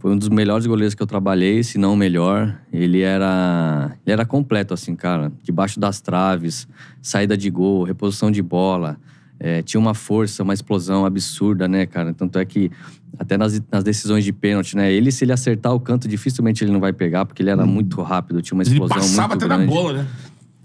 foi 0.00 0.10
um 0.12 0.16
dos 0.16 0.30
melhores 0.30 0.66
goleiros 0.66 0.94
que 0.94 1.02
eu 1.02 1.06
trabalhei, 1.06 1.62
se 1.62 1.76
não 1.76 1.92
o 1.92 1.96
melhor. 1.96 2.58
Ele 2.72 3.02
era, 3.02 3.92
ele 4.04 4.12
era 4.14 4.24
completo, 4.24 4.72
assim, 4.72 4.96
cara. 4.96 5.30
Debaixo 5.42 5.78
das 5.78 6.00
traves, 6.00 6.66
saída 7.02 7.36
de 7.36 7.50
gol, 7.50 7.84
reposição 7.84 8.30
de 8.30 8.40
bola. 8.42 8.96
É, 9.38 9.62
tinha 9.62 9.78
uma 9.80 9.92
força, 9.94 10.42
uma 10.42 10.54
explosão 10.54 11.04
absurda, 11.04 11.68
né, 11.68 11.84
cara? 11.84 12.14
Tanto 12.14 12.38
é 12.38 12.44
que 12.46 12.70
até 13.18 13.36
nas, 13.36 13.60
nas 13.70 13.84
decisões 13.84 14.24
de 14.24 14.32
pênalti, 14.32 14.74
né? 14.74 14.90
Ele, 14.90 15.12
se 15.12 15.24
ele 15.24 15.32
acertar 15.32 15.74
o 15.74 15.80
canto, 15.80 16.08
dificilmente 16.08 16.64
ele 16.64 16.72
não 16.72 16.80
vai 16.80 16.92
pegar, 16.94 17.26
porque 17.26 17.42
ele 17.42 17.50
era 17.50 17.66
muito 17.66 18.00
rápido, 18.02 18.40
tinha 18.40 18.56
uma 18.56 18.62
Hum. 18.62 18.66
Ele 18.66 18.74
explosão 18.76 18.96
passava 18.96 19.28
muito 19.28 19.44
até 19.44 19.54
grande. 19.54 19.66
na 19.66 19.80
bola, 19.80 19.92
né? 20.02 20.06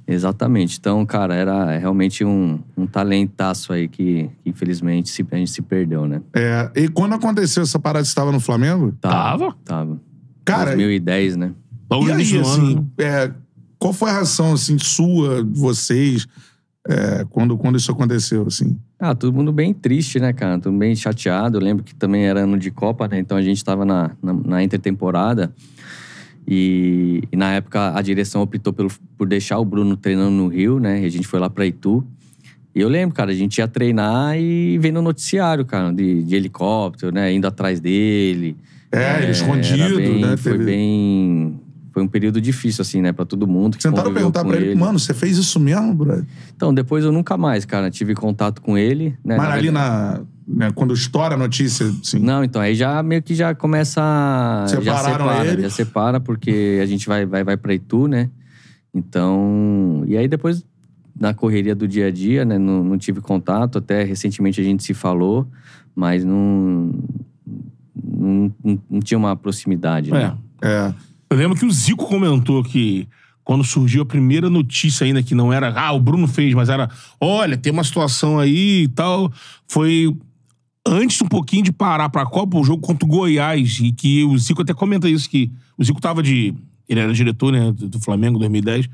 Exatamente. 0.08 0.78
Então, 0.80 1.04
cara, 1.06 1.34
era 1.34 1.78
realmente 1.78 2.24
um, 2.24 2.60
um 2.78 2.86
talentaço 2.86 3.74
aí 3.74 3.88
que, 3.88 4.30
que, 4.44 4.50
infelizmente, 4.50 5.10
se- 5.10 5.26
a 5.32 5.36
gente 5.36 5.50
se 5.52 5.62
perdeu, 5.62 6.08
né? 6.08 6.22
É, 6.34 6.70
e 6.76 6.88
quando 6.88 7.14
aconteceu 7.16 7.64
essa 7.64 7.80
parada, 7.80 8.06
você 8.06 8.10
estava 8.10 8.32
no 8.32 8.40
Flamengo? 8.40 8.92
Tava? 9.02 9.56
Tava. 9.66 10.00
Cara, 10.44 10.72
2010, 10.76 11.36
né? 11.38 11.52
E 12.08 12.12
aí, 12.12 12.38
ano, 12.38 12.48
assim, 12.48 12.76
né? 12.76 12.84
é, 13.00 13.32
qual 13.80 13.94
foi 13.94 14.10
a 14.12 14.14
reação, 14.14 14.54
assim, 14.54 14.78
sua, 14.78 15.44
de 15.44 15.60
vocês, 15.60 16.28
é, 16.88 17.26
quando, 17.32 17.58
quando 17.58 17.78
isso 17.78 17.92
aconteceu, 17.92 18.46
assim? 18.48 18.78
Ah, 19.00 19.16
todo 19.16 19.34
mundo 19.34 19.52
bem 19.52 19.74
triste, 19.74 20.20
né, 20.20 20.32
cara? 20.34 20.60
Todo 20.60 20.72
mundo 20.72 20.82
bem 20.82 20.96
chateado. 20.96 21.58
Eu 21.58 21.62
lembro 21.62 21.84
que 21.84 21.96
também 21.96 22.26
era 22.26 22.42
ano 22.42 22.58
de 22.60 22.70
Copa, 22.70 23.08
né? 23.08 23.20
Então 23.20 23.36
a 23.38 23.42
gente 23.42 23.64
tava 23.66 23.84
na, 23.84 24.12
na, 24.22 24.34
na 24.34 24.64
intertemporada. 24.64 25.52
E, 26.48 27.24
e 27.32 27.36
na 27.36 27.54
época 27.54 27.98
a 27.98 28.02
direção 28.02 28.42
optou 28.42 28.72
pelo, 28.72 28.90
por 29.18 29.28
deixar 29.28 29.58
o 29.60 29.66
Bruno 29.66 29.98
treinando 29.98 30.32
no 30.32 30.48
Rio, 30.48 30.80
né? 30.80 31.02
E 31.02 31.06
a 31.06 31.10
gente 31.10 31.28
foi 31.28 31.40
lá 31.40 31.50
pra 31.50 31.66
Itu. 31.66 32.06
E 32.74 32.82
eu 32.82 32.90
lembro, 32.90 33.16
cara, 33.16 33.32
a 33.32 33.34
gente 33.36 33.58
ia 33.60 33.68
treinar 33.68 34.38
e 34.38 34.78
vendo 34.78 34.98
o 35.00 35.02
noticiário, 35.02 35.64
cara, 35.66 35.92
de, 35.94 36.24
de 36.24 36.36
helicóptero, 36.36 37.12
né? 37.14 37.32
Indo 37.34 37.48
atrás 37.48 37.80
dele. 37.80 38.58
É, 38.92 39.30
escondido, 39.32 39.82
era 39.82 39.96
bem- 39.96 40.22
né? 40.22 40.38
Foi 40.38 40.52
Teve- 40.54 40.66
bem. 40.66 41.60
Foi 41.94 42.04
um 42.04 42.08
período 42.10 42.42
difícil, 42.42 42.82
assim, 42.82 43.02
né, 43.02 43.14
pra 43.14 43.24
todo 43.24 43.48
mundo. 43.48 43.78
Tentaram 43.78 44.14
perguntar 44.14 44.44
pra 44.44 44.58
ele, 44.58 44.76
mano, 44.76 45.00
você 45.00 45.14
fez 45.14 45.38
isso 45.38 45.58
mesmo, 45.62 45.94
brother? 45.94 46.26
Então, 46.54 46.74
depois 46.74 47.06
eu 47.06 47.12
nunca 47.14 47.38
mais, 47.38 47.64
cara, 47.64 47.90
tive 47.90 48.14
contato 48.14 48.62
com 48.62 48.78
ele. 48.78 49.16
Né, 49.24 49.38
Mas 49.38 49.48
na 49.48 49.54
ali 49.54 49.64
verdade- 49.70 49.72
na. 50.20 50.22
Né, 50.48 50.72
quando 50.76 50.94
estoura 50.94 51.36
a 51.36 51.38
notícia, 51.38 51.88
assim. 51.88 52.20
Não, 52.20 52.44
então, 52.44 52.62
aí 52.62 52.76
já 52.76 53.02
meio 53.02 53.22
que 53.24 53.34
já 53.34 53.54
começa. 53.56 54.02
a- 54.02 54.66
já 54.68 54.78
Separaram 54.78 55.26
separa, 55.28 55.48
ele? 55.52 55.62
já 55.64 55.70
separa, 55.70 56.20
porque 56.20 56.80
a 56.82 56.86
gente 56.86 57.08
vai, 57.08 57.26
vai, 57.26 57.44
vai 57.44 57.58
pra 57.58 57.74
Itu, 57.74 58.08
né? 58.08 58.30
Então. 58.94 60.04
E 60.08 60.16
aí 60.18 60.28
depois, 60.28 60.66
na 61.20 61.34
correria 61.34 61.76
do 61.76 61.88
dia 61.88 62.08
a 62.08 62.12
dia, 62.12 62.46
né? 62.46 62.58
Não, 62.58 62.84
não 62.84 62.98
tive 62.98 63.22
contato. 63.22 63.78
Até 63.78 64.04
recentemente 64.04 64.60
a 64.62 64.64
gente 64.64 64.84
se 64.84 64.94
falou, 64.94 65.48
mas 65.96 66.24
não. 66.24 66.94
Não, 68.04 68.54
não, 68.64 68.80
não 68.90 69.00
tinha 69.00 69.18
uma 69.18 69.36
proximidade, 69.36 70.10
É. 70.12 70.14
né? 70.14 70.38
É. 70.62 70.94
Eu 71.30 71.38
lembro 71.38 71.58
que 71.58 71.66
o 71.66 71.72
Zico 71.72 72.06
comentou 72.08 72.64
que 72.64 73.08
quando 73.44 73.64
surgiu 73.64 74.02
a 74.04 74.06
primeira 74.06 74.50
notícia 74.50 75.06
ainda, 75.06 75.22
que 75.22 75.36
não 75.36 75.52
era, 75.54 75.72
ah, 75.80 75.92
o 75.92 76.00
Bruno 76.00 76.28
fez, 76.28 76.54
mas 76.54 76.70
era, 76.70 76.90
olha, 77.20 77.56
tem 77.58 77.72
uma 77.72 77.84
situação 77.84 78.40
aí 78.40 78.84
e 78.84 78.88
tal. 78.88 79.32
Foi 79.68 80.16
antes 80.86 81.22
um 81.22 81.28
pouquinho 81.28 81.64
de 81.64 81.72
parar 81.72 82.10
pra 82.10 82.26
Copa, 82.26 82.58
o 82.58 82.64
jogo 82.64 82.82
contra 82.82 83.06
o 83.06 83.10
Goiás, 83.10 83.80
e 83.82 83.92
que 83.92 84.24
o 84.24 84.38
Zico 84.38 84.62
até 84.62 84.74
comenta 84.74 85.10
isso, 85.10 85.30
que 85.30 85.52
o 85.78 85.84
Zico 85.84 86.00
tava 86.00 86.22
de. 86.22 86.54
Ele 86.88 87.00
era 87.00 87.12
diretor, 87.12 87.52
né, 87.52 87.72
do 87.72 88.00
Flamengo 88.00 88.38
2010. 88.38 88.88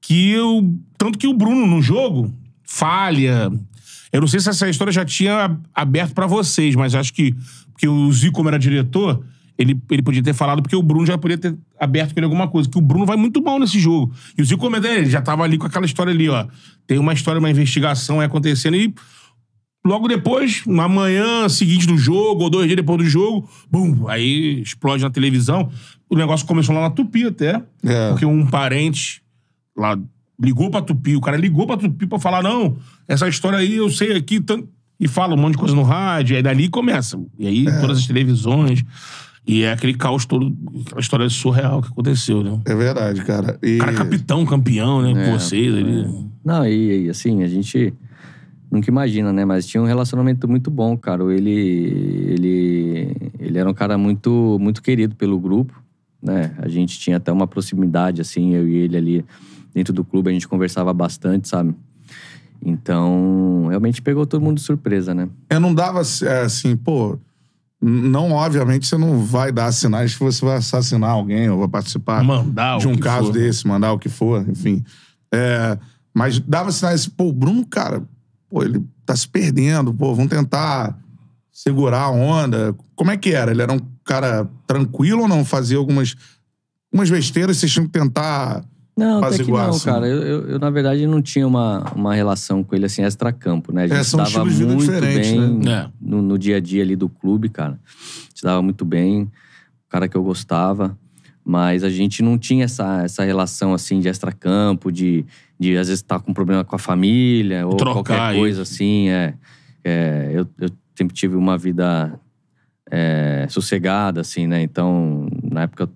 Que 0.00 0.36
o. 0.38 0.76
Tanto 0.98 1.18
que 1.18 1.28
o 1.28 1.34
Bruno 1.34 1.66
no 1.66 1.80
jogo 1.80 2.32
falha. 2.64 3.50
Eu 4.12 4.20
não 4.20 4.28
sei 4.28 4.40
se 4.40 4.50
essa 4.50 4.68
história 4.68 4.92
já 4.92 5.04
tinha 5.04 5.56
aberto 5.74 6.12
pra 6.12 6.26
vocês, 6.26 6.74
mas 6.74 6.94
acho 6.94 7.12
que. 7.12 7.34
Porque 7.72 7.86
o 7.86 8.12
Zico, 8.12 8.34
como 8.34 8.48
era 8.48 8.58
diretor, 8.58 9.24
ele, 9.56 9.80
ele 9.90 10.02
podia 10.02 10.22
ter 10.22 10.34
falado 10.34 10.60
porque 10.60 10.76
o 10.76 10.82
Bruno 10.82 11.06
já 11.06 11.16
podia 11.16 11.38
ter 11.38 11.56
aberto 11.78 12.12
com 12.12 12.18
ele 12.18 12.24
alguma 12.24 12.48
coisa. 12.48 12.68
Que 12.68 12.78
o 12.78 12.80
Bruno 12.80 13.06
vai 13.06 13.16
muito 13.16 13.40
mal 13.42 13.58
nesse 13.58 13.78
jogo. 13.78 14.12
E 14.36 14.42
o 14.42 14.44
Zico 14.44 14.60
comenta, 14.60 14.88
ele 14.88 15.08
já 15.08 15.22
tava 15.22 15.44
ali 15.44 15.56
com 15.56 15.66
aquela 15.66 15.86
história 15.86 16.12
ali, 16.12 16.28
ó. 16.28 16.46
Tem 16.86 16.98
uma 16.98 17.12
história, 17.12 17.38
uma 17.38 17.50
investigação 17.50 18.18
aí 18.18 18.26
acontecendo 18.26 18.76
e. 18.76 18.92
Logo 19.84 20.06
depois, 20.06 20.62
na 20.66 20.88
manhã 20.88 21.48
seguinte 21.48 21.86
do 21.86 21.96
jogo, 21.98 22.44
ou 22.44 22.50
dois 22.50 22.66
dias 22.66 22.76
depois 22.76 22.98
do 22.98 23.04
jogo, 23.04 23.48
bum, 23.70 24.08
aí 24.08 24.62
explode 24.62 25.02
na 25.02 25.10
televisão. 25.10 25.68
O 26.08 26.16
negócio 26.16 26.46
começou 26.46 26.74
lá 26.74 26.82
na 26.82 26.90
Tupi 26.90 27.26
até. 27.26 27.60
É. 27.84 28.10
Porque 28.10 28.24
um 28.24 28.46
parente 28.46 29.20
lá 29.76 29.98
ligou 30.40 30.70
pra 30.70 30.82
Tupi, 30.82 31.16
o 31.16 31.20
cara 31.20 31.36
ligou 31.36 31.66
pra 31.66 31.76
Tupi 31.76 32.06
pra 32.06 32.18
falar, 32.18 32.42
não, 32.42 32.76
essa 33.08 33.28
história 33.28 33.58
aí 33.58 33.74
eu 33.74 33.88
sei 33.90 34.12
aqui, 34.16 34.40
tanto... 34.40 34.68
e 35.00 35.08
fala 35.08 35.34
um 35.34 35.36
monte 35.36 35.52
de 35.52 35.58
coisa 35.58 35.74
no 35.74 35.82
rádio, 35.82 36.36
aí 36.36 36.42
dali 36.42 36.68
começa. 36.68 37.18
E 37.38 37.46
aí 37.46 37.66
É. 37.66 37.80
todas 37.80 37.98
as 37.98 38.06
televisões, 38.06 38.82
e 39.46 39.62
é 39.62 39.72
aquele 39.72 39.94
caos 39.94 40.24
todo, 40.26 40.56
aquela 40.86 41.00
história 41.00 41.28
surreal 41.28 41.82
que 41.82 41.88
aconteceu, 41.88 42.42
né? 42.44 42.60
É 42.64 42.74
verdade, 42.74 43.24
cara. 43.24 43.58
E... 43.62 43.76
O 43.76 43.78
cara 43.80 43.92
é 43.92 43.94
capitão, 43.96 44.44
campeão, 44.46 45.02
né, 45.02 45.10
É, 45.10 45.26
com 45.26 45.38
vocês 45.38 45.74
ali. 45.74 46.06
Não, 46.44 46.66
e, 46.66 47.06
e, 47.06 47.10
assim, 47.10 47.42
a 47.42 47.48
gente 47.48 47.92
nunca 48.72 48.90
imagina, 48.90 49.30
né? 49.32 49.44
Mas 49.44 49.66
tinha 49.66 49.82
um 49.82 49.86
relacionamento 49.86 50.48
muito 50.48 50.70
bom, 50.70 50.96
cara. 50.96 51.22
Ele, 51.32 51.50
ele, 51.50 53.16
ele 53.38 53.58
era 53.58 53.68
um 53.68 53.74
cara 53.74 53.98
muito, 53.98 54.56
muito 54.58 54.82
querido 54.82 55.14
pelo 55.14 55.38
grupo, 55.38 55.74
né? 56.22 56.54
A 56.56 56.68
gente 56.68 56.98
tinha 56.98 57.18
até 57.18 57.30
uma 57.30 57.46
proximidade, 57.46 58.22
assim, 58.22 58.54
eu 58.54 58.66
e 58.66 58.76
ele 58.76 58.96
ali 58.96 59.24
dentro 59.74 59.92
do 59.92 60.02
clube, 60.02 60.30
a 60.30 60.32
gente 60.32 60.48
conversava 60.48 60.92
bastante, 60.94 61.48
sabe? 61.48 61.74
Então, 62.64 63.66
realmente 63.68 64.00
pegou 64.00 64.24
todo 64.24 64.42
mundo 64.42 64.56
de 64.56 64.62
surpresa, 64.62 65.14
né? 65.14 65.28
Eu 65.50 65.60
não 65.60 65.74
dava 65.74 66.00
é, 66.22 66.40
assim, 66.40 66.74
pô. 66.74 67.18
Não, 67.84 68.30
obviamente, 68.30 68.86
você 68.86 68.96
não 68.96 69.18
vai 69.18 69.50
dar 69.50 69.72
sinais 69.72 70.14
que 70.14 70.22
você 70.22 70.44
vai 70.44 70.56
assassinar 70.56 71.10
alguém 71.10 71.50
ou 71.50 71.58
vai 71.58 71.68
participar 71.68 72.22
Mandar 72.22 72.78
de 72.78 72.86
um 72.86 72.96
caso 72.96 73.26
for. 73.26 73.32
desse, 73.32 73.66
mandar 73.66 73.92
o 73.92 73.98
que 73.98 74.08
for, 74.08 74.48
enfim. 74.48 74.84
É, 75.34 75.76
mas 76.14 76.38
dava 76.38 76.70
sinais, 76.70 77.08
pô, 77.08 77.24
o 77.24 77.32
Bruno, 77.32 77.66
cara, 77.66 78.04
pô, 78.52 78.62
ele 78.62 78.84
tá 79.06 79.16
se 79.16 79.26
perdendo, 79.26 79.94
pô, 79.94 80.14
vamos 80.14 80.30
tentar 80.30 80.98
segurar 81.50 82.02
a 82.02 82.10
onda. 82.10 82.76
Como 82.94 83.10
é 83.10 83.16
que 83.16 83.32
era? 83.32 83.50
Ele 83.50 83.62
era 83.62 83.72
um 83.72 83.80
cara 84.04 84.46
tranquilo 84.66 85.22
ou 85.22 85.28
não? 85.28 85.42
Fazia 85.44 85.78
algumas, 85.78 86.14
algumas 86.92 87.08
besteiras, 87.10 87.56
vocês 87.56 87.72
tinham 87.72 87.86
que 87.86 87.92
tentar. 87.92 88.62
Não, 88.94 89.24
até 89.24 89.38
que 89.42 89.50
não, 89.50 89.70
assim. 89.70 89.86
cara. 89.86 90.06
Eu, 90.06 90.22
eu, 90.22 90.48
eu, 90.50 90.58
na 90.58 90.68
verdade, 90.68 91.06
não 91.06 91.22
tinha 91.22 91.46
uma, 91.48 91.90
uma 91.96 92.14
relação 92.14 92.62
com 92.62 92.76
ele, 92.76 92.84
assim, 92.84 93.02
extra-campo, 93.02 93.72
né? 93.72 93.84
A 93.84 93.88
gente 93.88 93.96
É, 94.00 94.04
são 94.04 94.18
dava 94.18 94.28
estilos 94.28 94.52
de 94.52 94.58
vida 94.58 94.74
muito 94.74 94.84
diferentes, 94.84 95.30
bem 95.30 95.58
né? 95.60 95.90
no, 95.98 96.20
no 96.20 96.38
dia 96.38 96.58
a 96.58 96.60
dia 96.60 96.82
ali 96.82 96.94
do 96.94 97.08
clube, 97.08 97.48
cara. 97.48 97.80
A 97.82 98.28
gente 98.28 98.42
dava 98.42 98.60
muito 98.60 98.84
bem. 98.84 99.22
O 99.22 99.30
cara 99.88 100.06
que 100.06 100.16
eu 100.16 100.22
gostava. 100.22 100.96
Mas 101.44 101.82
a 101.82 101.90
gente 101.90 102.22
não 102.22 102.38
tinha 102.38 102.64
essa, 102.64 103.02
essa 103.02 103.24
relação, 103.24 103.74
assim, 103.74 103.98
de 103.98 104.08
extra-campo, 104.08 104.92
de, 104.92 105.24
de 105.58 105.76
às 105.76 105.88
vezes 105.88 106.02
estar 106.02 106.20
com 106.20 106.32
problema 106.32 106.62
com 106.62 106.76
a 106.76 106.78
família 106.78 107.66
ou 107.66 107.76
Trocar 107.76 107.92
qualquer 107.94 108.20
aí. 108.20 108.38
coisa, 108.38 108.62
assim. 108.62 109.08
É, 109.08 109.34
é, 109.84 110.30
eu, 110.32 110.46
eu 110.60 110.70
sempre 110.94 111.14
tive 111.14 111.34
uma 111.34 111.58
vida 111.58 112.18
é, 112.90 113.46
sossegada, 113.48 114.20
assim, 114.20 114.46
né? 114.46 114.62
Então, 114.62 115.26
na 115.42 115.62
época 115.62 115.84
eu 115.84 115.90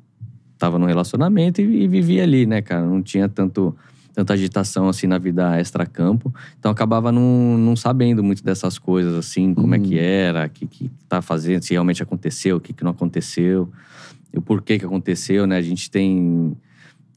tava 0.59 0.78
num 0.78 0.86
relacionamento 0.86 1.60
e, 1.60 1.85
e 1.85 1.89
vivia 1.89 2.23
ali, 2.23 2.47
né, 2.47 2.60
cara? 2.60 2.85
Não 2.85 3.01
tinha 3.01 3.28
tanto, 3.28 3.77
tanta 4.12 4.32
agitação, 4.32 4.89
assim, 4.89 5.06
na 5.06 5.18
vida 5.18 5.60
extra-campo. 5.60 6.35
Então, 6.59 6.70
eu 6.70 6.73
acabava 6.73 7.12
não, 7.12 7.56
não 7.56 7.77
sabendo 7.77 8.24
muito 8.24 8.43
dessas 8.43 8.78
coisas, 8.78 9.14
assim, 9.14 9.55
como 9.55 9.74
é 9.74 9.78
que 9.78 9.98
era, 9.98 10.47
o 10.47 10.51
que, 10.51 10.66
que 10.66 10.90
tá 11.09 11.23
fazendo, 11.23 11.62
se 11.62 11.73
realmente 11.73 12.02
aconteceu, 12.02 12.56
o 12.56 12.60
que, 12.60 12.73
que 12.73 12.82
não 12.82 12.90
aconteceu, 12.90 13.70
o 14.38 14.42
porquê 14.42 14.78
que 14.78 14.84
aconteceu, 14.84 15.46
né? 15.46 15.56
A 15.56 15.62
gente 15.62 15.90
tem 15.90 16.56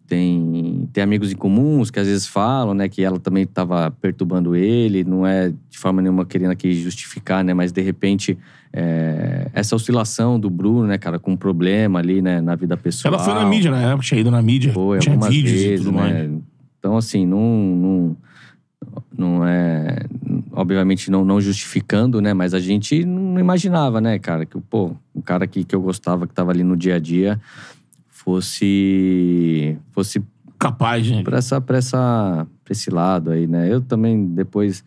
tem, 0.10 0.90
tem 0.92 1.04
amigos 1.04 1.32
em 1.32 1.36
comuns 1.36 1.92
que 1.92 2.00
às 2.00 2.08
vezes 2.08 2.26
falam, 2.26 2.74
né, 2.74 2.90
que 2.90 3.04
ela 3.04 3.20
também 3.20 3.44
estava 3.44 3.92
perturbando 3.92 4.56
ele, 4.56 5.04
não 5.04 5.26
é 5.26 5.54
de 5.70 5.78
forma 5.78 6.02
nenhuma 6.02 6.26
querendo 6.26 6.50
aqui 6.50 6.74
justificar, 6.74 7.44
né, 7.44 7.54
mas 7.54 7.72
de 7.72 7.82
repente 7.82 8.36
é, 8.74 9.50
essa 9.54 9.76
oscilação 9.76 10.40
do 10.40 10.50
Bruno, 10.50 10.88
né, 10.88 10.98
cara, 10.98 11.20
com 11.20 11.34
um 11.34 11.38
problema 11.38 12.00
ali, 12.00 12.24
né, 12.24 12.42
na 12.42 12.56
vida 12.56 12.76
pessoal. 12.76 13.14
Ela 13.14 13.24
foi 13.24 13.36
na 13.36 13.46
mídia 13.46 13.70
na 13.70 13.82
época, 13.82 14.04
tinha 14.04 14.20
ido 14.20 14.32
na 14.32 14.42
mídia. 14.42 14.74
Foi, 14.74 14.98
tinha 14.98 15.14
algumas 15.14 15.34
vídeos 15.34 15.54
vezes, 15.54 15.82
e 15.82 15.84
tudo 15.84 15.96
né? 15.96 16.02
mais. 16.02 16.32
Então, 16.80 16.98
assim, 16.98 17.26
não, 17.26 17.40
não, 17.40 18.18
não 19.16 19.48
é... 19.48 20.06
Obviamente 20.60 21.10
não, 21.10 21.24
não 21.24 21.40
justificando, 21.40 22.20
né? 22.20 22.34
Mas 22.34 22.54
a 22.54 22.60
gente 22.60 23.06
não 23.06 23.40
imaginava, 23.40 24.02
né, 24.02 24.20
cara? 24.20 24.46
Que, 24.46 24.60
pô, 24.60 24.92
um 25.16 25.22
cara 25.22 25.48
que, 25.48 25.64
que 25.64 25.74
eu 25.74 25.82
gostava, 25.82 26.28
que 26.28 26.34
tava 26.34 26.52
ali 26.52 26.66
no 26.66 26.76
dia 26.76 26.96
a 26.96 27.00
dia, 27.00 27.40
fosse... 28.10 29.78
Fosse 29.92 30.22
Capaz, 30.60 31.10
né? 31.10 31.24
pra, 31.24 31.38
essa, 31.38 31.62
pra, 31.62 31.78
essa, 31.78 32.46
pra 32.66 32.74
esse 32.74 32.90
lado 32.90 33.32
aí, 33.32 33.48
né? 33.48 33.72
Eu 33.72 33.80
também, 33.80 34.28
depois... 34.34 34.84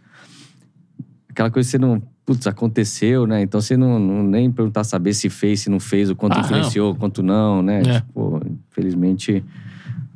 Aquela 1.30 1.50
coisa 1.50 1.66
que 1.66 1.70
você 1.70 1.78
não... 1.78 2.02
Putz, 2.26 2.46
aconteceu, 2.46 3.26
né? 3.26 3.40
Então 3.40 3.58
você 3.58 3.74
não, 3.74 3.98
não 3.98 4.22
nem 4.22 4.52
perguntar 4.52 4.84
saber 4.84 5.14
se 5.14 5.30
fez, 5.30 5.60
se 5.60 5.70
não 5.70 5.80
fez, 5.80 6.10
o 6.10 6.14
quanto 6.14 6.36
Ah, 6.36 6.40
influenciou, 6.40 6.92
o 6.92 6.94
quanto 6.94 7.22
não, 7.22 7.62
né? 7.62 7.80
É. 7.80 8.00
Tipo, 8.00 8.42
infelizmente, 8.70 9.42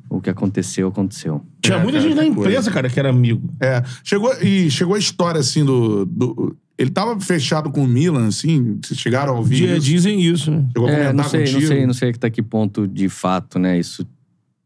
o 0.08 0.20
que 0.20 0.30
aconteceu, 0.30 0.88
aconteceu. 0.88 1.42
Tinha 1.62 1.78
É, 1.78 1.82
muita 1.82 1.98
cara, 1.98 2.08
gente 2.08 2.16
da 2.16 2.22
que 2.22 2.28
imprensa, 2.28 2.70
cara, 2.70 2.88
que 2.88 2.98
era 2.98 3.10
amigo. 3.10 3.48
É, 3.60 3.82
chegou, 4.04 4.32
e 4.42 4.70
chegou 4.70 4.94
a 4.94 4.98
história, 4.98 5.40
assim, 5.40 5.64
do... 5.64 6.04
do- 6.06 6.56
ele 6.78 6.90
tava 6.90 7.18
fechado 7.18 7.70
com 7.70 7.82
o 7.84 7.88
Milan, 7.88 8.26
assim, 8.28 8.78
vocês 8.84 9.00
chegaram 9.00 9.32
a 9.34 9.38
ouvir 9.38 9.56
Dia- 9.56 9.76
isso? 9.78 9.86
Dizem 9.86 10.20
isso, 10.20 10.50
né? 10.50 10.66
Chegou 10.74 10.86
a 10.88 10.92
É, 10.92 10.94
comentar 10.96 11.14
não 11.14 11.24
sei, 11.24 11.40
contigo? 11.40 11.60
não 11.60 11.66
sei, 11.68 11.86
não 11.86 11.94
sei 11.94 12.10
até 12.10 12.28
que 12.30 12.42
ponto 12.42 12.86
de 12.86 13.08
fato, 13.08 13.58
né, 13.58 13.78
isso 13.78 14.06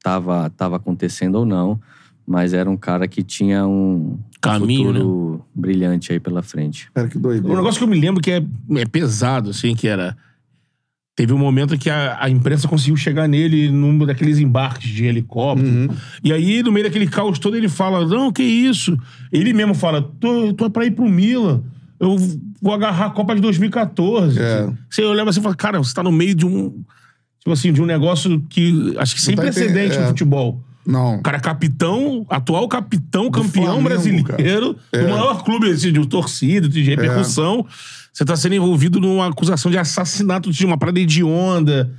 tava, 0.02 0.50
tava 0.50 0.74
acontecendo 0.76 1.36
ou 1.36 1.46
não, 1.46 1.80
mas 2.26 2.52
era 2.52 2.68
um 2.68 2.76
cara 2.76 3.06
que 3.06 3.22
tinha 3.22 3.64
um 3.66 4.18
Caminho, 4.40 4.92
né? 4.92 4.98
futuro 4.98 5.44
brilhante 5.54 6.12
aí 6.12 6.18
pela 6.18 6.42
frente. 6.42 6.90
Cara, 6.92 7.06
que 7.06 7.16
Um 7.16 7.20
doideira. 7.20 7.56
negócio 7.56 7.78
que 7.78 7.84
eu 7.84 7.88
me 7.88 8.00
lembro 8.00 8.20
que 8.20 8.30
é, 8.32 8.42
é 8.76 8.84
pesado, 8.86 9.50
assim, 9.50 9.74
que 9.76 9.86
era. 9.86 10.16
Teve 11.20 11.34
um 11.34 11.38
momento 11.38 11.76
que 11.76 11.90
a, 11.90 12.16
a 12.18 12.30
imprensa 12.30 12.66
conseguiu 12.66 12.96
chegar 12.96 13.28
nele 13.28 13.70
num 13.70 14.06
daqueles 14.06 14.38
embarques 14.38 14.88
de 14.88 15.04
helicóptero. 15.04 15.68
Uhum. 15.68 15.88
E 16.24 16.32
aí, 16.32 16.62
no 16.62 16.72
meio 16.72 16.86
daquele 16.86 17.06
caos 17.06 17.38
todo, 17.38 17.58
ele 17.58 17.68
fala: 17.68 18.06
Não, 18.06 18.32
que 18.32 18.42
isso? 18.42 18.96
Ele 19.30 19.52
mesmo 19.52 19.74
fala: 19.74 20.00
Tô, 20.00 20.54
tô 20.54 20.70
pra 20.70 20.86
ir 20.86 20.92
pro 20.92 21.06
Milan. 21.06 21.62
Eu 22.00 22.16
vou 22.62 22.72
agarrar 22.72 23.04
a 23.04 23.10
Copa 23.10 23.34
de 23.34 23.42
2014. 23.42 24.40
É. 24.40 24.70
Você 24.88 25.02
olhava 25.02 25.28
assim 25.28 25.40
e 25.40 25.42
fala: 25.42 25.54
Cara, 25.54 25.76
você 25.76 25.92
tá 25.92 26.02
no 26.02 26.10
meio 26.10 26.34
de 26.34 26.46
um. 26.46 26.82
Tipo 27.40 27.52
assim, 27.52 27.70
de 27.70 27.82
um 27.82 27.86
negócio 27.86 28.42
que 28.48 28.94
acho 28.96 29.14
que 29.14 29.20
sem 29.20 29.36
tá 29.36 29.42
precedente 29.42 29.72
entendendo, 29.74 29.98
no 29.98 30.04
é. 30.04 30.08
futebol. 30.08 30.64
Não. 30.86 31.16
O 31.16 31.22
cara 31.22 31.36
é 31.36 31.40
capitão, 31.40 32.24
atual 32.28 32.66
capitão, 32.68 33.30
campeão 33.30 33.64
Flamengo, 33.64 33.82
brasileiro, 33.88 34.24
cara. 34.24 34.42
do 35.04 35.06
É. 35.06 35.10
maior 35.10 35.42
clube 35.44 35.70
assim, 35.70 35.92
de 35.92 36.06
torcida, 36.06 36.68
de 36.68 36.82
repercussão. 36.82 37.66
Você 38.12 38.24
tá 38.24 38.34
sendo 38.34 38.56
envolvido 38.56 38.98
numa 39.00 39.28
acusação 39.28 39.70
de 39.70 39.78
assassinato 39.78 40.50
de 40.50 40.66
uma 40.66 40.76
parada 40.76 40.98
hedionda, 40.98 41.90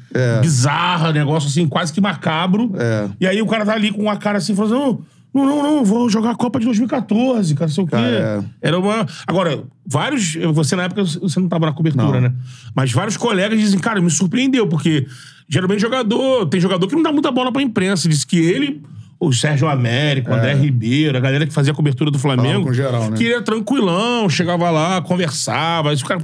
bizarra, 0.42 1.12
negócio 1.14 1.48
assim, 1.48 1.68
quase 1.68 1.94
que 1.94 2.02
macabro. 2.02 2.72
É. 2.76 3.10
E 3.20 3.28
aí 3.28 3.42
o 3.42 3.48
cara 3.48 3.66
tá 3.66 3.74
ali 3.74 3.92
com 3.92 4.02
uma 4.02 4.18
cara 4.18 4.38
assim, 4.38 4.54
falando: 4.56 4.74
não, 4.74 5.00
não, 5.34 5.46
não, 5.46 5.64
não, 5.64 5.86
vou 5.86 6.10
jogar 6.10 6.32
a 6.32 6.36
Copa 6.36 6.60
de 6.60 6.66
2014, 6.66 7.56
cara, 7.56 7.68
não 7.68 7.74
sei 7.74 7.84
o 7.84 7.88
quê. 7.88 7.92
Cara, 7.92 8.44
é. 8.62 8.68
Era 8.68 8.78
uma. 8.80 9.06
Agora, 9.26 9.64
vários. 9.86 10.36
Você 10.54 10.76
na 10.76 10.84
época 10.84 11.04
você 11.06 11.40
não 11.40 11.48
tava 11.48 11.66
na 11.66 11.72
cobertura, 11.72 12.20
Não. 12.20 12.22
né? 12.22 12.34
Mas 12.76 12.92
vários 12.92 13.16
colegas 13.16 13.58
dizem, 13.58 13.80
cara, 13.80 14.02
me 14.02 14.10
surpreendeu, 14.10 14.68
porque 14.68 15.08
geralmente 15.52 15.82
jogador. 15.82 16.48
Tem 16.48 16.60
jogador 16.60 16.88
que 16.88 16.96
não 16.96 17.04
dá 17.04 17.12
muita 17.12 17.30
bola 17.30 17.52
pra 17.52 17.62
imprensa. 17.62 18.08
Diz 18.08 18.24
que 18.24 18.40
ele. 18.40 18.82
O 19.20 19.32
Sérgio 19.32 19.68
Américo, 19.70 20.32
o 20.32 20.34
André 20.34 20.56
Ribeiro, 20.56 21.16
a 21.16 21.22
galera 21.22 21.46
que 21.46 21.54
fazia 21.54 21.72
a 21.72 21.76
cobertura 21.76 22.10
do 22.10 22.18
Flamengo. 22.18 22.62
É. 22.62 22.64
Com 22.64 22.74
geral, 22.74 23.12
né? 23.12 23.18
Que 23.18 23.32
era 23.32 23.42
tranquilão, 23.44 24.28
chegava 24.28 24.72
lá, 24.72 25.00
conversava. 25.00 25.92
Aí, 25.92 25.96
o 25.96 26.04
cara, 26.06 26.20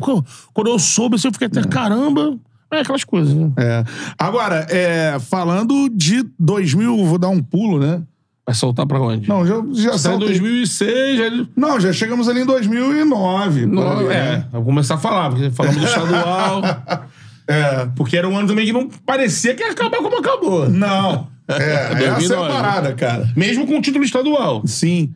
quando 0.51 0.67
eu 0.67 0.79
soube, 0.79 1.15
assim, 1.15 1.27
eu 1.27 1.31
fiquei 1.31 1.45
até, 1.45 1.61
caramba. 1.61 2.39
É 2.73 2.79
aquelas 2.79 3.03
coisas, 3.03 3.35
né? 3.35 3.51
É. 3.55 3.83
Agora, 4.17 4.65
é, 4.71 5.15
falando 5.19 5.87
de 5.89 6.25
2000, 6.39 7.05
vou 7.05 7.19
dar 7.19 7.29
um 7.29 7.41
pulo, 7.41 7.79
né? 7.79 8.01
Vai 8.47 8.55
soltar 8.55 8.87
pra 8.87 8.99
onde? 8.99 9.29
Não, 9.29 9.45
já, 9.45 9.55
já 9.73 9.89
Tá 9.89 9.95
em 9.95 9.99
saltei. 9.99 10.27
2006, 10.29 11.17
já... 11.17 11.45
Não, 11.55 11.79
já 11.79 11.93
chegamos 11.93 12.27
ali 12.27 12.41
em 12.41 12.45
2009. 12.45 13.67
por 13.67 13.87
ali, 13.87 14.03
Não, 14.05 14.11
é, 14.11 14.37
né? 14.37 14.47
vou 14.51 14.63
começar 14.63 14.95
a 14.95 14.97
falar, 14.97 15.29
porque 15.29 15.51
falamos 15.51 15.79
do 15.79 15.85
estadual. 15.85 16.61
É. 17.47 17.85
porque 17.95 18.17
era 18.17 18.27
um 18.27 18.37
ano 18.37 18.47
também 18.47 18.65
que 18.65 18.73
não 18.73 18.89
parecia 19.05 19.55
que 19.55 19.63
ia 19.63 19.71
acabar 19.71 19.97
como 19.97 20.17
acabou. 20.17 20.69
Não. 20.69 21.27
É, 21.49 21.53
essa 21.53 22.03
é 22.03 22.07
a 22.09 22.15
2009. 22.15 22.51
parada, 22.51 22.93
cara. 22.93 23.31
Mesmo 23.33 23.65
com 23.65 23.77
o 23.77 23.81
título 23.81 24.03
estadual. 24.03 24.63
Sim. 24.67 25.13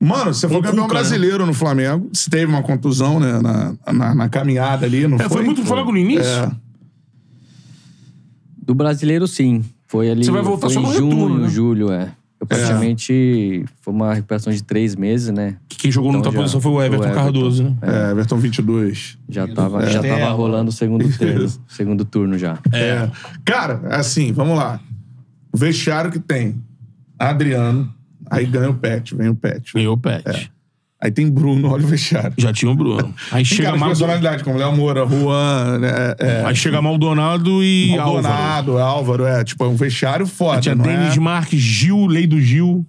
Mano, 0.00 0.32
você 0.32 0.48
foi 0.48 0.62
campeão 0.62 0.84
né? 0.84 0.88
brasileiro 0.88 1.44
no 1.44 1.52
Flamengo. 1.52 2.08
Você 2.10 2.30
teve 2.30 2.46
uma 2.46 2.62
contusão, 2.62 3.20
né? 3.20 3.38
Na, 3.38 3.74
na, 3.92 4.14
na 4.14 4.28
caminhada 4.30 4.86
ali, 4.86 5.06
não 5.06 5.18
É, 5.18 5.28
foi 5.28 5.42
muito 5.42 5.62
Flamengo 5.62 5.92
no 5.92 5.98
início? 5.98 6.24
É. 6.24 6.50
Do 8.62 8.74
brasileiro, 8.74 9.28
sim. 9.28 9.62
Foi 9.86 10.10
ali. 10.10 10.24
Você 10.24 10.30
vai 10.30 10.40
voltar 10.40 10.68
foi 10.68 10.74
só 10.74 10.80
em 10.80 10.84
no 10.84 10.92
junho, 10.94 11.10
retorno, 11.10 11.38
né? 11.40 11.48
julho, 11.48 11.92
é. 11.92 12.12
Eu 12.44 12.46
praticamente. 12.48 13.64
Foi 13.80 13.92
uma 13.92 14.14
recuperação 14.14 14.52
de 14.52 14.62
três 14.62 14.94
meses, 14.94 15.28
né? 15.32 15.56
Que 15.68 15.76
Quem 15.76 15.90
jogou 15.90 16.10
Então 16.10 16.20
na 16.20 16.26
outra 16.26 16.32
já- 16.32 16.38
posição 16.42 16.60
foi 16.60 16.72
o 16.72 16.82
Everton, 16.82 17.04
o 17.04 17.06
Everton. 17.08 17.22
Cardoso, 17.24 17.64
né? 17.64 17.76
É, 17.82 18.10
Everton 18.12 18.36
22. 18.38 19.18
Já 19.28 19.46
tava, 19.48 19.82
É. 19.84 19.90
já 19.90 20.02
tava 20.02 20.30
rolando 20.32 20.70
o 20.70 20.72
segundo 20.72 21.04
turno. 21.18 21.52
Segundo 21.68 22.04
turno 22.04 22.38
já. 22.38 22.58
É. 22.72 23.08
Cara, 23.44 23.80
assim, 23.90 24.32
vamos 24.32 24.56
lá. 24.56 24.80
O 25.52 25.56
vestiário 25.56 26.10
que 26.10 26.18
tem 26.18 26.62
Adriano, 27.18 27.92
aí 28.30 28.44
ganha 28.46 28.70
o 28.70 28.74
Pet, 28.74 29.14
vem 29.14 29.28
o 29.28 29.34
Pet. 29.34 29.72
Ganhou 29.74 29.94
o 29.94 29.98
Pet. 29.98 30.50
Aí 31.04 31.10
tem 31.10 31.30
Bruno, 31.30 31.68
olha 31.70 31.84
o 31.84 31.86
vestiário. 31.86 32.32
Já 32.38 32.50
tinha 32.50 32.70
o 32.70 32.74
Bruno. 32.74 33.14
Aí 33.30 33.44
Tem 33.44 33.44
chega, 33.44 33.70
Maldo... 33.76 33.88
personalidade, 33.88 34.42
como 34.42 34.56
Léo 34.56 34.74
Moura, 34.74 35.06
Juan, 35.06 35.78
né? 35.78 36.14
É, 36.18 36.42
Aí 36.46 36.56
chega 36.56 36.80
Maldonado 36.80 37.62
e 37.62 37.90
Álvaro. 37.98 38.22
Maldonado, 38.22 38.78
Álvaro, 38.78 39.26
é, 39.26 39.44
tipo, 39.44 39.62
é 39.64 39.68
um 39.68 39.76
vestiário 39.76 40.26
foda, 40.26 40.62
Tinha 40.62 40.74
não 40.74 40.82
Denis 40.82 41.14
é? 41.14 41.20
Marques, 41.20 41.60
Gil, 41.60 42.06
Lei 42.06 42.26
do 42.26 42.40
Gil, 42.40 42.86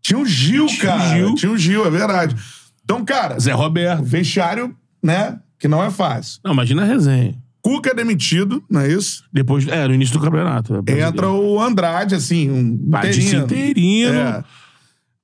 Tinha 0.00 0.18
o 0.18 0.24
Gil, 0.24 0.64
Tinha 0.66 0.82
cara. 0.82 1.08
Gil. 1.14 1.34
Tinha 1.34 1.52
o 1.52 1.58
Gil, 1.58 1.86
é 1.86 1.90
verdade. 1.90 2.34
Então, 2.82 3.04
cara, 3.04 3.38
Zé 3.38 3.52
Roberto. 3.52 4.02
vestiário, 4.02 4.74
né, 5.02 5.38
que 5.60 5.68
não 5.68 5.84
é 5.84 5.90
fácil. 5.90 6.40
Não, 6.42 6.54
imagina 6.54 6.80
a 6.80 6.86
resenha. 6.86 7.34
Cuca 7.60 7.90
é 7.90 7.94
demitido, 7.94 8.64
não 8.70 8.80
é 8.80 8.88
isso? 8.88 9.24
Depois, 9.30 9.68
é, 9.68 9.86
no 9.86 9.92
início 9.92 10.14
do 10.18 10.24
campeonato. 10.24 10.82
é. 10.86 11.00
Entra 11.02 11.28
o 11.28 11.60
Andrade, 11.60 12.14
assim, 12.14 12.50
um 12.50 12.74
Batista 12.74 13.36
interino. 13.36 13.44
interino. 13.44 14.18
É. 14.18 14.44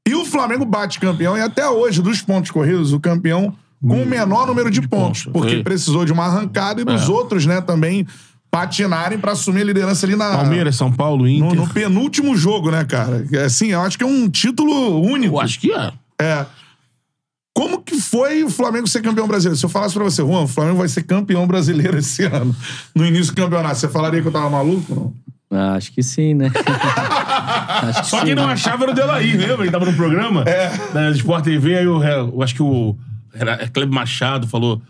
E 0.06 0.14
o 0.14 0.24
Flamengo 0.24 0.64
bate 0.64 1.01
campeão, 1.01 1.36
e 1.36 1.40
até 1.40 1.68
hoje, 1.68 2.02
dos 2.02 2.20
pontos 2.20 2.51
corridos, 2.51 2.93
o 2.93 3.01
campeão 3.01 3.55
com 3.81 4.02
o 4.02 4.06
menor 4.06 4.47
número 4.47 4.70
de, 4.70 4.81
de 4.81 4.89
pontos. 4.89 5.24
pontos, 5.24 5.32
Porque 5.40 5.62
precisou 5.62 6.05
de 6.05 6.12
uma 6.12 6.24
arrancada 6.24 6.81
e 6.81 6.85
dos 6.85 7.02
É. 7.02 7.12
outros, 7.12 7.44
né, 7.47 7.60
também 7.60 8.06
patinarem 8.51 9.18
pra 9.18 9.32
assumir 9.32 9.62
a 9.62 9.64
liderança 9.64 10.06
ali 10.06 10.14
na. 10.14 10.36
Palmeiras, 10.36 10.76
São 10.76 10.93
Paulo, 10.93 11.26
Inter. 11.26 11.48
No, 11.55 11.66
no 11.66 11.68
penúltimo 11.68 12.36
jogo, 12.36 12.70
né, 12.70 12.85
cara? 12.85 13.26
Assim, 13.44 13.68
eu 13.72 13.81
acho 13.81 13.98
que 13.98 14.05
é 14.05 14.06
um 14.06 14.28
título 14.28 15.01
único. 15.02 15.36
Eu 15.36 15.40
acho 15.40 15.59
que 15.59 15.72
é. 15.72 15.93
É. 16.20 16.47
Como 17.56 17.81
que 17.82 18.01
foi 18.01 18.43
o 18.44 18.51
Flamengo 18.51 18.86
ser 18.89 19.01
campeão 19.02 19.26
brasileiro? 19.28 19.56
Se 19.59 19.64
eu 19.64 19.70
falasse 19.70 19.94
pra 19.94 20.02
você, 20.05 20.22
Juan, 20.22 20.43
o 20.43 20.48
Flamengo 20.48 20.78
vai 20.78 20.89
ser 20.89 21.02
campeão 21.05 21.47
brasileiro 21.47 21.98
esse 21.98 22.24
ano, 22.24 22.55
no 22.94 23.05
início 23.06 23.32
do 23.35 23.40
campeonato, 23.43 23.76
você 23.76 23.89
falaria 23.89 24.20
que 24.20 24.26
eu 24.28 24.32
tava 24.32 24.51
maluco? 24.51 24.94
Não? 24.94 25.14
Ah, 25.55 25.74
acho 25.74 25.93
que 25.93 26.02
sim, 26.02 26.35
né? 26.35 26.51
acho 27.82 28.02
que 28.02 28.09
Só 28.09 28.20
sim, 28.20 28.26
quem 28.26 28.35
não 28.35 28.47
né? 28.47 28.52
achava 28.52 28.85
era 28.85 28.93
o 28.93 28.94
Delaí, 28.94 29.36
lembra? 29.36 29.62
Ele 29.64 29.70
tava 29.70 29.85
no 29.86 29.93
programa 29.94 30.43
É. 30.47 30.70
da 30.93 31.10
Sport 31.10 31.44
TV, 31.44 31.78
aí 31.78 31.85
eu, 31.85 32.02
eu 32.02 32.43
acho 32.43 32.55
que 32.55 32.62
o 32.62 32.97
era, 33.35 33.52
é 33.62 33.66
Cleber 33.68 33.94
Machado 33.94 34.47
falou 34.47 34.81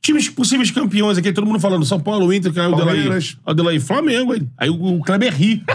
times 0.00 0.28
possíveis 0.28 0.70
campeões 0.70 1.18
aqui, 1.18 1.32
todo 1.32 1.46
mundo 1.46 1.58
falando 1.60 1.84
São 1.84 1.98
Paulo, 2.00 2.32
Inter, 2.32 2.52
que 2.52 2.60
aí 2.60 2.66
o 2.66 2.76
Delaí. 2.76 3.08
Aí 3.10 3.20
o 3.46 3.54
Delaí, 3.54 3.80
Flamengo. 3.80 4.32
Aí, 4.32 4.46
aí 4.56 4.70
o, 4.70 5.00
Kleber 5.00 5.34
ri. 5.34 5.62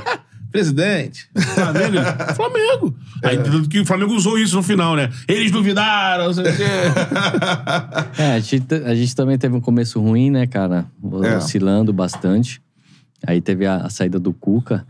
Presidente, 0.54 1.28
Flamengo, 1.36 1.98
Flamengo. 2.36 2.96
Aí 3.24 3.38
tanto 3.40 3.68
que 3.68 3.80
o 3.80 3.86
Flamengo 3.88 4.14
usou 4.14 4.38
isso 4.38 4.56
no 4.56 4.62
final, 4.62 4.96
né? 4.96 5.10
Eles 5.28 5.50
duvidaram, 5.50 6.26
não 6.26 6.34
sei 6.36 6.44
o 6.44 6.56
quê. 6.56 6.64
É, 8.20 8.34
a 8.36 8.40
gente, 8.40 8.72
a 8.86 8.94
gente 8.94 9.16
também 9.16 9.36
teve 9.36 9.56
um 9.56 9.60
começo 9.60 10.00
ruim, 10.00 10.30
né, 10.30 10.46
cara? 10.46 10.86
É. 11.24 11.38
Oscilando 11.38 11.92
bastante. 11.92 12.62
Aí 13.26 13.42
teve 13.42 13.66
a, 13.66 13.78
a 13.78 13.90
saída 13.90 14.20
do 14.20 14.34
Cuca. 14.34 14.86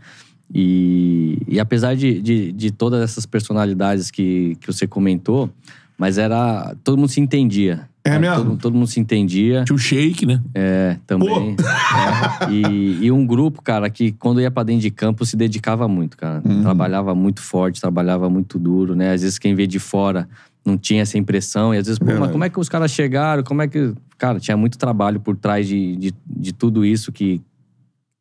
E, 0.52 1.38
e 1.48 1.58
apesar 1.58 1.96
de, 1.96 2.20
de, 2.20 2.52
de 2.52 2.70
todas 2.70 3.02
essas 3.02 3.26
personalidades 3.26 4.10
que, 4.10 4.56
que 4.60 4.66
você 4.66 4.86
comentou, 4.86 5.50
mas 5.98 6.18
era. 6.18 6.74
Todo 6.82 6.98
mundo 6.98 7.08
se 7.08 7.20
entendia. 7.20 7.88
É 8.04 8.10
Era 8.10 8.18
mesmo? 8.18 8.36
Todo, 8.36 8.56
todo 8.58 8.74
mundo 8.74 8.86
se 8.86 9.00
entendia. 9.00 9.64
Tinha 9.64 9.74
o 9.74 9.78
Shake, 9.78 10.26
né? 10.26 10.42
É, 10.54 10.98
também. 11.06 11.56
É. 11.58 12.50
E, 12.52 13.06
e 13.06 13.10
um 13.10 13.26
grupo, 13.26 13.62
cara, 13.62 13.88
que 13.88 14.12
quando 14.12 14.40
ia 14.40 14.50
pra 14.50 14.62
dentro 14.62 14.82
de 14.82 14.90
campo 14.90 15.24
se 15.24 15.36
dedicava 15.36 15.88
muito, 15.88 16.16
cara. 16.16 16.42
Uhum. 16.44 16.60
Trabalhava 16.60 17.14
muito 17.14 17.40
forte, 17.40 17.80
trabalhava 17.80 18.28
muito 18.28 18.58
duro, 18.58 18.94
né? 18.94 19.12
Às 19.12 19.22
vezes 19.22 19.38
quem 19.38 19.54
vê 19.54 19.66
de 19.66 19.78
fora 19.78 20.28
não 20.64 20.76
tinha 20.76 21.02
essa 21.02 21.16
impressão. 21.16 21.74
E 21.74 21.78
às 21.78 21.86
vezes, 21.86 21.98
pô, 21.98 22.04
Verdade. 22.04 22.26
mas 22.26 22.32
como 22.32 22.44
é 22.44 22.50
que 22.50 22.60
os 22.60 22.68
caras 22.68 22.90
chegaram? 22.90 23.42
Como 23.42 23.62
é 23.62 23.68
que. 23.68 23.94
Cara, 24.18 24.38
tinha 24.38 24.56
muito 24.56 24.76
trabalho 24.76 25.18
por 25.18 25.36
trás 25.36 25.66
de, 25.66 25.96
de, 25.96 26.14
de 26.26 26.52
tudo 26.52 26.84
isso 26.84 27.10
que, 27.10 27.40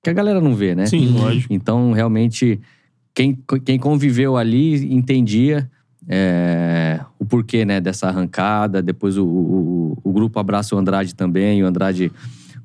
que 0.03 0.09
a 0.09 0.13
galera 0.13 0.41
não 0.41 0.53
vê, 0.53 0.75
né? 0.75 0.85
Sim, 0.85 1.07
lógico. 1.07 1.53
Então, 1.53 1.93
realmente, 1.93 2.59
quem, 3.15 3.39
quem 3.63 3.79
conviveu 3.79 4.35
ali 4.35 4.93
entendia 4.93 5.69
é, 6.07 6.99
o 7.17 7.25
porquê 7.25 7.63
né, 7.63 7.79
dessa 7.79 8.07
arrancada. 8.07 8.81
Depois 8.81 9.17
o, 9.17 9.25
o, 9.25 9.97
o, 10.03 10.11
grupo 10.11 10.39
abraça 10.39 10.75
o 10.75 10.77
Andrade 10.77 11.15
também. 11.15 11.63
O 11.63 11.67
Andrade, 11.67 12.11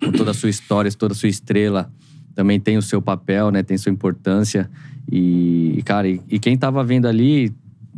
com 0.02 0.10
toda 0.10 0.32
a 0.32 0.34
sua 0.34 0.50
história, 0.50 0.90
toda 0.92 1.12
a 1.12 1.16
sua 1.16 1.28
estrela, 1.28 1.90
também 2.34 2.58
tem 2.58 2.76
o 2.76 2.82
seu 2.82 3.00
papel, 3.00 3.50
né, 3.50 3.62
tem 3.62 3.78
sua 3.78 3.92
importância. 3.92 4.68
E, 5.10 5.80
cara, 5.84 6.08
e, 6.08 6.20
e 6.28 6.38
quem 6.38 6.54
estava 6.54 6.82
vendo 6.84 7.06
ali 7.06 7.54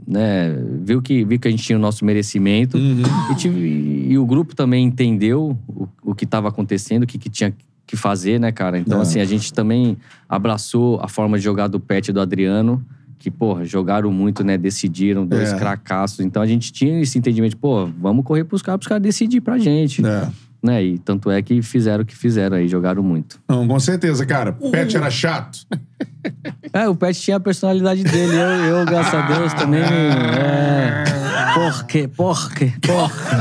né, 0.06 0.54
viu 0.82 1.00
que, 1.00 1.24
viu 1.24 1.38
que 1.38 1.48
a 1.48 1.50
gente 1.50 1.62
tinha 1.62 1.78
o 1.78 1.80
nosso 1.80 2.04
merecimento 2.04 2.76
uhum. 2.76 3.02
e, 3.30 3.34
tive, 3.36 4.06
e, 4.08 4.18
o 4.18 4.26
grupo 4.26 4.54
também 4.54 4.84
entendeu 4.84 5.58
o, 5.68 5.88
o 6.02 6.14
que 6.14 6.24
estava 6.24 6.48
acontecendo, 6.48 7.04
o 7.04 7.06
que, 7.06 7.18
que 7.18 7.28
tinha 7.28 7.54
que 7.90 7.96
fazer, 7.96 8.38
né, 8.38 8.52
cara? 8.52 8.78
Então, 8.78 9.00
é. 9.00 9.02
assim, 9.02 9.18
a 9.18 9.24
gente 9.24 9.52
também 9.52 9.96
abraçou 10.28 11.00
a 11.02 11.08
forma 11.08 11.36
de 11.36 11.42
jogar 11.42 11.66
do 11.66 11.80
Pet 11.80 12.08
e 12.08 12.12
do 12.12 12.20
Adriano, 12.20 12.84
que, 13.18 13.32
porra, 13.32 13.64
jogaram 13.64 14.12
muito, 14.12 14.44
né? 14.44 14.56
Decidiram, 14.56 15.26
dois 15.26 15.52
é. 15.52 15.58
cracassos. 15.58 16.20
Então 16.20 16.40
a 16.40 16.46
gente 16.46 16.72
tinha 16.72 17.00
esse 17.00 17.18
entendimento, 17.18 17.56
pô, 17.56 17.86
vamos 17.86 18.24
correr 18.24 18.44
pros 18.44 18.62
caras, 18.62 18.78
pros 18.78 18.88
caras 18.88 19.02
decidir 19.02 19.40
pra 19.40 19.58
gente. 19.58 20.06
É. 20.06 20.28
Né? 20.62 20.82
E 20.84 20.98
tanto 20.98 21.30
é 21.30 21.40
que 21.40 21.62
fizeram 21.62 22.02
o 22.02 22.06
que 22.06 22.16
fizeram 22.16 22.56
aí, 22.56 22.68
jogaram 22.68 23.02
muito. 23.02 23.40
Não, 23.48 23.66
com 23.66 23.80
certeza, 23.80 24.26
cara. 24.26 24.56
O 24.60 24.70
Pet 24.70 24.96
era 24.96 25.10
chato. 25.10 25.60
É, 26.72 26.88
o 26.88 26.94
Pet 26.94 27.18
tinha 27.18 27.38
a 27.38 27.40
personalidade 27.40 28.04
dele. 28.04 28.34
Eu, 28.34 28.78
eu 28.78 28.86
graças 28.86 29.14
a 29.14 29.22
Deus, 29.22 29.54
também. 29.54 29.80
É... 29.90 31.20
Porquê, 31.54 32.08
porquê, 32.08 32.72
porquê. 32.80 33.34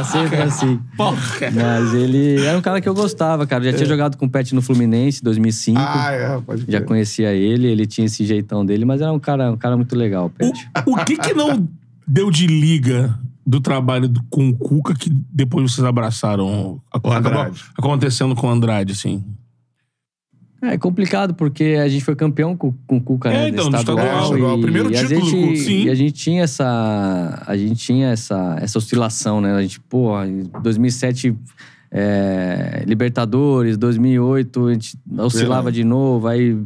É. 0.00 0.04
Sempre 0.04 0.42
assim. 0.42 0.80
Porquê. 0.96 1.50
Mas 1.50 1.92
ele 1.92 2.42
era 2.44 2.56
um 2.56 2.62
cara 2.62 2.80
que 2.80 2.88
eu 2.88 2.94
gostava, 2.94 3.46
cara. 3.46 3.62
Eu 3.62 3.70
já 3.70 3.76
tinha 3.76 3.86
é. 3.86 3.88
jogado 3.88 4.16
com 4.16 4.26
o 4.26 4.30
Pet 4.30 4.54
no 4.54 4.62
Fluminense, 4.62 5.22
2005. 5.22 5.78
Ah, 5.78 6.12
é, 6.12 6.40
pode 6.40 6.64
Já 6.66 6.80
conhecia 6.80 7.32
ele, 7.32 7.66
ele 7.66 7.86
tinha 7.86 8.06
esse 8.06 8.24
jeitão 8.24 8.64
dele, 8.64 8.84
mas 8.84 9.00
era 9.00 9.12
um 9.12 9.18
cara, 9.18 9.52
um 9.52 9.56
cara 9.56 9.76
muito 9.76 9.94
legal, 9.94 10.26
o 10.26 10.30
Pet. 10.30 10.68
O, 10.86 10.92
o 10.92 11.04
que 11.04 11.16
que 11.16 11.34
não 11.34 11.68
deu 12.06 12.30
de 12.30 12.46
liga 12.46 13.18
do 13.46 13.60
trabalho 13.60 14.08
do, 14.08 14.22
com 14.30 14.48
o 14.48 14.56
Cuca 14.56 14.94
que 14.94 15.10
depois 15.30 15.72
vocês 15.72 15.84
abraçaram? 15.84 16.80
Acabou 16.92 17.52
acontecendo 17.76 18.34
com 18.34 18.46
o 18.46 18.50
Andrade, 18.50 18.92
assim? 18.92 19.22
É 20.62 20.78
complicado, 20.78 21.34
porque 21.34 21.78
a 21.78 21.86
gente 21.88 22.02
foi 22.02 22.16
campeão 22.16 22.56
com, 22.56 22.72
com 22.86 22.96
o 22.96 23.00
Cuca, 23.00 23.28
é, 23.28 23.32
né? 23.32 23.48
Então, 23.50 23.66
estadual. 23.68 24.34
É, 24.34 24.52
o 24.54 24.60
primeiro 24.60 24.90
e 24.90 24.96
título 24.96 25.28
gente, 25.28 25.50
do 25.50 25.56
sim. 25.56 25.82
E 25.84 25.90
a 25.90 25.94
gente 25.94 26.12
tinha 26.12 26.42
essa. 26.42 27.42
A 27.46 27.56
gente 27.56 27.74
tinha 27.74 28.08
essa, 28.08 28.56
essa 28.60 28.78
oscilação, 28.78 29.40
né? 29.40 29.52
A 29.54 29.62
gente, 29.62 29.78
pô, 29.80 30.22
em 30.24 30.44
2007. 30.62 31.36
É, 31.96 32.82
Libertadores, 32.88 33.76
2008 33.76 34.66
a 34.66 34.72
gente 34.72 34.98
oscilava 35.16 35.70
de 35.70 35.84
novo, 35.84 36.26
aí 36.26 36.58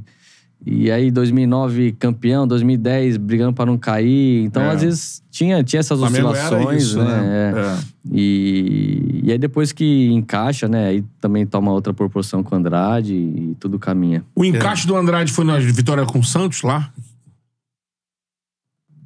e 0.67 0.91
aí, 0.91 1.11
2009, 1.11 1.93
campeão, 1.93 2.47
2010, 2.47 3.17
brigando 3.17 3.53
para 3.53 3.67
não 3.67 3.79
cair. 3.79 4.43
Então, 4.45 4.63
é. 4.63 4.71
às 4.71 4.83
vezes, 4.83 5.23
tinha, 5.31 5.63
tinha 5.63 5.81
essas 5.81 6.01
oscilações, 6.01 6.83
isso, 6.83 6.99
né? 6.99 7.05
né? 7.05 7.53
É. 7.55 7.61
É. 7.61 7.79
E, 8.13 9.21
e 9.25 9.33
aí, 9.33 9.39
depois 9.39 9.71
que 9.73 10.09
encaixa, 10.13 10.69
né? 10.69 10.89
Aí 10.89 11.05
também 11.21 11.47
toma 11.47 11.73
outra 11.73 11.95
proporção 11.95 12.43
com 12.43 12.55
o 12.55 12.59
Andrade 12.59 13.15
e 13.15 13.57
tudo 13.61 13.79
caminha. 13.79 14.25
O 14.35 14.45
encaixe 14.45 14.87
do 14.87 14.97
Andrade 14.97 15.33
foi 15.33 15.45
na 15.45 15.59
vitória 15.59 16.05
com 16.05 16.19
o 16.19 16.25
Santos 16.25 16.63
lá? 16.63 16.93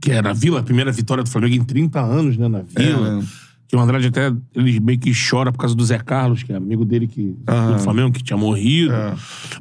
Que 0.01 0.11
era 0.11 0.31
a 0.31 0.33
Vila, 0.33 0.61
a 0.61 0.62
primeira 0.65 0.91
vitória 0.91 1.23
do 1.23 1.31
Flamengo 1.31 1.55
em 1.55 1.65
30 1.65 2.01
anos, 2.01 2.37
né? 2.37 2.49
Na 2.49 2.62
Vila. 2.62 3.23
Que 3.73 3.77
o 3.78 3.81
Andrade 3.81 4.09
até 4.09 4.31
ele 4.55 4.78
meio 4.81 4.99
que 4.99 5.11
chora 5.15 5.51
por 5.51 5.59
causa 5.59 5.74
do 5.74 5.82
Zé 5.82 5.99
Carlos, 5.99 6.43
que 6.43 6.53
é 6.53 6.57
amigo 6.57 6.85
dele 6.85 7.07
que, 7.07 7.35
do 7.73 7.78
Flamengo, 7.78 8.12
que 8.12 8.23
tinha 8.23 8.36
morrido. 8.36 8.93
É. 8.93 9.15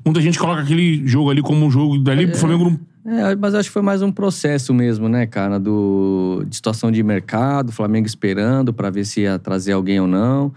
Muita 0.03 0.19
gente 0.19 0.38
coloca 0.38 0.61
aquele 0.61 1.07
jogo 1.07 1.29
ali 1.29 1.41
como 1.41 1.65
um 1.65 1.71
jogo 1.71 1.97
dali 1.97 2.27
pro 2.27 2.35
é. 2.35 2.38
Flamengo 2.38 2.77
não. 3.05 3.19
É, 3.29 3.33
mas 3.38 3.55
acho 3.55 3.69
que 3.69 3.73
foi 3.73 3.81
mais 3.81 4.01
um 4.01 4.11
processo 4.11 4.73
mesmo, 4.73 5.07
né, 5.07 5.25
cara? 5.25 5.57
Do, 5.57 6.43
de 6.45 6.53
situação 6.53 6.91
de 6.91 7.01
mercado, 7.01 7.71
Flamengo 7.71 8.05
esperando 8.05 8.73
para 8.73 8.89
ver 8.89 9.05
se 9.05 9.21
ia 9.21 9.39
trazer 9.39 9.71
alguém 9.71 10.01
ou 10.01 10.07
não. 10.07 10.53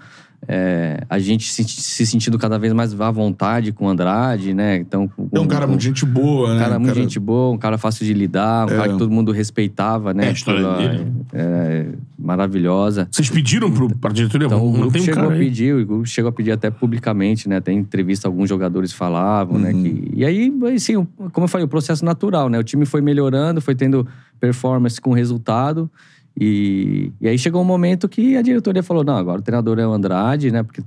É, 0.47 1.03
a 1.09 1.19
gente 1.19 1.51
se, 1.53 1.65
se, 1.65 2.07
sentindo 2.07 2.39
cada 2.39 2.59
vez 2.59 2.73
mais 2.73 2.99
à 3.01 3.11
vontade 3.11 3.73
com 3.73 3.87
o 3.87 3.89
Andrade, 3.89 4.53
né? 4.53 4.77
Então, 4.77 5.11
é 5.33 5.41
um 5.41 5.47
cara 5.47 5.67
muito 5.67 5.83
gente 5.83 6.05
boa, 6.05 6.51
né? 6.51 6.57
Um 6.57 6.59
cara 6.59 6.79
muito 6.79 6.93
cara... 6.93 7.03
gente 7.03 7.19
boa, 7.19 7.55
um 7.55 7.59
cara 7.59 7.79
fácil 7.79 8.05
de 8.05 8.13
lidar, 8.13 8.67
um 8.67 8.73
é. 8.73 8.77
cara 8.77 8.93
que 8.93 8.99
todo 8.99 9.11
mundo 9.11 9.33
respeitava, 9.33 10.13
né? 10.13 10.27
É, 10.27 10.29
a 10.29 10.33
história 10.33 10.61
Pela, 10.61 10.77
dele. 10.77 11.13
É, 11.33 11.87
maravilhosa. 12.19 13.09
Vocês 13.11 13.31
pediram 13.31 13.71
pro, 13.71 13.89
pra 13.97 14.13
diretoria? 14.13 14.47
Então, 14.47 14.67
o 14.67 14.73
grupo 14.73 14.99
chegou 14.99 15.31
a 15.31 15.33
pedir, 15.33 15.75
o 15.75 15.87
grupo 15.87 16.07
chegou 16.07 16.29
a 16.29 16.33
pedir 16.33 16.53
até 16.53 16.71
publicamente, 16.71 17.49
né? 17.49 17.57
Até 17.57 17.73
em 17.73 17.79
entrevista 17.79 18.29
alguns 18.29 18.49
jogadores 18.49 18.93
falavam, 18.93 19.59
né? 19.59 19.73
uhum. 19.73 19.83
né? 19.83 19.91
Que, 19.91 20.11
e 20.15 20.25
aí, 20.25 20.53
assim, 20.75 21.07
como 21.33 21.45
eu 21.45 21.49
falei, 21.49 21.65
o 21.65 21.69
processo 21.69 22.05
natural, 22.05 22.49
né? 22.49 22.59
O 22.59 22.65
time 22.65 22.85
foi 22.85 23.01
melhorando, 23.01 23.61
foi 23.61 23.75
tendo 23.75 24.07
performance 24.39 25.01
com 25.01 25.13
resultado. 25.13 25.91
E, 26.39 27.13
e 27.21 27.29
aí 27.29 27.39
chegou 27.39 27.63
um 27.63 27.65
momento 27.65 28.09
que 28.09 28.37
a 28.37 28.43
diretoria 28.43 28.83
falou: 28.83 29.05
não, 29.05 29.17
agora 29.17 29.41
o 29.41 29.43
treinador 29.43 29.79
é 29.79 29.87
o 29.87 29.93
Andrade, 29.93 30.51
né? 30.51 30.63
Porque 30.63 30.83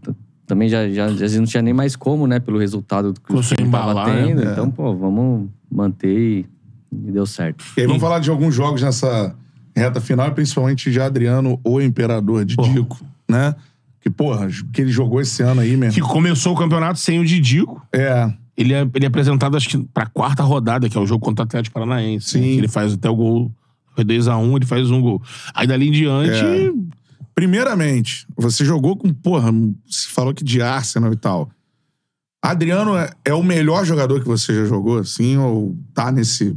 também 0.45 0.67
já, 0.67 0.89
já, 0.89 1.09
já 1.09 1.39
não 1.39 1.45
tinha 1.45 1.61
nem 1.61 1.73
mais 1.73 1.95
como, 1.95 2.27
né? 2.27 2.39
Pelo 2.39 2.57
resultado 2.57 3.13
que 3.13 3.33
o 3.33 3.41
time 3.41 3.63
estava 3.63 4.05
tendo. 4.05 4.43
Né? 4.43 4.51
Então, 4.51 4.69
pô, 4.69 4.95
vamos 4.95 5.49
manter 5.71 6.17
e, 6.17 6.45
e 6.91 7.11
deu 7.11 7.25
certo. 7.25 7.63
E 7.77 7.81
aí, 7.81 7.87
vamos 7.87 8.01
falar 8.01 8.19
de 8.19 8.29
alguns 8.29 8.53
jogos 8.53 8.81
nessa 8.81 9.33
reta 9.75 10.01
final, 10.01 10.31
principalmente 10.31 10.91
de 10.91 10.99
Adriano, 10.99 11.59
o 11.63 11.79
Imperador 11.79 12.43
de 12.43 12.55
Dico, 12.55 12.99
né? 13.29 13.55
Que, 14.01 14.09
porra, 14.09 14.47
que 14.73 14.81
ele 14.81 14.91
jogou 14.91 15.21
esse 15.21 15.43
ano 15.43 15.61
aí 15.61 15.77
mesmo. 15.77 15.93
Que 15.93 16.01
começou 16.01 16.53
o 16.53 16.57
campeonato 16.57 16.99
sem 16.99 17.19
o 17.19 17.25
Didico. 17.25 17.81
É. 17.93 18.31
Ele 18.55 18.73
é, 18.73 18.81
ele 18.81 19.05
é 19.05 19.07
apresentado, 19.07 19.55
acho 19.55 19.69
que, 19.69 19.77
pra 19.93 20.07
quarta 20.07 20.41
rodada, 20.43 20.89
que 20.89 20.97
é 20.97 20.99
o 20.99 21.05
jogo 21.05 21.23
contra 21.23 21.43
o 21.43 21.45
Atlético 21.45 21.73
Paranaense. 21.73 22.29
Sim. 22.29 22.39
Né? 22.39 22.45
Que 22.47 22.57
ele 22.57 22.67
faz 22.67 22.93
até 22.93 23.09
o 23.09 23.15
gol 23.15 23.51
foi 23.97 24.05
2x1, 24.05 24.55
ele 24.55 24.65
faz 24.65 24.91
um 24.91 25.01
gol. 25.01 25.21
Aí 25.55 25.65
dali 25.65 25.87
em 25.87 25.91
diante. 25.91 26.45
É. 26.45 26.71
Primeiramente, 27.33 28.27
você 28.35 28.63
jogou 28.63 28.95
com, 28.95 29.11
porra, 29.11 29.51
você 29.85 30.07
falou 30.09 30.33
que 30.33 30.43
de 30.43 30.61
Arsenal 30.61 31.11
e 31.11 31.15
tal. 31.15 31.49
Adriano 32.41 32.95
é, 32.95 33.09
é 33.25 33.33
o 33.33 33.43
melhor 33.43 33.85
jogador 33.85 34.21
que 34.21 34.27
você 34.27 34.53
já 34.53 34.65
jogou, 34.65 34.99
assim, 34.99 35.37
ou 35.37 35.75
tá 35.93 36.11
nesse 36.11 36.55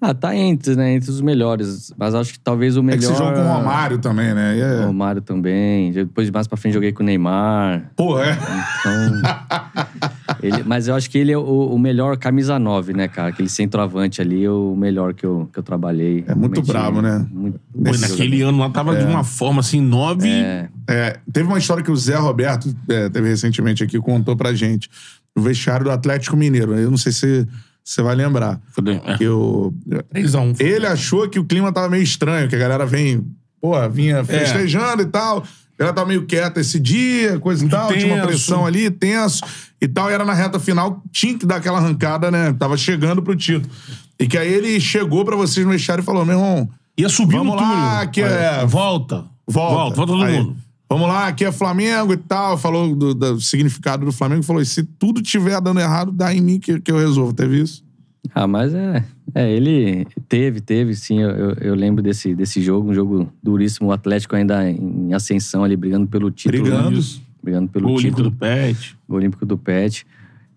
ah, 0.00 0.12
tá 0.12 0.36
entre, 0.36 0.76
né? 0.76 0.92
Entre 0.92 1.10
os 1.10 1.22
melhores. 1.22 1.90
Mas 1.96 2.14
acho 2.14 2.34
que 2.34 2.38
talvez 2.38 2.76
o 2.76 2.82
melhor. 2.82 2.98
É 2.98 3.00
que 3.00 3.06
você 3.06 3.14
jogou 3.14 3.32
com 3.32 3.40
o 3.40 3.52
Romário 3.54 3.96
também, 3.96 4.34
né? 4.34 4.58
É... 4.58 4.82
O 4.82 4.86
Romário 4.88 5.22
também. 5.22 5.92
Depois, 5.92 6.30
mais 6.30 6.46
pra 6.46 6.58
frente, 6.58 6.74
joguei 6.74 6.92
com 6.92 7.02
o 7.02 7.06
Neymar. 7.06 7.90
Pô, 7.96 8.20
é? 8.22 8.32
Então. 8.32 10.10
ele... 10.44 10.62
Mas 10.66 10.88
eu 10.88 10.94
acho 10.94 11.08
que 11.10 11.16
ele 11.16 11.32
é 11.32 11.38
o, 11.38 11.42
o, 11.42 11.78
melhor 11.78 12.16
camisa 12.16 12.58
9, 12.58 12.92
né, 12.92 13.08
cara? 13.08 13.28
Aquele 13.28 13.48
centroavante 13.48 14.20
ali 14.20 14.44
é 14.44 14.50
o 14.50 14.76
melhor 14.76 15.14
que 15.14 15.24
eu, 15.24 15.48
que 15.52 15.58
eu 15.58 15.62
trabalhei. 15.62 16.24
É 16.26 16.34
muito 16.34 16.62
bravo, 16.62 17.00
né? 17.00 17.26
Muito... 17.30 17.58
Pô, 17.72 17.96
naquele 17.98 18.42
ano 18.42 18.58
lá 18.58 18.70
tava 18.70 18.94
é. 18.96 19.00
de 19.00 19.06
uma 19.06 19.24
forma 19.24 19.60
assim, 19.60 19.80
9. 19.80 20.28
É. 20.28 20.68
é. 20.88 21.16
Teve 21.32 21.48
uma 21.48 21.58
história 21.58 21.82
que 21.82 21.90
o 21.90 21.96
Zé 21.96 22.16
Roberto 22.16 22.74
é, 22.88 23.08
teve 23.08 23.28
recentemente 23.28 23.82
aqui, 23.82 23.98
contou 23.98 24.36
pra 24.36 24.52
gente. 24.52 24.90
No 25.34 25.42
vestiário 25.42 25.84
do 25.84 25.90
Atlético 25.90 26.36
Mineiro. 26.36 26.74
Eu 26.74 26.90
não 26.90 26.98
sei 26.98 27.10
se 27.10 27.46
você 27.82 28.02
vai 28.02 28.14
lembrar. 28.14 28.60
Fudeu. 28.70 29.00
É. 29.04 29.18
Que 29.18 29.28
o... 29.28 29.72
3x1. 30.14 30.60
Ele 30.60 30.86
achou 30.86 31.28
que 31.28 31.38
o 31.38 31.44
clima 31.44 31.72
tava 31.72 31.88
meio 31.88 32.02
estranho, 32.02 32.48
que 32.48 32.56
a 32.56 32.58
galera 32.58 32.86
vem, 32.86 33.26
pô, 33.60 33.72
vinha 33.90 34.18
é. 34.18 34.24
festejando 34.24 35.02
é. 35.02 35.04
e 35.04 35.08
tal. 35.08 35.44
Ela 35.78 35.92
tava 35.92 36.08
meio 36.08 36.24
quieta 36.24 36.60
esse 36.60 36.78
dia, 36.78 37.38
coisa 37.40 37.64
e 37.64 37.68
tal. 37.68 37.92
Tinha 37.92 38.14
uma 38.14 38.26
pressão 38.26 38.64
ali, 38.64 38.90
tenso 38.90 39.44
e 39.80 39.88
tal. 39.88 40.10
E 40.10 40.14
era 40.14 40.24
na 40.24 40.32
reta 40.32 40.58
final, 40.60 41.02
tinha 41.10 41.36
que 41.36 41.44
dar 41.44 41.56
aquela 41.56 41.78
arrancada, 41.78 42.30
né? 42.30 42.52
Tava 42.52 42.76
chegando 42.76 43.22
pro 43.22 43.34
título. 43.34 43.72
E 44.18 44.26
que 44.26 44.38
aí 44.38 44.52
ele 44.52 44.80
chegou 44.80 45.24
pra 45.24 45.36
vocês 45.36 45.66
no 45.66 45.72
vestiário 45.72 46.02
e 46.02 46.04
falou: 46.04 46.24
meu 46.24 46.36
irmão. 46.36 46.68
Ia 46.96 47.08
subir 47.08 47.36
vamos 47.36 47.56
no 47.56 47.60
lá, 47.60 48.06
que 48.06 48.22
é. 48.22 48.64
Volta. 48.66 49.24
Volta. 49.46 49.74
Volta, 49.74 49.96
volta 49.96 50.12
todo 50.12 50.22
aí, 50.22 50.38
mundo. 50.38 50.56
Vamos 50.88 51.08
lá, 51.08 51.26
aqui 51.26 51.44
é 51.44 51.50
Flamengo 51.50 52.12
e 52.12 52.16
tal. 52.16 52.56
Falou 52.56 52.94
do, 52.94 53.14
do 53.14 53.40
significado 53.40 54.04
do 54.04 54.12
Flamengo. 54.12 54.44
Falou: 54.44 54.64
se 54.64 54.84
tudo 54.84 55.20
tiver 55.20 55.60
dando 55.60 55.80
errado, 55.80 56.12
dá 56.12 56.32
em 56.32 56.40
mim 56.40 56.60
que, 56.60 56.80
que 56.80 56.92
eu 56.92 56.98
resolvo. 56.98 57.32
Teve 57.32 57.60
isso? 57.60 57.83
Ah, 58.32 58.46
mas 58.46 58.74
é. 58.74 59.04
É, 59.34 59.50
ele 59.50 60.06
teve, 60.28 60.60
teve, 60.60 60.94
sim. 60.94 61.20
Eu, 61.20 61.54
eu, 61.60 61.74
lembro 61.74 62.02
desse, 62.02 62.34
desse 62.34 62.62
jogo, 62.62 62.90
um 62.90 62.94
jogo 62.94 63.32
duríssimo. 63.42 63.88
O 63.88 63.92
Atlético 63.92 64.36
ainda 64.36 64.70
em 64.70 65.12
ascensão 65.12 65.64
ali, 65.64 65.76
brigando 65.76 66.06
pelo 66.06 66.30
título. 66.30 66.62
Brigando. 66.62 67.00
Brigando 67.42 67.68
pelo 67.68 67.92
o 67.92 67.96
título. 67.96 68.22
Olímpico 68.22 68.30
do 68.30 68.32
Pet. 68.32 68.96
O 69.08 69.14
Olímpico 69.14 69.46
do 69.46 69.58
Pet. 69.58 70.06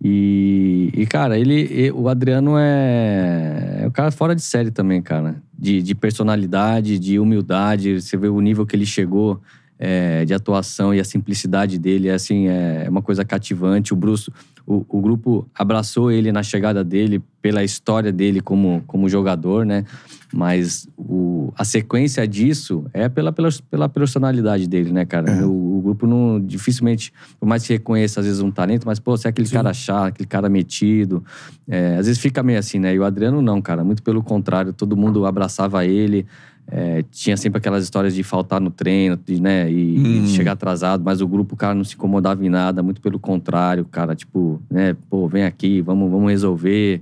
E, 0.04 0.92
e 0.94 1.06
cara, 1.08 1.40
ele, 1.40 1.92
o 1.92 2.08
Adriano 2.08 2.56
é, 2.56 3.80
é 3.82 3.88
um 3.88 3.92
cara 3.92 4.12
fora 4.12 4.36
de 4.36 4.44
série 4.44 4.70
também, 4.70 5.02
cara. 5.02 5.42
De, 5.58 5.82
de 5.82 5.96
personalidade, 5.96 7.00
de 7.00 7.20
humildade. 7.20 8.00
Você 8.00 8.16
vê 8.16 8.28
o 8.28 8.40
nível 8.40 8.66
que 8.66 8.76
ele 8.76 8.86
chegou 8.86 9.42
é, 9.80 10.26
de 10.26 10.34
atuação 10.34 10.94
e 10.94 11.00
a 11.00 11.04
simplicidade 11.04 11.78
dele. 11.78 12.08
É, 12.08 12.14
assim, 12.14 12.48
é 12.48 12.88
uma 12.90 13.02
coisa 13.02 13.24
cativante. 13.24 13.94
O 13.94 13.96
Bruce, 13.96 14.32
o, 14.66 14.86
o 14.90 15.02
grupo 15.02 15.48
abraçou 15.56 16.12
ele 16.12 16.32
na 16.32 16.44
chegada 16.44 16.84
dele 16.84 17.22
pela 17.42 17.64
história 17.64 18.12
dele 18.12 18.42
como, 18.42 18.84
como 18.88 19.08
jogador, 19.08 19.66
né? 19.66 19.86
Mas 20.34 20.90
o, 20.98 21.54
a 21.56 21.64
sequência 21.64 22.28
disso 22.28 22.86
é 22.94 23.08
pela, 23.08 23.32
pela, 23.32 23.50
pela 23.70 23.88
personalidade 23.88 24.68
dele, 24.68 24.92
né, 24.92 25.06
cara? 25.06 25.32
É. 25.32 25.46
O, 25.46 25.78
o 25.78 25.82
grupo 25.82 26.06
não 26.06 26.40
dificilmente, 26.40 27.14
por 27.40 27.46
mais 27.46 27.66
que 27.66 27.74
reconheça 27.74 28.20
às 28.20 28.26
vezes 28.26 28.42
um 28.42 28.52
talento, 28.52 28.86
mas, 28.86 29.00
pô, 29.00 29.16
você 29.16 29.28
é 29.28 29.30
aquele 29.30 29.48
cara 29.48 29.74
chato, 29.74 30.08
aquele 30.08 30.28
cara 30.28 30.50
metido. 30.50 31.24
é, 31.68 31.96
às 31.96 32.08
vezes 32.08 32.22
fica 32.22 32.44
meio 32.44 32.60
assim, 32.60 32.80
né? 32.80 32.94
E 32.94 33.00
o 33.00 33.06
Adriano 33.06 33.42
não, 33.42 33.62
cara. 33.62 33.84
Muito 33.84 34.04
pelo 34.04 34.22
contrário, 34.22 34.74
todo 34.74 34.98
mundo 34.98 35.26
abraçava 35.26 35.86
ele. 35.86 36.26
É, 36.70 37.04
tinha 37.12 37.38
sempre 37.38 37.60
aquelas 37.60 37.84
histórias 37.84 38.14
de 38.14 38.24
faltar 38.24 38.60
no 38.60 38.70
treino, 38.70 39.18
de, 39.26 39.42
né? 39.42 39.72
E, 39.72 40.26
e 40.26 40.28
chegar 40.28 40.52
atrasado, 40.54 41.04
mas 41.04 41.22
o 41.22 41.28
grupo, 41.28 41.56
cara, 41.56 41.74
não 41.74 41.84
se 41.84 41.96
incomodava 41.96 42.46
em 42.46 42.50
nada, 42.50 42.84
muito 42.84 43.00
pelo 43.02 43.18
contrário, 43.20 43.86
cara, 43.86 44.16
tipo, 44.16 44.62
né? 44.70 44.96
Pô, 45.10 45.28
vem 45.28 45.44
aqui, 45.44 45.82
vamos, 45.82 46.12
vamos 46.12 46.30
resolver. 46.30 47.02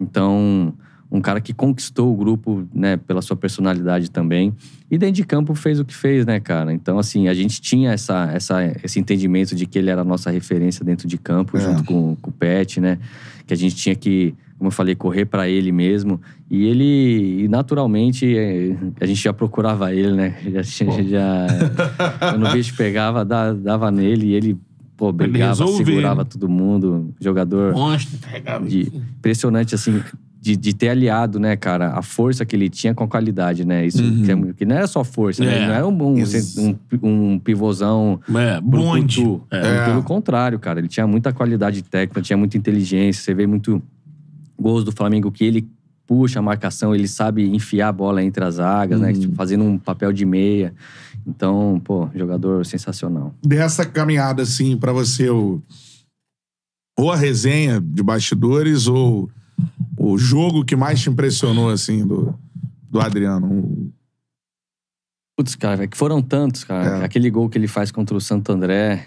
Então, 0.00 0.72
um 1.10 1.20
cara 1.20 1.40
que 1.40 1.52
conquistou 1.52 2.12
o 2.12 2.16
grupo, 2.16 2.64
né, 2.72 2.96
pela 2.96 3.20
sua 3.20 3.36
personalidade 3.36 4.10
também. 4.10 4.54
E 4.88 4.96
dentro 4.96 5.16
de 5.16 5.24
campo 5.24 5.54
fez 5.56 5.80
o 5.80 5.84
que 5.84 5.94
fez, 5.94 6.24
né, 6.24 6.38
cara? 6.38 6.72
Então, 6.72 6.98
assim, 6.98 7.26
a 7.26 7.34
gente 7.34 7.60
tinha 7.60 7.90
essa, 7.90 8.30
essa, 8.32 8.62
esse 8.84 9.00
entendimento 9.00 9.56
de 9.56 9.66
que 9.66 9.76
ele 9.78 9.90
era 9.90 10.02
a 10.02 10.04
nossa 10.04 10.30
referência 10.30 10.84
dentro 10.84 11.08
de 11.08 11.18
campo, 11.18 11.56
É. 11.56 11.60
junto 11.60 11.82
com, 11.82 12.14
com 12.14 12.30
o 12.30 12.32
Pet, 12.32 12.80
né? 12.80 12.96
Que 13.44 13.52
a 13.52 13.56
gente 13.56 13.74
tinha 13.74 13.96
que, 13.96 14.34
como 14.60 14.68
eu 14.68 14.72
falei, 14.72 14.94
correr 14.94 15.24
pra 15.24 15.48
ele 15.48 15.72
mesmo. 15.72 16.20
E 16.50 16.66
ele, 16.66 17.48
naturalmente, 17.48 18.36
eh, 18.36 18.76
a 19.00 19.06
gente 19.06 19.22
já 19.22 19.32
procurava 19.32 19.90
ele, 19.94 20.12
né? 20.12 20.34
Já, 20.52 20.60
já, 20.62 21.02
já 21.02 21.46
quando 22.32 22.46
o 22.46 22.52
bicho 22.52 22.76
pegava, 22.76 23.24
dava, 23.24 23.90
nele 23.90 24.26
e 24.26 24.34
ele, 24.34 24.58
pô, 24.98 25.10
brigava, 25.10 25.48
resolver, 25.48 25.82
segurava 25.86 26.24
né? 26.24 26.28
todo 26.30 26.46
mundo. 26.46 27.14
Jogador 27.18 27.72
Monstro, 27.72 28.18
carregava. 28.18 28.66
de- 28.68 28.92
impressionante, 29.16 29.74
assim, 29.74 30.02
de, 30.38 30.56
de 30.56 30.74
ter 30.74 30.90
aliado, 30.90 31.38
né, 31.40 31.56
cara, 31.56 31.92
a 31.92 32.02
força 32.02 32.44
que 32.44 32.54
ele 32.54 32.68
tinha 32.68 32.92
com 32.94 33.04
a 33.04 33.08
qualidade, 33.08 33.64
né? 33.64 33.86
Isso 33.86 34.02
que, 34.02 34.30
é- 34.30 34.52
que 34.58 34.66
não 34.66 34.76
era 34.76 34.86
só 34.86 35.02
força, 35.02 35.42
né? 35.42 35.52
É. 35.54 35.56
Ele 35.56 35.66
não 35.68 35.74
era 35.74 35.86
um, 35.88 36.02
um, 36.02 36.22
um, 37.02 37.32
um 37.32 37.38
pivôzão 37.38 38.20
É, 38.28 38.60
brucutu. 38.60 39.40
É. 39.50 39.86
Pelo 39.86 40.02
contrário, 40.02 40.58
cara, 40.58 40.80
ele 40.80 40.88
tinha 40.88 41.06
muita 41.06 41.32
qualidade 41.32 41.82
técnica, 41.82 42.20
tinha 42.20 42.36
muita 42.36 42.58
inteligência. 42.58 43.22
Você 43.22 43.32
vê 43.32 43.46
muito 43.46 43.82
gols 44.60 44.84
do 44.84 44.92
Flamengo 44.92 45.32
que 45.32 45.44
ele 45.44 45.68
puxa 46.06 46.40
a 46.40 46.42
marcação, 46.42 46.92
ele 46.92 47.06
sabe 47.06 47.48
enfiar 47.48 47.88
a 47.88 47.92
bola 47.92 48.22
entre 48.22 48.44
as 48.44 48.56
zagas, 48.56 49.00
né? 49.00 49.12
Tipo, 49.12 49.34
fazendo 49.36 49.62
um 49.62 49.78
papel 49.78 50.12
de 50.12 50.26
meia. 50.26 50.74
Então, 51.24 51.80
pô, 51.84 52.08
jogador 52.14 52.66
sensacional. 52.66 53.32
Dessa 53.44 53.86
caminhada, 53.86 54.42
assim, 54.42 54.76
pra 54.76 54.92
você, 54.92 55.30
o... 55.30 55.62
ou 56.98 57.12
a 57.12 57.16
resenha 57.16 57.80
de 57.80 58.02
bastidores, 58.02 58.88
ou 58.88 59.30
o 59.96 60.18
jogo 60.18 60.64
que 60.64 60.74
mais 60.74 61.00
te 61.00 61.08
impressionou, 61.08 61.70
assim, 61.70 62.04
do, 62.04 62.34
do 62.90 63.00
Adriano. 63.00 63.92
Putz, 65.38 65.54
cara, 65.54 65.84
é 65.84 65.86
que 65.86 65.96
foram 65.96 66.20
tantos, 66.20 66.64
cara. 66.64 66.98
É. 66.98 67.04
Aquele 67.04 67.30
gol 67.30 67.48
que 67.48 67.56
ele 67.56 67.68
faz 67.68 67.92
contra 67.92 68.16
o 68.16 68.20
Santo 68.20 68.50
André. 68.50 69.06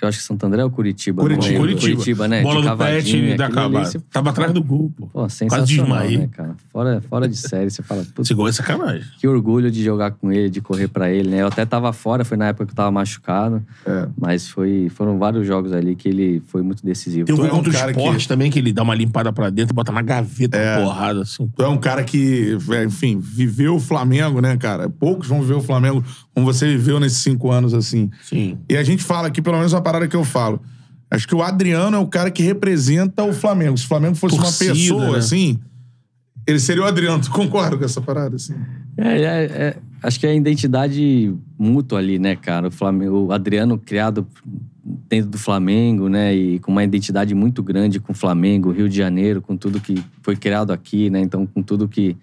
Eu 0.00 0.08
acho 0.08 0.18
que 0.18 0.24
Santo 0.24 0.44
André 0.46 0.62
ou 0.64 0.70
Curitiba? 0.70 1.22
não 1.22 1.28
Curitiba. 1.28 1.64
lembro. 1.64 1.80
Curitiba. 1.80 2.28
né? 2.28 2.42
Bola 2.42 2.62
de 2.62 2.68
do 2.68 2.76
Pet 2.76 3.16
e 3.16 3.36
da 3.36 3.48
você- 3.84 3.98
Tava 4.12 4.30
atrás 4.30 4.52
do 4.52 4.62
gol, 4.62 4.92
pô. 4.96 5.06
Pô, 5.08 5.28
sensacional, 5.28 5.66
desmaiei. 5.66 6.18
né, 6.18 6.28
cara? 6.30 6.54
Fora, 6.72 7.00
fora 7.08 7.28
de 7.28 7.36
série, 7.36 7.70
você 7.70 7.82
fala, 7.82 8.06
Esse 8.20 8.34
gol 8.34 8.48
é 8.48 8.52
sacanagem. 8.52 9.02
que 9.18 9.26
orgulho 9.26 9.70
de 9.70 9.82
jogar 9.82 10.12
com 10.12 10.30
ele, 10.32 10.48
de 10.48 10.60
correr 10.60 10.88
pra 10.88 11.10
ele, 11.10 11.28
né? 11.30 11.42
Eu 11.42 11.46
até 11.48 11.64
tava 11.66 11.92
fora, 11.92 12.24
foi 12.24 12.36
na 12.36 12.46
época 12.48 12.66
que 12.66 12.72
eu 12.72 12.76
tava 12.76 12.90
machucado, 12.90 13.62
É. 13.86 14.06
mas 14.20 14.48
foi, 14.48 14.88
foram 14.94 15.18
vários 15.18 15.46
jogos 15.46 15.72
ali 15.72 15.96
que 15.96 16.08
ele 16.08 16.42
foi 16.46 16.62
muito 16.62 16.84
decisivo. 16.84 17.26
Tem 17.26 17.34
um 17.34 17.38
gol 17.38 17.46
é 17.46 17.52
um 17.52 17.56
contra 17.56 17.70
o 17.70 17.90
esporte 17.90 18.22
que- 18.22 18.28
também, 18.28 18.50
que 18.50 18.58
ele 18.58 18.72
dá 18.72 18.82
uma 18.82 18.94
limpada 18.94 19.32
pra 19.32 19.50
dentro 19.50 19.72
e 19.72 19.74
bota 19.74 19.90
na 19.92 20.02
gaveta, 20.02 20.56
É. 20.56 20.76
uma 20.78 20.84
porrada, 20.86 21.22
assim. 21.22 21.50
Tu 21.56 21.62
é 21.62 21.68
um 21.68 21.78
cara 21.78 22.04
que, 22.04 22.56
é, 22.70 22.84
enfim, 22.84 23.18
viveu 23.20 23.74
o 23.76 23.80
Flamengo, 23.80 24.40
né, 24.40 24.56
cara? 24.56 24.88
Poucos 24.88 25.28
vão 25.28 25.40
viver 25.40 25.54
o 25.54 25.60
Flamengo 25.60 26.04
como 26.34 26.46
você 26.46 26.66
viveu 26.68 27.00
nesses 27.00 27.18
cinco 27.18 27.50
anos, 27.50 27.74
assim. 27.74 28.10
Sim. 28.22 28.56
E 28.68 28.76
a 28.76 28.82
gente 28.84 29.02
fala 29.02 29.26
aqui, 29.28 29.42
pelo 29.42 29.56
menos 29.56 29.72
uma 29.72 29.82
parada 29.88 30.06
que 30.06 30.16
eu 30.16 30.24
falo. 30.24 30.60
Acho 31.10 31.26
que 31.26 31.34
o 31.34 31.42
Adriano 31.42 31.96
é 31.96 32.00
o 32.00 32.06
cara 32.06 32.30
que 32.30 32.42
representa 32.42 33.24
o 33.24 33.32
Flamengo. 33.32 33.78
Se 33.78 33.84
o 33.84 33.88
Flamengo 33.88 34.14
fosse 34.14 34.36
Torcida, 34.36 34.72
uma 34.72 34.76
pessoa, 34.76 35.12
né? 35.12 35.18
assim, 35.18 35.58
ele 36.46 36.58
seria 36.58 36.82
o 36.82 36.86
Adriano. 36.86 37.22
Tu 37.22 37.30
concorda 37.30 37.76
com 37.78 37.84
essa 37.84 38.00
parada, 38.00 38.36
assim? 38.36 38.54
É, 38.96 39.22
é, 39.22 39.44
é, 39.44 39.76
acho 40.02 40.20
que 40.20 40.26
é 40.26 40.30
a 40.30 40.34
identidade 40.34 41.34
mútua 41.58 41.98
ali, 41.98 42.18
né, 42.18 42.36
cara? 42.36 42.68
O, 42.68 42.70
Flamengo, 42.70 43.26
o 43.26 43.32
Adriano 43.32 43.78
criado 43.78 44.26
dentro 45.08 45.30
do 45.30 45.38
Flamengo, 45.38 46.08
né? 46.08 46.34
E 46.34 46.58
com 46.58 46.70
uma 46.70 46.84
identidade 46.84 47.34
muito 47.34 47.62
grande 47.62 47.98
com 47.98 48.12
o 48.12 48.14
Flamengo, 48.14 48.70
Rio 48.70 48.88
de 48.88 48.96
Janeiro, 48.96 49.40
com 49.40 49.56
tudo 49.56 49.80
que 49.80 50.02
foi 50.22 50.36
criado 50.36 50.72
aqui, 50.72 51.08
né? 51.08 51.20
Então, 51.20 51.46
com 51.46 51.62
tudo 51.62 51.88
que, 51.88 52.16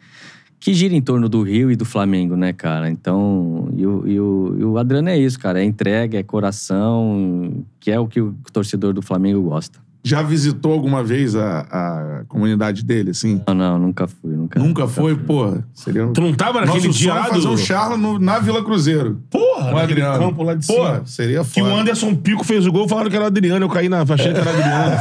que 0.65 0.73
gira 0.73 0.95
em 0.95 1.01
torno 1.01 1.29
do 1.29 1.43
Rio 1.43 1.69
e 1.69 1.75
do 1.75 1.85
Flamengo, 1.85 2.35
né, 2.35 2.51
cara? 2.51 2.89
Então, 2.89 3.69
e 3.77 3.85
o, 3.85 4.71
o 4.71 4.79
Adriano 4.79 5.09
é 5.09 5.15
isso, 5.15 5.37
cara. 5.37 5.61
É 5.61 5.63
entrega, 5.63 6.17
é 6.17 6.23
coração, 6.23 7.63
que 7.79 7.91
é 7.91 7.99
o 7.99 8.07
que 8.07 8.19
o 8.19 8.33
torcedor 8.51 8.91
do 8.91 8.99
Flamengo 8.99 9.43
gosta. 9.43 9.85
Já 10.07 10.22
visitou 10.22 10.72
alguma 10.72 11.03
vez 11.03 11.36
a, 11.36 11.61
a 11.61 12.23
comunidade 12.27 12.86
dele, 12.86 13.10
assim? 13.10 13.41
Não, 13.48 13.56
não, 13.56 13.80
nunca 13.80 14.07
fui. 14.07 14.36
Nunca, 14.36 14.60
Nunca 14.60 14.88
foi? 14.88 15.15
Pô, 15.15 15.57
seria... 15.73 16.06
Tu 16.14 16.22
não 16.22 16.32
tava 16.32 16.61
naquele 16.61 16.86
Nosso 16.88 16.99
dia 16.99 17.10
é 17.10 17.14
lá 17.15 17.23
fazer 17.26 17.41
do... 17.48 17.49
um 17.53 17.57
charla 17.57 17.98
no- 17.98 18.19
na 18.19 18.38
Vila 18.38 18.64
Cruzeiro. 18.64 19.19
Porra, 19.32 19.64
Com 19.64 19.72
o 19.72 19.73
naquele 19.82 20.03
Adriano. 20.03 20.19
campo 20.19 20.44
lá 20.44 20.53
de 20.53 20.68
Porra, 20.68 20.94
cima. 20.94 21.06
seria 21.07 21.44
Que 21.44 21.60
o 21.60 21.65
foda. 21.65 21.73
Anderson 21.82 22.14
Pico 22.14 22.44
fez 22.44 22.68
o 22.68 22.72
gol, 22.72 22.88
falaram 22.88 23.10
que 23.10 23.15
era 23.15 23.26
o 23.26 23.27
Adriano. 23.27 23.65
Eu 23.65 23.69
caí 23.69 23.90
na 23.90 24.02
achei 24.03 24.32
que 24.32 24.40
era 24.40 24.45
o 24.48 24.53
Adriano. 24.53 24.95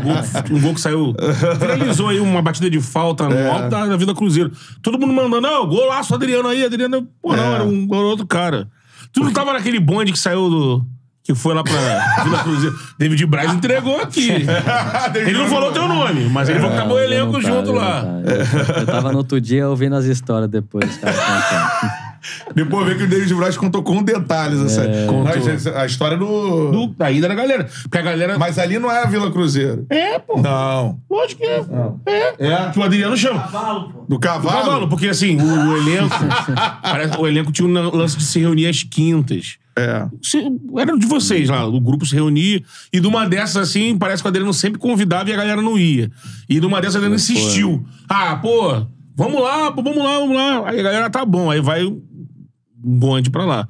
um, 0.00 0.02
gol, 0.50 0.56
um 0.56 0.60
gol 0.62 0.74
que 0.74 0.80
saiu. 0.80 1.14
Realizou 1.60 2.08
aí 2.08 2.18
uma 2.18 2.40
batida 2.40 2.70
de 2.70 2.80
falta 2.80 3.28
no 3.28 3.34
É. 3.34 3.46
alto 3.50 3.68
da, 3.68 3.84
da 3.84 3.96
Vida 3.98 4.14
Cruzeiro. 4.14 4.50
Todo 4.82 4.98
mundo 4.98 5.12
mandando, 5.12 5.42
não, 5.42 5.66
golaço 5.66 6.14
Adriano 6.14 6.48
aí, 6.48 6.64
Adriano. 6.64 7.06
Pô, 7.20 7.36
não, 7.36 7.44
É. 7.44 7.54
era 7.56 7.64
um 7.64 7.86
era 7.90 8.04
outro 8.06 8.26
cara. 8.26 8.68
Tu 9.12 9.22
não 9.22 9.32
tava 9.34 9.52
naquele 9.52 9.78
bonde 9.78 10.12
que 10.12 10.18
saiu 10.18 10.48
do. 10.48 10.86
Que 11.22 11.34
foi 11.34 11.54
lá 11.54 11.62
pra 11.62 12.24
Vila 12.24 12.38
Cruzeiro. 12.42 12.78
David 12.98 13.26
Braz 13.26 13.52
entregou 13.52 14.00
aqui. 14.00 14.30
Ele 15.14 15.32
não 15.38 15.46
falou 15.48 15.70
teu 15.70 15.86
nome, 15.86 16.24
mas 16.30 16.48
ele 16.48 16.58
falou 16.58 16.72
que 16.74 16.78
acabou 16.78 16.96
o 16.96 17.00
eu 17.00 17.04
elenco 17.04 17.32
não 17.32 17.40
tava, 17.42 17.54
junto 17.54 17.68
eu 17.68 17.74
lá. 17.74 18.02
não 18.02 18.22
tava. 18.22 18.72
Eu, 18.72 18.74
eu 18.80 18.86
tava 18.86 19.12
no 19.12 19.18
outro 19.18 19.40
dia 19.40 19.68
ouvindo 19.68 19.94
as 19.96 20.06
histórias 20.06 20.50
depois, 20.50 20.96
cara. 20.96 21.12
contando. 21.12 22.00
Depois 22.54 22.86
vê 22.86 22.96
que 22.96 23.04
o 23.04 23.08
David 23.08 23.34
Braz 23.34 23.56
contou 23.56 23.82
com 23.82 24.02
detalhes 24.02 24.60
essa, 24.60 24.86
Contou. 25.08 25.74
a 25.74 25.86
história 25.86 26.18
do... 26.18 26.70
Do, 26.70 26.86
da 26.88 27.10
ida 27.10 27.26
da 27.26 27.34
galera. 27.34 27.66
Porque 27.82 27.96
a 27.96 28.02
galera. 28.02 28.38
Mas 28.38 28.58
ali 28.58 28.78
não 28.78 28.92
é 28.92 29.02
a 29.04 29.06
Vila 29.06 29.30
Cruzeiro. 29.30 29.86
É, 29.88 30.18
pô. 30.18 30.38
Não. 30.38 30.98
Lógico 31.10 31.40
que 31.40 31.46
é. 31.46 31.64
É. 32.04 32.46
É? 32.46 32.70
Que 32.72 32.78
o 32.78 32.82
Adriano 32.82 33.16
chama. 33.16 33.48
Do 34.06 34.16
O 34.16 34.18
cavalo? 34.18 34.64
cavalo, 34.64 34.88
porque 34.88 35.08
assim, 35.08 35.40
o, 35.40 35.70
o 35.70 35.76
elenco. 35.78 36.14
parece- 36.82 37.16
o 37.18 37.26
elenco 37.26 37.50
tinha 37.52 37.66
um 37.66 37.72
lance 37.96 38.18
de 38.18 38.24
se 38.24 38.38
reunir 38.38 38.66
às 38.66 38.82
quintas. 38.82 39.56
É. 39.80 40.08
Se- 40.22 40.44
Era 40.78 40.96
de 40.98 41.06
vocês 41.06 41.48
lá, 41.48 41.66
o 41.66 41.80
grupo 41.80 42.04
se 42.06 42.14
reunia. 42.14 42.62
E 42.92 43.00
numa 43.00 43.26
dessas, 43.28 43.68
assim, 43.68 43.96
parece 43.96 44.22
que 44.22 44.28
o 44.28 44.30
Adriano 44.30 44.52
sempre 44.52 44.78
convidava 44.78 45.28
e 45.30 45.32
a 45.32 45.36
galera 45.36 45.62
não 45.62 45.78
ia. 45.78 46.10
E 46.48 46.60
numa 46.60 46.80
dessas, 46.80 46.94
o 46.96 46.98
Adriano 46.98 47.16
insistiu. 47.16 47.84
Ah, 48.08 48.36
pô, 48.36 48.86
vamos 49.16 49.42
lá, 49.42 49.70
pô, 49.72 49.82
vamos 49.82 50.02
lá, 50.04 50.18
vamos 50.18 50.36
lá. 50.36 50.68
Aí 50.68 50.80
a 50.80 50.82
galera 50.82 51.10
tá 51.10 51.24
bom. 51.24 51.50
Aí 51.50 51.60
vai 51.60 51.84
um 51.84 52.00
bonde 52.76 53.30
pra 53.30 53.44
lá. 53.44 53.68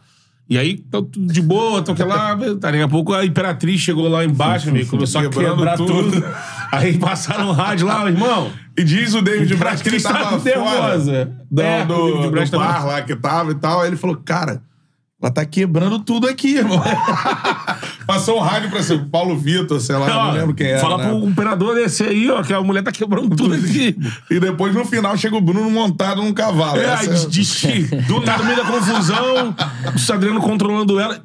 E 0.49 0.59
aí, 0.59 0.79
tá 0.79 0.99
tudo 1.01 1.33
de 1.33 1.41
boa, 1.41 1.81
tô 1.81 1.93
aqui 1.93 2.03
lá. 2.03 2.35
Daqui 2.59 2.81
a 2.81 2.89
pouco 2.89 3.15
a 3.15 3.25
Imperatriz 3.25 3.81
chegou 3.81 4.09
lá 4.09 4.25
embaixo, 4.25 4.69
amigo, 4.71 4.91
começou 4.91 5.21
a 5.21 5.29
quebrar 5.29 5.77
tudo. 5.77 6.11
tudo. 6.11 6.25
Aí 6.73 6.99
passaram 6.99 7.49
o 7.49 7.53
rádio 7.53 7.87
lá, 7.87 8.09
irmão. 8.11 8.51
E 8.77 8.83
diz 8.83 9.15
o 9.15 9.23
David 9.23 9.55
Braz 9.57 9.81
que 9.83 9.89
ele 9.89 10.01
tava 10.01 10.39
nervosa. 10.43 11.33
do, 11.51 11.63
É, 11.63 11.85
do, 11.85 12.31
do 12.31 12.51
tava- 12.51 12.59
bar 12.65 12.87
lá 12.87 13.03
que 13.03 13.15
tava 13.15 13.53
e 13.53 13.55
tal. 13.55 13.81
Aí 13.83 13.89
ele 13.89 13.97
falou, 13.97 14.17
cara, 14.17 14.61
ela 15.23 15.31
tá 15.31 15.45
quebrando 15.45 15.99
tudo 15.99 16.27
aqui, 16.27 16.57
irmão. 16.57 16.83
Passou 18.07 18.39
um 18.39 18.41
rádio 18.41 18.71
pra 18.71 18.83
ser 18.83 19.05
Paulo 19.07 19.37
Vitor, 19.39 19.79
sei 19.81 19.95
lá, 19.97 20.07
não 20.09 20.17
Ó, 20.17 20.31
lembro 20.33 20.55
quem 20.55 20.67
era. 20.69 20.81
Fala 20.81 20.99
né? 20.99 21.09
pro 21.09 21.29
imperador 21.29 21.75
descer 21.75 22.09
aí, 22.09 22.31
ó, 22.31 22.43
que 22.43 22.53
a 22.53 22.61
mulher 22.63 22.83
tá 22.83 22.91
quebrando 22.91 23.37
tudo 23.37 23.55
aqui. 23.55 23.97
E 24.31 24.41
depois, 24.41 24.75
no 24.75 24.85
final, 24.85 25.17
chega 25.17 25.37
o 25.37 25.41
Bruno 25.41 25.71
montado 25.71 26.23
num 26.23 26.33
cavalo. 26.33 26.79
É, 26.81 26.85
Essa 26.85 27.29
diz 27.29 27.55
que 27.61 27.83
do 28.09 28.21
nada, 28.21 28.39
no 28.43 28.45
meio 28.47 28.57
da 28.57 28.65
confusão, 28.65 29.55
o 30.09 30.13
Adriano 30.13 30.41
controlando 30.41 30.99
ela. 30.99 31.21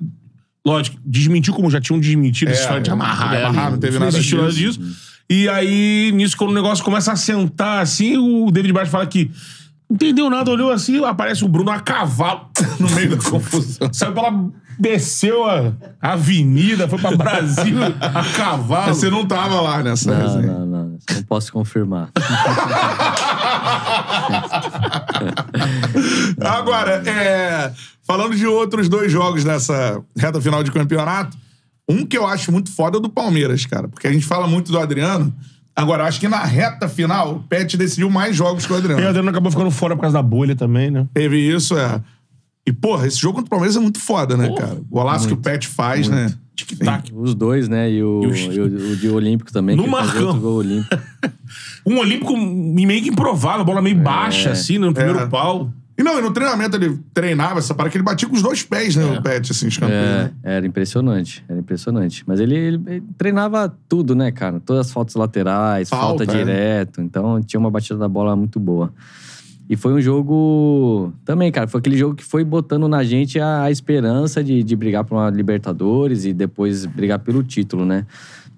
Lógico, 0.65 0.97
desmentiu 1.05 1.53
como 1.53 1.69
já 1.69 1.79
tinham 1.79 1.99
desmentido 1.99 2.51
essa 2.51 2.59
É, 2.59 2.63
história 2.63 2.81
de 2.83 2.89
amarrar. 2.91 3.29
de 3.29 3.43
amarrar, 3.43 3.71
não 3.71 3.77
teve 3.77 3.93
Não 3.93 4.05
nada 4.07 4.17
existiu 4.17 4.39
nada 4.39 4.51
disso. 4.51 4.79
disso. 4.79 4.95
E 5.29 5.47
aí, 5.49 6.11
nisso, 6.13 6.35
quando 6.37 6.51
o 6.51 6.53
negócio 6.53 6.83
começa 6.83 7.11
a 7.11 7.15
sentar 7.15 7.81
assim, 7.81 8.17
o 8.17 8.51
David 8.51 8.73
Braz 8.73 8.89
fala 8.89 9.05
que 9.07 9.25
não 9.25 9.31
entendeu 9.89 10.29
nada, 10.29 10.51
olhou 10.51 10.71
assim, 10.71 11.03
aparece 11.03 11.43
o 11.43 11.47
Bruno 11.47 11.71
a 11.71 11.79
cavalo 11.79 12.47
no 12.79 12.89
meio 12.91 13.15
da 13.15 13.29
confusão. 13.29 13.89
Saiu 13.93 14.13
pela. 14.13 14.49
Desceu 14.77 15.45
a 15.45 15.71
avenida, 16.01 16.85
foi 16.89 16.99
pra 16.99 17.15
Brasil 17.15 17.77
a 18.01 18.23
cavalo. 18.35 18.93
Você 18.93 19.09
não 19.09 19.25
tava 19.25 19.61
lá 19.61 19.81
nessa 19.81 20.13
Não, 20.13 20.21
resenha. 20.21 20.51
não, 20.53 20.65
não. 20.65 20.97
Não 21.09 21.23
posso 21.29 21.49
confirmar. 21.53 22.09
Agora, 26.39 27.01
é, 27.09 27.71
falando 28.03 28.35
de 28.35 28.45
outros 28.45 28.89
dois 28.89 29.11
jogos 29.11 29.43
nessa 29.45 30.01
reta 30.17 30.41
final 30.41 30.63
de 30.63 30.71
campeonato, 30.71 31.37
um 31.87 32.05
que 32.05 32.17
eu 32.17 32.27
acho 32.27 32.51
muito 32.51 32.71
foda 32.71 32.97
é 32.97 32.99
o 32.99 33.01
do 33.01 33.09
Palmeiras, 33.09 33.65
cara. 33.65 33.87
Porque 33.87 34.07
a 34.07 34.11
gente 34.11 34.25
fala 34.25 34.47
muito 34.47 34.71
do 34.71 34.79
Adriano, 34.79 35.33
Agora, 35.75 36.05
acho 36.05 36.19
que 36.19 36.27
na 36.27 36.43
reta 36.43 36.87
final, 36.87 37.35
o 37.35 37.39
Pet 37.43 37.75
decidiu 37.75 38.09
mais 38.09 38.35
jogos 38.35 38.65
que 38.65 38.71
o 38.71 38.75
Adriano. 38.77 39.01
E 39.01 39.05
o 39.05 39.09
Adriano 39.09 39.29
acabou 39.29 39.51
ficando 39.51 39.69
fora 39.71 39.95
por 39.95 40.01
causa 40.03 40.13
da 40.17 40.23
bolha 40.23 40.55
também, 40.55 40.89
né? 40.89 41.05
Teve 41.13 41.37
isso, 41.37 41.77
é. 41.77 42.01
E, 42.65 42.71
porra, 42.71 43.05
esse 43.07 43.17
jogo 43.19 43.35
contra 43.35 43.47
o 43.47 43.49
Palmeiras 43.49 43.75
é 43.75 43.79
muito 43.79 43.99
foda, 43.99 44.37
né, 44.37 44.47
Porra. 44.47 44.61
cara? 44.61 44.73
O 44.79 44.85
golaço 44.89 45.27
que 45.27 45.33
o 45.33 45.37
Pet 45.37 45.67
faz, 45.67 46.07
né? 46.07 46.33
Tic-tac. 46.55 47.11
Os 47.13 47.35
dois, 47.35 47.67
né? 47.67 47.91
E 47.91 48.01
o, 48.01 48.23
E 48.23 48.27
o- 48.27 48.53
e 48.53 48.59
o, 48.61 48.91
o 48.93 48.95
de 48.95 49.09
Olímpico 49.09 49.51
também. 49.51 49.75
No 49.75 49.85
Marcão. 49.87 50.41
olímpico. 50.41 50.95
Um 51.85 51.99
Olímpico 51.99 52.35
meio 52.35 53.03
que 53.03 53.09
improvável, 53.09 53.61
a 53.61 53.63
bola 53.63 53.79
meio 53.81 53.95
baixa, 53.97 54.51
assim, 54.51 54.79
no 54.79 54.91
primeiro 54.93 55.19
É. 55.19 55.27
pau. 55.27 55.71
E 55.97 56.03
não, 56.03 56.19
e 56.19 56.21
no 56.21 56.31
treinamento 56.31 56.75
ele 56.75 56.99
treinava 57.13 57.59
essa 57.59 57.73
parada 57.73 57.89
que 57.91 57.97
ele 57.97 58.03
batia 58.03 58.27
com 58.27 58.35
os 58.35 58.41
dois 58.41 58.63
pés, 58.63 58.95
né, 58.97 59.05
o 59.05 59.21
Pet, 59.21 59.49
assim, 59.51 59.67
escanteio. 59.67 59.97
É, 59.97 60.23
né? 60.25 60.31
era 60.43 60.65
impressionante, 60.67 61.43
era 61.47 61.57
impressionante. 61.57 62.23
Mas 62.27 62.39
ele, 62.41 62.53
ele- 62.55 62.81
ele 62.87 63.03
treinava 63.17 63.73
tudo, 63.87 64.13
né, 64.13 64.29
cara? 64.31 64.59
Todas 64.59 64.87
as 64.87 64.91
faltas 64.93 65.15
laterais, 65.15 65.87
Falta, 65.89 66.05
falta, 66.07 66.23
é. 66.25 66.37
direto. 66.43 67.01
Então 67.01 67.41
tinha 67.41 67.59
uma 67.59 67.71
batida 67.71 67.97
da 67.97 68.09
bola 68.09 68.35
muito 68.35 68.59
boa. 68.59 68.91
E 69.67 69.75
foi 69.75 69.93
um 69.93 70.01
jogo 70.01 71.11
também, 71.23 71.51
cara. 71.51 71.67
Foi 71.67 71.79
aquele 71.79 71.97
jogo 71.97 72.15
que 72.15 72.23
foi 72.23 72.43
botando 72.43 72.87
na 72.87 73.03
gente 73.03 73.39
a, 73.39 73.63
a 73.63 73.71
esperança 73.71 74.43
de, 74.43 74.63
de 74.63 74.75
brigar 74.75 75.03
por 75.03 75.15
uma 75.15 75.29
Libertadores 75.29 76.25
e 76.25 76.33
depois 76.33 76.85
brigar 76.85 77.19
pelo 77.19 77.41
título, 77.43 77.83
né? 77.83 78.05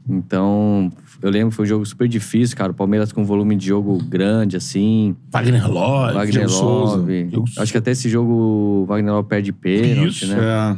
Então, 0.09 0.91
eu 1.21 1.29
lembro 1.29 1.49
que 1.49 1.55
foi 1.55 1.65
um 1.65 1.67
jogo 1.67 1.85
super 1.85 2.07
difícil, 2.07 2.55
cara. 2.57 2.71
O 2.71 2.75
Palmeiras 2.75 3.11
com 3.11 3.21
um 3.21 3.25
volume 3.25 3.55
de 3.55 3.67
jogo 3.67 3.97
grande, 4.03 4.57
assim. 4.57 5.15
Wagner 5.31 5.69
Love, 5.69 6.13
Wagner. 6.13 6.49
Love. 6.49 7.29
Acho 7.57 7.71
que 7.71 7.77
até 7.77 7.91
esse 7.91 8.09
jogo 8.09 8.31
o 8.31 8.85
Wagner 8.85 9.13
Love 9.13 9.27
perde 9.29 9.53
pênalti, 9.53 10.23
Isso, 10.23 10.27
né? 10.27 10.37
É. 10.39 10.77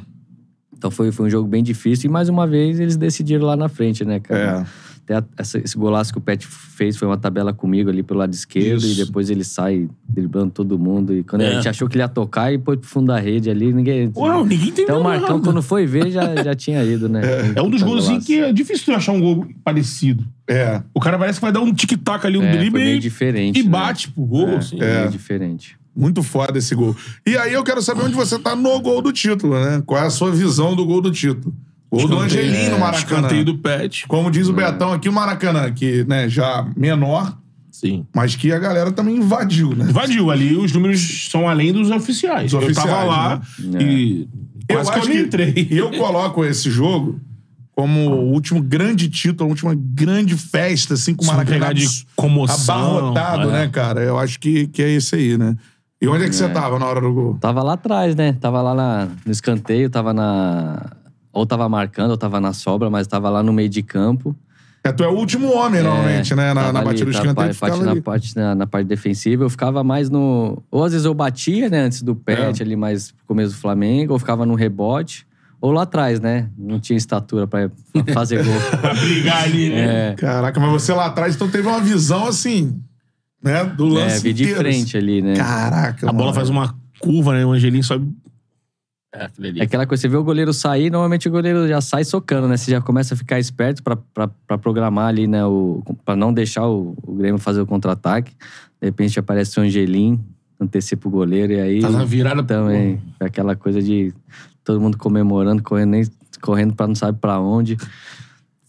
Então 0.77 0.89
foi, 0.89 1.11
foi 1.11 1.25
um 1.25 1.29
jogo 1.29 1.47
bem 1.47 1.61
difícil 1.61 2.09
e 2.09 2.11
mais 2.11 2.29
uma 2.29 2.47
vez 2.47 2.79
eles 2.79 2.95
decidiram 2.95 3.45
lá 3.45 3.57
na 3.57 3.67
frente, 3.67 4.05
né, 4.05 4.19
cara? 4.19 4.65
É. 4.65 4.88
Até 5.11 5.25
essa- 5.37 5.57
esse 5.57 5.75
golaço 5.77 6.11
que 6.11 6.19
o 6.19 6.21
Pet 6.21 6.45
fez 6.45 6.95
foi 6.95 7.07
uma 7.07 7.17
tabela 7.17 7.51
comigo 7.51 7.89
ali 7.89 8.03
pelo 8.03 8.19
lado 8.19 8.33
esquerdo 8.33 8.77
Isso. 8.85 9.01
e 9.01 9.05
depois 9.05 9.29
ele 9.29 9.43
sai 9.43 9.89
driblando 10.07 10.51
todo 10.51 10.77
mundo. 10.77 11.13
E 11.15 11.23
quando 11.23 11.41
É. 11.41 11.47
a 11.49 11.53
gente 11.55 11.67
achou 11.67 11.87
que 11.89 11.95
ele 11.95 12.03
ia 12.03 12.07
tocar 12.07 12.53
e 12.53 12.57
pôs 12.59 12.77
pro 12.79 12.87
fundo 12.87 13.07
da 13.07 13.19
rede 13.19 13.49
ali, 13.49 13.73
ninguém. 13.73 14.11
Não, 14.15 14.45
ninguém 14.45 14.67
entendeu 14.69 14.83
Então 14.83 15.01
o 15.01 15.03
Marcão, 15.03 15.29
nada. 15.37 15.41
quando 15.43 15.61
foi 15.63 15.85
ver, 15.87 16.11
já, 16.11 16.35
já 16.43 16.53
tinha 16.53 16.83
ido, 16.83 17.09
né? 17.09 17.21
É 17.55 17.61
um 17.61 17.69
dos 17.69 17.81
gols 17.81 18.05
assim 18.05 18.19
que 18.19 18.39
é 18.39 18.53
difícil 18.53 18.85
tu 18.85 18.91
achar 18.91 19.11
um 19.13 19.19
gol 19.19 19.47
parecido. 19.63 20.23
É. 20.47 20.81
O 20.93 20.99
cara 20.99 21.17
parece 21.17 21.39
que 21.39 21.43
vai 21.45 21.51
dar 21.51 21.61
um 21.61 21.73
tic-tac 21.73 22.25
ali, 22.27 22.37
um 22.37 22.43
É, 22.43 22.49
foi 22.49 22.57
drible 22.59 22.83
meio 22.83 22.95
e, 22.97 22.99
diferente. 22.99 23.59
e 23.59 23.63
né? 23.63 23.69
bate 23.69 24.09
pro 24.11 24.23
gol. 24.25 24.49
É, 24.49 24.55
assim. 24.57 24.77
foi 24.77 24.87
meio 24.87 25.09
diferente. 25.09 25.77
Muito 25.95 26.21
foda 26.23 26.57
esse 26.57 26.73
gol. 26.75 26.95
E 27.25 27.35
aí 27.35 27.51
eu 27.53 27.63
quero 27.63 27.81
saber 27.81 28.03
onde 28.03 28.13
você 28.15 28.37
tá 28.39 28.55
no 28.55 28.79
gol 28.79 29.01
do 29.01 29.11
título, 29.11 29.59
né? 29.59 29.81
Qual 29.85 30.01
é 30.01 30.05
a 30.05 30.09
sua 30.09 30.31
visão 30.31 30.75
do 30.75 30.85
gol 30.85 31.01
do 31.01 31.11
título? 31.11 31.53
Gol 31.91 32.07
do 32.07 32.19
Angelim 32.19 32.69
no 32.69 32.75
é, 32.75 32.79
Maracanã. 32.79 32.97
Escanteio 32.97 33.45
do 33.45 33.57
Pet. 33.57 34.07
Como 34.07 34.29
diz 34.29 34.47
o 34.47 34.53
Betão 34.53 34.93
aqui, 34.93 35.09
o 35.09 35.13
Maracanã, 35.13 35.71
que 35.71 36.03
né, 36.03 36.29
já 36.29 36.67
menor, 36.77 37.35
Sim. 37.71 38.05
mas 38.13 38.35
que 38.35 38.51
a 38.51 38.59
galera 38.59 38.91
também 38.91 39.17
invadiu, 39.17 39.75
né? 39.75 39.85
Invadiu 39.89 40.29
ali, 40.29 40.55
os 40.55 40.71
números 40.71 41.29
são 41.31 41.49
além 41.49 41.73
dos 41.73 41.89
oficiais. 41.89 42.51
Dos 42.51 42.63
eu 42.63 42.73
tava 42.73 43.05
oficiais, 43.05 43.07
lá 43.07 43.41
né? 43.59 43.81
e 43.81 44.27
quase 44.71 44.91
que 44.91 44.99
eu 44.99 45.19
entrei. 45.19 45.67
E 45.71 45.77
eu 45.77 45.89
coloco 45.91 46.45
esse 46.45 46.69
jogo 46.69 47.19
como 47.79 48.09
o 48.09 48.33
último 48.33 48.61
grande 48.61 49.07
título, 49.09 49.49
a 49.49 49.51
última 49.51 49.73
grande 49.73 50.35
festa, 50.35 50.95
assim, 50.95 51.15
com 51.15 51.23
o 51.23 51.27
Maracanã 51.27 51.73
de 51.73 51.87
comoção, 52.13 52.97
abarrotado, 52.97 53.49
é. 53.49 53.53
né, 53.53 53.67
cara? 53.69 54.01
Eu 54.01 54.19
acho 54.19 54.37
que, 54.37 54.67
que 54.67 54.81
é 54.81 54.91
esse 54.91 55.15
aí, 55.15 55.37
né? 55.37 55.55
E 56.01 56.07
onde 56.07 56.25
é 56.25 56.29
que 56.29 56.35
você 56.35 56.47
tava 56.49 56.77
na 56.77 56.85
hora 56.85 56.99
do 56.99 57.13
gol? 57.13 57.37
Tava 57.39 57.63
lá 57.63 57.73
atrás, 57.73 58.15
né? 58.15 58.33
Tava 58.33 58.61
lá 58.61 58.73
na- 58.73 59.07
no 59.25 59.31
escanteio, 59.31 59.89
tava 59.89 60.13
na. 60.13 60.91
Ou 61.39 61.45
tava 61.45 61.69
marcando, 61.69 62.11
ou 62.11 62.17
tava 62.17 62.41
na 62.41 62.51
sobra, 62.51 62.89
mas 62.89 63.07
tava 63.07 63.29
lá 63.29 63.41
no 63.41 63.53
meio 63.53 63.69
de 63.69 63.81
campo. 63.81 64.35
É, 64.83 64.91
tu 64.91 65.03
é 65.05 65.07
o 65.07 65.13
último 65.13 65.53
homem, 65.53 65.81
normalmente, 65.81 66.35
né? 66.35 66.53
Na, 66.53 66.73
na 66.73 66.79
ali, 66.79 66.85
batida 66.89 67.05
do 67.05 67.11
escanteio, 67.11 67.55
tu 67.55 67.83
na, 67.83 67.91
ali. 67.91 68.01
parte, 68.01 68.35
na, 68.35 68.55
na 68.55 68.67
parte 68.67 68.87
defensiva. 68.87 69.45
Eu 69.45 69.49
ficava 69.49 69.81
mais 69.81 70.09
no. 70.09 70.61
Ou 70.69 70.83
às 70.83 70.91
vezes 70.91 71.05
eu 71.05 71.13
batia, 71.13 71.69
né, 71.69 71.79
antes 71.79 72.01
do 72.01 72.13
pet, 72.13 72.61
É. 72.61 72.65
ali 72.65 72.75
mais 72.75 73.11
pro 73.11 73.25
começo 73.27 73.53
do 73.53 73.59
Flamengo, 73.61 74.11
ou 74.11 74.19
ficava 74.19 74.45
no 74.45 74.53
rebote. 74.55 75.25
Ou 75.61 75.71
lá 75.71 75.83
atrás, 75.83 76.19
né? 76.19 76.49
Não 76.57 76.77
tinha 76.77 76.97
estatura 76.97 77.47
pra 77.47 77.71
fazer 78.13 78.43
gol. 78.43 78.53
Pra 78.81 78.93
brigar 78.93 79.43
ali, 79.43 79.69
né? 79.69 80.09
É, 80.09 80.13
Caraca, 80.15 80.59
mas 80.59 80.71
você 80.71 80.93
lá 80.93 81.05
atrás, 81.05 81.35
então 81.35 81.49
teve 81.49 81.67
uma 81.67 81.79
visão, 81.81 82.25
assim, 82.27 82.79
né? 83.41 83.63
Do 83.63 83.97
é, 83.97 84.03
lance 84.03 84.23
vi 84.23 84.33
de 84.33 84.43
inteiro, 84.43 84.61
frente 84.61 84.97
ali, 84.97 85.21
né? 85.21 85.33
assim. 85.33 85.41
Caraca, 85.41 86.09
A 86.09 86.11
bola 86.11 86.25
mano. 86.25 86.33
faz 86.35 86.49
uma 86.49 86.75
curva, 86.99 87.33
né? 87.33 87.45
O 87.45 87.51
Angelim 87.51 87.81
sobe. 87.81 88.09
É. 89.13 89.27
É 89.57 89.63
aquela 89.63 89.87
coisa, 89.87 90.01
você 90.01 90.07
vê 90.07 90.17
o 90.17 90.23
goleiro 90.23 90.53
sair, 90.53 90.91
normalmente 90.91 91.27
o 91.27 91.31
goleiro 91.31 91.67
já 91.67 91.81
sai 91.81 92.03
socando, 92.03 92.47
né? 92.47 92.57
Você 92.57 92.71
já 92.71 92.79
começa 92.79 93.15
a 93.15 93.17
ficar 93.17 93.39
esperto 93.39 93.81
pra 93.81 94.57
programar 94.57 95.07
ali, 95.07 95.27
né? 95.27 95.43
O, 95.45 95.81
pra 96.05 96.15
não 96.15 96.31
deixar 96.31 96.67
o, 96.67 96.95
o 97.03 97.15
Grêmio 97.15 97.39
fazer 97.39 97.61
o 97.61 97.65
contra-ataque. 97.65 98.33
De 98.79 98.87
repente 98.87 99.19
aparece 99.19 99.59
o 99.59 99.63
Angelim, 99.63 100.23
antecipa 100.59 101.07
o 101.07 101.11
goleiro 101.11 101.53
e 101.53 101.59
aí... 101.59 101.81
Faz 101.81 101.95
uma 101.95 102.05
virada 102.05 102.43
Também, 102.43 103.01
é 103.19 103.25
aquela 103.25 103.55
coisa 103.55 103.81
de 103.81 104.13
todo 104.63 104.79
mundo 104.79 104.97
comemorando, 104.97 105.63
correndo, 105.63 105.89
nem, 105.89 106.07
correndo 106.39 106.75
pra 106.75 106.87
não 106.87 106.95
sabe 106.95 107.17
pra 107.19 107.39
onde. 107.39 107.77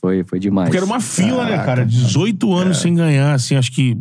Foi, 0.00 0.24
foi 0.24 0.38
demais. 0.38 0.68
Porque 0.68 0.78
era 0.78 0.86
uma 0.86 1.00
fila, 1.00 1.44
né, 1.44 1.50
Caraca, 1.50 1.66
cara? 1.66 1.86
18 1.86 2.54
anos 2.54 2.78
sem 2.78 2.94
ganhar, 2.94 3.34
assim, 3.34 3.56
acho 3.56 3.70
que. 3.70 3.98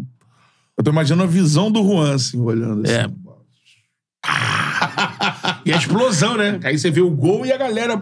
Eu 0.77 0.83
tô 0.83 0.91
imaginando 0.91 1.23
a 1.23 1.27
visão 1.27 1.69
do 1.69 1.83
Juan, 1.83 2.15
assim, 2.15 2.39
olhando 2.39 2.83
assim. 2.85 2.93
É. 2.93 4.68
E 5.69 5.73
a 5.73 5.77
explosão, 5.77 6.35
né? 6.37 6.59
Aí 6.63 6.77
você 6.77 6.89
vê 6.91 7.01
o 7.01 7.09
gol 7.09 7.45
e 7.45 7.51
a 7.51 7.57
galera. 7.57 7.99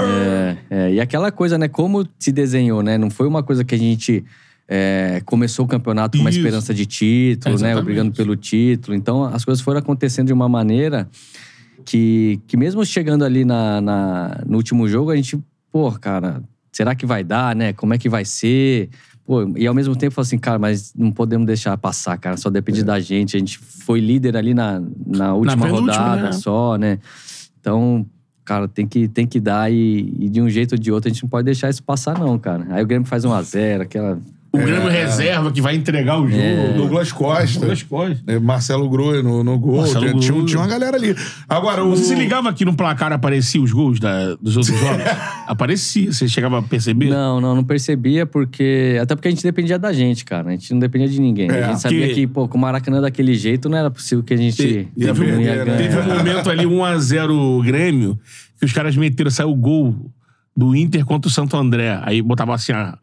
É, 0.00 0.56
é, 0.70 0.92
e 0.94 1.00
aquela 1.00 1.30
coisa, 1.32 1.56
né? 1.58 1.68
Como 1.68 2.06
se 2.18 2.30
desenhou, 2.32 2.82
né? 2.82 2.96
Não 2.98 3.10
foi 3.10 3.26
uma 3.26 3.42
coisa 3.42 3.64
que 3.64 3.74
a 3.74 3.78
gente 3.78 4.24
é, 4.68 5.20
começou 5.24 5.64
o 5.64 5.68
campeonato 5.68 6.16
com 6.16 6.22
uma 6.24 6.30
Isso. 6.30 6.38
esperança 6.38 6.72
de 6.72 6.86
título, 6.86 7.58
né? 7.58 7.80
Brigando 7.80 8.12
pelo 8.12 8.36
título. 8.36 8.96
Então, 8.96 9.24
as 9.24 9.44
coisas 9.44 9.62
foram 9.62 9.78
acontecendo 9.80 10.28
de 10.28 10.32
uma 10.32 10.48
maneira 10.48 11.08
que, 11.84 12.40
que 12.46 12.56
mesmo 12.56 12.84
chegando 12.84 13.24
ali 13.24 13.44
na, 13.44 13.80
na- 13.80 14.40
no 14.46 14.56
último 14.56 14.86
jogo, 14.88 15.10
a 15.10 15.16
gente, 15.16 15.38
pô, 15.72 15.90
cara, 15.92 16.42
será 16.72 16.94
que 16.94 17.06
vai 17.06 17.24
dar, 17.24 17.56
né? 17.56 17.72
Como 17.72 17.94
é 17.94 17.98
que 17.98 18.08
vai 18.08 18.24
ser? 18.24 18.88
Pô, 19.30 19.48
e 19.56 19.64
ao 19.64 19.72
mesmo 19.72 19.94
tempo, 19.94 20.20
assim, 20.20 20.36
cara, 20.36 20.58
mas 20.58 20.92
não 20.92 21.12
podemos 21.12 21.46
deixar 21.46 21.78
passar, 21.78 22.18
cara. 22.18 22.36
Só 22.36 22.48
É. 22.48 22.52
depende 22.52 22.82
da 22.82 22.98
gente. 22.98 23.36
A 23.36 23.38
gente 23.38 23.60
foi 23.60 24.00
líder 24.00 24.36
ali 24.36 24.52
na, 24.52 24.82
na 25.06 25.34
última 25.34 25.66
penúltima, 25.66 25.92
rodada 25.92 26.22
né? 26.22 26.32
só, 26.32 26.76
né? 26.76 26.98
Então, 27.60 28.04
cara, 28.44 28.66
tem 28.66 28.88
que, 28.88 29.06
tem 29.06 29.28
que 29.28 29.38
dar 29.38 29.70
e, 29.70 30.12
e 30.18 30.28
de 30.28 30.40
um 30.42 30.50
jeito 30.50 30.72
ou 30.72 30.78
de 30.78 30.90
outro 30.90 31.08
a 31.08 31.12
gente 31.12 31.22
não 31.22 31.30
pode 31.30 31.44
deixar 31.44 31.70
isso 31.70 31.80
passar, 31.80 32.18
não, 32.18 32.36
cara. 32.40 32.66
Aí 32.70 32.82
o 32.82 32.86
Grêmio 32.88 33.06
faz 33.06 33.24
1 33.24 33.32
a 33.32 33.40
0 33.40 33.84
aquela. 33.84 34.18
O 34.52 34.58
Grêmio 34.58 34.88
reserva 34.88 35.52
que 35.52 35.60
vai 35.62 35.76
entregar 35.76 36.18
o 36.20 36.28
jogo. 36.28 36.42
É. 36.42 36.72
Douglas 36.72 37.12
Costa. 37.12 37.60
Douglas 37.60 37.82
Costa. 37.84 38.20
né, 38.26 38.38
Marcelo 38.40 38.88
Groi 38.90 39.22
no, 39.22 39.44
no 39.44 39.56
gol. 39.56 39.76
Marcelo 39.78 40.06
tinha, 40.08 40.18
tinha, 40.20 40.32
Groi. 40.32 40.44
tinha 40.46 40.58
uma 40.60 40.66
galera 40.66 40.96
ali. 40.96 41.14
Agora, 41.48 41.84
o... 41.84 41.90
Você 41.90 42.02
se 42.04 42.14
ligava 42.16 42.48
aqui 42.48 42.64
no 42.64 42.74
placar 42.74 43.12
aparecia 43.12 43.62
os 43.62 43.70
gols 43.70 44.00
da- 44.00 44.34
dos 44.34 44.56
outros 44.56 44.74
jogos? 44.80 45.04
aparecia. 45.46 46.12
Você 46.12 46.26
chegava 46.28 46.58
a 46.58 46.62
perceber? 46.62 47.08
Não, 47.10 47.40
não, 47.40 47.54
não 47.54 47.62
percebia, 47.64 48.26
porque. 48.26 48.98
Até 49.00 49.14
porque 49.14 49.28
a 49.28 49.30
gente 49.30 49.42
dependia 49.44 49.78
da 49.78 49.92
gente, 49.92 50.24
cara. 50.24 50.48
A 50.48 50.50
gente 50.52 50.72
não 50.72 50.80
dependia 50.80 51.08
de 51.08 51.20
ninguém. 51.20 51.48
É, 51.48 51.62
a 51.64 51.68
gente 51.68 51.80
sabia 51.80 52.08
que- 52.08 52.14
que, 52.14 52.26
pô, 52.26 52.48
com 52.48 52.58
o 52.58 52.60
Maracanã 52.60 53.00
daquele 53.00 53.34
jeito 53.34 53.68
não 53.68 53.78
era 53.78 53.90
possível 53.90 54.24
que 54.24 54.34
a 54.34 54.36
gente 54.36 54.88
perder, 54.96 55.14
né? 55.38 55.64
ganhar. 55.64 55.76
Teve 55.76 55.96
um 56.00 56.16
momento 56.16 56.50
ali, 56.50 56.64
1x0 56.66 57.62
Grêmio, 57.64 58.18
que 58.58 58.64
os 58.66 58.72
caras 58.72 58.96
meteram, 58.96 59.30
saiu 59.30 59.50
o 59.50 59.54
gol 59.54 60.10
do 60.56 60.74
Inter 60.74 61.04
contra 61.04 61.28
o 61.28 61.32
Santo 61.32 61.56
André. 61.56 62.00
Aí 62.02 62.20
botava 62.20 62.52
assim 62.54 62.72
a, 62.72 62.98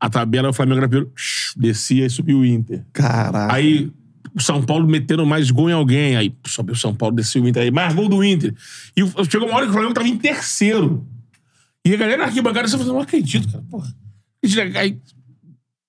a 0.00 0.10
tabela, 0.10 0.50
o 0.50 0.52
Flamengo 0.52 0.78
era 0.78 0.88
primeiro, 0.88 1.12
descia 1.56 2.06
e 2.06 2.10
subiu 2.10 2.38
o 2.40 2.44
Inter. 2.44 2.84
Caraca. 2.92 3.54
Aí 3.54 3.90
o 4.34 4.40
São 4.42 4.62
Paulo 4.62 4.86
metendo 4.86 5.24
mais 5.24 5.50
gol 5.50 5.70
em 5.70 5.72
alguém. 5.72 6.16
Aí 6.16 6.34
subiu 6.46 6.74
o 6.74 6.78
São 6.78 6.94
Paulo, 6.94 7.16
desceu 7.16 7.42
o 7.42 7.48
Inter. 7.48 7.62
Aí 7.62 7.70
mais 7.70 7.94
gol 7.94 8.08
do 8.08 8.22
Inter. 8.22 8.54
E 8.96 9.00
chegou 9.30 9.48
uma 9.48 9.56
hora 9.56 9.64
que 9.64 9.70
o 9.70 9.72
Flamengo 9.72 9.94
tava 9.94 10.08
em 10.08 10.18
terceiro. 10.18 11.06
E 11.84 11.94
a 11.94 11.96
galera 11.96 12.18
na 12.18 12.24
arquibancada, 12.24 12.68
você 12.68 12.76
falou, 12.76 12.94
não 12.94 13.00
acredito, 13.00 13.50
cara. 13.50 13.64
Porra. 13.70 13.94
Aí, 14.74 14.98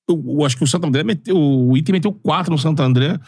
eu, 0.08 0.24
eu 0.26 0.46
acho 0.46 0.56
que 0.56 0.64
o 0.64 0.68
Santo 0.68 0.88
André 0.88 1.04
meteu. 1.04 1.38
O 1.38 1.76
Inter 1.76 1.94
meteu 1.94 2.14
quatro 2.14 2.52
no 2.52 2.58
Santo 2.58 2.82
André. 2.82 3.20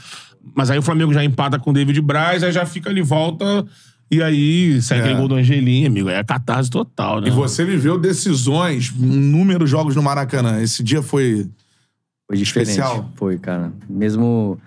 Mas 0.55 0.71
aí 0.71 0.79
o 0.79 0.81
Flamengo 0.81 1.13
já 1.13 1.23
empata 1.23 1.59
com 1.59 1.71
o 1.71 1.73
David 1.73 1.99
Braz, 2.01 2.43
aí 2.43 2.51
já 2.51 2.65
fica 2.65 2.89
ali, 2.89 3.01
volta. 3.01 3.65
E 4.11 4.23
aí 4.23 4.81
sai 4.81 4.97
É. 4.97 5.01
aquele 5.01 5.15
gol 5.19 5.27
do 5.27 5.35
Angelim, 5.35 5.85
amigo. 5.85 6.09
É 6.09 6.23
catarse 6.23 6.69
total, 6.69 7.21
né? 7.21 7.27
E 7.27 7.31
você 7.31 7.63
viveu 7.63 7.97
decisões, 7.97 8.91
inúmeros 8.99 9.69
jogos 9.69 9.95
no 9.95 10.01
Maracanã. 10.03 10.61
Esse 10.61 10.81
dia 10.83 11.01
foi... 11.01 11.47
Foi 12.27 12.37
diferente. 12.37 12.69
Especial. 12.69 13.11
Foi, 13.15 13.37
cara. 13.39 13.71
Mesmo, 13.89 14.57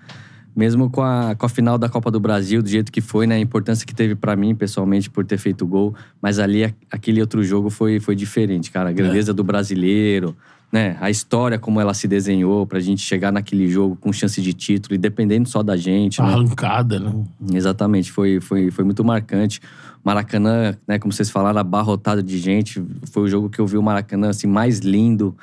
mesmo 0.55 0.89
com, 0.89 1.01
a, 1.01 1.33
com 1.33 1.45
a 1.45 1.49
final 1.49 1.77
da 1.77 1.87
Copa 1.87 2.11
do 2.11 2.19
Brasil, 2.19 2.61
do 2.61 2.67
jeito 2.69 2.91
que 2.91 2.99
foi, 3.01 3.25
né? 3.25 3.35
A 3.35 3.39
importância 3.39 3.85
que 3.85 3.95
teve 3.95 4.15
pra 4.15 4.35
mim, 4.35 4.53
pessoalmente, 4.53 5.09
por 5.09 5.25
ter 5.25 5.37
feito 5.37 5.65
gol. 5.65 5.95
Mas 6.21 6.39
ali, 6.39 6.65
a- 6.65 6.73
aquele 6.91 7.21
outro 7.21 7.41
jogo 7.43 7.69
foi, 7.69 7.99
foi 8.01 8.15
diferente, 8.15 8.69
cara. 8.71 8.89
A 8.89 8.93
grandeza 8.93 9.33
do 9.33 9.43
brasileiro, 9.45 10.35
né? 10.73 10.97
A 10.99 11.11
história, 11.11 11.59
como 11.59 11.79
ela 11.79 11.93
se 11.93 12.07
desenhou 12.07 12.65
pra 12.65 12.79
gente 12.79 13.03
chegar 13.03 13.31
naquele 13.31 13.69
jogo 13.69 13.95
com 13.95 14.11
chance 14.11 14.41
de 14.41 14.53
título 14.53 14.95
e 14.95 14.97
dependendo 14.97 15.47
só 15.47 15.61
da 15.61 15.77
gente, 15.77 16.19
né? 16.19 16.27
Arrancada, 16.27 16.99
né? 16.99 17.13
Exatamente, 17.53 18.11
foi, 18.11 18.41
foi, 18.41 18.71
foi 18.71 18.83
muito 18.83 19.05
marcante. 19.05 19.61
Maracanã, 20.03 20.75
né, 20.87 20.97
como 20.97 21.13
vocês 21.13 21.29
falaram, 21.29 21.59
abarrotado 21.59 22.23
de 22.23 22.39
gente. 22.39 22.83
Foi 23.11 23.21
o 23.21 23.27
jogo 23.27 23.51
que 23.51 23.59
eu 23.59 23.67
vi 23.67 23.77
o 23.77 23.83
Maracanã 23.83 24.29
assim, 24.29 24.47
mais 24.47 24.79
lindo 24.79 25.37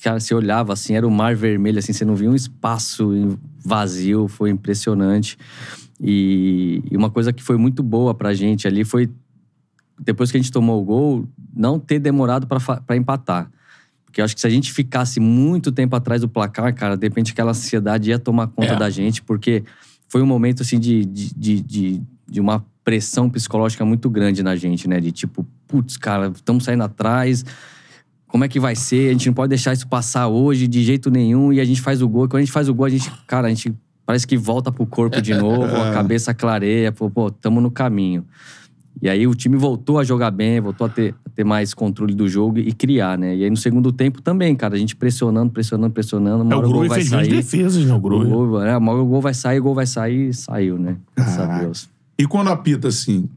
cara, 0.00 0.20
você 0.20 0.32
olhava 0.32 0.72
assim, 0.72 0.94
era 0.94 1.04
o 1.04 1.10
mar 1.10 1.34
vermelho, 1.34 1.80
assim, 1.80 1.92
você 1.92 2.04
não 2.04 2.14
via 2.14 2.30
um 2.30 2.34
espaço 2.36 3.36
vazio, 3.64 4.28
foi 4.28 4.50
impressionante. 4.50 5.36
E, 6.00 6.84
e 6.88 6.96
uma 6.96 7.10
coisa 7.10 7.32
que 7.32 7.42
foi 7.42 7.56
muito 7.56 7.82
boa 7.82 8.14
pra 8.14 8.32
gente 8.32 8.68
ali 8.68 8.84
foi, 8.84 9.10
depois 9.98 10.30
que 10.30 10.36
a 10.36 10.40
gente 10.40 10.52
tomou 10.52 10.80
o 10.80 10.84
gol, 10.84 11.28
não 11.52 11.80
ter 11.80 11.98
demorado 11.98 12.46
pra 12.46 12.96
empatar. 12.96 13.50
Porque 14.08 14.22
eu 14.22 14.24
acho 14.24 14.34
que 14.34 14.40
se 14.40 14.46
a 14.46 14.50
gente 14.50 14.72
ficasse 14.72 15.20
muito 15.20 15.70
tempo 15.70 15.94
atrás 15.94 16.22
do 16.22 16.28
placar, 16.28 16.74
cara, 16.74 16.96
de 16.96 17.06
repente 17.06 17.32
aquela 17.32 17.50
ansiedade 17.50 18.08
ia 18.08 18.18
tomar 18.18 18.46
conta 18.46 18.72
É. 18.72 18.76
da 18.76 18.88
gente, 18.88 19.22
porque 19.22 19.62
foi 20.08 20.22
um 20.22 20.26
momento, 20.26 20.62
assim, 20.62 20.80
de, 20.80 21.04
de, 21.04 21.60
de, 21.60 22.02
de, 22.26 22.40
uma 22.40 22.64
pressão 22.82 23.28
psicológica 23.28 23.84
muito 23.84 24.08
grande 24.08 24.42
na 24.42 24.56
gente, 24.56 24.88
né? 24.88 24.98
De 24.98 25.12
tipo, 25.12 25.46
putz, 25.66 25.98
cara, 25.98 26.32
estamos 26.34 26.64
saindo 26.64 26.84
atrás, 26.84 27.44
como 28.26 28.44
é 28.44 28.48
que 28.48 28.58
vai 28.58 28.74
ser? 28.74 29.10
A 29.10 29.12
gente 29.12 29.26
não 29.26 29.34
pode 29.34 29.50
deixar 29.50 29.74
isso 29.74 29.86
passar 29.86 30.26
hoje 30.26 30.66
de 30.66 30.82
jeito 30.82 31.10
nenhum, 31.10 31.52
e 31.52 31.60
a 31.60 31.64
gente 31.66 31.82
faz 31.82 32.00
o 32.00 32.08
gol. 32.08 32.24
E 32.24 32.28
quando 32.28 32.38
a 32.38 32.44
gente 32.44 32.52
faz 32.52 32.66
o 32.66 32.74
gol, 32.74 32.86
a 32.86 32.88
gente, 32.88 33.12
cara, 33.26 33.46
a 33.46 33.50
gente 33.50 33.74
parece 34.06 34.26
que 34.26 34.38
volta 34.38 34.72
pro 34.72 34.86
corpo 34.86 35.20
de 35.20 35.34
novo, 35.36 35.76
a 35.76 35.92
cabeça 35.92 36.32
clareia, 36.32 36.90
pô, 36.90 37.10
pô, 37.10 37.30
tamo 37.30 37.60
no 37.60 37.70
caminho. 37.70 38.24
E 39.00 39.08
aí 39.08 39.26
o 39.26 39.34
time 39.34 39.56
voltou 39.56 39.98
a 39.98 40.04
jogar 40.04 40.30
bem, 40.32 40.60
voltou 40.60 40.86
a 40.86 40.90
ter, 40.90 41.14
a 41.24 41.30
ter 41.30 41.44
mais 41.44 41.72
controle 41.72 42.14
do 42.14 42.28
jogo 42.28 42.58
e 42.58 42.72
criar, 42.72 43.16
né? 43.16 43.36
E 43.36 43.44
aí 43.44 43.50
no 43.50 43.56
segundo 43.56 43.92
tempo 43.92 44.20
também, 44.20 44.54
cara, 44.56 44.74
a 44.74 44.78
gente 44.78 44.96
pressionando, 44.96 45.52
pressionando, 45.52 45.92
pressionando. 45.92 46.42
Uma 46.42 46.52
É, 46.52 46.56
o 46.56 46.58
o 46.58 46.62
Groi 46.62 46.72
gol 46.72 46.88
vai 46.88 46.98
fez 46.98 47.10
duas 47.10 47.26
sair. 47.26 47.36
defesas, 47.36 47.84
né? 47.84 47.92
O 47.92 47.96
O 47.96 48.00
Groi. 48.00 48.26
gol, 48.26 48.62
é, 48.62 48.76
uma 48.76 48.92
hora 48.92 49.02
o 49.02 49.06
gol 49.06 49.20
vai 49.20 49.34
sair, 49.34 49.60
o 49.60 49.62
gol 49.62 49.74
vai 49.74 49.86
sair, 49.86 50.34
saiu, 50.34 50.78
né? 50.78 50.96
Graças 51.16 51.38
a 51.38 51.46
Caraca. 51.46 51.64
Deus. 51.64 51.88
E 52.18 52.26
quando 52.26 52.48
apita 52.50 52.88
assim, 52.88 53.28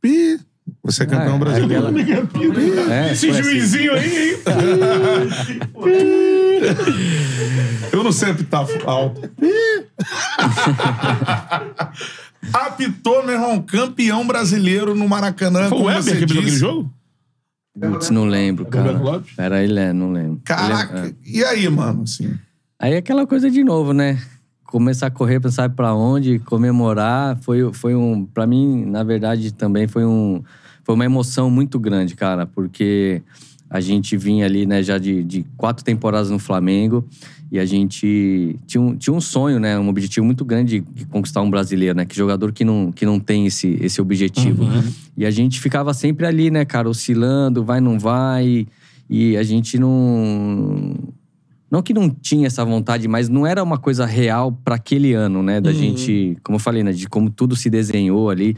pi, 0.00 0.40
você 0.82 1.02
é 1.02 1.06
campeão 1.06 1.34
Ah, 1.34 1.36
é 1.36 1.38
brasileiro. 1.38 1.86
aquela- 1.88 2.94
É, 2.94 3.12
Esse 3.12 3.28
assim. 3.28 3.42
juizinho 3.42 3.92
aí, 3.92 4.30
hein? 4.30 4.36
Eu 7.92 8.04
não 8.04 8.12
sei 8.12 8.30
apitar 8.30 8.64
alto. 8.86 9.20
Apitou, 12.52 13.24
meu 13.24 13.34
irmão, 13.34 13.60
campeão 13.62 14.26
brasileiro 14.26 14.94
no 14.94 15.08
Maracanã. 15.08 15.68
Foi 15.68 15.78
o 15.78 15.84
Weber 15.84 16.04
que 16.18 16.24
apitou 16.24 16.38
aquele 16.42 16.56
jogo? 16.56 16.90
Putz, 17.78 18.10
não 18.10 18.24
lembro, 18.24 18.64
cara. 18.66 19.00
Pera 19.36 19.56
aí, 19.56 19.66
Lé, 19.66 19.92
não 19.92 20.10
lembro. 20.12 20.32
Eu 20.32 20.40
Caraca, 20.44 20.94
lembro- 21.02 21.16
é. 21.24 21.30
e 21.30 21.44
aí, 21.44 21.68
mano, 21.68 22.02
assim? 22.02 22.34
Aí 22.78 22.94
é 22.94 22.96
aquela 22.96 23.26
coisa 23.26 23.50
de 23.50 23.62
novo, 23.62 23.92
né? 23.92 24.18
Começar 24.64 25.06
a 25.06 25.10
correr, 25.10 25.40
pensar 25.40 25.68
pra 25.70 25.94
onde, 25.94 26.38
comemorar, 26.40 27.36
foi, 27.42 27.72
foi 27.72 27.94
um, 27.94 28.24
Pra 28.24 28.46
mim, 28.46 28.84
na 28.86 29.02
verdade, 29.02 29.52
também 29.52 29.86
foi 29.86 30.04
um, 30.04 30.42
foi 30.84 30.94
uma 30.94 31.04
emoção 31.04 31.50
muito 31.50 31.78
grande, 31.78 32.14
cara, 32.16 32.46
porque 32.46 33.22
a 33.68 33.80
gente 33.80 34.16
vinha 34.16 34.46
ali, 34.46 34.66
né, 34.66 34.82
já 34.82 34.98
de, 34.98 35.22
de 35.22 35.44
quatro 35.56 35.84
temporadas 35.84 36.30
no 36.30 36.38
Flamengo 36.38 37.06
e 37.50 37.58
a 37.58 37.64
gente 37.64 38.56
tinha 38.66 38.80
um, 38.80 38.96
tinha 38.96 39.12
um 39.12 39.20
sonho, 39.20 39.58
né, 39.58 39.78
um 39.78 39.88
objetivo 39.88 40.24
muito 40.24 40.44
grande 40.44 40.80
de, 40.80 41.04
conquistar 41.06 41.42
um 41.42 41.50
brasileiro, 41.50 41.96
né, 41.96 42.04
que 42.04 42.16
jogador 42.16 42.52
que 42.52 42.64
não, 42.64 42.92
que 42.92 43.04
não 43.04 43.18
tem 43.18 43.46
esse, 43.46 43.76
esse 43.80 44.00
objetivo. 44.00 44.64
E 45.16 45.26
a 45.26 45.30
gente 45.30 45.60
ficava 45.60 45.92
sempre 45.92 46.26
ali, 46.26 46.50
né, 46.50 46.64
cara, 46.64 46.88
oscilando, 46.88 47.64
vai, 47.64 47.80
não 47.80 47.98
vai, 47.98 48.66
e 49.08 49.36
a 49.36 49.42
gente 49.42 49.78
não 49.78 50.94
não 51.70 51.82
que 51.82 51.94
não 51.94 52.10
tinha 52.10 52.48
essa 52.48 52.64
vontade, 52.64 53.06
mas 53.06 53.28
não 53.28 53.46
era 53.46 53.62
uma 53.62 53.78
coisa 53.78 54.04
real 54.04 54.50
para 54.50 54.74
aquele 54.74 55.14
ano, 55.14 55.40
né? 55.40 55.60
Da 55.60 55.72
gente, 55.72 56.36
como 56.42 56.56
eu 56.56 56.60
falei, 56.60 56.82
né? 56.82 56.90
De 56.90 57.08
como 57.08 57.30
tudo 57.30 57.54
se 57.54 57.70
desenhou 57.70 58.28
ali. 58.28 58.56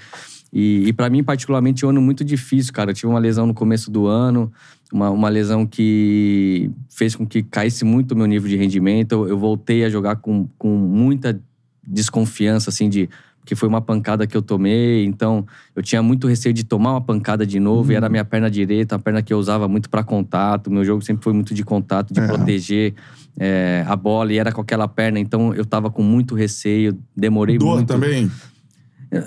E, 0.53 0.87
e 0.89 0.93
para 0.93 1.09
mim, 1.09 1.25
particularmente, 1.25 1.83
é 1.83 1.87
um 1.87 1.91
ano 1.91 2.03
muito 2.03 2.23
difícil, 2.23 2.73
cara. 2.73 2.91
Eu 2.91 2.95
tive 2.95 3.07
uma 3.07 3.19
lesão 3.19 3.47
no 3.47 3.55
começo 3.55 3.91
do 3.91 4.07
ano, 4.07 4.53
uma, 4.93 5.09
uma 5.09 5.29
lesão 5.31 5.67
que 5.67 6.71
fez 6.91 7.17
com 7.17 7.27
que 7.27 7.43
caísse 7.43 7.85
muito 7.85 8.13
o 8.13 8.17
meu 8.17 8.27
nível 8.27 8.49
de 8.51 8.57
rendimento. 8.57 9.13
Eu, 9.13 9.29
eu 9.29 9.39
voltei 9.39 9.83
a 9.85 9.89
jogar 9.89 10.17
com, 10.17 10.47
com 10.59 10.69
muita 10.77 11.41
desconfiança, 11.87 12.71
assim, 12.71 12.89
de. 12.89 13.09
Porque 13.41 13.57
foi 13.57 13.69
uma 13.69 13.81
pancada 13.81 14.25
que 14.25 14.37
eu 14.37 14.43
tomei, 14.43 15.05
então 15.05 15.45
eu 15.75 15.83
tinha 15.83 16.01
muito 16.01 16.29
receio 16.29 16.55
de 16.55 16.63
tomar 16.63 16.93
uma 16.93 17.01
pancada 17.01 17.45
de 17.45 17.59
novo, 17.59 17.91
e 17.91 17.97
era 17.97 18.07
a 18.07 18.09
minha 18.09 18.25
perna 18.25 18.49
direita, 18.49 18.95
a 18.95 19.01
perna 19.01 19.21
que 19.21 19.33
eu 19.35 19.39
usava 19.39 19.67
muito 19.67 19.91
para 19.91 20.05
contato. 20.05 20.71
Meu 20.71 20.85
jogo 20.85 21.03
sempre 21.03 21.25
foi 21.25 21.33
muito 21.33 21.53
de 21.53 21.65
contato, 21.65 22.15
de 22.15 22.21
É. 22.21 22.27
proteger 22.29 22.95
é, 23.37 23.85
a 23.89 23.97
bola, 23.97 24.33
e 24.33 24.39
era 24.39 24.53
com 24.53 24.61
aquela 24.61 24.87
perna, 24.87 25.19
então 25.19 25.53
eu 25.55 25.65
tava 25.65 25.91
com 25.91 26.05
muito 26.05 26.37
receio, 26.37 26.97
demorei 27.17 27.59
Dor 27.59 27.79
muito. 27.79 27.89
também? 27.89 28.31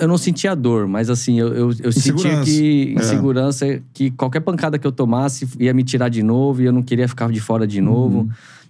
Eu 0.01 0.07
não 0.07 0.17
sentia 0.17 0.55
dor, 0.55 0.87
mas 0.87 1.09
assim, 1.11 1.39
eu, 1.39 1.49
eu, 1.53 1.69
eu 1.83 1.91
sentia 1.91 2.13
Insegurança. 2.13 2.43
que 2.43 2.95
É. 2.97 2.99
insegurança, 3.01 3.81
que 3.93 4.09
qualquer 4.11 4.39
pancada 4.39 4.79
que 4.79 4.87
eu 4.87 4.91
tomasse 4.91 5.47
ia 5.59 5.73
me 5.75 5.83
tirar 5.83 6.09
de 6.09 6.23
novo 6.23 6.61
e 6.61 6.65
eu 6.65 6.73
não 6.73 6.81
queria 6.81 7.07
ficar 7.07 7.31
de 7.31 7.39
fora 7.39 7.67
de 7.67 7.79
novo. 7.81 8.27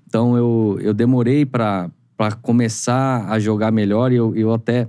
Então 0.08 0.36
eu, 0.36 0.78
eu 0.82 0.94
demorei 0.94 1.46
pra 1.46 1.90
pra 2.18 2.32
começar 2.32 3.26
a 3.30 3.38
jogar 3.40 3.72
melhor 3.74 4.10
e 4.12 4.16
eu, 4.16 4.34
eu 4.38 4.54
até 4.54 4.88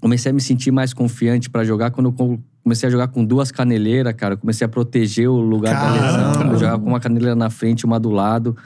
comecei 0.00 0.30
a 0.30 0.32
me 0.32 0.40
sentir 0.40 0.70
mais 0.70 0.94
confiante 0.94 1.50
pra 1.50 1.62
jogar 1.62 1.90
quando 1.90 2.06
eu 2.06 2.12
co- 2.12 2.38
comecei 2.64 2.86
a 2.86 2.90
jogar 2.92 3.08
com 3.08 3.22
duas 3.24 3.50
caneleiras, 3.50 4.14
cara. 4.14 4.32
Eu 4.34 4.38
comecei 4.38 4.64
a 4.64 4.68
proteger 4.68 5.28
o 5.28 5.36
lugar 5.40 5.74
da 5.74 5.90
lesão. 5.92 6.32
Caramba! 6.32 6.54
Eu 6.54 6.58
jogava 6.58 6.78
com 6.82 6.88
uma 6.88 7.00
caneleira 7.00 7.34
na 7.34 7.50
frente, 7.50 7.84
uma 7.84 7.98
do 8.00 8.08
lado. 8.10 8.56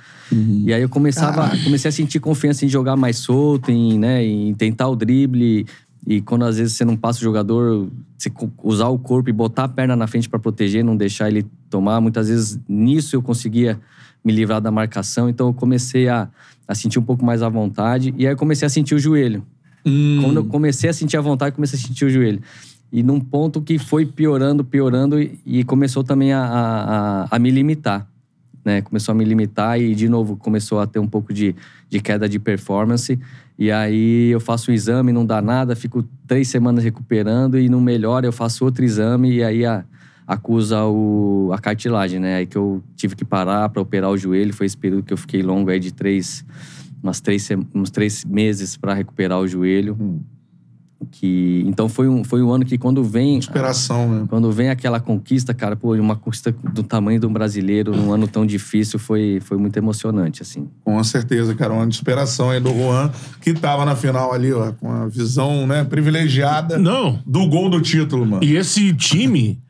E 0.65 0.73
aí 0.73 0.81
eu 0.81 0.89
começava, 0.89 1.51
comecei 1.65 1.89
a 1.89 1.93
sentir 1.93 2.19
confiança 2.21 2.65
em 2.65 2.69
jogar 2.69 2.97
mais 2.97 3.17
solto, 3.19 3.71
em, 3.71 3.99
né, 3.99 4.25
em 4.25 4.55
tentar 4.55 4.89
o 4.89 4.97
drible. 4.97 5.67
E 6.07 6.21
quando 6.21 6.45
às 6.45 6.57
vezes 6.59 6.75
você 6.75 6.85
não 6.85 6.97
passa 6.97 7.21
o 7.21 7.23
jogador, 7.23 7.89
você 8.19 8.31
usar 8.63 8.89
o 8.89 8.99
corpo 8.99 9.31
e 9.31 9.33
botar 9.33 9.65
a 9.65 9.69
perna 9.69 9.95
na 9.95 10.07
frente 10.07 10.29
pra 10.29 10.39
proteger, 10.39 10.85
não 10.85 10.97
deixar 10.97 11.29
ele 11.29 11.47
tomar. 11.71 12.01
Muitas 12.01 12.29
vezes 12.29 12.59
nisso 12.69 13.15
eu 13.15 13.23
conseguia 13.23 13.79
me 14.25 14.33
livrar 14.33 14.61
da 14.61 14.71
marcação. 14.71 15.29
Então 15.29 15.49
eu 15.49 15.55
comecei 15.55 16.09
a, 16.09 16.29
a 16.67 16.75
sentir 16.75 16.99
um 16.99 17.03
pouco 17.03 17.25
mais 17.25 17.41
à 17.43 17.49
vontade. 17.49 18.13
E 18.19 18.27
aí 18.27 18.33
eu 18.33 18.37
comecei 18.37 18.67
a 18.67 18.69
sentir 18.69 18.95
o 18.95 18.99
joelho. 18.99 19.45
Quando 20.23 20.37
eu 20.37 20.45
comecei 20.45 20.91
a 20.91 20.93
sentir 20.93 21.17
a 21.17 21.21
vontade, 21.21 21.51
eu 21.53 21.55
comecei 21.57 21.79
a 21.79 21.83
sentir 21.83 22.05
o 22.05 22.11
joelho. 22.11 22.41
E 22.93 23.03
num 23.03 23.19
ponto 23.21 23.63
que 23.63 23.79
foi 23.79 24.05
piorando, 24.05 24.63
piorando, 24.65 25.21
e, 25.21 25.39
e 25.47 25.65
começou 25.65 26.05
também 26.05 26.33
a, 26.33 26.41
a, 26.45 27.23
a- 27.23 27.29
a 27.31 27.39
me 27.39 27.51
limitar. 27.51 28.07
Né? 28.65 28.81
Começou 28.83 29.13
a 29.13 29.15
me 29.17 29.25
limitar 29.25 29.81
e, 29.81 29.95
de 29.95 30.09
novo, 30.09 30.37
começou 30.37 30.79
a 30.79 30.87
ter 30.87 30.99
um 31.01 31.07
pouco 31.09 31.33
de, 31.33 31.55
de 31.91 32.01
queda 32.01 32.29
de 32.29 32.39
performance. 32.39 33.19
E 33.63 33.71
aí 33.71 34.29
eu 34.33 34.41
faço 34.41 34.73
um 34.73 34.75
exame, 34.75 35.13
não 35.13 35.25
dá 35.25 35.41
nada, 35.41 35.77
fico 35.77 36.03
três 36.27 36.49
semanas 36.49 36.83
recuperando 36.83 37.57
e 37.57 37.69
não 37.69 37.81
melhora, 37.81 38.27
eu 38.27 38.33
faço 38.33 38.65
outro 38.65 38.85
exame 38.85 39.35
e 39.35 39.45
aí 39.45 39.65
a- 39.65 39.85
acusa 40.27 40.85
o, 40.85 41.49
a 41.53 41.59
cartilagem, 41.61 42.19
né? 42.19 42.35
Aí 42.39 42.47
que 42.47 42.59
eu 42.59 42.83
tive 42.97 43.15
que 43.15 43.25
parar 43.25 43.69
para 43.69 43.81
operar 43.81 44.11
o 44.11 44.19
joelho. 44.19 44.53
Foi 44.53 44.67
esse 44.67 44.77
período 44.77 45.05
que 45.05 45.13
eu 45.13 45.17
fiquei 45.17 45.45
longo 45.45 45.71
aí 45.71 45.79
de 45.79 45.93
três, 45.95 46.45
umas 47.01 47.21
três, 47.21 47.49
uns 47.73 47.89
três 47.93 48.25
meses 48.25 48.77
para 48.77 48.95
recuperar 48.95 49.39
o 49.39 49.47
joelho. 49.47 49.97
Que, 51.11 51.65
então 51.67 51.89
foi 51.89 52.09
um, 52.09 52.23
foi 52.23 52.43
um 52.43 52.53
ano 52.53 52.65
que 52.65 52.79
quando 52.79 53.03
vem 53.03 53.37
Inspiração, 53.37 54.09
né? 54.09 54.27
quando 54.29 54.51
vem 54.53 54.71
aquela 54.71 55.01
conquista, 55.01 55.53
cara, 55.53 55.75
pô, 55.75 55.95
uma 55.95 56.17
conquista 56.17 56.55
do 56.73 56.83
tamanho 56.83 57.19
de 57.19 57.27
um 57.27 57.33
brasileiro 57.33 57.95
num 57.97 58.13
ano 58.13 58.29
tão 58.29 58.47
difícil 58.47 58.99
foi, 58.99 59.41
foi 59.41 59.59
muito 59.59 59.77
emocionante, 59.77 60.43
assim. 60.43 60.69
Com 60.85 61.03
certeza, 61.03 61.55
cara. 61.55 61.73
Uma 61.73 61.85
inspiração 61.85 62.51
aí 62.51 62.61
do 62.61 62.71
Juan, 62.73 63.11
que 63.41 63.53
tava 63.53 63.85
na 63.85 63.97
final 63.97 64.33
ali, 64.33 64.53
ó, 64.53 64.73
com 64.73 64.91
a 64.91 65.07
visão, 65.07 65.67
né, 65.67 65.85
privilegiada 65.85 66.79
Não. 66.79 67.19
do 67.27 67.47
gol 67.47 67.69
do 67.69 67.81
título, 67.81 68.25
mano. 68.25 68.45
E 68.45 68.57
esse 68.57 68.93
time 68.95 69.61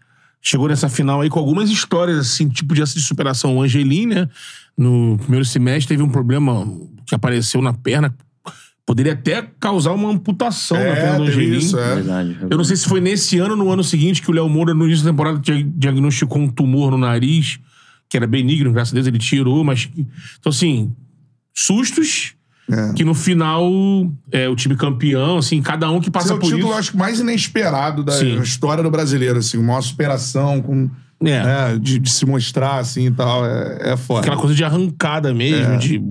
chegou 0.42 0.68
nessa 0.68 0.88
final 0.88 1.20
aí 1.20 1.30
com 1.30 1.38
algumas 1.38 1.70
histórias, 1.70 2.18
assim, 2.18 2.48
tipo 2.48 2.74
de 2.74 2.84
superação. 2.86 3.56
O 3.56 3.62
Angelim, 3.62 4.06
né? 4.06 4.28
No 4.76 5.16
primeiro 5.18 5.44
semestre 5.44 5.94
teve 5.94 6.02
um 6.02 6.08
problema 6.08 6.66
que 7.06 7.14
apareceu 7.14 7.62
na 7.62 7.72
perna. 7.72 8.14
Poderia 8.84 9.12
até 9.12 9.48
causar 9.60 9.92
uma 9.92 10.10
amputação 10.10 10.76
na 10.76 10.82
É, 10.84 10.94
perna 10.96 11.16
do 11.18 11.22
Angelim. 11.24 11.56
isso, 11.58 11.78
é. 11.78 11.94
Verdade. 11.94 12.36
Eu 12.50 12.56
não 12.56 12.64
sei 12.64 12.76
se 12.76 12.88
foi 12.88 13.00
nesse 13.00 13.38
ano 13.38 13.52
ou 13.52 13.56
no 13.56 13.70
ano 13.70 13.84
seguinte 13.84 14.20
que 14.20 14.30
o 14.30 14.34
Léo 14.34 14.48
Moura, 14.48 14.74
no 14.74 14.84
início 14.86 15.04
da 15.04 15.10
temporada, 15.12 15.38
dia- 15.38 15.64
diagnosticou 15.76 16.38
um 16.42 16.48
tumor 16.48 16.90
no 16.90 16.98
nariz, 16.98 17.60
que 18.08 18.16
era 18.16 18.26
benigno, 18.26 18.72
graças 18.72 18.92
a 18.92 18.94
Deus 18.94 19.06
ele 19.06 19.18
tirou, 19.18 19.62
mas. 19.62 19.88
Então, 20.38 20.50
assim, 20.50 20.92
sustos 21.54 22.34
É. 22.70 22.92
que 22.94 23.04
no 23.04 23.14
final 23.14 23.70
é, 24.30 24.48
o 24.48 24.56
time 24.56 24.74
campeão, 24.76 25.38
assim, 25.38 25.60
cada 25.62 25.90
um 25.90 25.98
que 26.00 26.06
Esse 26.06 26.10
passa 26.10 26.32
é 26.32 26.36
o 26.36 26.38
por 26.38 26.46
título, 26.50 26.68
isso. 26.70 26.78
acho 26.78 26.90
que 26.92 26.96
mais 26.96 27.20
inesperado 27.20 28.02
da 28.02 28.12
Sim. 28.12 28.40
história 28.40 28.82
do 28.82 28.90
brasileiro, 28.90 29.38
assim. 29.38 29.58
Uma 29.58 29.80
superação 29.80 30.60
com... 30.62 30.90
É. 31.24 31.40
né, 31.44 31.78
de, 31.80 32.00
de 32.00 32.10
se 32.10 32.26
mostrar, 32.26 32.78
assim, 32.80 33.06
e 33.06 33.10
tal. 33.12 33.46
É, 33.46 33.92
é 33.92 33.96
foda. 33.96 34.22
Aquela 34.22 34.36
coisa 34.36 34.56
de 34.56 34.64
arrancada 34.64 35.32
mesmo, 35.32 35.74
É. 35.74 35.76
de. 35.76 36.02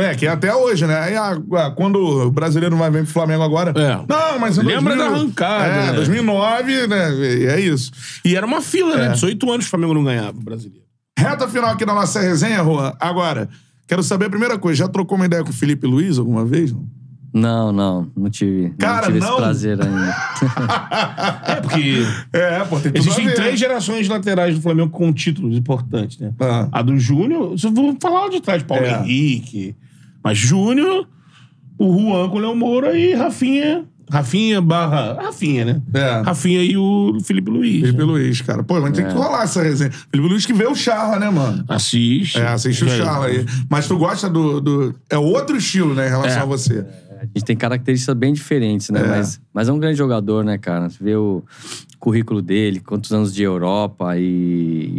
É, 0.00 0.14
que 0.14 0.26
é 0.26 0.30
até 0.30 0.54
hoje, 0.54 0.86
né? 0.86 0.98
Aí, 0.98 1.16
ah, 1.16 1.36
ah, 1.54 1.70
quando 1.70 1.96
o 1.98 2.30
brasileiro 2.30 2.74
não 2.74 2.80
vai 2.82 2.90
vir 2.90 3.04
pro 3.04 3.12
Flamengo 3.12 3.42
agora... 3.42 3.70
É. 3.78 3.96
Não, 4.08 4.38
mas... 4.38 4.56
em 4.58 4.62
Lembra 4.62 4.96
da 4.96 5.06
arrancada, 5.06 5.64
É, 5.64 5.86
né? 5.86 5.92
2009, 5.94 6.86
né? 6.86 7.10
E 7.14 7.46
é 7.46 7.60
isso. 7.60 7.90
E 8.24 8.36
era 8.36 8.46
uma 8.46 8.60
fila, 8.60 8.94
É. 8.94 9.08
né? 9.08 9.12
18 9.14 9.50
anos 9.50 9.64
que 9.64 9.68
o 9.68 9.70
Flamengo 9.70 9.94
não 9.94 10.04
ganhava 10.04 10.38
o 10.38 10.42
brasileiro. 10.42 10.84
Reta 11.18 11.48
final 11.48 11.70
aqui 11.70 11.84
na 11.84 11.94
nossa 11.94 12.20
resenha, 12.20 12.62
Juan. 12.62 12.92
Agora, 13.00 13.48
quero 13.86 14.02
saber 14.02 14.26
a 14.26 14.30
primeira 14.30 14.56
coisa. 14.58 14.78
Já 14.78 14.88
trocou 14.88 15.16
uma 15.16 15.26
ideia 15.26 15.42
com 15.42 15.50
o 15.50 15.52
Felipe 15.52 15.86
Luiz 15.86 16.16
alguma 16.18 16.44
vez? 16.44 16.72
não? 16.72 16.86
Não, 17.30 17.70
não, 17.72 18.10
não 18.16 18.30
tive, 18.30 18.70
Cara, 18.78 19.02
não 19.02 19.12
tive 19.12 19.20
não? 19.20 19.28
esse 19.28 19.36
prazer 19.36 19.78
ainda. 19.82 20.16
É, 21.46 21.60
porque 21.60 22.02
É, 22.32 22.58
pô, 22.64 22.80
tem 22.80 22.90
tudo 22.92 22.96
existem 23.02 23.26
a 23.26 23.28
ver. 23.28 23.34
três 23.34 23.60
gerações 23.60 24.06
de 24.06 24.10
laterais 24.10 24.54
do 24.54 24.62
Flamengo 24.62 24.88
com 24.90 25.12
títulos 25.12 25.56
importantes, 25.56 26.18
né? 26.18 26.32
Ah. 26.40 26.68
A 26.72 26.82
do 26.82 26.98
Júnior, 26.98 27.54
vou 27.72 27.96
falar 28.00 28.22
lá 28.22 28.28
de 28.30 28.40
trás, 28.40 28.62
Paulo 28.62 28.84
É. 28.84 29.00
Henrique. 29.02 29.76
Mas 30.22 30.38
Júnior, 30.38 31.06
o 31.78 31.92
Juan 31.92 32.28
com 32.28 32.36
o 32.36 32.40
Léo 32.40 32.56
Moura 32.56 32.98
e 32.98 33.14
Rafinha. 33.14 33.84
Rafinha 34.10 34.60
barra. 34.60 35.18
Rafinha, 35.22 35.64
né? 35.66 35.82
É. 35.92 36.22
Rafinha 36.22 36.62
e 36.62 36.76
o 36.76 37.18
Felipe 37.22 37.50
Luiz. 37.50 37.80
Felipe 37.82 37.98
né? 37.98 38.04
Luiz, 38.04 38.40
cara. 38.40 38.62
Pô, 38.62 38.80
mas 38.80 38.92
tem 38.92 39.06
que 39.06 39.12
rolar 39.12 39.42
essa 39.42 39.62
resenha. 39.62 39.90
Felipe 39.90 40.28
Luiz 40.28 40.46
que 40.46 40.52
vê 40.54 40.66
o 40.66 40.74
Charla, 40.74 41.18
né, 41.18 41.28
mano? 41.28 41.62
Assiste. 41.68 42.38
É, 42.38 42.48
assiste 42.48 42.84
o 42.84 42.88
É. 42.88 42.96
Charla 42.96 43.26
aí. 43.26 43.44
Mas 43.68 43.86
tu 43.86 43.98
gosta 43.98 44.28
do, 44.30 44.60
do. 44.60 44.94
É 45.10 45.18
outro 45.18 45.56
estilo, 45.56 45.94
né, 45.94 46.06
em 46.06 46.10
relação 46.10 46.38
É. 46.38 46.42
a 46.42 46.46
você. 46.46 46.86
A 47.20 47.24
gente 47.24 47.44
tem 47.44 47.56
características 47.56 48.14
bem 48.14 48.32
diferentes, 48.32 48.90
né? 48.90 49.00
É. 49.00 49.08
Mas, 49.08 49.40
mas 49.52 49.68
é 49.68 49.72
um 49.72 49.78
grande 49.78 49.98
jogador, 49.98 50.44
né, 50.44 50.56
cara? 50.56 50.88
Você 50.88 51.02
vê 51.02 51.16
o 51.16 51.42
currículo 51.98 52.40
dele, 52.40 52.78
quantos 52.78 53.12
anos 53.12 53.34
de 53.34 53.42
Europa 53.42 54.16
e, 54.16 54.22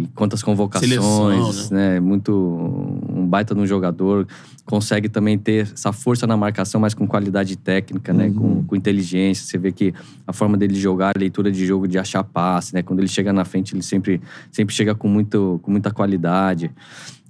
e 0.03 0.09
quantas 0.13 0.43
convocações, 0.43 0.91
Seleção, 0.91 1.29
né? 1.71 1.99
Muito 2.01 2.31
um 2.33 2.98
baita 3.29 3.53
de 3.53 3.61
um 3.61 3.65
jogador. 3.65 4.27
Consegue 4.65 5.07
também 5.07 5.37
ter 5.37 5.63
essa 5.71 5.93
força 5.93 6.27
na 6.27 6.35
marcação, 6.35 6.81
mas 6.81 6.93
com 6.93 7.07
qualidade 7.07 7.55
técnica, 7.55 8.11
né? 8.11 8.25
Uhum. 8.27 8.33
Com, 8.33 8.63
com 8.63 8.75
inteligência. 8.75 9.45
Você 9.45 9.57
vê 9.57 9.71
que 9.71 9.93
a 10.27 10.33
forma 10.33 10.57
dele 10.57 10.75
jogar, 10.75 11.15
a 11.15 11.19
leitura 11.19 11.51
de 11.51 11.65
jogo, 11.65 11.87
de 11.87 11.97
achar 11.97 12.23
passe, 12.23 12.73
né? 12.73 12.81
Quando 12.81 12.99
ele 12.99 13.07
chega 13.07 13.31
na 13.31 13.45
frente, 13.45 13.73
ele 13.73 13.83
sempre, 13.83 14.21
sempre 14.51 14.73
chega 14.73 14.95
com, 14.95 15.07
muito, 15.07 15.59
com 15.63 15.71
muita 15.71 15.91
qualidade. 15.91 16.71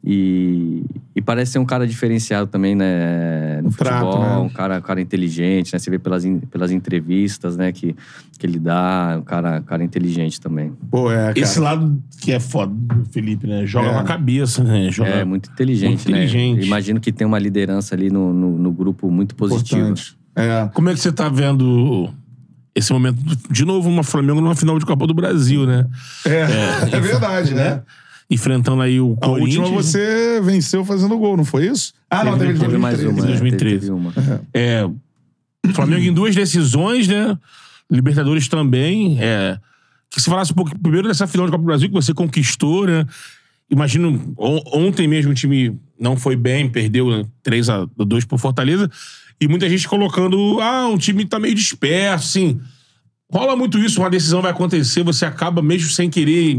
E, 0.03 0.81
e 1.13 1.21
parece 1.21 1.51
ser 1.51 1.59
um 1.59 1.65
cara 1.65 1.85
diferenciado 1.85 2.47
também, 2.47 2.73
né? 2.73 3.59
No 3.61 3.67
Um 3.67 3.71
trato, 3.71 4.05
futebol, 4.05 4.21
né? 4.21 4.37
um 4.37 4.49
cara, 4.49 4.77
um 4.77 4.81
cara 4.81 5.01
inteligente, 5.01 5.73
né? 5.73 5.79
Você 5.79 5.89
vê 5.91 5.99
pelas, 5.99 6.23
in- 6.23 6.39
pelas 6.39 6.71
entrevistas, 6.71 7.57
né? 7.57 7.71
Que, 7.73 7.93
que 8.37 8.45
ele 8.45 8.57
dá, 8.59 9.17
um 9.19 9.23
cara, 9.23 9.59
um 9.59 9.63
cara 9.63 9.83
inteligente 9.83 10.39
também. 10.39 10.71
Pô, 10.89 11.11
é, 11.11 11.27
cara. 11.33 11.39
Esse 11.39 11.59
lado 11.59 12.01
que 12.21 12.31
é 12.31 12.39
foda 12.39 12.73
do 12.73 13.05
Felipe, 13.11 13.45
né? 13.45 13.65
Joga 13.65 13.89
É. 13.89 13.93
com 13.93 13.99
a 13.99 14.03
cabeça, 14.03 14.63
né? 14.63 14.89
Joga... 14.89 15.09
É, 15.09 15.25
muito 15.25 15.49
inteligente, 15.51 15.89
muito 15.89 16.09
inteligente. 16.11 16.59
né? 16.61 16.65
Imagino 16.65 16.99
que 17.01 17.11
tem 17.11 17.27
uma 17.27 17.37
liderança 17.39 17.93
ali 17.93 18.09
no, 18.09 18.33
no, 18.33 18.57
no 18.57 18.71
grupo 18.71 19.11
muito 19.11 19.35
positiva. 19.35 19.93
É. 20.35 20.69
Como 20.73 20.89
é 20.89 20.93
que 20.93 20.99
você 21.01 21.11
tá 21.11 21.27
vendo 21.27 22.09
esse 22.73 22.93
momento? 22.93 23.17
De 23.51 23.65
novo, 23.65 23.89
uma 23.89 24.03
Flamengo 24.03 24.39
numa 24.39 24.55
final 24.55 24.79
de 24.79 24.85
Copa 24.85 25.05
do 25.05 25.13
Brasil, 25.13 25.65
né? 25.67 25.85
É, 26.25 26.95
é, 26.95 26.99
verdade, 27.01 27.53
né? 27.53 27.81
Enfrentando 28.29 28.81
aí 28.81 28.99
o 29.01 29.17
A 29.21 29.25
Corinthians. 29.25 29.57
última 29.69 29.81
você 29.81 30.39
venceu 30.43 30.85
fazendo 30.85 31.17
gol, 31.17 31.35
não 31.35 31.43
foi 31.45 31.67
isso? 31.67 31.93
Ah, 32.09 32.23
não, 32.23 32.37
teve, 32.37 32.59
Teve- 32.59 32.77
mais 32.77 32.99
uma. 33.03 33.11
Em 33.11 33.15
né? 33.21 33.27
2013. 33.27 33.79
Teve 33.79 33.91
uma. 33.91 34.13
É, 34.53 34.87
Flamengo 35.73 36.03
em 36.05 36.13
duas 36.13 36.35
decisões, 36.35 37.07
né? 37.07 37.37
Libertadores 37.89 38.47
também. 38.47 39.17
É, 39.19 39.57
que 40.11 40.21
se 40.21 40.29
falasse 40.29 40.51
um 40.51 40.55
pouco 40.55 40.77
primeiro 40.79 41.07
dessa 41.07 41.25
final 41.27 41.47
de 41.47 41.51
Copa 41.51 41.63
do 41.63 41.67
Brasil 41.67 41.87
que 41.87 41.93
você 41.95 42.13
conquistou, 42.13 42.85
né? 42.85 43.05
Imagino, 43.69 44.33
on- 44.37 44.61
ontem 44.73 45.07
mesmo 45.07 45.31
o 45.31 45.35
time 45.35 45.79
não 45.99 46.15
foi 46.17 46.35
bem, 46.35 46.69
perdeu 46.69 47.09
né, 47.09 47.25
3 47.43 47.69
a 47.69 47.85
2 47.97 48.25
por 48.25 48.39
Fortaleza. 48.39 48.89
E 49.41 49.47
muita 49.47 49.69
gente 49.69 49.87
colocando, 49.87 50.59
ah, 50.59 50.87
um 50.87 50.97
time 50.97 51.25
tá 51.25 51.39
meio 51.39 51.53
disperso, 51.55 52.25
assim. 52.37 52.59
Rola 53.31 53.55
muito 53.55 53.77
isso, 53.77 54.01
uma 54.01 54.09
decisão 54.09 54.41
vai 54.41 54.51
acontecer, 54.51 55.03
você 55.03 55.23
acaba 55.25 55.61
mesmo 55.61 55.89
sem 55.89 56.09
querer. 56.09 56.57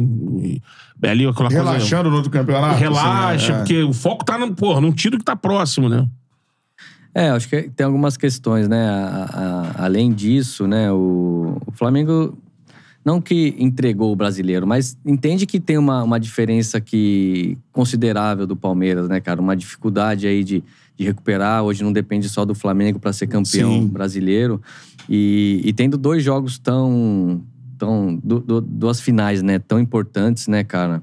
é 1.02 1.08
ali 1.10 1.26
aquela 1.26 1.48
coisa. 1.48 1.62
Relaxando 1.64 2.08
no 2.10 2.16
outro 2.16 2.30
campeonato. 2.30 2.78
Relaxa, 2.78 3.34
assim, 3.34 3.48
né? 3.52 3.54
É. 3.54 3.58
porque 3.58 3.82
o 3.82 3.92
foco 3.92 4.24
tá 4.24 4.38
no, 4.38 4.54
porra, 4.54 4.80
num 4.80 4.92
tiro 4.92 5.18
que 5.18 5.24
tá 5.24 5.34
próximo, 5.34 5.88
né? 5.88 6.06
É, 7.12 7.30
acho 7.30 7.48
que 7.48 7.62
tem 7.74 7.84
algumas 7.84 8.16
questões, 8.16 8.68
né? 8.68 8.88
A- 8.88 9.72
a- 9.76 9.84
além 9.84 10.12
disso, 10.12 10.68
né? 10.68 10.92
O, 10.92 11.56
o 11.66 11.72
Flamengo 11.72 12.38
não 13.04 13.20
que 13.20 13.56
entregou 13.58 14.12
o 14.12 14.16
brasileiro, 14.16 14.64
mas 14.66 14.96
entende 15.04 15.46
que 15.46 15.58
tem 15.58 15.76
uma, 15.76 16.04
uma 16.04 16.20
diferença 16.20 16.80
que 16.80 17.58
considerável 17.72 18.46
do 18.46 18.54
Palmeiras, 18.54 19.08
né, 19.08 19.18
cara? 19.20 19.40
Uma 19.40 19.56
dificuldade 19.56 20.26
aí 20.28 20.44
de, 20.44 20.62
de 20.96 21.04
recuperar. 21.04 21.64
Hoje 21.64 21.82
não 21.82 21.92
depende 21.92 22.28
só 22.28 22.44
do 22.44 22.54
Flamengo 22.54 23.00
para 23.00 23.12
ser 23.12 23.26
campeão 23.26 23.72
Sim. 23.72 23.88
brasileiro. 23.88 24.62
E, 25.08 25.60
e 25.64 25.72
tendo 25.72 25.96
dois 25.96 26.22
jogos 26.22 26.58
tão. 26.58 27.42
tão 27.78 28.16
du- 28.22 28.40
du- 28.40 28.60
duas 28.60 29.00
finais, 29.00 29.42
né? 29.42 29.58
Tão 29.58 29.78
importantes, 29.80 30.46
né, 30.48 30.62
cara? 30.64 31.02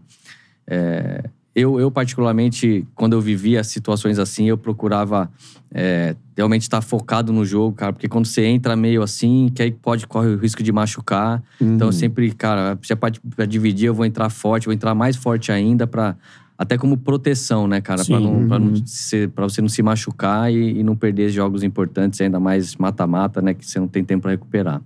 É, 0.68 1.24
eu, 1.56 1.80
eu, 1.80 1.90
particularmente, 1.90 2.86
quando 2.94 3.14
eu 3.14 3.22
vivia 3.22 3.64
situações 3.64 4.20
assim, 4.20 4.46
eu 4.48 4.58
procurava 4.58 5.30
é, 5.74 6.16
realmente 6.36 6.62
estar 6.62 6.82
focado 6.82 7.34
no 7.34 7.44
jogo, 7.44 7.76
cara. 7.76 7.92
Porque 7.92 8.08
quando 8.08 8.26
você 8.28 8.46
entra 8.46 8.76
meio 8.76 9.02
assim, 9.02 9.50
que 9.54 9.64
aí 9.64 9.72
pode 9.72 10.06
correr 10.06 10.30
o 10.30 10.38
risco 10.38 10.62
de 10.62 10.72
machucar. 10.72 11.42
Então, 11.60 11.88
eu 11.88 11.92
sempre, 11.94 12.32
cara, 12.32 12.78
se 12.84 12.94
é 12.94 12.96
pra, 12.96 13.10
pra 13.36 13.46
dividir, 13.46 13.88
eu 13.88 13.94
vou 13.96 14.06
entrar 14.06 14.30
forte, 14.30 14.66
vou 14.66 14.74
entrar 14.74 14.94
mais 14.94 15.16
forte 15.16 15.52
ainda 15.52 15.88
pra... 15.88 16.16
Até 16.58 16.78
como 16.78 16.98
proteção, 16.98 17.68
né, 17.68 17.80
cara? 17.80 18.04
Pra, 18.04 18.18
Sim. 18.18 18.24
não, 18.24 18.48
pra, 18.48 18.58
não 18.58 18.76
ser, 18.86 19.30
pra 19.30 19.44
você 19.44 19.62
não 19.62 19.70
se 19.70 19.84
machucar 19.84 20.52
e, 20.52 20.80
e 20.80 20.84
não 20.84 20.96
perder 20.96 21.30
jogos 21.30 21.62
importantes, 21.62 22.20
ainda 22.20 22.40
mais 22.40 22.76
mata-mata, 22.76 23.42
né? 23.42 23.54
Que 23.54 23.66
você 23.66 23.80
não 23.80 23.88
tem 23.88 24.04
tempo 24.04 24.24
pra 24.24 24.32
recuperar. 24.32 24.82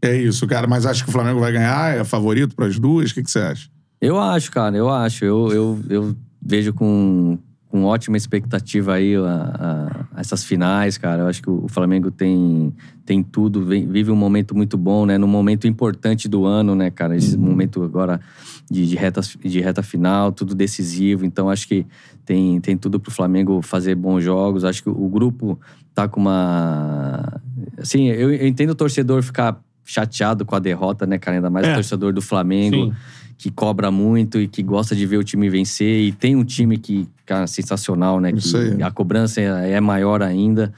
É 0.00 0.16
isso, 0.16 0.46
cara. 0.46 0.66
Mas 0.66 0.86
acho 0.86 1.04
que 1.04 1.10
o 1.10 1.12
Flamengo 1.12 1.40
vai 1.40 1.52
ganhar? 1.52 1.94
É 1.94 2.04
favorito 2.04 2.56
para 2.56 2.66
as 2.66 2.78
duas? 2.78 3.10
O 3.10 3.14
que, 3.14 3.22
que 3.22 3.30
você 3.30 3.40
acha? 3.40 3.68
Eu 4.00 4.18
acho, 4.18 4.50
cara, 4.50 4.74
eu 4.74 4.88
acho. 4.88 5.24
Eu, 5.24 5.52
eu, 5.52 5.78
eu 5.90 6.16
vejo 6.40 6.72
com, 6.72 7.38
com 7.70 7.84
ótima 7.84 8.16
expectativa 8.16 8.94
aí 8.94 9.14
a- 9.14 9.20
a- 10.14 10.20
essas 10.20 10.42
finais, 10.44 10.98
cara. 10.98 11.22
Eu 11.22 11.28
acho 11.28 11.40
que 11.40 11.48
o 11.48 11.68
Flamengo 11.68 12.10
tem, 12.10 12.74
tem 13.06 13.22
tudo, 13.22 13.64
vem- 13.64 13.86
vive 13.86 14.10
um 14.10 14.16
momento 14.16 14.56
muito 14.56 14.76
bom, 14.76 15.06
né? 15.06 15.16
Num 15.16 15.28
momento 15.28 15.68
importante 15.68 16.28
do 16.28 16.44
ano, 16.44 16.74
né, 16.74 16.90
cara? 16.90 17.16
Esse 17.16 17.36
momento 17.38 17.80
agora 17.84 18.20
de, 18.68 18.86
de, 18.88 18.96
reta, 18.96 19.20
de 19.44 19.60
reta 19.60 19.84
final, 19.84 20.32
tudo 20.32 20.52
decisivo. 20.52 21.24
Então, 21.24 21.48
acho 21.48 21.68
que 21.68 21.86
tem, 22.26 22.60
tem 22.60 22.76
tudo 22.76 22.98
pro 22.98 23.12
Flamengo 23.12 23.62
fazer 23.62 23.94
bons 23.94 24.20
jogos. 24.22 24.64
Acho 24.64 24.82
que 24.82 24.90
o 24.90 25.08
grupo 25.08 25.56
tá 25.94 26.08
com 26.08 26.18
uma. 26.20 27.40
Assim, 27.78 28.08
eu, 28.08 28.32
eu 28.32 28.46
entendo 28.48 28.70
o 28.70 28.74
torcedor 28.74 29.22
ficar 29.22 29.60
chateado 29.84 30.44
com 30.44 30.56
a 30.56 30.58
derrota, 30.58 31.06
né, 31.06 31.18
cara? 31.18 31.36
Ainda 31.36 31.50
mais 31.50 31.66
É. 31.66 31.70
o 31.70 31.74
torcedor 31.74 32.12
do 32.12 32.20
Flamengo 32.22 32.86
Sim. 32.86 32.92
Que 33.40 33.50
cobra 33.50 33.90
muito 33.90 34.38
e 34.38 34.46
que 34.46 34.62
gosta 34.62 34.94
de 34.94 35.06
ver 35.06 35.16
o 35.16 35.24
time 35.24 35.48
vencer. 35.48 36.02
E 36.02 36.12
tem 36.12 36.36
um 36.36 36.44
time 36.44 36.76
que, 36.76 37.08
cara, 37.24 37.46
sensacional, 37.46 38.20
né? 38.20 38.30
Isso 38.32 38.58
que 38.58 38.74
aí. 38.74 38.82
A 38.82 38.90
cobrança 38.90 39.40
é 39.40 39.70
é 39.70 39.80
maior 39.80 40.22
ainda. 40.22 40.70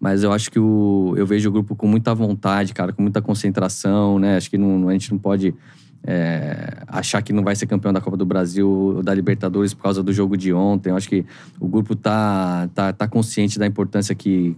Mas 0.00 0.22
eu 0.22 0.32
acho 0.32 0.50
que 0.50 0.58
o, 0.58 1.12
eu 1.18 1.26
vejo 1.26 1.50
o 1.50 1.52
grupo 1.52 1.76
com 1.76 1.86
muita 1.86 2.14
vontade, 2.14 2.72
cara, 2.72 2.94
com 2.94 3.02
muita 3.02 3.20
concentração, 3.20 4.18
né? 4.18 4.38
Acho 4.38 4.48
que 4.48 4.56
não, 4.56 4.88
a 4.88 4.92
gente 4.92 5.10
não 5.10 5.18
pode 5.18 5.54
é, 6.02 6.78
achar 6.86 7.20
que 7.20 7.30
não 7.30 7.44
vai 7.44 7.54
ser 7.54 7.66
campeão 7.66 7.92
da 7.92 8.00
Copa 8.00 8.16
do 8.16 8.24
Brasil 8.24 8.66
ou 8.66 9.02
da 9.02 9.12
Libertadores 9.12 9.74
por 9.74 9.82
causa 9.82 10.02
do 10.02 10.10
jogo 10.10 10.34
de 10.34 10.50
ontem. 10.50 10.88
Eu 10.88 10.96
acho 10.96 11.10
que 11.10 11.26
o 11.60 11.68
grupo 11.68 11.94
tá, 11.94 12.70
tá, 12.74 12.90
tá 12.90 13.06
consciente 13.06 13.58
da 13.58 13.66
importância 13.66 14.14
que, 14.14 14.56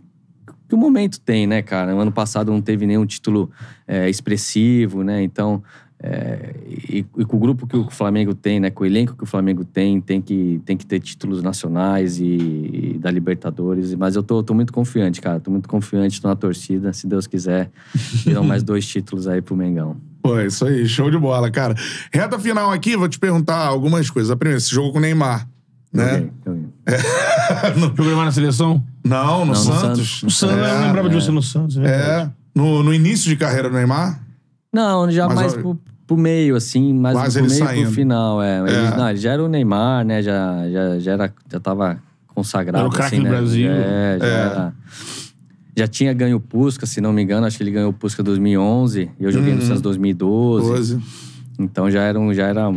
que 0.69 0.75
o 0.77 0.79
momento 0.79 1.19
tem, 1.19 1.49
né, 1.49 1.63
cara? 1.63 1.97
O 1.97 1.99
ano 1.99 2.13
passado 2.13 2.53
não 2.53 2.63
teve 2.63 2.87
nenhum 2.87 3.07
título 3.07 3.51
é, 3.89 4.09
expressivo, 4.09 5.03
né? 5.03 5.21
Então, 5.21 5.65
é, 6.03 6.55
e, 6.67 7.05
e 7.19 7.25
com 7.27 7.37
o 7.37 7.41
grupo 7.41 7.67
que 7.67 7.77
o 7.77 7.91
Flamengo 7.91 8.35
tem, 8.35 8.59
né? 8.59 8.71
Com 8.71 8.85
o 8.85 8.87
elenco 8.87 9.15
que 9.15 9.23
o 9.23 9.27
Flamengo 9.27 9.65
tem, 9.65 10.01
tem 10.01 10.21
que, 10.21 10.61
tem 10.65 10.75
que 10.77 10.87
ter 10.87 10.99
títulos 11.01 11.43
nacionais 11.43 12.19
e, 12.19 12.25
e 12.25 12.99
da 12.99 13.11
Libertadores. 13.11 13.95
Mas 13.95 14.17
eu 14.17 14.23
tô, 14.23 14.43
tô 14.43 14.55
muito 14.55 14.73
confiante, 14.73 15.21
cara. 15.21 15.39
Tô 15.41 15.51
muito 15.51 15.69
confiante, 15.69 16.21
tô 16.21 16.29
na 16.29 16.35
torcida. 16.37 16.93
Se 16.95 17.07
Deus 17.07 17.27
quiser, 17.27 17.71
virão 18.25 18.43
mais 18.43 18.63
dois 18.63 18.87
títulos 18.87 19.29
aí 19.29 19.43
pro 19.43 19.55
Mengão. 19.55 19.97
Pô, 20.23 20.39
é 20.39 20.47
isso 20.47 20.65
aí, 20.67 20.87
show 20.87 21.11
de 21.11 21.19
bola, 21.19 21.51
cara. 21.51 21.75
Reta 22.13 22.39
final 22.39 22.71
aqui, 22.71 22.97
vou 22.97 23.09
te 23.09 23.19
perguntar 23.19 23.59
algumas 23.67 24.09
coisas. 24.11 24.31
A 24.31 24.37
primeira, 24.37 24.59
esse 24.59 24.71
jogo 24.71 24.93
com 24.93 24.99
o 24.99 25.01
Neymar, 25.03 25.47
né? 25.93 26.29
Joguei. 26.47 26.65
Jogou 27.97 28.05
mais 28.17 28.27
na 28.27 28.33
seleção? 28.33 28.83
Não, 29.05 29.41
no 29.41 29.47
Não, 29.47 29.47
no 29.47 29.55
Santos. 29.57 29.81
Santos. 29.81 30.23
No 30.23 30.31
Santos, 30.31 30.57
É, 30.57 30.77
eu 30.77 30.81
lembrava 30.87 31.09
de 31.09 31.15
você 31.15 31.31
no 31.31 31.43
Santos. 31.43 31.77
É. 31.79 31.85
É. 32.23 32.31
No, 32.55 32.83
no 32.83 32.93
início 32.93 33.29
de 33.29 33.37
carreira 33.37 33.69
do 33.69 33.77
Neymar? 33.77 34.21
Não, 34.73 35.11
já 35.11 35.27
Mas 35.27 35.35
mais 35.37 35.53
olha- 35.55 35.63
pro, 35.63 35.79
pro 36.15 36.17
meio, 36.17 36.57
assim, 36.57 36.93
mais 36.93 37.17
Quase 37.17 37.39
pro 37.39 37.47
ele 37.47 37.55
meio 37.55 37.65
saindo. 37.67 37.83
pro 37.87 37.93
final, 37.95 38.43
é. 38.43 38.59
Ele, 38.61 38.71
É. 38.77 38.97
não, 38.97 39.09
ele 39.11 39.19
já 39.19 39.33
era 39.33 39.45
o 39.45 39.49
Neymar, 39.49 40.05
né? 40.05 40.21
Já, 40.23 40.69
já, 40.71 40.99
já, 40.99 41.13
era, 41.13 41.33
já 41.53 41.61
tava 41.61 41.99
consagrado, 42.27 42.79
Era 42.79 42.89
o 42.89 42.91
craque 42.91 43.15
assim, 43.15 43.19
do 43.19 43.23
né? 43.25 43.31
Brasil. 43.31 43.71
É, 43.71 44.19
já 44.19 44.27
É. 44.27 44.31
era... 44.31 44.73
Já 45.77 45.87
tinha 45.87 46.13
ganho 46.13 46.37
o 46.37 46.41
Pusca, 46.41 46.85
se 46.85 47.01
não 47.01 47.13
me 47.13 47.23
engano. 47.23 47.47
Acho 47.47 47.57
que 47.57 47.63
ele 47.63 47.71
ganhou 47.71 47.91
o 47.91 47.93
Pusca 47.93 48.21
em 48.23 48.25
2011. 48.25 49.09
E 49.19 49.25
eu 49.25 49.31
joguei 49.33 49.55
no 49.55 49.63
Santos 49.63 49.81
2012. 49.81 50.69
12. 50.69 51.01
Então 51.61 51.91
já 51.91 52.03
era, 52.03 52.19
um, 52.19 52.35
já, 52.35 52.49
era, 52.49 52.73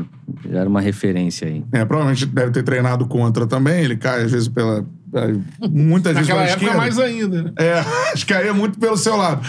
já 0.49 0.59
era 0.59 0.69
uma 0.69 0.79
referência 0.79 1.47
aí. 1.47 1.65
É, 1.71 1.83
provavelmente 1.83 2.25
deve 2.27 2.51
ter 2.51 2.63
treinado 2.63 3.05
contra 3.07 3.47
também. 3.47 3.83
Ele 3.83 3.97
cai, 3.97 4.23
às 4.23 4.31
vezes, 4.31 4.47
pela. 4.47 4.85
é, 5.15 5.33
Muitas 5.69 6.13
vezes 6.13 6.29
Naquela 6.29 6.45
pela 6.45 6.51
época, 6.51 6.65
esquerda. 6.65 6.77
mais 6.77 6.99
ainda, 6.99 7.43
né? 7.43 7.51
É, 7.57 7.79
acho 8.13 8.25
que 8.25 8.33
caía 8.33 8.53
muito 8.53 8.77
pelo 8.79 8.95
seu 8.95 9.17
lado. 9.17 9.41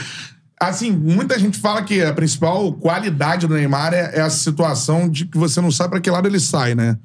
Assim, 0.69 0.91
muita 0.91 1.39
gente 1.39 1.59
fala 1.59 1.82
que 1.82 2.03
a 2.03 2.12
principal 2.12 2.73
qualidade 2.74 3.47
do 3.47 3.55
Neymar 3.55 3.93
é, 3.95 4.12
é 4.15 4.20
a 4.20 4.31
situação 4.31 5.09
de 5.09 5.27
que 5.27 5.39
você 5.39 5.61
não 5.61 5.70
sabe 5.70 5.91
pra 5.91 6.01
que 6.01 6.11
lado 6.11 6.27
ele 6.27 6.41
sai, 6.41 6.74
né? 6.74 6.97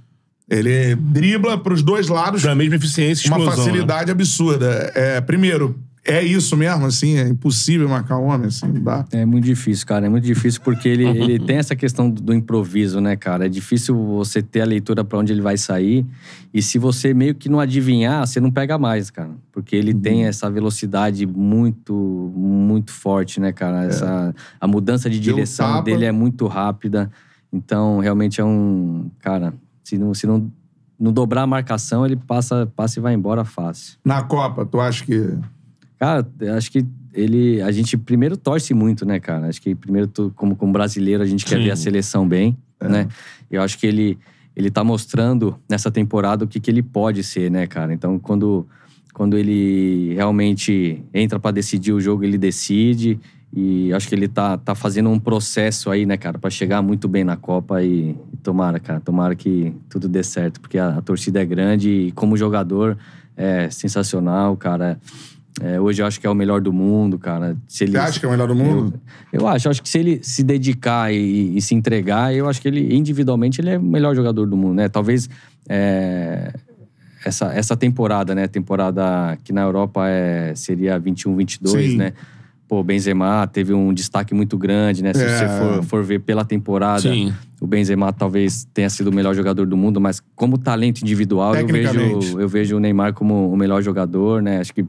Ele 0.50 0.96
dribla 0.96 1.58
pros 1.62 1.84
dois 1.84 2.08
lados 2.08 2.42
Da 2.42 2.56
mesma 2.56 2.76
eficiência 2.76 3.28
e 3.28 3.30
uma 3.30 3.38
explosão, 3.38 3.66
né? 3.66 3.72
facilidade 3.72 4.12
absurda. 4.12 4.92
É, 4.96 5.22
primeiro, 5.22 5.80
é 6.04 6.24
isso 6.24 6.56
mesmo, 6.56 6.86
assim? 6.86 7.18
É 7.18 7.28
impossível 7.28 7.88
marcar 7.88 8.18
o 8.18 8.24
homem, 8.24 8.48
assim, 8.48 8.68
não 8.68 8.82
dá. 8.82 9.06
É 9.12 9.26
muito 9.26 9.46
difícil, 9.46 9.86
cara. 9.86 10.06
É 10.06 10.10
muito 10.10 10.24
difícil 10.24 10.62
porque 10.62 10.88
ele, 10.88 11.06
ele 11.18 11.40
tem 11.40 11.58
essa 11.58 11.76
questão 11.76 12.10
do, 12.10 12.34
improviso, 12.34 13.00
né, 13.00 13.16
cara? 13.16 13.46
É 13.46 13.50
difícil 13.50 13.96
você 13.96 14.42
ter 14.42 14.62
a 14.62 14.66
leitura 14.66 15.04
pra 15.04 15.20
onde 15.20 15.34
ele 15.34 15.42
vai 15.42 15.58
sair. 15.58 16.06
E 16.54 16.62
se 16.62 16.80
você 16.80 17.14
meio 17.14 17.36
que 17.36 17.50
não 17.50 17.60
adivinhar, 17.60 18.26
você 18.26 18.40
não 18.40 18.50
pega 18.50 18.78
mais, 18.78 19.10
cara. 19.10 19.32
Porque 19.52 19.76
ele 19.76 19.94
tem 19.94 20.26
essa 20.26 20.50
velocidade 20.50 21.26
muito, 21.26 21.94
muito 22.36 22.92
forte, 22.92 23.40
né, 23.40 23.52
cara? 23.52 23.86
Essa, 23.86 24.34
a 24.60 24.68
mudança 24.68 25.10
de 25.10 25.20
direção 25.20 25.68
tapa. 25.68 25.84
dele 25.84 26.06
é 26.06 26.12
muito 26.12 26.48
rápida. 26.48 27.12
Então, 27.52 28.00
realmente 28.00 28.40
é 28.40 28.46
um. 28.46 29.10
Cara, 29.20 29.54
se 29.84 29.98
não, 29.98 30.14
se 30.14 30.28
não, 30.28 30.52
não 31.00 31.12
dobrar 31.12 31.44
a 31.44 31.48
marcação, 31.48 32.06
ele 32.06 32.16
passa, 32.16 32.72
passa 32.76 33.00
e 33.00 33.02
vai 33.02 33.14
embora 33.14 33.44
fácil. 33.44 33.98
Na 34.06 34.24
Copa, 34.24 34.66
tu 34.66 34.80
acha 34.80 35.04
que. 35.04 35.38
Cara, 36.00 36.26
eu 36.40 36.54
acho 36.54 36.72
que 36.72 36.86
ele. 37.14 37.62
A 37.62 37.72
gente 37.72 37.98
primeiro 37.98 38.38
torce 38.38 38.74
muito, 38.74 39.06
né, 39.06 39.20
cara? 39.20 39.48
Acho 39.48 39.62
que 39.62 39.76
primeiro, 39.76 40.08
tu- 40.08 40.32
como, 40.36 40.56
como 40.56 40.72
brasileiro, 40.72 41.22
a 41.22 41.26
gente 41.26 41.46
quer 41.46 41.58
Sim. 41.58 41.64
ver 41.66 41.72
a 41.72 41.76
seleção 41.76 42.28
bem, 42.28 42.58
né? 42.82 43.08
Eu 43.52 43.62
acho 43.62 43.78
que 43.78 43.86
ele, 43.86 44.18
ele 44.56 44.72
tá 44.72 44.84
mostrando 44.84 45.58
nessa 45.70 45.92
temporada 45.92 46.46
o 46.46 46.48
que, 46.48 46.60
que 46.60 46.72
ele 46.72 46.82
pode 46.82 47.22
ser, 47.24 47.52
né, 47.52 47.68
cara? 47.68 47.94
Então, 47.94 48.18
quando, 48.18 48.66
quando 49.14 49.38
ele 49.38 50.14
realmente 50.16 51.04
entra 51.14 51.38
pra 51.40 51.52
decidir 51.52 51.92
o 51.92 52.00
jogo, 52.00 52.24
ele 52.24 52.38
decide. 52.38 53.20
E 53.52 53.92
acho 53.94 54.08
que 54.08 54.14
ele 54.14 54.28
tá, 54.28 54.60
tá 54.60 54.76
fazendo 54.76 55.10
um 55.10 55.18
processo 55.20 55.90
aí, 55.90 56.06
né, 56.06 56.16
cara, 56.18 56.38
pra 56.38 56.52
chegar 56.52 56.84
muito 56.84 57.08
bem 57.08 57.24
na 57.24 57.36
Copa 57.36 57.82
e, 57.82 58.12
e 58.32 58.38
tomara, 58.44 58.80
cara, 58.80 59.00
tomara 59.00 59.34
que 59.36 59.74
tudo 59.90 60.08
dê 60.08 60.22
certo, 60.24 60.62
porque 60.62 60.78
a, 60.78 61.00
a 61.00 61.02
torcida 61.02 61.42
é 61.42 61.46
grande 61.46 61.90
e 61.90 62.12
como 62.12 62.38
jogador 62.38 62.96
é 63.36 63.68
sensacional, 63.72 64.56
cara. 64.56 65.00
É, 65.04 65.39
hoje 65.82 66.02
eu 66.02 66.06
acho 66.06 66.20
que 66.20 66.28
é 66.28 66.30
o 66.30 66.36
melhor 66.36 66.62
do 66.62 66.72
mundo, 66.72 67.18
cara. 67.18 67.56
Se 67.68 67.84
ele, 67.84 67.92
Você 67.94 67.98
acha 67.98 68.20
que 68.20 68.26
é 68.26 68.30
o 68.30 68.32
melhor 68.32 68.48
do 68.48 68.56
mundo? 68.56 69.00
eu 69.32 69.48
acho, 69.48 69.68
eu 69.68 69.72
acho 69.72 69.82
que 69.82 69.90
se 69.90 69.98
ele 69.98 70.20
se 70.22 70.44
dedicar 70.44 71.14
e, 71.14 71.58
e 71.58 71.62
se 71.62 71.76
entregar, 71.76 72.34
eu 72.34 72.48
acho 72.48 72.62
que 72.62 72.68
ele, 72.68 72.96
individualmente, 72.96 73.60
ele 73.62 73.72
é 73.72 73.78
o 73.78 73.82
melhor 73.82 74.16
jogador 74.16 74.46
do 74.46 74.56
mundo, 74.56 74.76
né? 74.76 74.88
Talvez 74.88 75.30
é, 75.68 76.54
essa, 77.26 77.54
essa 77.54 77.76
temporada, 77.76 78.34
né? 78.34 78.48
Temporada 78.48 79.38
que 79.44 79.52
na 79.52 79.62
Europa 79.62 80.08
é, 80.08 80.54
seria 80.56 80.98
21, 80.98 81.36
22, 81.36 81.92
Sim. 81.92 81.98
né? 81.98 82.14
Pô, 82.70 82.82
o 82.82 82.84
Benzema 82.84 83.48
teve 83.48 83.74
um 83.74 83.92
destaque 83.92 84.32
muito 84.32 84.56
grande, 84.56 85.02
né? 85.02 85.12
Se 85.12 85.24
É. 85.24 85.28
você 85.28 85.48
for, 85.58 85.84
for 85.84 86.04
ver 86.04 86.20
pela 86.20 86.46
temporada, 86.46 87.02
Sim. 87.02 87.34
o 87.60 87.66
Benzema 87.66 88.14
talvez 88.14 88.68
tenha 88.72 88.88
sido 88.92 89.08
o 89.08 89.12
melhor 89.14 89.34
jogador 89.34 89.66
do 89.66 89.76
mundo, 89.76 90.00
mas 90.00 90.22
como 90.36 90.56
talento 90.56 91.02
individual, 91.02 91.56
eu 91.56 91.66
vejo, 91.66 92.40
eu 92.40 92.48
vejo 92.48 92.78
o 92.78 92.80
Neymar 92.80 93.14
como 93.14 93.52
o 93.52 93.58
melhor 93.58 93.82
jogador, 93.82 94.40
né? 94.44 94.60
Acho 94.60 94.72
que 94.72 94.86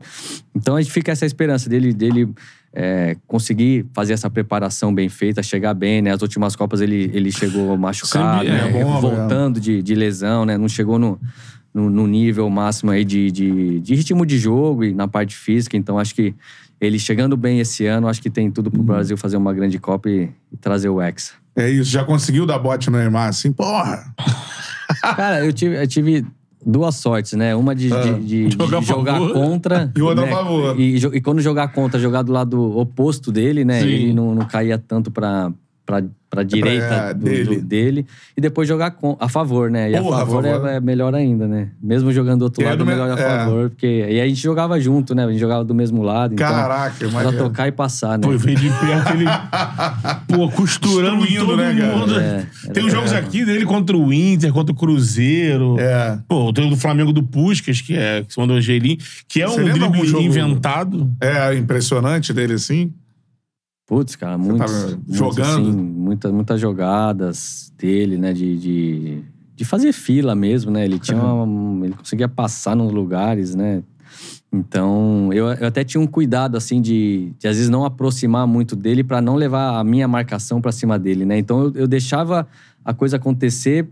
então 0.55 0.77
a 0.77 0.83
gente 0.83 0.93
fica 0.93 1.11
essa 1.11 1.25
esperança 1.25 1.71
dele, 1.71 1.95
dele 1.95 2.29
é, 2.71 3.17
conseguir 3.27 3.87
fazer 3.95 4.13
essa 4.13 4.29
preparação 4.29 4.95
bem 4.95 5.09
feita, 5.09 5.43
chegar 5.43 5.73
bem, 5.73 6.03
né? 6.03 6.13
As 6.13 6.21
últimas 6.21 6.55
copas 6.55 6.83
ele, 6.83 7.11
ele 7.15 7.33
chegou 7.33 7.75
machucado, 7.79 8.45
Sempre- 8.45 8.51
né? 8.73 8.79
é 8.79 8.85
bom, 8.85 9.01
voltando 9.01 9.59
de, 9.59 9.83
de 9.83 9.95
lesão, 9.95 10.45
né? 10.45 10.59
Não 10.59 10.69
chegou 10.69 10.99
no, 10.99 11.19
no, 11.73 11.89
no 11.89 12.07
nível 12.07 12.51
máximo 12.51 12.91
aí 12.91 13.07
de, 13.07 13.31
de, 13.31 13.81
de 13.81 13.95
ritmo 13.95 14.27
de 14.27 14.39
jogo 14.39 14.85
e 14.85 14.93
na 14.93 15.09
parte 15.09 15.35
física. 15.35 15.79
Então 15.79 15.99
acho 15.99 16.15
que 16.15 16.35
ele 16.81 16.99
chegando 16.99 17.37
bem 17.37 17.61
esse 17.61 17.85
ano, 17.87 18.09
acho 18.09 18.23
que 18.23 18.31
tem 18.31 18.51
tudo 18.51 18.67
Uhum. 18.67 18.73
pro 18.73 18.83
Brasil 18.83 19.17
fazer 19.17 19.37
uma 19.37 19.53
grande 19.53 19.79
Copa 19.79 20.09
e, 20.09 20.31
e 20.53 20.57
trazer 20.57 20.89
o 20.89 21.01
Hexa. 21.01 21.33
É 21.57 21.69
isso, 21.69 21.91
já 21.91 22.05
conseguiu 22.05 22.47
dar 22.47 22.59
bote 22.59 22.89
no 22.91 22.97
Neymar, 22.99 23.29
assim? 23.29 23.53
Porra! 23.53 24.15
Cara, 25.03 25.45
eu 25.45 25.53
tive, 25.53 25.77
eu 25.83 25.87
tive 25.87 26.25
duas 26.65 26.95
sortes, 26.97 27.33
né? 27.35 27.55
Uma 27.55 27.75
de, 27.75 27.93
Ah. 27.93 28.01
de- 28.03 28.21
de- 28.25 28.49
de 28.49 28.57
Jogar 28.57 28.81
jogar, 28.83 29.13
a 29.17 29.19
favor. 29.19 29.33
contra. 29.35 29.93
E 29.97 30.03
outra 30.03 30.23
a 30.25 30.27
né? 30.27 30.33
favor. 30.33 30.81
E, 30.81 30.97
e 30.97 31.21
quando 31.21 31.41
jogar 31.41 31.69
contra, 31.69 31.99
jogar 32.01 32.23
do 32.23 32.33
lado 32.33 32.77
oposto 32.79 33.31
dele, 33.33 33.65
né? 33.65 33.81
Sim. 33.81 33.87
Ele 33.89 34.13
não, 34.13 34.35
não 34.35 34.47
caía 34.47 34.79
tanto 34.79 35.11
pra, 35.11 35.53
pra, 35.91 36.03
pra 36.31 36.43
direita 36.45 36.85
é, 36.85 37.15
do- 37.15 37.25
dele. 37.25 37.45
do- 37.57 37.63
dele. 37.63 38.07
E 38.37 38.41
depois 38.41 38.69
jogar 38.69 38.93
com, 38.93 39.17
a 39.19 39.29
favor, 39.29 39.69
né? 39.71 39.91
E 39.91 39.99
Porra, 39.99 40.19
a 40.19 40.23
a 40.23 40.27
favor, 40.27 40.45
favor. 40.45 40.69
É, 40.69 40.77
é 40.77 40.81
melhor 40.81 41.13
ainda, 41.15 41.49
né? 41.49 41.71
Mesmo 41.83 42.13
jogando 42.13 42.39
do 42.41 42.43
outro 42.45 42.63
E 42.63 42.65
é 42.65 42.69
lado, 42.69 42.79
do 42.79 42.83
é 42.85 42.87
me- 42.87 42.93
melhor 42.93 43.19
a 43.19 43.21
é. 43.21 43.39
favor. 43.39 43.71
Porque, 43.71 43.87
e 44.09 44.21
a 44.21 44.29
gente 44.29 44.41
jogava 44.41 44.79
junto, 44.81 45.15
né? 45.15 45.25
A 45.25 45.29
gente 45.31 45.41
jogava 45.41 45.65
do 45.65 45.75
mesmo 45.75 46.03
lado. 46.03 46.35
Então, 46.35 46.47
Caraca, 46.47 47.05
era 47.05 47.11
mas. 47.13 47.37
tocar 47.37 47.67
e 47.67 47.73
passar, 47.73 48.17
né? 48.19 48.23
Pô, 48.29 48.39
veio 48.39 48.57
de 48.57 48.69
perto 48.69 49.13
ele. 49.15 49.25
Pô, 50.29 50.49
costurando 50.55 51.17
Destruindo, 51.23 51.47
todo 51.47 51.57
né, 51.57 51.75
cara? 51.77 51.97
mundo. 51.97 52.21
É, 52.21 52.47
Tem 52.73 52.85
os 52.87 52.93
jogos 52.93 53.13
aqui 53.13 53.45
dele 53.45 53.65
contra 53.67 53.97
o 53.97 54.13
Inter, 54.13 54.53
contra 54.53 54.73
o 54.73 54.77
Cruzeiro. 54.77 55.77
É. 55.81 56.17
Pô, 56.29 56.53
tem 56.53 56.65
o 56.67 56.71
do 56.71 56.77
Flamengo 56.77 57.13
do 57.13 57.23
Puskas, 57.25 57.81
que 57.81 57.97
é 57.97 58.23
que 58.23 58.33
se 58.33 58.39
mandou 58.39 58.55
o 58.55 58.59
Angelim, 58.61 58.99
que 59.29 59.43
é 59.43 59.47
Você 59.49 59.61
um 59.61 59.65
drible 59.65 60.07
jogo- 60.07 60.23
inventado. 60.23 61.11
É 61.21 61.55
impressionante 61.57 62.33
dele, 62.33 62.55
assim. 62.55 62.93
Putz, 63.91 64.15
cara, 64.15 64.39
muitos, 64.39 64.71
muitos, 64.85 65.17
jogando? 65.17 65.41
assim, 65.43 65.73
muitas, 65.73 66.31
muitas 66.31 66.61
jogadas 66.61 67.73
dele, 67.77 68.17
né? 68.17 68.33
De, 68.33 68.57
de, 68.57 69.23
de 69.57 69.65
fazer 69.65 69.93
fila 69.93 70.33
mesmo, 70.33 70.71
né? 70.71 70.85
Ele 70.85 70.97
tinha 71.01 71.19
uma- 71.21 71.85
ele 71.85 71.95
conseguia 71.95 72.29
passar 72.29 72.77
nos 72.77 72.93
lugares, 72.93 73.53
né? 73.57 73.83
Então, 74.53 75.33
eu, 75.33 75.47
eu 75.55 75.67
até 75.67 75.83
tinha 75.83 76.01
um 76.01 76.07
cuidado, 76.07 76.57
assim, 76.57 76.81
de, 76.81 77.33
de 77.37 77.49
às 77.49 77.57
vezes 77.57 77.69
não 77.69 77.85
aproximar 77.85 78.47
muito 78.47 78.77
dele 78.77 79.03
pra 79.03 79.21
não 79.21 79.35
levar 79.35 79.81
a 79.81 79.83
minha 79.83 80.07
marcação 80.07 80.61
pra 80.61 80.71
cima 80.71 80.97
dele, 80.97 81.25
né? 81.25 81.37
Então, 81.37 81.65
eu, 81.65 81.73
eu 81.75 81.89
deixava 81.89 82.47
a 82.85 82.95
coisa 82.95 83.17
acontecer 83.17 83.89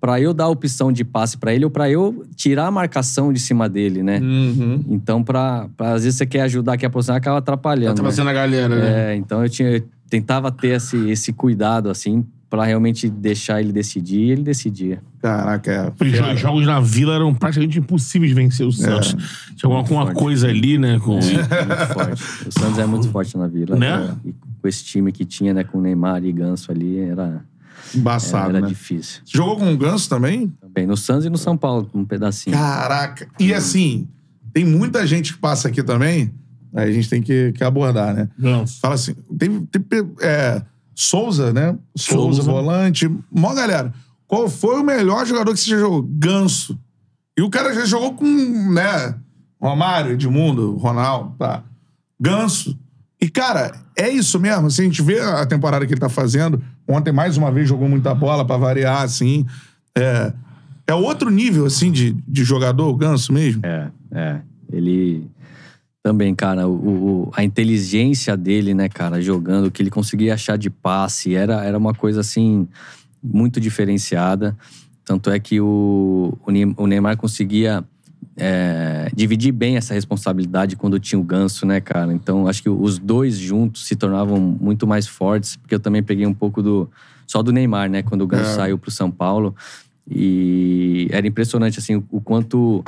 pra 0.00 0.20
eu 0.20 0.34
dar 0.34 0.44
a 0.44 0.48
opção 0.48 0.92
de 0.92 1.04
passe 1.04 1.36
pra 1.36 1.54
ele 1.54 1.64
ou 1.64 1.70
pra 1.70 1.90
eu 1.90 2.24
tirar 2.34 2.66
a 2.66 2.70
marcação 2.70 3.32
de 3.32 3.40
cima 3.40 3.68
dele, 3.68 4.02
né? 4.02 4.20
Uhum. 4.20 4.84
Então, 4.88 5.22
pra, 5.22 5.68
pra- 5.76 5.94
às 5.94 6.04
vezes 6.04 6.18
você 6.18 6.26
quer 6.26 6.42
ajudar, 6.42 6.76
quer 6.76 6.86
aproximar, 6.86 7.18
acaba 7.18 7.38
atrapalhando. 7.38 7.96
Tá 7.96 8.02
né? 8.02 8.08
passando 8.08 8.28
a 8.28 8.32
galera, 8.32 8.68
né? 8.68 9.12
É, 9.12 9.16
então 9.16 9.42
eu 9.42 9.48
tinha 9.48 9.68
eu 9.70 9.82
tentava 10.08 10.52
ter 10.52 10.76
esse, 10.76 10.96
esse 11.10 11.32
cuidado 11.32 11.90
assim 11.90 12.24
pra 12.48 12.64
realmente 12.64 13.08
deixar 13.08 13.60
ele 13.60 13.72
decidir, 13.72 14.20
e 14.20 14.30
ele 14.30 14.42
decidia. 14.42 15.02
Caraca, 15.20 15.94
é. 16.00 16.32
Os 16.32 16.40
jogos 16.40 16.64
na 16.64 16.80
Vila 16.80 17.14
eram 17.16 17.34
praticamente 17.34 17.78
impossíveis 17.78 18.30
de 18.30 18.34
vencer 18.34 18.64
o 18.64 18.70
Santos. 18.70 19.16
Tinha 19.56 19.74
alguma, 19.74 20.14
coisa 20.14 20.48
ali, 20.48 20.78
né? 20.78 21.00
Com... 21.00 21.14
Muito 21.14 21.24
forte. 21.92 22.22
O 22.46 22.52
Santos 22.52 22.78
é 22.78 22.86
muito 22.86 23.08
forte 23.08 23.36
na 23.36 23.48
Vila. 23.48 23.76
Né? 23.76 23.88
cara. 23.88 24.16
E 24.24 24.32
com 24.32 24.68
esse 24.68 24.84
time 24.84 25.10
que 25.10 25.24
tinha, 25.24 25.52
né, 25.52 25.64
com 25.64 25.78
o 25.78 25.80
Neymar 25.80 26.24
e 26.24 26.32
Ganso 26.32 26.70
ali, 26.70 27.00
era, 27.00 27.44
Embaçado, 27.94 28.50
era 28.50 28.60
né? 28.60 28.68
difícil. 28.68 29.22
Você 29.24 29.36
Jogou 29.36 29.56
com 29.56 29.72
o 29.72 29.76
Ganso 29.76 30.08
também? 30.08 30.48
Também 30.60 30.86
no 30.86 30.96
Santos 30.96 31.24
e 31.24 31.30
no 31.30 31.38
São 31.38 31.56
Paulo, 31.56 31.88
um 31.94 32.04
pedacinho. 32.04 32.56
Caraca. 32.56 33.28
E 33.38 33.52
assim, 33.54 34.08
tem 34.52 34.64
muita 34.64 35.06
gente 35.06 35.34
que 35.34 35.38
passa 35.38 35.68
aqui 35.68 35.82
também, 35.82 36.32
aí 36.74 36.88
a 36.88 36.92
gente 36.92 37.08
tem 37.08 37.22
que, 37.22 37.52
que 37.52 37.64
abordar, 37.64 38.14
né? 38.14 38.28
Ganso. 38.38 38.80
Fala 38.80 38.94
assim, 38.94 39.14
tem, 39.38 39.66
tem 39.66 39.82
é, 40.20 40.62
Souza, 40.94 41.52
né? 41.52 41.76
Souza, 41.94 42.42
Souza. 42.42 42.50
volante. 42.50 43.10
Mó 43.30 43.52
galera. 43.52 43.92
Qual 44.26 44.48
foi 44.48 44.80
o 44.80 44.84
melhor 44.84 45.24
jogador 45.26 45.52
que 45.52 45.60
você 45.60 45.70
já 45.70 45.78
jogou? 45.78 46.02
Ganso. 46.02 46.78
E 47.38 47.42
o 47.42 47.50
cara 47.50 47.74
já 47.74 47.84
jogou 47.84 48.14
com, 48.14 48.26
né? 48.72 49.14
Romário, 49.60 50.12
Edmundo, 50.12 50.74
Ronaldo, 50.76 51.34
tá? 51.38 51.62
Ganso. 52.18 52.78
E, 53.20 53.28
cara, 53.28 53.72
é 53.96 54.08
isso 54.08 54.40
mesmo. 54.40 54.66
Assim, 54.66 54.82
a 54.82 54.84
gente 54.86 55.02
vê 55.02 55.20
a 55.20 55.44
temporada 55.44 55.86
que 55.86 55.92
ele 55.92 56.00
tá 56.00 56.08
fazendo. 56.08 56.62
Ontem, 56.88 57.12
mais 57.12 57.36
uma 57.36 57.50
vez, 57.50 57.68
jogou 57.68 57.88
muita 57.88 58.14
bola 58.14 58.44
pra 58.44 58.56
variar, 58.56 59.02
assim. 59.02 59.44
É, 59.96 60.32
é 60.86 60.94
outro 60.94 61.30
nível, 61.30 61.66
assim, 61.66 61.90
de, 61.90 62.12
de 62.26 62.44
jogador, 62.44 62.88
o 62.88 62.94
Ganso 62.96 63.32
mesmo. 63.32 63.62
É, 63.64 63.90
é. 64.12 64.40
Ele 64.72 65.26
também, 66.02 66.34
cara, 66.34 66.68
o, 66.68 66.72
o- 67.26 67.30
a 67.34 67.42
inteligência 67.42 68.36
dele, 68.36 68.72
né, 68.74 68.88
cara, 68.88 69.20
jogando, 69.20 69.66
o 69.66 69.70
que 69.70 69.82
ele 69.82 69.90
conseguia 69.90 70.34
achar 70.34 70.56
de 70.56 70.70
passe, 70.70 71.34
era, 71.34 71.64
era 71.64 71.76
uma 71.76 71.92
coisa 71.92 72.20
assim 72.20 72.68
muito 73.22 73.60
diferenciada. 73.60 74.56
Tanto 75.04 75.30
é 75.30 75.38
que 75.40 75.60
o, 75.60 76.36
o 76.76 76.86
Neymar 76.86 77.16
conseguia 77.16 77.82
é, 78.36 79.08
dividir 79.14 79.52
bem 79.52 79.76
essa 79.76 79.94
responsabilidade 79.94 80.76
quando 80.76 80.98
tinha 81.00 81.18
o 81.18 81.22
Ganso, 81.22 81.64
né, 81.66 81.80
cara? 81.80 82.12
Então, 82.12 82.46
acho 82.46 82.62
que 82.62 82.68
os 82.68 82.98
dois 82.98 83.38
juntos 83.38 83.86
se 83.86 83.96
tornavam 83.96 84.38
muito 84.40 84.86
mais 84.86 85.06
fortes, 85.06 85.56
porque 85.56 85.74
eu 85.74 85.80
também 85.80 86.02
peguei 86.02 86.26
um 86.26 86.34
pouco 86.34 86.62
do 86.62 86.88
só 87.26 87.42
do 87.42 87.50
Neymar, 87.52 87.90
né, 87.90 88.02
quando 88.02 88.22
o 88.22 88.26
Ganso 88.26 88.50
É. 88.50 88.54
saiu 88.54 88.78
pro 88.78 88.90
São 88.90 89.10
Paulo. 89.10 89.54
E 90.08 91.08
era 91.10 91.26
impressionante, 91.26 91.78
assim, 91.78 92.02
o, 92.10 92.20
quanto 92.20 92.84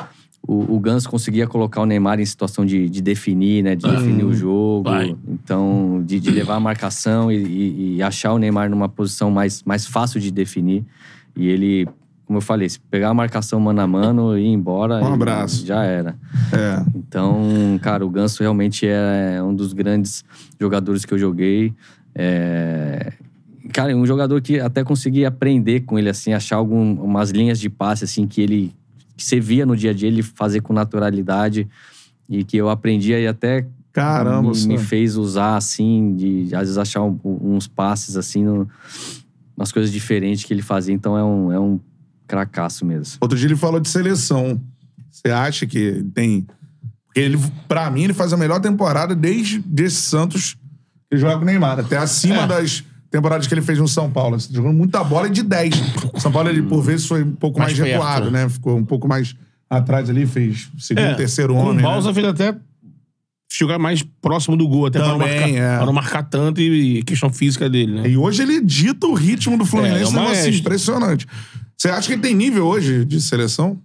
o, 0.47 0.77
o 0.77 0.79
Ganso 0.79 1.09
conseguia 1.11 1.47
colocar 1.49 1.81
o 1.81 1.87
Neymar 1.87 2.21
em 2.21 2.25
situação 2.25 2.65
de, 2.65 2.89
de 2.89 3.03
definir, 3.03 3.65
né? 3.65 3.75
De 3.75 3.85
definir 3.89 4.23
o 4.25 4.33
jogo. 4.33 4.89
Então, 5.27 6.03
de, 6.07 6.21
de 6.21 6.31
levar 6.31 6.55
a 6.55 6.61
marcação 6.61 7.31
e, 7.33 7.37
e- 7.37 7.97
e 7.97 8.03
achar 8.03 8.33
o 8.33 8.39
Neymar 8.39 8.71
numa 8.71 8.89
posição 8.89 9.31
mais, 9.33 9.63
mais 9.65 9.85
fácil 9.87 10.21
de 10.21 10.31
definir. 10.31 10.85
E 11.35 11.49
ele, 11.49 11.89
como 12.29 12.37
eu 12.37 12.43
falei, 12.43 12.69
se 12.69 12.79
pegar 12.79 13.09
a 13.09 13.15
marcação 13.15 13.59
mano 13.59 13.81
a 13.81 13.87
mano 13.87 14.37
e 14.37 14.43
ir 14.43 14.53
embora. 14.53 15.03
Um 15.03 15.15
abraço. 15.15 15.65
Já 15.65 15.83
era. 15.83 16.15
É. 16.53 16.85
Então, 16.95 17.81
cara, 17.81 18.05
o 18.05 18.11
Ganso 18.11 18.43
realmente 18.43 18.87
é 18.87 19.43
um 19.43 19.55
dos 19.55 19.73
grandes 19.73 20.23
jogadores 20.61 21.07
que 21.07 21.15
eu 21.15 21.19
joguei. 21.19 21.73
É... 22.15 23.15
Cara, 23.73 23.97
um 23.97 24.05
jogador 24.05 24.43
que 24.43 24.61
até 24.61 24.85
consegui 24.85 25.25
aprender 25.25 25.81
com 25.81 25.99
ele, 25.99 26.11
assim, 26.11 26.35
achar 26.35 26.57
algumas 26.57 27.31
linhas 27.31 27.59
de 27.59 27.71
passe, 27.71 28.05
assim, 28.05 28.27
que 28.27 28.43
ele... 28.43 28.75
Que 29.17 29.25
você 29.25 29.41
via 29.41 29.65
no 29.65 29.75
dia 29.75 29.93
a 29.93 29.95
dia 29.95 30.09
ele 30.09 30.23
fazer 30.23 30.61
com 30.61 30.75
naturalidade. 30.75 31.67
E 32.29 32.45
que 32.45 32.59
eu 32.59 32.69
aprendi 32.69 33.15
aí 33.15 33.27
até 33.27 33.67
Caramba, 33.91 34.53
me, 34.53 34.67
me 34.67 34.77
fez 34.79 35.17
usar, 35.17 35.57
assim, 35.57 36.15
de 36.15 36.55
às 36.55 36.61
vezes 36.61 36.77
achar 36.77 37.03
um- 37.03 37.19
uns 37.25 37.67
passes, 37.67 38.19
assim, 38.19 38.45
no, 38.45 38.69
umas 39.57 39.73
coisas 39.73 39.91
diferentes 39.91 40.45
que 40.45 40.53
ele 40.53 40.61
fazia. 40.61 40.95
Então 40.95 41.17
é 41.17 41.25
um, 41.25 41.53
é 41.53 41.59
um 41.59 41.81
cracaço 42.29 42.85
mesmo. 42.85 43.17
Outro 43.21 43.37
dia 43.37 43.49
ele 43.49 43.57
falou 43.57 43.81
de 43.81 43.89
seleção. 43.89 44.61
Você 45.11 45.31
acha 45.33 45.67
que 45.67 46.05
tem. 46.15 46.47
Porque 47.07 47.19
ele, 47.19 47.39
pra 47.67 47.91
mim, 47.91 48.03
ele 48.05 48.13
faz 48.15 48.33
a 48.33 48.37
melhor 48.37 48.61
temporada 48.61 49.15
desde 49.17 49.65
esse 49.79 49.97
Santos 50.03 50.57
que 51.11 51.17
joga 51.17 51.37
com 51.39 51.43
o 51.43 51.47
Neymar. 51.47 51.81
Até 51.81 51.97
acima 51.97 52.43
É. 52.43 52.47
das 52.47 52.85
temporadas 53.11 53.47
que 53.47 53.55
ele 53.55 53.63
fez 53.63 53.79
no 53.79 53.89
São 53.89 54.11
Paulo. 54.11 54.37
Assim, 54.37 54.53
jogando 54.55 54.77
muita 54.77 55.03
bola 55.03 55.27
e 55.27 55.31
de 55.31 55.43
10. 55.43 55.75
O 56.13 56.21
São 56.21 56.31
Paulo, 56.31 56.49
ele, 56.51 56.63
por 56.63 56.83
vezes, 56.83 57.07
foi 57.07 57.25
um 57.25 57.33
pouco 57.33 57.59
mais, 57.59 57.77
Mais 57.77 57.91
recuado, 57.91 58.31
né? 58.31 58.49
Ficou 58.49 58.77
um 58.77 58.85
pouco 58.85 59.09
mais 59.09 59.35
atrás 59.69 60.09
ali, 60.11 60.27
fez 60.27 60.69
segundo, 60.79 61.05
É, 61.07 61.15
terceiro 61.15 61.55
homem. 61.55 61.79
O 61.81 61.83
Balsa 61.89 62.09
né? 62.09 62.15
fez 62.15 62.27
até 62.27 62.55
jogar 63.51 63.79
mais 63.79 64.03
próximo 64.21 64.57
do 64.57 64.69
gol, 64.69 64.87
até 64.87 64.99
para 64.99 65.09
não, 65.09 65.19
Também, 65.19 65.41
marcar, 65.41 65.57
é. 65.59 65.77
pra 65.79 65.87
não 65.87 65.93
marcar 65.93 66.23
tanto 66.23 66.61
e 66.61 67.03
questão 67.03 67.33
física 67.33 67.69
dele, 67.69 67.93
né? 68.03 68.09
E 68.11 68.17
hoje 68.17 68.43
ele 68.43 68.61
dita 68.61 69.07
o 69.07 69.15
ritmo 69.15 69.57
do 69.57 69.65
É, 69.65 69.67
é 69.67 69.71
Fluminense, 69.71 70.13
um 70.13 70.21
negócio 70.21 70.51
impressionante. 70.55 71.27
Você 71.79 71.89
acha 71.89 72.09
que 72.09 72.15
ele 72.15 72.23
tem 72.23 72.35
nível 72.35 72.67
hoje 72.67 73.05
de 73.05 73.21
seleção? 73.21 73.79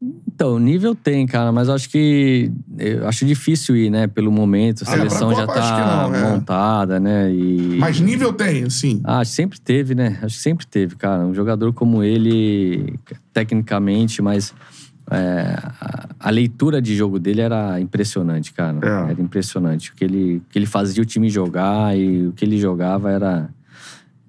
Então, 0.00 0.58
nível 0.58 0.94
tem, 0.94 1.26
cara, 1.26 1.50
mas 1.50 1.68
acho 1.68 1.88
que. 1.90 2.52
Eu 2.78 3.08
acho 3.08 3.24
difícil 3.26 3.74
ir, 3.74 3.90
né? 3.90 4.06
Pelo 4.06 4.30
momento. 4.30 4.84
A 4.86 4.92
É, 4.92 4.96
seleção 4.98 5.34
já 5.34 5.46
Copa, 5.46 5.58
acho 5.58 5.74
que 5.74 5.80
tá 5.80 6.08
não, 6.08 6.14
é. 6.14 6.30
montada, 6.30 7.00
né? 7.00 7.32
E... 7.32 7.76
Mas 7.80 7.98
nível 7.98 8.32
tem, 8.32 8.68
sim. 8.70 9.00
Ah, 9.02 9.24
sempre 9.24 9.58
teve, 9.58 9.94
né? 9.96 10.18
Acho 10.22 10.36
que 10.36 10.42
sempre 10.42 10.66
teve, 10.66 10.94
cara. 10.94 11.24
Um 11.24 11.34
jogador 11.34 11.72
como 11.72 12.04
ele, 12.04 12.94
tecnicamente, 13.32 14.22
mas 14.22 14.54
é, 15.10 15.56
a, 15.80 16.08
a 16.20 16.30
leitura 16.30 16.80
de 16.80 16.94
jogo 16.94 17.18
dele 17.18 17.40
era 17.40 17.80
impressionante, 17.80 18.52
cara. 18.52 18.78
É. 18.80 19.10
Era 19.12 19.20
impressionante. 19.22 19.90
O 19.90 19.94
que 19.94 20.04
ele, 20.04 20.36
o 20.36 20.42
que 20.50 20.58
ele 20.58 20.66
fazia 20.66 21.02
o 21.02 21.06
time 21.06 21.28
jogar 21.30 21.98
e 21.98 22.28
o 22.28 22.32
que 22.32 22.44
ele 22.44 22.58
jogava 22.58 23.10
era, 23.10 23.48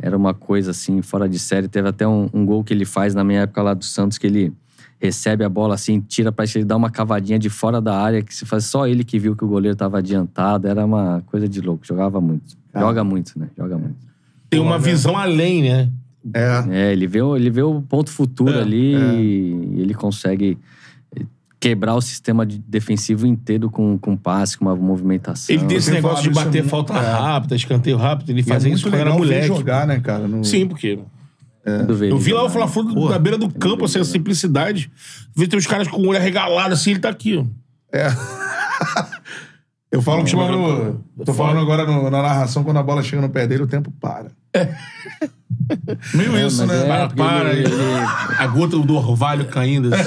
era 0.01 0.15
uma 0.15 0.33
coisa 0.33 0.71
assim, 0.71 1.01
fora 1.01 1.27
de 1.27 1.37
série. 1.37 1.67
Teve 1.67 1.89
até 1.89 2.07
um, 2.07 2.29
um 2.33 2.45
gol 2.45 2.63
que 2.63 2.73
ele 2.73 2.85
faz 2.85 3.13
na 3.13 3.23
minha 3.23 3.41
época 3.41 3.61
lá 3.61 3.73
do 3.73 3.83
Santos, 3.83 4.17
que 4.17 4.25
ele 4.27 4.53
recebe 5.01 5.43
a 5.43 5.49
bola 5.49 5.75
assim, 5.75 5.99
tira 6.01 6.31
pra 6.31 6.45
ele 6.53 6.65
dar 6.65 6.75
uma 6.75 6.89
cavadinha 6.89 7.37
de 7.39 7.49
fora 7.49 7.79
da 7.79 7.97
área, 7.97 8.21
que 8.21 8.33
se 8.33 8.45
faz 8.45 8.65
só 8.65 8.85
ele 8.87 9.03
que 9.03 9.17
viu 9.19 9.35
que 9.35 9.43
o 9.45 9.47
goleiro 9.47 9.75
tava 9.75 9.97
adiantado. 9.99 10.67
Era 10.67 10.85
uma 10.85 11.21
coisa 11.25 11.47
de 11.47 11.61
louco. 11.61 11.85
Jogava 11.85 12.19
muito. 12.19 12.57
Joga 12.75 13.03
muito, 13.03 13.37
né? 13.39 13.47
Joga 13.57 13.77
muito. 13.77 13.95
Tem 14.49 14.59
uma 14.59 14.77
visão 14.79 15.17
além, 15.17 15.63
né? 15.63 15.89
É. 16.33 16.63
É, 16.69 16.91
ele 16.91 17.07
vê, 17.07 17.21
o- 17.21 17.35
ele 17.35 17.49
vê 17.49 17.61
o 17.61 17.81
ponto 17.81 18.09
futuro 18.09 18.51
É, 18.57 18.61
ali 18.61 18.93
e 18.95 19.81
ele 19.81 19.93
consegue 19.93 20.57
quebrar 21.59 21.95
o 21.95 22.01
sistema 22.01 22.45
de- 22.45 22.59
defensivo 22.59 23.27
inteiro 23.27 23.69
com, 23.69 23.97
com 23.97 24.15
passe, 24.15 24.57
com 24.57 24.65
uma 24.65 24.75
movimentação. 24.75 25.53
Ele 25.53 25.65
tem 25.65 25.77
esse 25.77 25.91
negócio 25.91 26.23
de 26.23 26.29
bater 26.29 26.63
falta 26.63 26.93
é. 26.93 26.99
rápida, 27.11 27.55
escanteio 27.55 27.97
rápido, 27.97 28.29
ele 28.29 28.41
é 28.41 28.43
fazia 28.43 28.69
muito 28.69 28.79
isso 28.79 28.89
quando 28.89 28.99
era 28.99 29.11
moleque. 29.13 29.47
jogar, 29.47 29.85
né, 29.85 29.99
cara? 29.99 30.27
No- 30.27 30.43
Sim, 30.43 30.67
porque. 30.67 30.99
Vê 31.97 32.09
Eu 32.11 32.17
vi 32.17 32.33
lá 32.33 32.45
o? 32.45 32.49
Fla-Flu 32.49 33.09
na 33.09 33.19
beira 33.19 33.37
do 33.37 33.47
campo, 33.49 33.85
assim, 33.85 33.99
a 33.99 34.03
simplicidade. 34.05 34.89
Vê 35.35 35.45
tem 35.47 35.59
os 35.59 35.67
caras 35.67 35.87
com 35.87 35.97
o 35.97 36.07
olho 36.07 36.17
arregalado, 36.17 36.73
assim, 36.73 36.91
ele 36.91 36.99
tá 36.99 37.09
aqui, 37.09 37.37
ó. 37.37 37.45
É. 37.95 38.07
Eu 39.91 40.01
falo 40.01 40.23
que 40.23 40.31
quando. 40.33 41.03
Tô 41.25 41.33
falando 41.33 41.59
agora 41.59 41.83
no- 41.85 42.09
na 42.09 42.21
narração, 42.21 42.63
quando 42.63 42.77
a 42.77 42.83
bola 42.83 43.01
chega 43.03 43.21
no 43.21 43.29
pé 43.29 43.45
dele, 43.47 43.63
o 43.63 43.67
tempo 43.67 43.91
para. 43.99 44.31
Meio 46.13 46.35
É, 46.35 46.47
isso, 46.47 46.65
né? 46.65 46.83
é, 46.83 46.87
Para, 46.87 47.07
para. 47.09 47.53
ele- 47.53 47.67
A 48.37 48.47
gota 48.47 48.77
do 48.77 48.95
orvalho 48.95 49.45
caindo, 49.45 49.89
assim. 49.93 50.03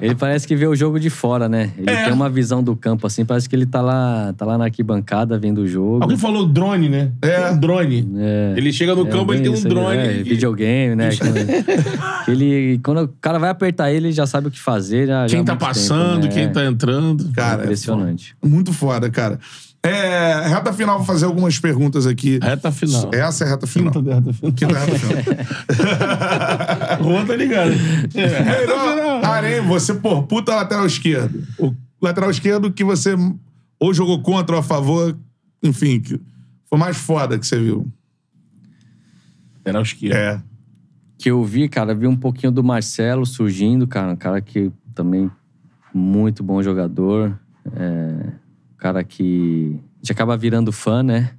Ele 0.00 0.14
parece 0.14 0.46
que 0.46 0.54
vê 0.54 0.66
o 0.66 0.74
jogo 0.76 0.98
de 1.00 1.10
fora, 1.10 1.48
né? 1.48 1.70
Ele 1.76 1.90
É. 1.90 2.04
tem 2.04 2.12
uma 2.12 2.28
visão 2.28 2.62
do 2.62 2.76
campo, 2.76 3.06
assim, 3.06 3.24
parece 3.24 3.48
que 3.48 3.56
ele 3.56 3.66
tá 3.66 3.80
lá, 3.80 4.32
tá 4.36 4.44
lá 4.44 4.58
na 4.58 4.64
arquibancada 4.64 5.38
vendo 5.38 5.58
o 5.62 5.66
jogo. 5.66 6.02
Alguém 6.02 6.16
falou 6.16 6.46
drone, 6.46 6.88
né? 6.88 7.12
É. 7.22 7.50
Um 7.50 7.58
drone. 7.58 8.08
É. 8.18 8.54
Ele 8.56 8.72
chega 8.72 8.94
no 8.94 9.06
É, 9.06 9.10
campo, 9.10 9.32
ele 9.32 9.42
bem 9.42 9.52
tem 9.52 9.60
um 9.64 9.68
drone. 9.68 9.96
é, 9.96 10.08
videogame, 10.22 10.94
né? 10.96 11.08
Ele, 12.28 12.80
quando 12.82 13.02
o 13.02 13.08
cara 13.20 13.38
vai 13.38 13.50
apertar 13.50 13.90
ele, 13.90 14.06
ele 14.08 14.12
já 14.12 14.26
sabe 14.26 14.48
o 14.48 14.50
que 14.50 14.58
fazer. 14.60 15.06
Já, 15.06 15.26
já 15.26 15.36
Quem 15.36 15.40
há 15.40 15.44
tá 15.44 15.56
passando, 15.56 16.22
tempo, 16.22 16.34
né? 16.34 16.42
quem 16.42 16.52
tá 16.52 16.64
entrando. 16.64 17.30
Cara, 17.32 17.62
é 17.62 17.64
Impressionante. 17.64 18.36
Muito 18.44 18.72
foda, 18.72 19.08
cara. 19.10 19.38
É, 19.86 20.48
reta 20.48 20.72
final, 20.72 20.98
vou 20.98 21.06
fazer 21.06 21.26
algumas 21.26 21.58
perguntas 21.58 22.06
aqui. 22.06 22.38
Reta 22.42 22.72
final. 22.72 23.10
Essa 23.12 23.44
é 23.44 23.46
a 23.46 23.50
reta 23.50 23.66
final. 23.66 23.92
Quinta 23.92 24.14
reta 24.14 24.32
final. 24.32 24.52
Quinta 24.52 24.78
reta 24.78 24.98
final. 24.98 25.22
Juan 27.12 27.26
tá 27.26 27.36
ligado. 27.36 27.72
É. 28.14 29.26
Arém, 29.26 29.60
você, 29.62 29.94
pô, 29.94 30.22
puta 30.22 30.54
lateral 30.54 30.86
esquerdo. 30.86 31.46
O 31.58 31.74
lateral 32.00 32.30
esquerdo 32.30 32.72
que 32.72 32.84
você 32.84 33.14
ou 33.78 33.92
jogou 33.92 34.22
contra 34.22 34.56
ou 34.56 34.60
a 34.60 34.62
favor, 34.62 35.16
enfim, 35.62 36.00
que 36.00 36.20
foi 36.64 36.78
mais 36.78 36.96
foda 36.96 37.38
que 37.38 37.46
você 37.46 37.58
viu. 37.58 37.86
Era 39.64 39.78
o 39.78 39.82
esquerdo. 39.82 40.16
É. 40.16 40.40
que 41.18 41.30
eu 41.30 41.42
vi, 41.44 41.68
cara, 41.68 41.94
vi 41.94 42.06
um 42.06 42.16
pouquinho 42.16 42.52
do 42.52 42.62
Marcelo 42.62 43.26
surgindo, 43.26 43.86
cara, 43.86 44.12
um 44.12 44.16
cara 44.16 44.40
que 44.40 44.70
também 44.94 45.30
muito 45.92 46.42
bom 46.42 46.62
jogador, 46.62 47.38
é, 47.74 48.32
cara 48.78 49.02
que 49.04 49.76
a 49.96 49.98
gente 49.98 50.12
acaba 50.12 50.36
virando 50.36 50.70
fã, 50.72 51.02
né? 51.02 51.30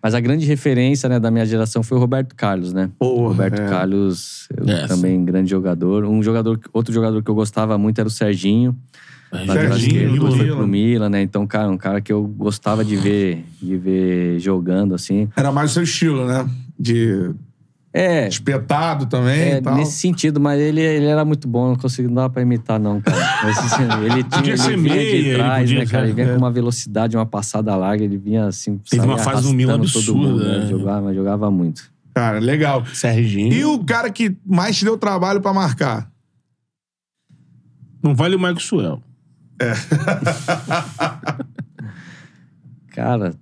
Mas 0.00 0.14
a 0.14 0.20
grande 0.20 0.46
referência 0.46 1.08
né, 1.08 1.18
da 1.18 1.28
minha 1.30 1.44
geração 1.44 1.82
foi 1.82 1.98
o 1.98 2.00
Roberto 2.00 2.34
Carlos, 2.36 2.72
né? 2.72 2.88
Porra, 2.98 3.28
Roberto 3.28 3.60
é. 3.60 3.68
Carlos, 3.68 4.48
eu 4.56 4.68
É, 4.68 4.86
também 4.86 5.24
grande 5.24 5.50
jogador. 5.50 6.04
Um 6.04 6.22
jogador, 6.22 6.60
outro 6.72 6.94
jogador 6.94 7.20
que 7.22 7.28
eu 7.28 7.34
gostava 7.34 7.76
muito 7.76 7.98
era 7.98 8.06
o 8.06 8.10
Serginho. 8.10 8.76
Lateral 9.32 9.72
Serginho, 9.72 10.16
do 10.20 10.30
foi 10.30 10.44
Milan. 10.44 10.56
pro 10.56 10.66
Milan, 10.68 11.08
né? 11.10 11.20
Então, 11.22 11.46
cara, 11.46 11.68
um 11.68 11.76
cara 11.76 12.00
que 12.00 12.12
eu 12.12 12.24
gostava 12.26 12.84
de 12.84 12.96
ver, 12.96 13.44
de 13.60 13.76
ver 13.76 14.38
jogando, 14.38 14.94
assim. 14.94 15.28
Era 15.36 15.50
mais 15.50 15.72
o 15.72 15.74
seu 15.74 15.82
estilo, 15.82 16.26
né? 16.26 16.48
De 16.78 17.30
É, 18.00 18.28
espetado 18.28 19.06
também 19.06 19.40
É, 19.40 19.56
e 19.58 19.60
tal. 19.60 19.74
nesse 19.74 19.98
sentido, 19.98 20.38
mas 20.38 20.60
ele, 20.60 20.80
ele 20.80 21.06
era 21.06 21.24
muito 21.24 21.48
bom, 21.48 21.70
não 21.70 21.76
consegui, 21.76 22.06
não 22.06 22.14
dava 22.14 22.30
pra 22.30 22.42
imitar, 22.42 22.78
não, 22.78 23.00
cara. 23.00 23.16
Mas, 23.42 23.58
assim, 23.72 23.82
ele 24.04 24.22
tinha, 24.22 24.28
Podia 24.30 24.52
ele 24.52 24.58
ser 24.58 24.76
vinha 24.76 24.94
meia, 24.94 25.10
de 25.10 25.16
ele 25.16 25.34
trás, 25.34 25.60
podia 25.62 25.78
né, 25.80 25.86
cara? 25.86 26.04
Ele 26.04 26.12
vinha 26.12 26.26
é. 26.28 26.30
com 26.30 26.38
uma 26.38 26.50
velocidade, 26.52 27.16
uma 27.16 27.26
passada 27.26 27.74
larga, 27.74 28.04
ele 28.04 28.16
vinha 28.16 28.46
assim. 28.46 28.78
Teve 28.88 29.04
uma 29.04 29.18
fase 29.18 29.48
no 29.48 29.52
Milan 29.52 29.80
todo 29.80 30.14
mundo, 30.14 30.28
absurda, 30.28 30.52
né? 30.52 30.58
né? 30.60 30.66
Jogava, 30.70 31.12
jogava 31.12 31.50
muito. 31.50 31.90
Cara, 32.14 32.38
legal. 32.38 32.86
Serginho. 32.86 33.52
E 33.52 33.64
o 33.64 33.82
cara 33.84 34.10
que 34.10 34.36
mais 34.46 34.76
te 34.76 34.84
deu 34.84 34.96
trabalho 34.96 35.40
pra 35.40 35.52
marcar? 35.52 36.08
Não 38.02 38.14
vale 38.14 38.36
o 38.36 38.38
Michael 38.38 38.60
Suel. 38.60 39.02
Cara, 42.94 43.34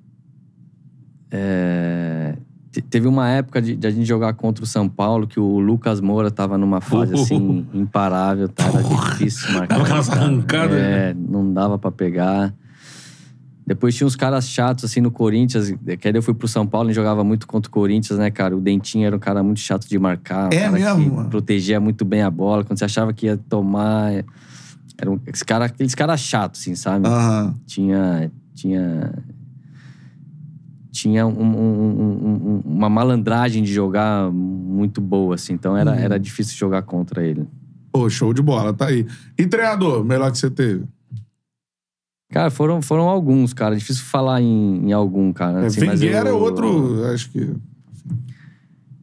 é, 1.31 2.37
teve 2.83 3.07
uma 3.07 3.29
época 3.29 3.61
de, 3.61 3.77
de 3.77 3.87
a 3.87 3.91
gente 3.91 4.05
jogar 4.05 4.33
contra 4.35 4.65
o 4.65 4.67
São 4.67 4.89
Paulo 4.89 5.27
que 5.27 5.39
o 5.39 5.59
Lucas 5.59 6.01
Moura 6.01 6.31
tava 6.31 6.57
numa 6.59 6.81
fase 6.81 7.15
assim 7.15 7.67
imparável, 7.73 8.49
tá? 8.49 8.65
Era 8.65 8.83
difícil 8.83 9.53
marcar. 9.53 9.77
Dava 9.77 9.85
aquelas 9.85 10.11
arrancadas, 10.11 10.79
É, 10.79 11.15
não 11.15 11.53
dava 11.53 11.79
pra 11.79 11.91
pegar. 11.91 12.55
Depois 13.67 13.97
tinha 13.97 14.07
uns 14.07 14.15
caras 14.15 14.49
chatos 14.49 14.85
assim 14.85 15.01
no 15.01 15.11
Corinthians, 15.11 15.75
que 15.99 16.07
aí 16.07 16.15
eu 16.15 16.23
fui 16.23 16.35
pro 16.35 16.47
São 16.47 16.65
Paulo 16.65 16.89
e 16.91 16.93
jogava 16.93 17.25
muito 17.25 17.49
contra 17.49 17.69
o 17.69 17.73
Corinthians, 17.73 18.17
né, 18.19 18.31
cara? 18.31 18.57
O 18.57 18.61
Dentinho 18.61 19.07
era 19.07 19.17
um 19.17 19.19
cara 19.19 19.43
muito 19.43 19.59
chato 19.59 19.89
de 19.89 19.99
marcar. 19.99 20.51
um 20.53 20.57
É 20.57 20.71
mesmo, 20.71 21.25
que 21.25 21.31
protegia 21.31 21.81
muito 21.81 22.05
bem 22.05 22.23
a 22.23 22.31
bola. 22.31 22.63
Quando 22.63 22.79
você 22.79 22.85
achava 22.85 23.13
que 23.13 23.27
ia 23.27 23.37
tomar. 23.37 24.25
Era 24.99 25.11
um, 25.11 25.19
esse 25.27 25.45
cara, 25.45 25.65
aqueles 25.65 25.95
caras 25.95 26.21
chatos, 26.21 26.61
assim, 26.61 26.77
sabe? 26.77 27.09
Tinha 27.67 28.31
tinha 28.55 29.13
tinha 30.97 31.27
um- 31.27 31.31
um- 31.31 31.61
um- 31.61 32.29
um- 32.57 32.63
uma 32.65 32.89
malandragem 32.89 33.63
de 33.63 33.73
jogar 33.73 34.31
muito 34.33 35.01
boa 35.01 35.35
assim 35.35 35.53
então 35.53 35.77
era, 35.77 35.95
era 35.97 36.19
difícil 36.19 36.57
jogar 36.57 36.83
contra 36.83 37.23
ele 37.25 37.47
Pô, 37.93 38.11
show 38.11 38.31
de 38.35 38.43
bola, 38.43 38.75
tá 38.75 38.89
aí. 38.89 39.07
E 39.39 39.47
treinador, 39.47 40.05
melhor 40.05 40.31
que 40.31 40.37
você 40.37 40.51
teve? 40.51 40.85
cara 42.31 42.51
foram 42.51 42.83
foram 42.83 43.09
alguns 43.09 43.55
cara 43.55 43.75
difícil 43.75 44.05
falar 44.05 44.43
em, 44.43 44.89
em 44.89 44.93
algum 44.93 45.33
cara 45.33 45.63
É, 45.63 45.67
assim, 45.67 45.81
é 45.89 46.21
eu- 46.31 46.39
outro, 46.39 47.05
acho 47.07 47.31
que... 47.31 47.55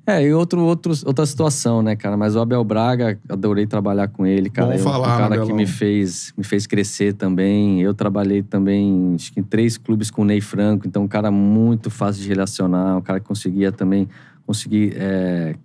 é 0.05 0.21
e 0.21 0.34
outro, 0.34 0.61
outro 0.61 0.93
outra 1.05 1.25
situação 1.25 1.81
né 1.81 1.95
cara? 1.95 2.17
Mas 2.17 2.35
o 2.35 2.39
Abel 2.39 2.63
Braga 2.63 3.19
adorei 3.30 3.65
trabalhar 3.65 4.07
com 4.07 4.25
ele 4.25 4.49
cara. 4.49 4.71
Bom 4.71 4.77
falar, 4.80 5.07
um 5.07 5.17
cara 5.17 5.25
Abelão. 5.25 5.47
que 5.47 5.53
me 5.53 5.65
fez 5.65 6.34
me 6.38 6.43
fez 6.43 6.67
crescer 6.67 7.13
também. 7.13 7.81
Eu 7.81 7.93
trabalhei 7.93 8.43
também 8.43 9.13
acho 9.15 9.31
que 9.31 9.39
em 9.39 9.43
três 9.43 9.77
clubes 9.77 10.11
com 10.11 10.23
o 10.23 10.25
Ney 10.25 10.41
Franco. 10.41 10.88
Então 10.88 11.03
um 11.03 11.07
cara 11.07 11.31
muito 11.31 11.89
fácil 11.89 12.21
de 12.21 12.30
relacionar 12.30 12.97
um 12.97 13.01
cara 13.01 13.19
que 13.19 13.25
conseguia 13.25 13.71
também 13.71 14.07
conseguir 14.45 14.93
é, 14.97 15.55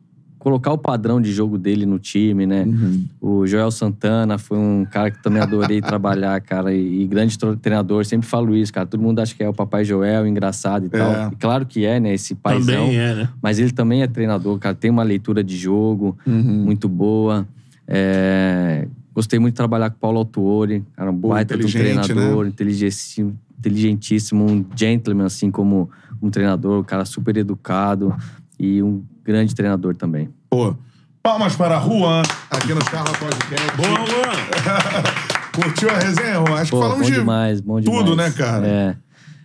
colocar 0.48 0.72
o 0.72 0.78
padrão 0.78 1.20
de 1.20 1.30
jogo 1.32 1.58
dele 1.58 1.84
no 1.84 1.98
time 1.98 2.46
né 2.46 2.64
Uhum. 2.64 3.04
o 3.20 3.46
Joel 3.46 3.70
Santana 3.70 4.38
foi 4.38 4.56
um 4.58 4.84
cara 4.90 5.10
que 5.10 5.22
também 5.22 5.42
adorei 5.42 5.80
trabalhar, 5.82 6.40
cara, 6.40 6.72
e, 6.72 7.02
e 7.02 7.06
grande 7.06 7.36
treinador. 7.60 8.04
Sempre 8.04 8.26
falo 8.26 8.54
isso, 8.56 8.72
cara. 8.72 8.86
Todo 8.86 9.00
mundo 9.00 9.20
acha 9.20 9.34
que 9.34 9.42
é 9.42 9.48
o 9.48 9.52
Papai 9.52 9.84
Joel, 9.84 10.26
engraçado 10.26 10.86
e 10.86 10.88
tal. 10.88 11.10
É. 11.12 11.28
E 11.32 11.36
claro 11.36 11.66
que 11.66 11.84
é, 11.84 12.00
né? 12.00 12.14
Esse 12.14 12.34
paizão. 12.34 12.86
Também 12.86 12.98
é, 12.98 13.14
né? 13.14 13.28
Mas 13.42 13.58
ele 13.58 13.72
também 13.72 14.02
é 14.02 14.06
treinador, 14.06 14.58
cara. 14.58 14.74
Tem 14.74 14.90
uma 14.90 15.02
leitura 15.02 15.42
de 15.44 15.56
jogo 15.56 16.16
Uhum. 16.26 16.64
muito 16.64 16.88
boa. 16.88 17.46
É, 17.86 18.86
Gostei 19.14 19.38
muito 19.40 19.54
de 19.54 19.56
trabalhar 19.56 19.90
com 19.90 19.96
o 19.96 19.98
Paulo 20.00 20.18
Autuori. 20.18 20.84
Era 20.96 21.10
um 21.10 21.18
Pô, 21.18 21.28
baita 21.30 21.56
de 21.58 21.66
um 21.66 21.70
treinador, 21.70 22.44
né? 22.44 22.50
inteligentíssimo, 22.50 23.36
inteligentíssimo, 23.58 24.44
um 24.48 24.64
gentleman, 24.76 25.26
assim 25.26 25.50
como 25.50 25.90
um 26.22 26.30
treinador, 26.30 26.80
um 26.80 26.84
cara 26.84 27.04
super 27.04 27.36
educado 27.36 28.14
e 28.60 28.80
um 28.82 29.02
grande 29.24 29.54
treinador 29.54 29.96
também. 29.96 30.28
Pô, 30.50 30.74
palmas 31.22 31.54
para 31.56 31.78
Juan, 31.80 32.22
aqui 32.50 32.72
no 32.72 32.82
Charla 32.90 33.12
Podcast. 33.18 33.76
Boa, 33.76 33.98
Luan. 33.98 35.52
Curtiu 35.54 35.90
a 35.90 35.98
resenha, 35.98 36.34
Juan? 36.34 36.54
Acho 36.60 36.70
Pô, 36.70 36.76
que 36.78 36.82
falamos 36.82 37.06
bom 37.06 37.12
de 37.12 37.18
demais, 37.18 37.60
bom 37.60 37.80
demais. 37.80 37.98
tudo, 38.00 38.16
né, 38.16 38.30
cara? 38.30 38.66
É. 38.66 38.96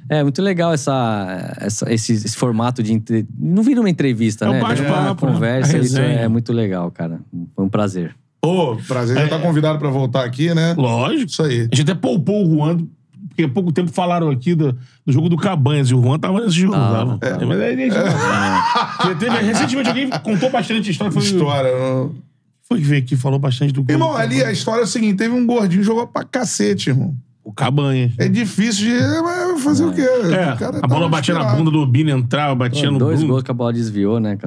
É 0.09 0.21
muito 0.21 0.41
legal 0.41 0.73
essa, 0.73 1.55
essa- 1.61 1.91
esse, 1.91 2.11
esse 2.13 2.35
formato 2.35 2.83
de. 2.83 2.91
entre- 2.93 3.25
Não 3.39 3.63
vira 3.63 3.79
uma 3.79 3.89
entrevista, 3.89 4.45
É 4.45 4.49
um 4.49 4.53
né? 4.53 4.59
bate-papo, 4.59 4.83
Vira 4.91 5.01
uma 5.01 5.09
né? 5.09 5.15
conversa. 5.15 5.77
Isso 5.77 5.97
resenha. 5.97 6.19
é 6.19 6.27
muito 6.27 6.51
legal, 6.51 6.91
cara. 6.91 7.19
Foi 7.55 7.65
um 7.65 7.69
prazer. 7.69 8.13
Pô, 8.41 8.75
prazer. 8.85 9.17
Já 9.17 9.27
tá 9.29 9.39
convidado 9.39 9.79
pra 9.79 9.89
voltar 9.89 10.25
aqui, 10.25 10.53
né? 10.53 10.73
Lógico. 10.77 11.31
Isso 11.31 11.41
aí. 11.41 11.61
A 11.71 11.75
gente 11.75 11.83
até 11.89 11.95
poupou 11.95 12.45
o 12.45 12.53
Juan, 12.53 12.79
porque 13.33 13.43
há 13.43 13.49
pouco 13.49 13.71
tempo 13.71 13.91
falaram 13.91 14.29
aqui 14.29 14.53
do, 14.53 14.73
do 15.05 15.11
jogo 15.11 15.27
do 15.27 15.35
Cabanhas, 15.37 15.89
e 15.89 15.95
o 15.95 16.01
Juan 16.01 16.19
tava 16.19 16.39
nesse 16.39 16.55
jogo. 16.59 16.73
Tava, 16.73 17.17
tava. 17.17 17.17
tava. 17.17 17.45
Mas 17.47 17.59
aí, 17.59 17.75
gente, 17.75 17.95
Porque 18.97 19.15
teve- 19.15 19.37
recentemente 19.41 19.89
alguém 19.89 20.09
contou 20.21 20.49
bastante 20.49 20.91
história. 20.91 21.11
Foi, 21.11 21.23
História. 21.23 21.71
não- 21.77 22.11
foi 22.67 22.79
que 22.79 22.85
veio 22.85 23.01
aqui 23.03 23.15
falou 23.15 23.39
bastante 23.39 23.73
do 23.73 23.83
gol. 23.83 23.93
Irmão, 23.93 24.11
do 24.11 24.17
ali 24.17 24.43
a 24.43 24.51
história 24.51 24.81
é 24.81 24.83
o 24.83 24.87
seguinte: 24.87 25.17
teve 25.17 25.33
um 25.33 25.45
gordinho 25.45 25.81
que 25.81 25.85
jogou 25.87 26.07
pra 26.07 26.23
cacete, 26.23 26.89
irmão. 26.91 27.15
O 27.43 27.51
Cabanhas. 27.51 28.13
É 28.17 28.29
difícil 28.29 28.85
de. 28.87 29.21
mas 29.21 29.61
fazer 29.63 29.83
o 29.83 29.91
quê? 29.91 29.99
É, 30.01 30.53
O 30.53 30.57
cara 30.57 30.77
a 30.77 30.87
bola 30.87 31.01
tava 31.01 31.09
batia 31.09 31.33
na 31.33 31.41
inspirado. 31.41 31.57
bunda 31.65 31.71
do 31.77 31.85
Bini, 31.85 32.09
entrava, 32.11 32.55
batia 32.55 32.89
no 32.89 32.97
dois 32.97 33.17
Bruno. 33.19 33.33
gols 33.33 33.43
que 33.43 33.51
a 33.51 33.53
bola 33.53 33.73
desviou, 33.73 34.17
né? 34.17 34.37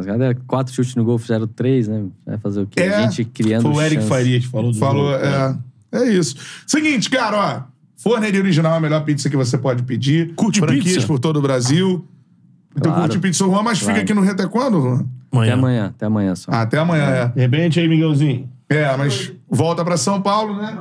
Quatro 0.47 0.73
chutes 0.75 0.95
no 0.95 1.05
gol, 1.05 1.19
fizeram 1.19 1.47
três, 1.47 1.87
né? 1.89 2.05
Vai 2.25 2.39
fazer 2.39 2.63
o 2.63 2.67
quê? 2.67 2.81
É, 2.81 2.95
a 2.95 3.03
gente 3.03 3.23
criando 3.27 3.63
Foi 3.65 3.73
o 3.73 3.81
Eric 3.83 3.97
chance. 3.97 4.09
Faria 4.09 4.41
que 4.41 4.47
falou 4.49 4.73
do 4.73 4.79
Falou, 4.79 5.13
jogo. 5.13 5.25
é. 5.25 5.57
É 5.93 6.05
isso. 6.11 6.37
Seguinte, 6.67 7.11
cara, 7.11 7.37
ó. 7.37 7.76
Forneria 8.09 8.41
Original 8.41 8.75
é 8.75 8.77
a 8.77 8.81
melhor 8.81 9.05
pizza 9.05 9.29
que 9.29 9.37
você 9.37 9.59
pode 9.59 9.83
pedir. 9.83 10.33
Curte 10.37 10.61
Franquias 10.61 10.85
pizza? 10.95 11.07
por 11.09 11.19
todo 11.19 11.39
o 11.39 11.43
Brasil. 11.43 12.07
Então 12.77 12.93
Claro. 12.93 13.09
curte 13.09 13.19
pizza 13.19 13.45
Juan, 13.45 13.63
mas 13.63 13.79
fica 13.79 13.91
Claro. 13.93 14.03
aqui 14.05 14.15
no 14.15 14.21
Reto 14.21 14.43
é 14.43 14.47
quando, 14.47 14.81
Juan? 14.81 15.07
Até 15.33 15.53
amanhã, 15.53 15.87
até 15.87 16.07
amanhã 16.07 16.35
só. 16.37 16.51
Ah, 16.53 16.63
até 16.63 16.79
amanhã, 16.79 17.33
De 17.35 17.41
repente 17.41 17.81
aí, 17.81 17.89
Miguelzinho. 17.89 18.49
é. 18.71 18.77
É, 18.83 18.97
mas 18.97 19.33
volta 19.51 19.85
pra 19.85 19.97
São 19.97 20.21
Paulo, 20.23 20.55
né? 20.57 20.77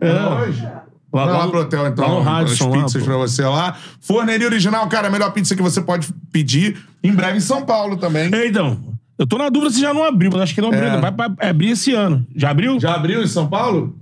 É. 0.00 0.12
Hoje. 0.46 0.62
Lá, 0.62 0.82
Vai 1.12 1.26
lá 1.26 1.38
lá 1.38 1.44
no- 1.44 1.50
pro 1.50 1.60
hotel, 1.60 1.86
então. 1.88 2.04
Lá 2.06 2.10
no 2.14 2.18
as 2.20 2.24
Radisson, 2.26 2.68
lá, 2.70 2.82
pizzas 2.84 3.02
pô. 3.02 3.08
pra 3.08 3.16
você 3.18 3.42
lá. 3.44 3.76
Forneria 4.00 4.46
Original, 4.46 4.86
cara, 4.88 5.08
a 5.08 5.10
melhor 5.10 5.32
pizza 5.32 5.54
que 5.54 5.62
você 5.62 5.80
pode 5.80 6.08
pedir. 6.32 6.76
Em 7.02 7.12
breve 7.12 7.36
em 7.38 7.40
São 7.40 7.62
Paulo 7.66 7.96
também. 7.96 8.30
É, 8.34 8.46
então, 8.48 8.78
eu 9.18 9.26
tô 9.26 9.36
na 9.38 9.48
dúvida 9.48 9.72
se 9.72 9.80
já 9.80 9.92
não 9.94 10.04
abriu, 10.04 10.30
mas 10.32 10.42
acho 10.42 10.54
que 10.54 10.60
não 10.60 10.68
abriu. 10.68 10.84
É. 10.84 11.00
Vai 11.00 11.12
pra- 11.12 11.32
abrir 11.48 11.70
esse 11.70 11.92
ano. 11.92 12.26
Já 12.34 12.50
abriu? 12.50 12.78
Já 12.80 12.94
abriu 12.94 13.22
em 13.22 13.26
São 13.26 13.46
Paulo? 13.46 13.94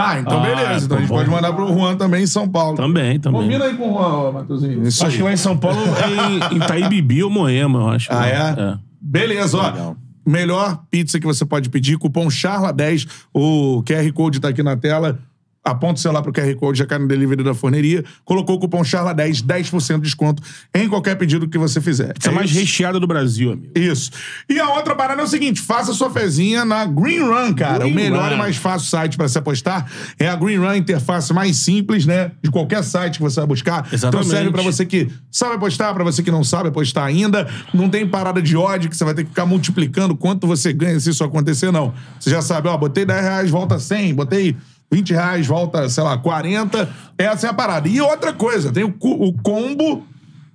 Ah, 0.00 0.18
então 0.20 0.38
Ah, 0.38 0.42
beleza. 0.42 0.86
Então 0.86 0.96
a 0.96 1.00
gente 1.00 1.08
tá 1.08 1.14
bom. 1.14 1.18
pode 1.20 1.30
mandar 1.30 1.52
pro 1.52 1.68
Juan 1.68 1.96
também 1.96 2.22
em 2.24 2.26
São 2.26 2.48
Paulo. 2.48 2.76
Também, 2.76 3.18
também. 3.20 3.40
Combina 3.42 3.64
aí 3.64 3.74
com 3.76 3.90
o 3.90 3.98
Juan, 3.98 4.32
Matheusinho. 4.32 4.82
Isso 4.86 5.04
Acho 5.06 5.16
que 5.16 5.22
aí. 5.22 5.28
lá 5.28 5.32
em 5.32 5.36
São 5.36 5.56
Paulo 5.56 5.78
é 5.80 6.54
em, 6.54 6.56
Itaíbibi 6.56 7.22
ou 7.22 7.30
Moema, 7.30 7.78
eu 7.80 7.88
acho. 7.88 8.08
Ah, 8.12 8.26
é? 8.26 8.78
Beleza, 9.00 9.56
ó. 9.56 9.66
Legal. 9.70 9.96
Melhor 10.26 10.82
pizza 10.90 11.18
que 11.18 11.26
você 11.26 11.44
pode 11.44 11.68
pedir, 11.70 11.96
cupom 11.98 12.26
CHARLA10. 12.28 13.08
O 13.34 13.82
QR 13.84 14.12
Code 14.12 14.38
tá 14.40 14.48
aqui 14.48 14.62
na 14.62 14.76
tela. 14.76 15.18
Aponta 15.62 15.94
o 15.94 15.98
celular 15.98 16.22
pro 16.22 16.32
QR 16.32 16.54
Code, 16.56 16.78
já 16.78 16.86
cai 16.86 16.98
no 16.98 17.06
delivery 17.06 17.44
da 17.44 17.52
forneria. 17.52 18.02
Colocou 18.24 18.56
o 18.56 18.58
cupom 18.58 18.80
CHARLA10, 18.80 19.42
10% 19.44 19.96
de 19.96 20.00
desconto 20.00 20.42
em 20.74 20.88
qualquer 20.88 21.16
pedido 21.16 21.46
que 21.46 21.58
você 21.58 21.82
fizer. 21.82 22.14
Essa 22.18 22.30
é 22.30 22.32
a 22.32 22.34
mais 22.34 22.50
isso? 22.50 22.60
recheada 22.60 22.98
do 22.98 23.06
Brasil, 23.06 23.52
amigo. 23.52 23.70
Isso. 23.78 24.10
E 24.48 24.58
a 24.58 24.70
outra 24.70 24.94
parada 24.94 25.20
é 25.20 25.24
o 25.24 25.28
seguinte: 25.28 25.60
faça 25.60 25.92
sua 25.92 26.10
fezinha 26.10 26.64
na 26.64 26.86
Green 26.86 27.20
Run, 27.20 27.52
cara. 27.52 27.80
Green 27.80 27.92
o 27.92 27.94
melhor 27.94 28.30
Run. 28.30 28.36
e 28.36 28.38
mais 28.38 28.56
fácil 28.56 28.88
site 28.88 29.18
para 29.18 29.28
se 29.28 29.36
apostar 29.36 29.86
é 30.18 30.28
a 30.28 30.34
Green 30.34 30.56
Run, 30.56 30.76
interface 30.76 31.30
mais 31.34 31.56
simples, 31.58 32.06
né? 32.06 32.32
De 32.42 32.50
qualquer 32.50 32.82
site 32.82 33.18
que 33.18 33.22
você 33.22 33.40
vai 33.40 33.46
buscar. 33.46 33.86
Exatamente. 33.92 34.26
Então 34.28 34.38
serve 34.38 34.50
para 34.50 34.62
você 34.62 34.86
que 34.86 35.10
sabe 35.30 35.56
apostar, 35.56 35.92
para 35.92 36.04
você 36.04 36.22
que 36.22 36.30
não 36.30 36.42
sabe 36.42 36.70
apostar 36.70 37.04
ainda. 37.04 37.46
Não 37.74 37.90
tem 37.90 38.08
parada 38.08 38.40
de 38.40 38.56
ódio 38.56 38.88
que 38.88 38.96
você 38.96 39.04
vai 39.04 39.12
ter 39.12 39.24
que 39.24 39.28
ficar 39.28 39.44
multiplicando 39.44 40.16
quanto 40.16 40.46
você 40.46 40.72
ganha 40.72 40.98
se 40.98 41.10
isso 41.10 41.22
acontecer, 41.22 41.70
não. 41.70 41.92
Você 42.18 42.30
já 42.30 42.40
sabe, 42.40 42.68
ó, 42.68 42.76
botei 42.78 43.04
10 43.04 43.20
reais, 43.20 43.50
volta 43.50 43.78
100, 43.78 44.14
botei 44.14 44.56
20 44.92 45.10
reais, 45.12 45.46
volta, 45.46 45.88
sei 45.88 46.02
lá, 46.02 46.18
40. 46.18 46.88
Essa 47.16 47.46
é 47.46 47.50
a 47.50 47.54
parada. 47.54 47.88
E 47.88 48.00
outra 48.00 48.32
coisa, 48.32 48.72
tem 48.72 48.84
o, 48.84 48.94
o 49.00 49.32
combo 49.42 50.04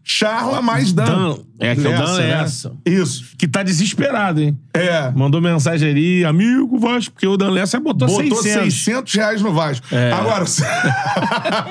charla 0.07 0.61
mais 0.61 0.91
dan. 0.93 1.05
Dan. 1.05 1.37
É, 1.59 1.73
que 1.73 1.87
é 1.87 1.89
o 1.89 1.97
Dan 1.97 2.17
né? 2.17 2.27
Lessa. 2.41 2.71
Isso. 2.85 3.25
Que 3.37 3.47
tá 3.47 3.63
desesperado, 3.63 4.41
hein? 4.41 4.55
É. 4.73 5.09
Mandou 5.11 5.41
mensagem 5.41 5.89
ali, 5.89 6.23
amigo 6.25 6.77
Vasco, 6.77 7.13
porque 7.13 7.25
o 7.25 7.37
Dan 7.37 7.49
Lessa 7.49 7.79
botou, 7.79 8.07
Botou 8.07 8.43
600. 8.43 8.73
600. 8.73 9.13
reais 9.15 9.41
no 9.41 9.51
Vasco. 9.53 9.85
É. 9.91 10.11
Agora, 10.11 10.43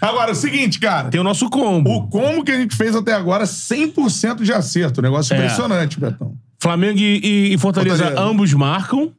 agora, 0.00 0.32
o 0.32 0.34
seguinte, 0.34 0.78
cara. 0.78 1.08
Tem 1.10 1.20
o 1.20 1.24
nosso 1.24 1.48
combo. 1.50 1.90
O 1.90 2.08
como 2.08 2.44
que 2.44 2.50
a 2.50 2.56
gente 2.58 2.74
fez 2.76 2.94
até 2.96 3.12
agora, 3.12 3.44
100% 3.44 4.42
de 4.42 4.52
acerto. 4.52 5.02
Negócio 5.02 5.34
É. 5.34 5.38
impressionante, 5.38 5.98
Betão. 6.00 6.34
Flamengo 6.60 6.98
e, 6.98 7.20
e- 7.22 7.54
e 7.54 7.58
Fortaleza, 7.58 7.96
Fortaleza. 8.04 8.22
ambos 8.22 8.52
marcam. 8.54 9.12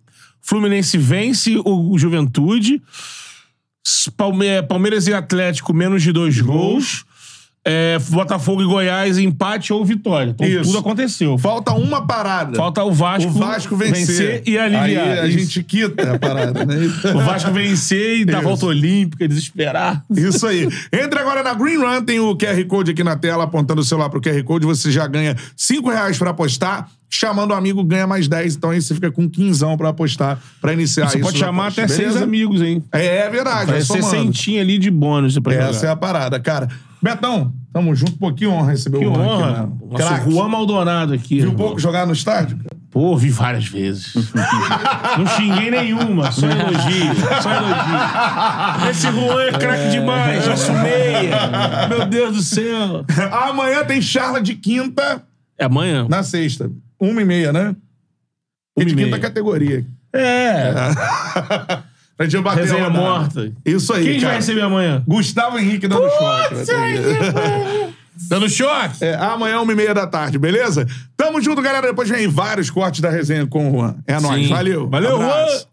Fluminense 0.46 0.96
vence 0.98 1.58
o, 1.66 1.98
Juventude. 1.98 2.80
Palme- 4.16 4.62
Palmeiras 4.68 5.08
e 5.08 5.14
Atlético, 5.14 5.74
menos 5.74 6.04
de 6.04 6.12
dois 6.12 6.40
gols. 6.40 7.04
É, 7.68 7.98
Botafogo 8.12 8.62
e 8.62 8.66
Goiás, 8.66 9.18
empate 9.18 9.74
ou 9.74 9.84
vitória. 9.84 10.30
Então 10.30 10.46
Isso. 10.48 10.66
tudo 10.66 10.78
aconteceu. 10.78 11.36
Falta 11.40 11.74
uma 11.74 12.06
parada. 12.06 12.56
Falta 12.56 12.84
o 12.84 12.92
Vasco, 12.92 13.28
o 13.32 13.34
Vasco 13.34 13.76
vencer. 13.76 14.44
e 14.46 14.56
aliviar. 14.56 14.84
Aí 14.84 15.20
a 15.22 15.26
Isso. 15.28 15.40
gente 15.40 15.64
quita 15.64 16.14
a 16.14 16.20
parada, 16.20 16.64
né? 16.64 16.76
O 17.16 17.20
Vasco 17.22 17.50
vencer 17.52 18.20
e 18.20 18.26
dar 18.26 18.34
Isso. 18.38 18.44
volta 18.48 18.68
olímpica, 18.68 19.28
desesperar. 19.28 20.06
Isso 20.16 20.46
aí. 20.46 20.70
Entre 20.94 21.18
agora 21.20 21.42
na 21.42 21.56
Green 21.56 21.78
Run, 21.78 22.04
tem 22.04 22.20
o 22.20 22.36
QR 22.36 22.64
Code 22.68 22.92
aqui 22.92 23.04
na 23.04 23.16
tela, 23.16 23.46
apontando 23.46 23.82
o 23.82 23.84
celular 23.84 24.10
pro 24.12 24.22
QR 24.22 24.44
Code, 24.44 24.68
você 24.68 24.92
já 24.92 25.08
ganha 25.08 25.36
5 25.58 25.90
reais 25.90 26.20
pra 26.20 26.30
apostar. 26.30 26.88
Chamando 27.18 27.52
o 27.52 27.54
amigo, 27.54 27.82
ganha 27.84 28.06
mais 28.06 28.28
10. 28.28 28.56
Então 28.56 28.72
aí 28.72 28.82
você 28.82 28.94
fica 28.94 29.10
com 29.10 29.30
15 29.30 29.64
pra 29.78 29.90
apostar, 29.90 30.38
pra 30.60 30.74
iniciar 30.74 31.08
Você 31.10 31.18
isso 31.18 31.26
pode 31.26 31.40
da 31.40 31.46
chamar 31.46 31.68
até 31.68 31.88
seis 31.88 32.00
beleza? 32.10 32.24
amigos, 32.26 32.62
hein? 32.62 32.84
É, 32.92 33.20
é 33.20 33.30
verdade. 33.30 33.72
Vai 33.72 33.80
é 33.80 33.86
ser 33.86 34.04
centinha 34.04 34.62
ali 34.62 34.78
de 34.78 34.92
bônus 34.92 35.40
pra 35.40 35.54
Essa 35.54 35.70
é 35.70 35.74
jogar. 35.74 35.92
a 35.94 35.96
parada, 35.96 36.40
cara. 36.42 36.68
Betão, 37.02 37.54
tamo 37.72 37.96
junto. 37.96 38.14
Pô, 38.18 38.34
que 38.34 38.46
honra 38.48 38.72
receber 38.72 39.00
Que 39.00 39.06
o 39.06 39.14
Juan 39.14 39.24
honra. 39.24 39.50
aqui, 39.52 39.70
mano. 39.96 40.32
Juan 40.32 40.48
Maldonado 40.50 41.14
aqui. 41.14 41.36
Viu 41.36 41.52
irmão. 41.52 41.56
pouco 41.56 41.80
jogar 41.80 42.06
no 42.06 42.12
estádio? 42.14 42.58
Pô, 42.92 43.16
vi 43.16 43.30
várias 43.30 43.66
vezes. 43.68 44.14
Não 45.18 45.28
xinguei 45.28 45.70
nenhuma, 45.72 46.32
só 46.32 46.48
elogio, 46.50 47.14
só 47.42 47.52
elogio. 47.52 48.90
Esse 48.90 49.12
Juan 49.12 49.42
é 49.42 49.52
craque 49.52 49.90
demais, 49.92 50.48
nosso 50.48 50.72
meia. 50.74 51.88
Meu 51.90 52.06
Deus 52.08 52.36
do 52.36 52.42
céu. 52.42 53.06
Amanhã 53.32 53.84
tem 53.86 54.02
charla 54.02 54.42
de 54.42 54.56
quinta 54.56 55.22
É 55.58 55.66
amanhã? 55.66 56.08
na 56.10 56.24
sexta. 56.24 56.70
Uma 57.10 57.22
e 57.22 57.26
meia, 57.26 57.52
né? 57.54 57.76
E 58.78 58.82
Uma 58.82 58.86
de 58.90 58.96
quinta 58.96 59.08
meia. 59.10 59.20
categoria. 59.20 59.86
É. 60.14 60.72
Pra 62.18 62.26
gente 62.28 62.42
bater 62.42 62.62
Resenha 62.62 62.90
morta. 62.90 63.52
Isso 63.66 63.92
aí, 63.94 64.04
Quem 64.06 64.14
cara. 64.16 64.28
vai 64.28 64.36
receber 64.38 64.62
amanhã? 64.62 65.04
Gustavo 65.06 65.60
Henrique 65.60 65.86
dando 65.88 66.10
choque. 66.10 66.56
Dando 68.30 68.48
choque? 68.50 69.04
É, 69.04 69.16
amanhã, 69.16 69.60
uma 69.60 69.74
e 69.74 69.76
meia 69.76 69.94
da 69.94 70.08
tarde, 70.08 70.38
beleza? 70.38 70.88
Tamo 71.18 71.42
junto, 71.42 71.62
galera. 71.62 71.88
Depois 71.88 72.08
vem 72.08 72.30
vários 72.30 72.70
cortes 72.70 73.02
da 73.02 73.10
resenha 73.10 73.46
com 73.46 73.68
o 73.70 73.72
Juan. 73.74 73.96
É 74.08 74.18
nóis. 74.22 74.44
Sim. 74.48 74.54
Valeu. 74.54 74.90
Valeu, 74.90 75.16
Abraço. 75.16 75.52
Juan. 75.52 75.66